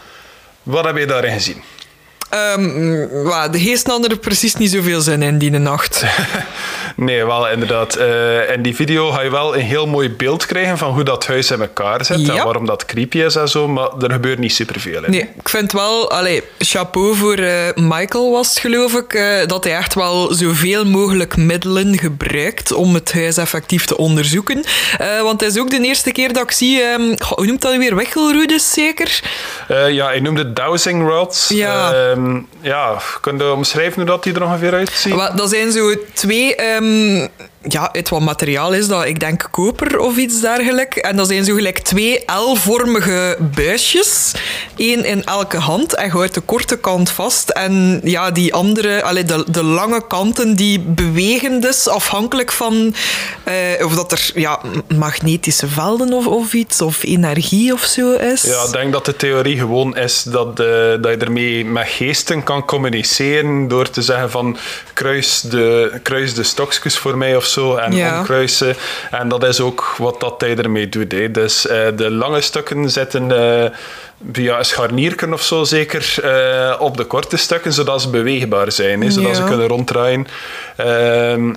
Wat 0.64 0.86
heb 0.86 0.98
je 0.98 1.06
daarin 1.06 1.34
gezien? 1.34 1.62
Ehm, 2.30 3.24
wa, 3.24 3.48
de 3.48 3.60
geesten 3.60 3.92
hadden 3.92 4.10
er 4.12 4.18
precies 4.18 4.56
niet 4.56 4.72
zoveel 4.72 5.02
zin 5.02 5.22
in 5.22 5.38
die 5.38 5.52
nacht. 5.52 6.04
Nee, 6.96 7.26
wel 7.26 7.50
inderdaad. 7.50 7.96
Eh, 7.96 8.52
in 8.54 8.62
die 8.62 8.76
video 8.76 9.12
ga 9.12 9.22
je 9.22 9.30
wel 9.30 9.56
een 9.56 9.62
heel 9.62 9.88
mooi 9.88 10.10
beeld 10.10 10.46
krijgen 10.46 10.78
van 10.78 10.94
hoe 10.94 11.04
dat 11.04 11.28
huis 11.28 11.52
in 11.52 11.62
elkaar 11.62 12.06
zit 12.06 12.26
Ja. 12.26 12.36
en 12.38 12.44
waarom 12.44 12.66
dat 12.66 12.86
creepy 12.86 13.20
is 13.20 13.36
en 13.36 13.48
zo, 13.50 13.68
maar 13.68 13.90
er 14.00 14.12
gebeurt 14.12 14.40
niet 14.40 14.54
superveel 14.54 15.04
in. 15.04 15.12
Nee, 15.12 15.30
ik 15.40 15.50
vind 15.50 15.72
wel, 15.72 16.12
allee, 16.12 16.44
chapeau 16.60 17.16
voor 17.16 17.34
eh, 17.38 17.54
Michael 17.76 18.32
was 18.32 18.50
het, 18.50 18.60
geloof 18.60 18.94
ik, 18.94 19.14
eh, 19.14 19.46
dat 19.46 19.64
hij 19.64 19.76
echt 19.78 19.94
wel 19.94 20.34
zoveel 20.34 20.86
mogelijk 20.86 21.36
middelen 21.38 21.98
gebruikt 21.98 22.72
om 22.72 22.94
het 22.94 23.14
huis 23.14 23.38
effectief 23.38 23.86
te 23.86 23.98
onderzoeken. 23.98 24.64
Want 25.24 25.42
het 25.42 25.52
is 25.56 25.60
ook 25.62 25.70
de 25.70 25.82
eerste 25.82 26.12
keer 26.12 26.34
dat 26.34 26.44
ik 26.44 26.52
zie, 26.52 26.82
ehm, 26.82 27.16
hoe 27.36 27.46
noemt 27.46 27.62
dat 27.62 27.76
weer, 27.78 27.96
weggelroedes 27.96 28.72
zeker? 28.72 29.22
Ja, 29.68 30.06
hij 30.06 30.20
noemde 30.20 30.42
het 30.42 30.56
dowsing 30.56 31.08
rods. 31.10 31.48
Ja. 31.48 32.16
Ehm, 32.28 32.42
ja, 32.62 32.98
kun 33.22 33.38
je 33.38 33.52
omschrijven 33.52 33.96
hoe 33.96 34.06
dat 34.06 34.24
die 34.24 34.34
er 34.34 34.44
ongeveer 34.44 34.74
uitziet? 34.74 35.32
Dat 35.36 35.50
zijn 35.50 35.72
zo 35.72 35.94
twee, 36.14 36.56
ehm, 36.56 37.28
ja, 37.62 37.90
uit 37.94 38.10
wat 38.10 38.22
materiaal 38.22 38.74
is 38.74 38.88
dat? 38.88 39.06
Ik 39.06 39.20
denk 39.20 39.48
koper 39.52 40.00
of 40.00 40.18
iets 40.18 40.42
dergelijks. 40.42 40.98
En 40.98 41.16
dat 41.16 41.28
zijn 41.28 41.46
zo 41.46 41.56
gelijk 41.56 41.80
twee 41.80 42.24
L-vormige 42.26 43.38
buisjes. 43.40 44.32
Eén 44.78 45.06
in 45.06 45.24
elke 45.24 45.58
hand. 45.58 45.96
En 45.96 46.22
je 46.22 46.30
de 46.32 46.42
korte 46.42 46.78
kant 46.78 47.10
vast. 47.10 47.50
En 47.50 48.02
ja, 48.04 48.32
die 48.32 48.54
andere, 48.54 49.04
allee, 49.04 49.24
de, 49.24 49.44
de 49.48 49.64
lange 49.64 50.08
kanten, 50.08 50.56
die 50.56 50.80
bewegen 50.80 51.62
dus 51.62 51.88
afhankelijk 51.88 52.52
van 52.52 52.94
eh, 53.44 53.86
of 53.86 53.96
dat 53.96 54.12
er 54.12 54.32
ja, 54.36 54.60
magnetische 54.98 55.68
velden 55.68 56.14
of, 56.14 56.28
of 56.28 56.54
iets, 56.54 56.82
of 56.82 57.04
energie 57.04 57.74
of 57.74 57.84
zo 57.84 58.14
is. 58.14 58.42
Ja, 58.42 58.64
ik 58.64 58.72
denk 58.72 58.92
dat 58.92 59.06
de 59.06 59.16
theorie 59.16 59.58
gewoon 59.58 59.98
is 59.98 60.24
dat, 60.24 60.60
eh, 60.60 60.66
dat 61.02 61.12
je 61.12 61.18
ermee 61.20 61.66
met 61.66 61.88
geesten 61.88 62.44
kan 62.44 62.66
communiceren 62.66 63.68
door 63.68 63.90
te 63.90 64.02
zeggen 64.02 64.32
van 64.32 64.58
kruis 64.94 65.42
de, 65.42 66.00
kruis 66.04 66.34
de 66.34 66.44
stokjes 66.44 66.98
voor 66.98 67.18
mij 67.18 67.36
of 67.36 67.46
zo 67.48 67.76
en 67.76 67.92
Ja. 67.96 68.18
omkruisen. 68.18 68.76
En 69.12 69.30
dat 69.30 69.44
is 69.44 69.60
ook 69.60 69.96
wat 69.98 70.20
dat 70.20 70.42
hij 70.42 70.56
ermee 70.56 70.90
doet. 70.90 71.12
Hè. 71.12 71.32
Dus 71.32 71.68
eh, 71.68 71.80
de 71.96 72.12
lange 72.12 72.42
stukken 72.42 72.90
zitten 72.90 73.32
eh, 73.32 73.70
via 74.32 74.58
een 74.58 74.66
scharnierken 74.66 75.34
of 75.34 75.42
zo 75.42 75.64
zeker 75.64 76.16
eh, 76.24 76.82
op 76.82 76.98
de 76.98 77.04
korte 77.04 77.38
stukken, 77.38 77.74
zodat 77.74 78.02
ze 78.02 78.10
beweegbaar 78.10 78.72
zijn, 78.72 79.02
hè, 79.02 79.12
zodat 79.12 79.36
ze 79.36 79.44
kunnen 79.44 79.68
ronddraaien. 79.68 80.28
Ehm, 80.76 81.54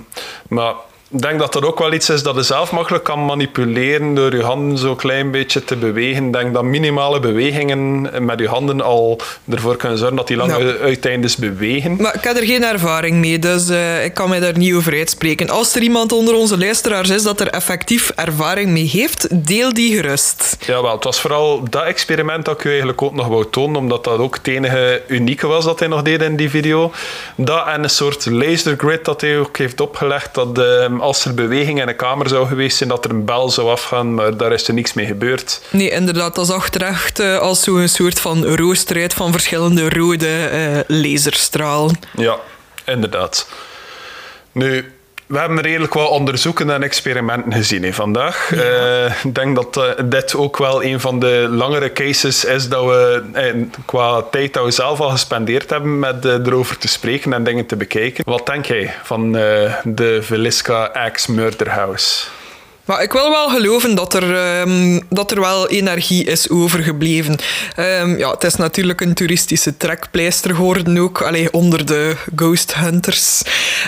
maar 0.47 0.73
ik 1.11 1.21
denk 1.21 1.39
dat 1.39 1.53
dat 1.53 1.65
ook 1.65 1.79
wel 1.79 1.93
iets 1.93 2.09
is 2.09 2.23
dat 2.23 2.35
je 2.35 2.41
zelf 2.43 2.71
makkelijk 2.71 3.03
kan 3.03 3.25
manipuleren 3.25 4.13
door 4.15 4.35
je 4.35 4.43
handen 4.43 4.77
zo'n 4.77 4.95
klein 4.95 5.31
beetje 5.31 5.63
te 5.63 5.75
bewegen. 5.75 6.25
Ik 6.25 6.33
denk 6.33 6.53
dat 6.53 6.63
minimale 6.63 7.19
bewegingen 7.19 8.09
met 8.25 8.39
je 8.39 8.47
handen 8.47 8.81
al 8.81 9.19
ervoor 9.49 9.75
kunnen 9.77 9.97
zorgen 9.97 10.15
dat 10.17 10.27
die 10.27 10.37
lange 10.37 10.63
Ja. 10.65 10.73
uiteindes 10.77 11.35
bewegen. 11.35 11.95
Maar 11.99 12.15
ik 12.15 12.23
heb 12.23 12.37
er 12.37 12.45
geen 12.45 12.63
ervaring 12.63 13.15
mee, 13.17 13.39
dus 13.39 13.69
eh, 13.69 14.03
ik 14.05 14.13
kan 14.13 14.29
mij 14.29 14.39
daar 14.39 14.57
niet 14.57 14.73
over 14.73 14.93
uitspreken. 14.93 15.49
Als 15.49 15.75
er 15.75 15.81
iemand 15.81 16.11
onder 16.11 16.35
onze 16.35 16.57
luisteraars 16.57 17.09
is 17.09 17.23
dat 17.23 17.39
er 17.39 17.47
effectief 17.47 18.09
ervaring 18.15 18.69
mee 18.69 18.85
heeft, 18.87 19.47
deel 19.47 19.73
die 19.73 19.95
gerust. 19.95 20.57
Jawel, 20.65 20.91
het 20.95 21.03
was 21.03 21.21
vooral 21.21 21.63
dat 21.69 21.83
experiment 21.83 22.45
dat 22.45 22.55
ik 22.59 22.63
u 22.63 22.69
eigenlijk 22.69 23.01
ook 23.01 23.13
nog 23.13 23.27
wou 23.27 23.45
tonen, 23.51 23.75
omdat 23.75 24.03
dat 24.03 24.17
ook 24.17 24.35
het 24.35 24.47
enige 24.47 25.01
unieke 25.07 25.47
was 25.47 25.65
dat 25.65 25.79
hij 25.79 25.87
nog 25.87 26.01
deed 26.01 26.21
in 26.21 26.35
die 26.35 26.49
video. 26.49 26.91
Dat 27.35 27.67
en 27.67 27.83
een 27.83 27.89
soort 27.89 28.25
lasergrid 28.25 29.05
dat 29.05 29.21
hij 29.21 29.39
ook 29.39 29.57
heeft 29.57 29.81
opgelegd, 29.81 30.33
dat 30.33 30.57
eh, 30.59 30.99
als 31.01 31.25
er 31.25 31.33
beweging 31.33 31.81
in 31.81 31.87
een 31.87 31.95
kamer 31.95 32.29
zou 32.29 32.47
geweest 32.47 32.77
zijn, 32.77 32.89
dat 32.89 33.05
er 33.05 33.11
een 33.11 33.25
bel 33.25 33.49
zou 33.49 33.69
afgaan, 33.69 34.13
maar 34.13 34.37
daar 34.37 34.51
is 34.51 34.67
er 34.67 34.73
niks 34.73 34.93
mee 34.93 35.05
gebeurd. 35.05 35.61
Nee, 35.69 35.89
inderdaad, 35.89 36.35
dat 36.35 36.47
zag 36.47 36.73
er 36.73 36.83
echt 36.83 37.19
eh, 37.19 37.37
als 37.37 37.63
zo'n 37.63 37.87
soort 37.87 38.19
van 38.19 38.45
rooster 38.45 39.01
uit 39.01 39.13
van 39.13 39.31
verschillende 39.31 39.89
rode 39.89 40.27
eh 40.45 40.79
laserstralen. 40.87 41.99
Ja, 42.17 42.35
inderdaad. 42.85 43.47
Nu, 44.51 44.93
we 45.31 45.39
hebben 45.39 45.61
redelijk 45.61 45.93
wat 45.93 46.09
onderzoeken 46.09 46.69
en 46.69 46.83
experimenten 46.83 47.53
gezien 47.53 47.83
hè, 47.83 47.93
vandaag. 47.93 48.51
Eh, 48.53 49.23
ik 49.23 49.35
denk 49.35 49.55
dat 49.55 49.77
eh, 49.77 50.03
dit 50.05 50.35
ook 50.35 50.57
wel 50.57 50.83
een 50.83 50.99
van 50.99 51.19
de 51.19 51.47
langere 51.49 51.93
cases 51.93 52.45
is 52.45 52.69
dat 52.69 52.85
we 52.85 53.23
eh, 53.33 53.53
qua 53.85 54.21
tijd 54.21 54.53
dat 54.53 54.65
we 54.65 54.71
zelf 54.71 54.99
al 54.99 55.09
gespendeerd 55.09 55.69
hebben 55.69 55.99
met 55.99 56.25
erover 56.25 56.77
te 56.77 56.87
spreken 56.87 57.33
en 57.33 57.43
dingen 57.43 57.65
te 57.65 57.75
bekijken. 57.75 58.23
Wat 58.27 58.45
denk 58.45 58.65
jij 58.65 58.93
van 59.03 59.31
de 59.83 60.19
Velisca 60.21 60.83
Axe 60.83 61.31
Murder 61.31 61.69
House? 61.69 62.27
Maar 62.91 63.03
ik 63.03 63.11
wil 63.11 63.29
wel 63.29 63.49
geloven 63.49 63.95
dat 63.95 64.13
er, 64.13 64.35
ehm, 64.35 64.99
dat 65.09 65.31
er 65.31 65.39
wel 65.39 65.69
energie 65.69 66.23
is 66.23 66.49
overgebleven. 66.49 67.37
Ehm, 67.75 68.17
ja, 68.17 68.31
het 68.31 68.43
is 68.43 68.55
natuurlijk 68.55 69.01
een 69.01 69.13
toeristische 69.13 69.77
trekpleister 69.77 70.55
geworden 70.55 70.97
ook, 70.97 71.21
allee, 71.21 71.53
onder 71.53 71.85
de 71.85 72.15
ghost 72.35 72.75
hunters. 72.75 73.41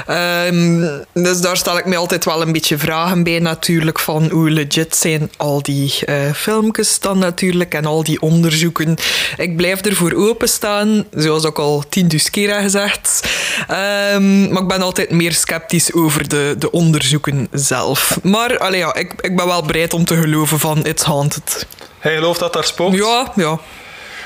Ehm, 0.05 0.87
dus 1.13 1.41
daar 1.41 1.57
stel 1.57 1.77
ik 1.77 1.85
mij 1.85 1.97
altijd 1.97 2.25
wel 2.25 2.41
een 2.41 2.51
beetje 2.51 2.77
vragen 2.77 3.23
bij 3.23 3.39
natuurlijk, 3.39 3.99
van 3.99 4.29
hoe 4.29 4.49
legit 4.49 4.95
zijn 4.95 5.31
al 5.37 5.61
die 5.61 5.93
eh, 6.05 6.15
filmpjes 6.33 6.99
dan 6.99 7.17
natuurlijk 7.17 7.73
en 7.73 7.85
al 7.85 8.03
die 8.03 8.21
onderzoeken. 8.21 8.95
Ik 9.37 9.55
blijf 9.55 9.81
ervoor 9.81 10.13
openstaan, 10.13 11.05
zoals 11.15 11.45
ook 11.45 11.59
al 11.59 11.83
keer 12.31 12.53
gezegd. 12.53 13.27
Maar 13.67 14.61
ik 14.61 14.67
ben 14.67 14.81
altijd 14.81 15.11
meer 15.11 15.33
sceptisch 15.33 15.93
over 15.93 16.27
de, 16.27 16.55
de 16.57 16.71
onderzoeken 16.71 17.47
zelf. 17.51 18.19
Maar 18.23 18.57
allee, 18.57 18.91
ja, 18.93 18.99
ik, 18.99 19.13
ik 19.21 19.35
ben 19.35 19.45
wel 19.47 19.63
bereid 19.63 19.93
om 19.93 20.05
te 20.05 20.15
geloven 20.15 20.59
van 20.59 20.85
it's 20.85 21.03
haunted. 21.03 21.65
Hij 21.99 22.15
gelooft 22.15 22.39
dat 22.39 22.53
daar 22.53 22.63
spookt? 22.63 22.95
Ja, 22.95 23.31
ja. 23.35 23.59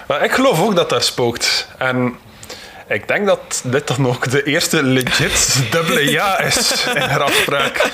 Maar 0.07 0.23
ik 0.23 0.31
geloof 0.31 0.61
ook 0.61 0.75
dat 0.75 0.89
daar 0.89 1.03
spookt. 1.03 1.67
En 1.77 2.15
ik 2.87 3.07
denk 3.07 3.25
dat 3.25 3.61
dit 3.63 3.87
dan 3.87 4.07
ook 4.07 4.31
de 4.31 4.43
eerste 4.43 4.83
legit 4.83 5.55
dubbele 5.71 6.11
ja 6.11 6.39
is 6.39 6.85
in 6.95 7.01
grafspraak. 7.01 7.91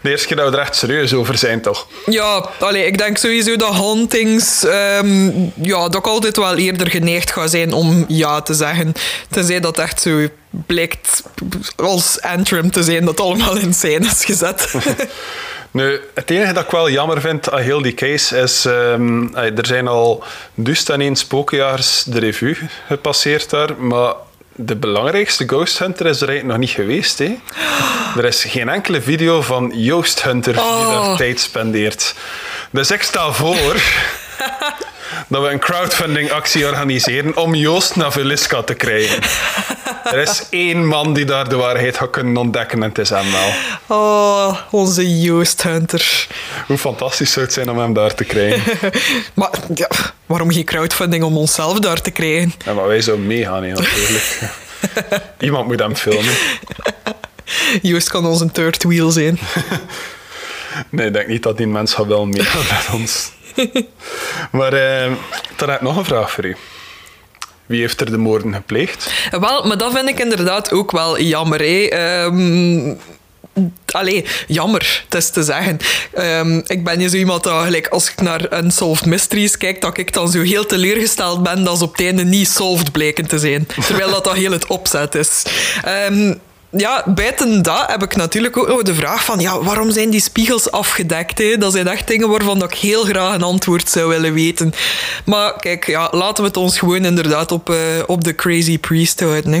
De 0.00 0.10
eerste 0.10 0.26
keer 0.26 0.36
dat 0.36 0.50
we 0.50 0.56
er 0.56 0.62
echt 0.62 0.76
serieus 0.76 1.14
over 1.14 1.38
zijn, 1.38 1.60
toch? 1.60 1.86
Ja, 2.06 2.48
allee, 2.60 2.86
ik 2.86 2.98
denk 2.98 3.16
sowieso 3.18 3.56
dat 3.56 3.74
hauntings... 3.74 4.64
ehm, 4.64 5.30
ja, 5.54 5.88
dat 5.88 5.94
ik 5.94 6.06
altijd 6.06 6.36
wel 6.36 6.56
eerder 6.56 6.90
geneigd 6.90 7.32
ga 7.32 7.46
zijn 7.46 7.72
om 7.72 8.04
ja 8.08 8.40
te 8.40 8.54
zeggen. 8.54 8.92
Tenzij 9.30 9.60
dat 9.60 9.78
echt 9.78 10.00
zo 10.00 10.28
blijkt 10.50 11.22
als 11.76 12.20
Antrim 12.20 12.70
te 12.70 12.82
zijn 12.82 13.04
dat 13.04 13.20
allemaal 13.20 13.56
in 13.56 13.74
scène 13.74 14.06
is 14.06 14.24
gezet. 14.24 14.72
Nu, 15.74 16.00
het 16.14 16.30
enige 16.30 16.52
dat 16.52 16.64
ik 16.64 16.70
wel 16.70 16.90
jammer 16.90 17.20
vind 17.20 17.50
aan 17.50 17.60
heel 17.60 17.82
die 17.82 17.94
case 17.94 18.38
is... 18.38 18.64
ehm, 18.64 19.34
er 19.34 19.66
zijn 19.66 19.88
al 19.88 20.24
dus 20.54 20.84
en 20.88 21.00
één 21.00 21.16
spookjaars 21.16 22.02
de 22.04 22.18
revue 22.18 22.56
gepasseerd 22.86 23.50
daar, 23.50 23.76
maar 23.78 24.14
de 24.52 24.76
belangrijkste 24.76 25.44
Ghost 25.46 25.78
Hunter 25.78 26.06
is 26.06 26.20
er 26.20 26.28
eigenlijk 26.28 26.58
nog 26.58 26.68
niet 26.68 26.76
geweest. 26.76 27.18
Hè? 27.18 27.36
Er 28.16 28.24
is 28.24 28.44
geen 28.44 28.68
enkele 28.68 29.02
video 29.02 29.42
van 29.42 29.72
Joost 29.74 30.22
Hunter 30.22 30.52
die 30.52 30.62
Oh. 30.62 30.88
daar 31.06 31.16
tijd 31.16 31.40
spendeert. 31.40 32.14
Dus 32.70 32.90
ik 32.90 33.02
stel 33.02 33.32
voor 33.32 33.74
dat 35.28 35.42
we 35.42 35.48
een 35.48 35.58
crowdfunding 35.58 36.30
actie 36.30 36.66
organiseren 36.66 37.36
om 37.36 37.54
Joost 37.54 37.96
naar 37.96 38.12
Velisca 38.12 38.62
te 38.62 38.74
krijgen. 38.74 39.22
Er 40.04 40.18
is 40.18 40.46
één 40.50 40.86
man 40.86 41.14
die 41.14 41.24
daar 41.24 41.48
de 41.48 41.56
waarheid 41.56 41.96
gaat 41.96 42.10
kunnen 42.10 42.36
ontdekken 42.36 42.82
en 42.82 42.88
het 42.88 42.98
is 42.98 43.10
hem 43.10 43.32
wel. 43.32 43.52
Oh, 43.86 44.58
onze 44.70 45.20
Joost 45.20 45.62
Hunter. 45.62 46.26
Hoe 46.66 46.78
fantastisch 46.78 47.32
zou 47.32 47.44
het 47.44 47.54
zijn 47.54 47.70
om 47.70 47.78
hem 47.78 47.92
daar 47.92 48.14
te 48.14 48.24
krijgen. 48.24 48.62
Maar 49.34 49.50
ja, 49.74 49.88
waarom 50.26 50.52
geen 50.52 50.64
crowdfunding 50.64 51.24
om 51.24 51.36
onszelf 51.36 51.78
daar 51.78 52.00
te 52.00 52.10
krijgen? 52.10 52.52
Ja, 52.64 52.72
maar 52.72 52.86
wij 52.86 53.00
zouden 53.00 53.26
meegaan, 53.26 53.62
hè, 53.62 53.72
natuurlijk. 53.72 54.38
Iemand 55.38 55.66
moet 55.66 55.78
hem 55.78 55.96
filmen. 55.96 56.34
Joost 57.82 58.10
kan 58.10 58.26
onze 58.26 58.50
third 58.50 58.82
wheel 58.82 59.10
zijn. 59.10 59.38
Nee, 60.90 61.06
ik 61.06 61.12
denk 61.12 61.26
niet 61.28 61.42
dat 61.42 61.56
die 61.56 61.66
mens 61.66 61.94
gaat 61.94 62.06
wel 62.06 62.26
meegaan 62.26 62.62
met 62.76 63.00
ons. 63.00 63.30
Maar 64.52 64.72
eh, 64.72 65.12
dan 65.56 65.68
heb 65.68 65.78
ik 65.78 65.86
nog 65.86 65.96
een 65.96 66.04
vraag 66.04 66.30
voor 66.30 66.44
u. 66.44 66.56
Wie 67.66 67.80
heeft 67.80 68.00
er 68.00 68.10
de 68.10 68.18
moorden 68.18 68.54
gepleegd? 68.54 69.12
Wel, 69.30 69.66
maar 69.66 69.78
dat 69.78 69.92
vind 69.92 70.08
ik 70.08 70.20
inderdaad 70.20 70.72
ook 70.72 70.90
wel 70.90 71.20
jammer. 71.20 71.90
Ehm, 71.92 72.94
allee, 73.90 74.24
jammer, 74.46 75.04
het 75.04 75.14
is 75.14 75.30
te 75.30 75.42
zeggen. 75.42 75.78
Ehm, 76.12 76.60
ik 76.66 76.84
ben 76.84 77.00
je 77.00 77.08
zo 77.08 77.16
iemand 77.16 77.42
dat, 77.42 77.90
als 77.90 78.10
ik 78.10 78.20
naar 78.20 78.58
Unsolved 78.62 79.06
Mysteries 79.06 79.56
kijk, 79.56 79.80
dat 79.80 79.98
ik 79.98 80.12
dan 80.12 80.28
zo 80.28 80.40
heel 80.40 80.66
teleurgesteld 80.66 81.42
ben 81.42 81.64
dat 81.64 81.78
ze 81.78 81.84
op 81.84 81.92
het 81.92 82.06
einde 82.06 82.24
niet 82.24 82.48
solved 82.48 82.92
blijken 82.92 83.26
te 83.26 83.38
zijn. 83.38 83.66
Terwijl 83.86 84.10
dat, 84.10 84.24
dat 84.24 84.34
heel 84.34 84.52
het 84.52 84.66
opzet 84.66 85.14
is. 85.14 85.42
Ehm, 85.84 86.34
ja, 86.76 87.02
buiten 87.06 87.62
dat 87.62 87.84
heb 87.86 88.02
ik 88.02 88.16
natuurlijk 88.16 88.56
ook 88.56 88.84
de 88.84 88.94
vraag 88.94 89.24
van 89.24 89.40
ja, 89.40 89.62
waarom 89.62 89.90
zijn 89.90 90.10
die 90.10 90.20
spiegels 90.20 90.70
afgedekt? 90.70 91.38
Hè? 91.38 91.56
Dat 91.58 91.72
zijn 91.72 91.88
echt 91.88 92.08
dingen 92.08 92.28
waarvan 92.28 92.62
ik 92.62 92.74
heel 92.74 93.04
graag 93.04 93.34
een 93.34 93.42
antwoord 93.42 93.88
zou 93.88 94.08
willen 94.08 94.34
weten. 94.34 94.72
Maar 95.24 95.56
kijk, 95.60 95.86
ja, 95.86 96.08
laten 96.10 96.42
we 96.42 96.48
het 96.48 96.56
ons 96.56 96.78
gewoon 96.78 97.04
inderdaad 97.04 97.52
op, 97.52 97.70
eh, 97.70 97.76
op 98.06 98.24
de 98.24 98.34
Crazy 98.34 98.78
Priest 98.78 99.20
houden. 99.20 99.52
Hè? 99.52 99.60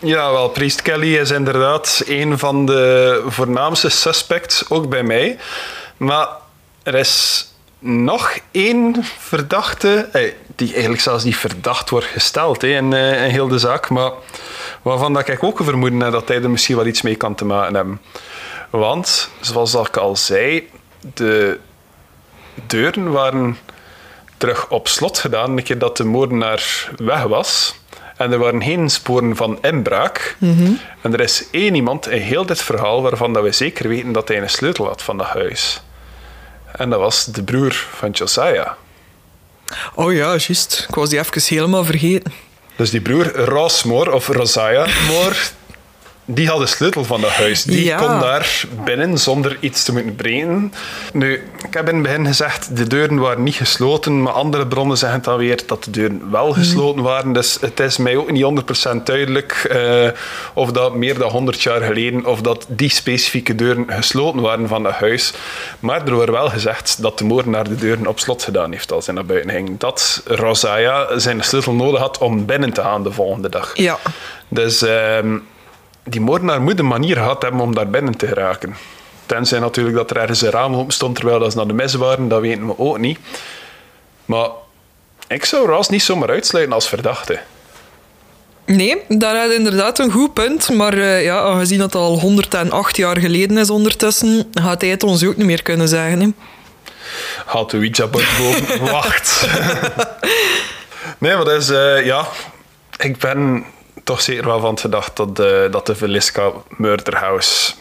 Ja, 0.00 0.32
wel, 0.32 0.48
Priest 0.48 0.82
Kelly 0.82 1.16
is 1.16 1.30
inderdaad 1.30 2.02
een 2.06 2.38
van 2.38 2.66
de 2.66 3.22
voornaamste 3.26 3.88
suspects, 3.88 4.64
ook 4.68 4.88
bij 4.88 5.02
mij. 5.02 5.38
Maar 5.96 6.28
er 6.82 6.94
is 6.94 7.46
nog 7.78 8.38
één 8.50 8.96
verdachte, 9.18 10.08
eh, 10.12 10.32
die 10.64 10.72
eigenlijk 10.72 11.02
zelfs 11.02 11.24
niet 11.24 11.36
verdacht 11.36 11.90
wordt 11.90 12.06
gesteld 12.06 12.62
hè, 12.62 12.68
in, 12.68 12.92
eh, 12.92 13.24
in 13.24 13.30
heel 13.30 13.48
de 13.48 13.58
zaak, 13.58 13.88
maar 13.88 14.12
waarvan 14.82 15.12
dat 15.12 15.28
ik 15.28 15.42
ook 15.42 15.58
een 15.58 15.64
vermoeden 15.64 16.00
heb 16.00 16.12
dat 16.12 16.28
hij 16.28 16.42
er 16.42 16.50
misschien 16.50 16.76
wel 16.76 16.86
iets 16.86 17.02
mee 17.02 17.16
kan 17.16 17.34
te 17.34 17.44
maken 17.44 17.74
hebben. 17.74 18.00
Want, 18.70 19.30
zoals 19.40 19.70
dat 19.70 19.86
ik 19.86 19.96
al 19.96 20.16
zei, 20.16 20.68
de 21.14 21.58
deuren 22.66 23.10
waren 23.10 23.58
terug 24.36 24.68
op 24.68 24.88
slot 24.88 25.18
gedaan 25.18 25.56
een 25.56 25.62
keer 25.62 25.78
dat 25.78 25.96
de 25.96 26.04
moordenaar 26.04 26.90
weg 26.96 27.22
was. 27.22 27.80
En 28.16 28.32
er 28.32 28.38
waren 28.38 28.62
geen 28.62 28.90
sporen 28.90 29.36
van 29.36 29.58
inbraak. 29.62 30.36
En 31.00 31.12
er 31.12 31.20
is 31.20 31.44
één 31.50 31.74
iemand 31.74 32.08
in 32.08 32.20
heel 32.20 32.46
dit 32.46 32.62
verhaal 32.62 33.02
waarvan 33.02 33.32
dat 33.32 33.42
we 33.42 33.52
zeker 33.52 33.88
weten 33.88 34.12
dat 34.12 34.28
hij 34.28 34.42
een 34.42 34.50
sleutel 34.50 34.86
had 34.86 35.02
van 35.02 35.16
dat 35.16 35.26
huis. 35.26 35.82
En 36.72 36.90
dat 36.90 37.00
was 37.00 37.24
de 37.24 37.42
broer 37.42 37.72
van 37.72 38.10
Josiah. 38.10 38.70
Oh 39.94 40.12
ja, 40.12 40.36
juist. 40.36 40.86
Ik 40.88 40.94
was 40.94 41.08
die 41.08 41.18
even 41.18 41.42
helemaal 41.54 41.84
vergeten. 41.84 42.32
Dus 42.76 42.90
die 42.90 43.00
broer, 43.00 43.36
Rossmore, 43.36 44.12
of 44.12 44.28
Rosiah 44.28 44.88
Moore, 45.08 45.34
die 46.24 46.48
had 46.48 46.58
de 46.58 46.66
sleutel 46.66 47.04
van 47.04 47.20
dat 47.20 47.30
huis. 47.30 47.62
Die 47.62 47.84
Ja. 47.84 47.96
kon 47.96 48.20
daar 48.20 48.64
binnen 48.84 49.18
zonder 49.18 49.56
iets 49.60 49.84
te 49.84 49.92
moeten 49.92 50.14
brengen. 50.14 50.72
Nu, 51.12 51.32
ik 51.66 51.74
heb 51.74 51.88
in 51.88 51.94
het 51.94 52.02
begin 52.02 52.26
gezegd, 52.26 52.76
de 52.76 52.86
deuren 52.86 53.18
waren 53.18 53.42
niet 53.42 53.54
gesloten, 53.54 54.22
maar 54.22 54.32
andere 54.32 54.66
bronnen 54.66 54.96
zeggen 54.98 55.22
dan 55.22 55.36
weer 55.36 55.60
dat 55.66 55.84
de 55.84 55.90
deuren 55.90 56.30
wel 56.30 56.52
gesloten 56.52 57.02
waren. 57.02 57.32
Dus 57.32 57.58
het 57.60 57.80
is 57.80 57.96
mij 57.96 58.16
ook 58.16 58.30
niet 58.30 58.42
100% 58.42 59.06
duidelijk 59.06 59.52
eh, 59.70 60.08
of 60.54 60.70
dat 60.72 60.94
meer 60.94 61.18
dan 61.18 61.30
100 61.30 61.62
jaar 61.62 61.80
geleden, 61.82 62.26
of 62.26 62.40
dat 62.40 62.66
die 62.68 62.90
specifieke 62.90 63.54
deuren 63.54 63.84
gesloten 63.88 64.40
waren 64.40 64.68
van 64.68 64.82
dat 64.82 64.92
huis. 64.92 65.32
Maar 65.80 66.06
er 66.06 66.14
wordt 66.14 66.30
wel 66.30 66.48
gezegd 66.50 67.02
dat 67.02 67.18
de 67.18 67.24
moordenaar 67.24 67.68
de 67.68 67.76
deuren 67.76 68.06
op 68.06 68.18
slot 68.20 68.42
gedaan 68.42 68.72
heeft 68.72 68.92
als 68.92 69.06
hij 69.06 69.14
naar 69.14 69.24
buiten 69.26 69.50
ging. 69.50 69.78
Dat 69.78 70.22
Rosiah 70.24 71.10
zijn 71.16 71.42
sleutel 71.44 71.72
nodig 71.72 72.00
had 72.00 72.18
om 72.18 72.46
binnen 72.46 72.72
te 72.72 72.80
gaan 72.80 73.02
de 73.02 73.12
volgende 73.12 73.48
dag. 73.48 73.70
Ja. 73.74 73.98
Dus 74.48 74.82
ehm, 74.82 75.36
die 76.04 76.20
moordenaar 76.20 76.62
moet 76.62 76.78
een 76.78 76.86
manier 76.86 77.16
gehad 77.16 77.42
hebben 77.42 77.60
om 77.60 77.74
daar 77.74 77.90
binnen 77.90 78.16
te 78.16 78.26
geraken. 78.26 78.76
Tenzij 79.26 79.58
natuurlijk 79.58 79.96
dat 79.96 80.10
er 80.10 80.16
ergens 80.16 80.42
een 80.42 80.50
raam 80.50 80.74
open 80.74 80.92
stond 80.92 81.14
terwijl 81.16 81.38
dat 81.38 81.50
ze 81.50 81.56
naar 81.56 81.66
de 81.66 81.72
mes 81.72 81.94
waren, 81.94 82.28
dat 82.28 82.40
weten 82.40 82.66
we 82.66 82.78
ook 82.78 82.98
niet. 82.98 83.18
Maar 84.24 84.48
ik 85.26 85.44
zou 85.44 85.66
Ross 85.66 85.88
niet 85.88 86.02
zomaar 86.02 86.28
uitsluiten 86.28 86.74
als 86.74 86.88
verdachte. 86.88 87.40
Nee, 88.66 88.96
daar 89.08 89.36
had 89.36 89.50
inderdaad 89.50 89.98
een 89.98 90.10
goed 90.10 90.32
punt. 90.34 90.68
Maar 90.70 90.98
eh, 90.98 91.24
ja, 91.24 91.40
aangezien 91.40 91.78
dat 91.78 91.94
al 91.94 92.18
108 92.20 92.96
jaar 92.96 93.18
geleden 93.18 93.58
is 93.58 93.70
ondertussen, 93.70 94.50
gaat 94.54 94.80
hij 94.80 94.90
het 94.90 95.02
ons 95.02 95.24
ook 95.24 95.36
niet 95.36 95.46
meer 95.46 95.62
kunnen 95.62 95.88
zeggen. 95.88 96.20
Hè? 96.20 96.28
Haalt 97.46 97.70
de 97.70 97.76
Ouija-bord 97.76 98.26
boven. 98.38 98.80
Wacht. 98.92 99.46
nee, 101.18 101.34
maar 101.34 101.44
dat 101.44 101.62
is... 101.62 101.70
eh, 101.70 102.04
ja, 102.04 102.26
ik 102.98 103.18
ben 103.18 103.64
toch 104.04 104.20
zeker 104.20 104.44
wel 104.44 104.60
van 104.60 104.78
gedacht 104.78 105.16
dat 105.16 105.36
de, 105.36 105.68
dat 105.70 105.86
de 105.86 105.94
Velisca 105.94 106.50
Murder 106.68 107.16
House 107.16 107.72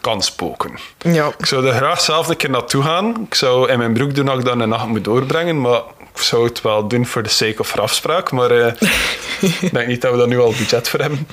kan 0.00 0.22
spoken. 0.22 0.78
Ja. 0.98 1.32
Ik 1.38 1.46
zou 1.46 1.66
er 1.66 1.74
graag 1.74 2.00
zelf 2.00 2.28
een 2.28 2.36
keer 2.36 2.50
naartoe 2.50 2.82
gaan. 2.82 3.26
Ik 3.26 3.34
zou 3.34 3.70
in 3.70 3.78
mijn 3.78 3.92
broek 3.92 4.14
doen 4.14 4.28
als 4.28 4.38
ik 4.38 4.44
dan 4.44 4.60
een 4.60 4.68
nacht 4.68 4.86
moet 4.86 5.04
doorbrengen, 5.04 5.60
maar 5.60 5.80
ik 6.14 6.20
zou 6.20 6.44
het 6.44 6.60
wel 6.60 6.88
doen 6.88 7.06
voor 7.06 7.22
de 7.22 7.28
sake 7.28 7.58
of 7.58 7.78
afspraak. 7.78 8.30
Maar 8.30 8.50
eh, 8.50 8.72
ik 9.60 9.72
denk 9.72 9.86
niet 9.86 10.02
dat 10.02 10.12
we 10.12 10.18
daar 10.18 10.28
nu 10.28 10.40
al 10.40 10.54
budget 10.58 10.88
voor 10.88 11.00
hebben. 11.00 11.28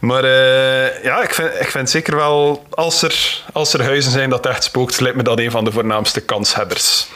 Maar 0.00 0.24
eh, 0.24 1.04
ja, 1.04 1.22
ik 1.22 1.34
vind, 1.34 1.50
ik 1.60 1.70
vind 1.70 1.90
zeker 1.90 2.16
wel, 2.16 2.66
als 2.70 3.02
er, 3.02 3.44
als 3.52 3.72
er 3.72 3.82
huizen 3.82 4.12
zijn 4.12 4.30
dat 4.30 4.46
echt 4.46 4.64
spookt, 4.64 5.00
lijkt 5.00 5.16
me 5.16 5.22
dat 5.22 5.38
een 5.38 5.50
van 5.50 5.64
de 5.64 5.72
voornaamste 5.72 6.20
kanshebbers. 6.20 7.08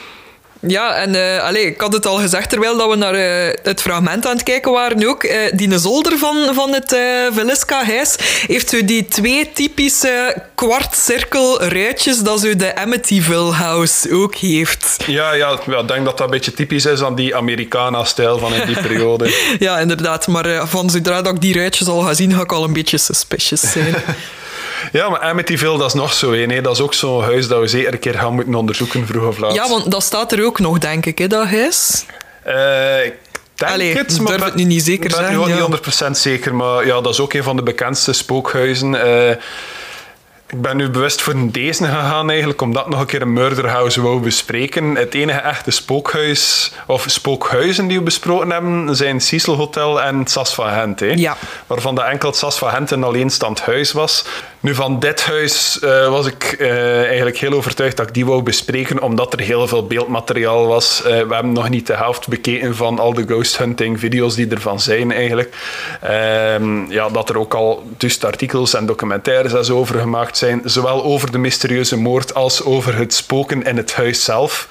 Ja, 0.66 0.94
en 0.94 1.14
eh 1.14 1.42
allee, 1.44 1.66
ik 1.66 1.80
had 1.80 1.92
het 1.92 2.06
al 2.06 2.16
gezegd 2.16 2.50
terwijl 2.50 2.76
dat 2.76 2.88
we 2.88 2.96
naar 2.96 3.14
eh, 3.14 3.54
het 3.62 3.80
fragment 3.80 4.26
aan 4.26 4.32
het 4.32 4.42
kijken 4.42 4.72
waren 4.72 5.08
ook. 5.08 5.24
eh 5.24 5.38
die 5.52 5.78
zolder 5.78 6.18
van, 6.18 6.36
van 6.54 6.72
het 6.72 6.92
eh 6.92 7.00
Velisca-huis 7.32 8.16
heeft 8.46 8.68
zo 8.68 8.84
die 8.84 9.08
twee 9.08 9.50
typische 9.54 10.42
kwartcirkel 10.54 11.62
ruitjes 11.62 12.18
dat 12.18 12.40
zo 12.40 12.56
de 12.56 12.76
Amityville 12.76 13.52
House 13.52 14.12
ook 14.14 14.34
heeft. 14.34 14.96
Ja, 15.06 15.32
ja, 15.32 15.58
ja, 15.66 15.78
ik 15.80 15.88
denk 15.88 16.04
dat 16.04 16.04
dat 16.04 16.20
een 16.20 16.30
beetje 16.30 16.52
typisch 16.54 16.84
is 16.86 17.02
aan 17.02 17.14
die 17.14 17.36
Americana-stijl 17.36 18.38
van 18.38 18.54
in 18.54 18.66
die 18.66 18.80
periode. 18.88 19.34
Ja, 19.58 19.78
inderdaad. 19.78 20.26
Maar 20.26 20.68
van 20.68 20.90
zodra 20.90 21.22
dat 21.22 21.34
ik 21.34 21.40
die 21.40 21.54
ruitjes 21.54 21.88
al 21.88 22.00
ga 22.00 22.14
zien, 22.14 22.32
ga 22.32 22.40
ik 22.42 22.52
al 22.52 22.64
een 22.64 22.72
beetje 22.72 22.98
suspicious 22.98 23.60
zijn. 23.72 23.94
Ja, 24.92 25.08
maar 25.08 25.20
Amityville, 25.20 25.78
dat 25.78 25.86
is 25.86 25.94
nog 25.94 26.12
zo. 26.12 26.32
hè. 26.32 26.60
Dat 26.60 26.72
is 26.74 26.80
ook 26.80 26.94
zo'n 26.94 27.22
huis 27.22 27.48
dat 27.48 27.60
we 27.60 27.66
zeker 27.66 27.92
een 27.92 27.98
keer 27.98 28.14
gaan 28.18 28.34
moeten 28.34 28.54
onderzoeken, 28.54 29.06
vroeg 29.06 29.26
of 29.26 29.38
laat. 29.38 29.54
Ja, 29.54 29.68
want 29.68 29.90
dat 29.90 30.02
staat 30.02 30.32
er 30.32 30.44
ook 30.44 30.58
nog, 30.58 30.78
denk 30.78 31.06
ik, 31.06 31.18
hè, 31.18 31.26
dat 31.26 31.46
huis. 31.46 32.04
Eh, 32.42 33.04
ik 33.04 33.14
denk 33.54 33.72
Allee, 33.72 33.96
het, 33.96 34.16
maar 34.18 34.26
durf 34.26 34.38
ben- 34.38 34.46
het 34.48 34.54
nu 34.56 34.64
niet 34.64 34.82
zeker 34.82 35.10
Ik 35.10 35.16
ben 35.16 35.36
ook 35.36 35.48
ja. 35.48 35.52
niet 35.54 35.62
100% 35.62 36.10
zeker, 36.18 36.54
maar 36.54 36.86
ja, 36.86 37.00
dat 37.00 37.12
is 37.12 37.20
ook 37.20 37.32
een 37.32 37.42
van 37.42 37.56
de 37.56 37.62
bekendste 37.62 38.12
spookhuizen. 38.12 39.02
Eh, 39.02 39.30
ik 40.46 40.62
ben 40.62 40.76
nu 40.76 40.90
bewust 40.90 41.20
voor 41.22 41.34
deze 41.50 41.84
gegaan, 41.84 42.28
eigenlijk, 42.30 42.60
omdat 42.60 42.88
nog 42.88 43.00
een 43.00 43.06
keer 43.06 43.22
een 43.22 43.32
murder 43.32 43.68
house 43.68 44.02
wou 44.02 44.20
bespreken. 44.20 44.94
Het 44.94 45.14
enige 45.14 45.38
echte 45.38 45.70
spookhuis, 45.70 46.72
of 46.86 47.04
spookhuizen 47.08 47.86
die 47.86 47.98
we 47.98 48.02
besproken 48.04 48.50
hebben, 48.50 48.96
zijn 48.96 49.20
Cecil 49.20 49.54
Hotel 49.56 50.02
en 50.02 50.18
het 50.18 50.30
Sas 50.30 50.54
van 50.54 50.70
Gent. 50.72 51.00
Hè? 51.00 51.06
Ja. 51.06 51.36
Waarvan 51.66 51.94
dat 51.94 52.04
enkel 52.04 52.28
het 52.28 52.38
Sas 52.38 52.58
van 52.58 52.70
Gent 52.70 52.90
een 52.90 53.04
alleenstaand 53.04 53.60
huis 53.60 53.92
was. 53.92 54.24
Nu, 54.62 54.74
van 54.74 54.98
dit 54.98 55.22
huis 55.22 55.78
eh, 55.78 56.08
was 56.08 56.26
ik 56.26 56.42
eh, 56.44 57.04
eigenlijk 57.04 57.36
heel 57.36 57.52
overtuigd 57.52 57.96
dat 57.96 58.08
ik 58.08 58.14
die 58.14 58.26
wou 58.26 58.42
bespreken, 58.42 59.02
omdat 59.02 59.32
er 59.32 59.40
heel 59.40 59.68
veel 59.68 59.86
beeldmateriaal 59.86 60.66
was. 60.66 61.02
Eh, 61.02 61.02
we 61.02 61.34
hebben 61.34 61.52
nog 61.52 61.68
niet 61.68 61.86
de 61.86 61.96
helft 61.96 62.28
bekeken 62.28 62.76
van 62.76 62.98
al 62.98 63.14
de 63.14 63.26
ghost 63.26 63.58
hunting 63.58 63.98
video's 64.00 64.34
die 64.34 64.48
ervan 64.48 64.80
zijn, 64.80 65.12
eigenlijk. 65.12 65.56
Ehm, 66.00 66.90
ja, 66.90 67.08
dat 67.08 67.28
er 67.28 67.38
ook 67.38 67.54
al 67.54 67.82
dus 67.96 68.24
artikels 68.24 68.74
en 68.74 68.86
documentaires 68.86 69.70
over 69.70 69.98
gemaakt 69.98 70.36
zijn, 70.36 70.60
zowel 70.64 71.04
over 71.04 71.32
de 71.32 71.38
mysterieuze 71.38 71.96
moord 71.96 72.34
als 72.34 72.64
over 72.64 72.96
het 72.96 73.14
spoken 73.14 73.62
in 73.62 73.76
het 73.76 73.94
huis 73.94 74.24
zelf. 74.24 74.68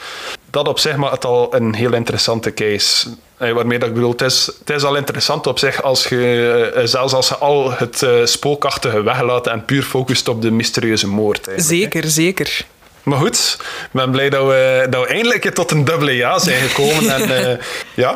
Dat 0.50 0.68
op 0.68 0.80
zich 0.80 0.96
maakt 0.96 1.14
het 1.14 1.26
al 1.26 1.56
een 1.56 1.74
heel 1.74 1.94
interessante 1.94 2.54
case. 2.54 3.10
Eh, 3.40 3.52
waarmee 3.52 3.80
dat 3.80 3.88
ik 3.88 3.94
bedoel, 3.94 4.12
het 4.12 4.22
is, 4.22 4.52
het 4.60 4.70
is 4.70 4.84
al 4.84 4.96
interessant 4.96 5.48
op 5.48 5.60
zich 5.60 5.82
als 5.82 6.08
je, 6.08 6.72
eh, 6.76 6.86
zelfs 6.86 7.14
als 7.14 7.28
je 7.28 7.38
al 7.38 7.72
het 7.72 8.04
eh, 8.04 8.12
spookachtige 8.24 9.04
weglaat 9.04 9.48
en 9.48 9.66
puur 9.66 9.84
focust 9.84 10.28
op 10.28 10.42
de 10.42 10.52
mysterieuze 10.52 11.08
moord. 11.08 11.46
hè. 11.46 11.60
Zeker, 11.62 12.10
zeker. 12.10 12.66
Maar 13.04 13.18
goed, 13.18 13.58
ik 13.60 13.90
ben 13.92 14.12
blij 14.12 14.30
dat 14.30 14.48
we, 14.48 14.88
dat 14.90 15.02
we 15.02 15.08
eindelijk 15.08 15.54
tot 15.54 15.72
een 15.72 15.86
dubbele 15.86 16.12
ja 16.12 16.40
zijn 16.40 16.70
gekomen. 16.70 17.10
en 17.10 17.60
ja, 18.04 18.12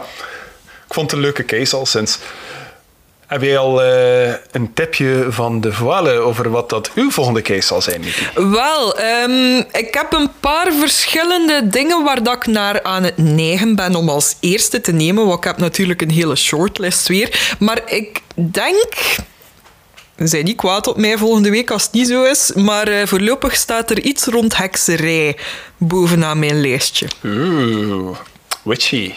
ik 0.88 0.94
vond 0.94 1.12
het 1.12 1.20
een 1.20 1.26
leuke 1.26 1.45
case 1.45 1.76
al 1.76 1.86
sinds. 1.86 2.20
Heb 3.34 3.42
jij 3.42 3.58
al 3.58 3.84
eh, 3.84 4.34
een 4.52 4.74
tipje 4.74 5.26
van 5.30 5.62
de 5.62 5.74
voile 5.74 6.12
over 6.12 6.50
wat 6.50 6.70
dat 6.70 6.92
uw 6.96 7.12
volgende 7.12 7.42
case 7.42 7.68
zal 7.68 7.82
zijn? 7.82 8.04
Wel, 8.36 8.98
ehm, 8.98 9.58
ik 9.58 9.88
heb 9.92 10.14
een 10.14 10.30
paar 10.40 10.74
verschillende 10.74 11.68
dingen 11.68 12.04
waar 12.04 12.24
dat 12.24 12.36
ik 12.36 12.46
naar 12.46 12.84
aan 12.84 13.04
het 13.04 13.18
neigen 13.18 13.76
ben 13.76 13.96
om 13.96 14.10
als 14.10 14.36
eerste 14.40 14.82
te 14.82 14.92
nemen. 14.92 15.26
Want 15.26 15.38
ik 15.38 15.44
heb 15.44 15.58
natuurlijk 15.58 16.02
een 16.02 16.10
hele 16.10 16.36
shortlist 16.36 17.08
weer. 17.08 17.56
Maar 17.60 17.82
ik 17.86 18.22
denk... 18.36 18.94
Zijn 20.16 20.46
niet 20.46 20.58
kwaad 20.58 20.88
op 20.88 20.98
mij 20.98 21.18
volgende 21.18 21.50
week 21.50 21.72
als 21.72 21.84
het 21.84 21.92
niet 21.92 22.08
zo 22.08 22.24
is. 22.24 22.52
Maar 22.56 22.88
eh, 22.88 23.08
voorlopig 23.08 23.56
staat 23.56 23.90
er 23.90 24.00
iets 24.00 24.26
rond 24.26 24.58
hekserij 24.58 25.38
bovenaan 25.78 26.40
mijn 26.40 26.62
lijstje. 26.62 27.08
Oeh, 27.24 28.18
witchy. 28.64 29.14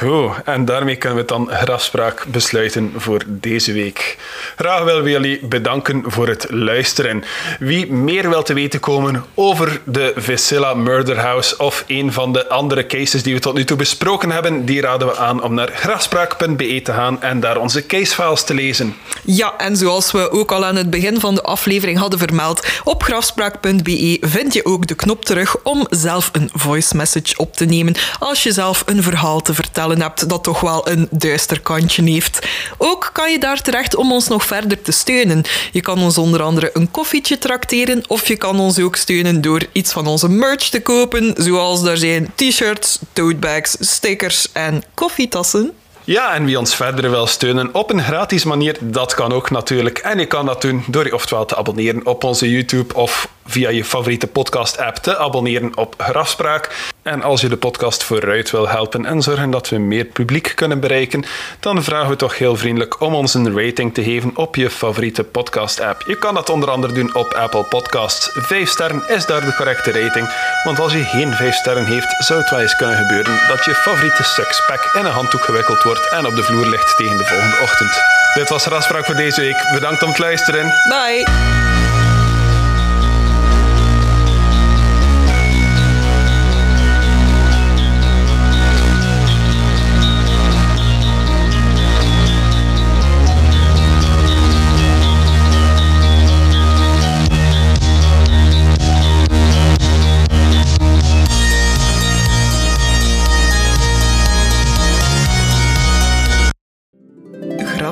Goed, 0.00 0.30
en 0.44 0.64
daarmee 0.64 0.96
kunnen 0.96 1.18
we 1.18 1.24
dan 1.24 1.48
grafspraak 1.50 2.24
besluiten 2.26 2.92
voor 2.96 3.22
deze 3.26 3.72
week. 3.72 4.18
Graag 4.56 4.84
willen 4.84 5.02
we 5.02 5.10
jullie 5.10 5.46
bedanken 5.46 6.02
voor 6.06 6.28
het 6.28 6.46
luisteren. 6.50 7.24
Wie 7.58 7.92
meer 7.92 8.28
wil 8.28 8.42
te 8.42 8.54
weten 8.54 8.80
komen 8.80 9.24
over 9.34 9.80
de 9.84 10.12
Vicilla 10.16 10.74
Murder 10.74 11.18
House 11.18 11.56
of 11.58 11.84
een 11.86 12.12
van 12.12 12.32
de 12.32 12.48
andere 12.48 12.86
cases 12.86 13.22
die 13.22 13.34
we 13.34 13.40
tot 13.40 13.54
nu 13.54 13.64
toe 13.64 13.76
besproken 13.76 14.30
hebben, 14.30 14.64
die 14.64 14.80
raden 14.80 15.08
we 15.08 15.16
aan 15.16 15.42
om 15.42 15.54
naar 15.54 15.70
grafspraak.be 15.74 16.80
te 16.82 16.92
gaan 16.92 17.22
en 17.22 17.40
daar 17.40 17.56
onze 17.56 17.86
casefiles 17.86 18.44
te 18.44 18.54
lezen. 18.54 18.96
Ja, 19.24 19.54
en 19.56 19.76
zoals 19.76 20.12
we 20.12 20.30
ook 20.30 20.52
al 20.52 20.64
aan 20.64 20.76
het 20.76 20.90
begin 20.90 21.20
van 21.20 21.34
de 21.34 21.42
aflevering 21.42 21.98
hadden 21.98 22.18
vermeld, 22.18 22.66
op 22.84 23.02
grafspraak.be 23.02 24.18
vind 24.20 24.52
je 24.54 24.64
ook 24.64 24.86
de 24.86 24.94
knop 24.94 25.24
terug 25.24 25.56
om 25.62 25.86
zelf 25.90 26.30
een 26.32 26.50
voice 26.52 26.96
message 26.96 27.36
op 27.36 27.54
te 27.54 27.64
nemen 27.64 27.94
als 28.18 28.42
je 28.42 28.52
zelf 28.52 28.82
een 28.86 29.02
verhaal 29.02 29.40
te 29.40 29.54
vertellen 29.54 29.87
hebt 29.96 30.28
dat 30.28 30.44
toch 30.44 30.60
wel 30.60 30.88
een 30.88 31.08
duister 31.10 31.60
kantje 31.60 32.02
heeft. 32.02 32.46
Ook 32.78 33.10
kan 33.12 33.30
je 33.30 33.38
daar 33.38 33.62
terecht 33.62 33.96
om 33.96 34.12
ons 34.12 34.28
nog 34.28 34.44
verder 34.44 34.82
te 34.82 34.92
steunen. 34.92 35.44
Je 35.72 35.80
kan 35.80 35.98
ons 35.98 36.18
onder 36.18 36.42
andere 36.42 36.70
een 36.72 36.90
koffietje 36.90 37.38
trakteren 37.38 38.02
of 38.06 38.28
je 38.28 38.36
kan 38.36 38.60
ons 38.60 38.78
ook 38.78 38.96
steunen 38.96 39.40
door 39.40 39.62
iets 39.72 39.92
van 39.92 40.06
onze 40.06 40.28
merch 40.28 40.68
te 40.68 40.82
kopen, 40.82 41.34
zoals 41.36 41.82
daar 41.82 41.96
zijn 41.96 42.32
t-shirts, 42.34 42.98
totebags, 43.12 43.76
stickers 43.80 44.52
en 44.52 44.82
koffietassen. 44.94 45.72
Ja, 46.04 46.34
en 46.34 46.44
wie 46.44 46.58
ons 46.58 46.74
verder 46.74 47.10
wil 47.10 47.26
steunen 47.26 47.74
op 47.74 47.90
een 47.90 48.02
gratis 48.02 48.44
manier, 48.44 48.76
dat 48.80 49.14
kan 49.14 49.32
ook 49.32 49.50
natuurlijk. 49.50 49.98
En 49.98 50.18
je 50.18 50.26
kan 50.26 50.46
dat 50.46 50.62
doen 50.62 50.84
door 50.86 51.04
je 51.04 51.14
oftewel 51.14 51.44
te 51.44 51.56
abonneren 51.56 52.06
op 52.06 52.24
onze 52.24 52.50
YouTube 52.50 52.94
of 52.94 53.28
via 53.48 53.68
je 53.68 53.84
favoriete 53.84 54.26
podcast-app 54.26 54.96
te 54.96 55.18
abonneren 55.18 55.76
op 55.76 55.94
Grafspraak. 55.98 56.92
En 57.02 57.22
als 57.22 57.40
je 57.40 57.48
de 57.48 57.56
podcast 57.56 58.02
vooruit 58.02 58.50
wil 58.50 58.68
helpen 58.68 59.04
en 59.04 59.22
zorgen 59.22 59.50
dat 59.50 59.68
we 59.68 59.78
meer 59.78 60.04
publiek 60.04 60.52
kunnen 60.54 60.80
bereiken, 60.80 61.24
dan 61.60 61.84
vragen 61.84 62.08
we 62.08 62.16
toch 62.16 62.38
heel 62.38 62.56
vriendelijk 62.56 63.00
om 63.00 63.14
ons 63.14 63.34
een 63.34 63.60
rating 63.60 63.94
te 63.94 64.02
geven 64.02 64.36
op 64.36 64.56
je 64.56 64.70
favoriete 64.70 65.24
podcast-app. 65.24 66.02
Je 66.06 66.18
kan 66.18 66.34
dat 66.34 66.50
onder 66.50 66.70
andere 66.70 66.92
doen 66.92 67.14
op 67.14 67.32
Apple 67.34 67.64
Podcasts. 67.64 68.30
Vijf 68.32 68.68
sterren 68.68 69.02
is 69.08 69.26
daar 69.26 69.44
de 69.44 69.54
correcte 69.54 69.90
rating, 69.90 70.28
want 70.64 70.80
als 70.80 70.92
je 70.92 71.04
geen 71.04 71.32
vijf 71.32 71.54
sterren 71.54 71.86
heeft, 71.86 72.14
zou 72.18 72.40
het 72.40 72.50
wel 72.50 72.60
eens 72.60 72.76
kunnen 72.76 72.96
gebeuren 72.96 73.38
dat 73.48 73.64
je 73.64 73.74
favoriete 73.74 74.24
sexpack 74.24 74.90
in 74.94 75.04
een 75.04 75.12
handdoek 75.12 75.42
gewikkeld 75.42 75.82
wordt 75.82 76.08
en 76.10 76.26
op 76.26 76.36
de 76.36 76.42
vloer 76.42 76.66
ligt 76.66 76.96
tegen 76.96 77.18
de 77.18 77.24
volgende 77.24 77.56
ochtend. 77.62 78.00
Dit 78.34 78.48
was 78.48 78.66
Grafspraak 78.66 79.04
voor 79.04 79.14
deze 79.14 79.40
week. 79.40 79.68
Bedankt 79.72 80.02
om 80.02 80.08
het 80.08 80.18
luisteren. 80.18 80.72
Bye! 80.88 81.77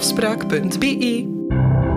afspraak.be. 0.06 1.95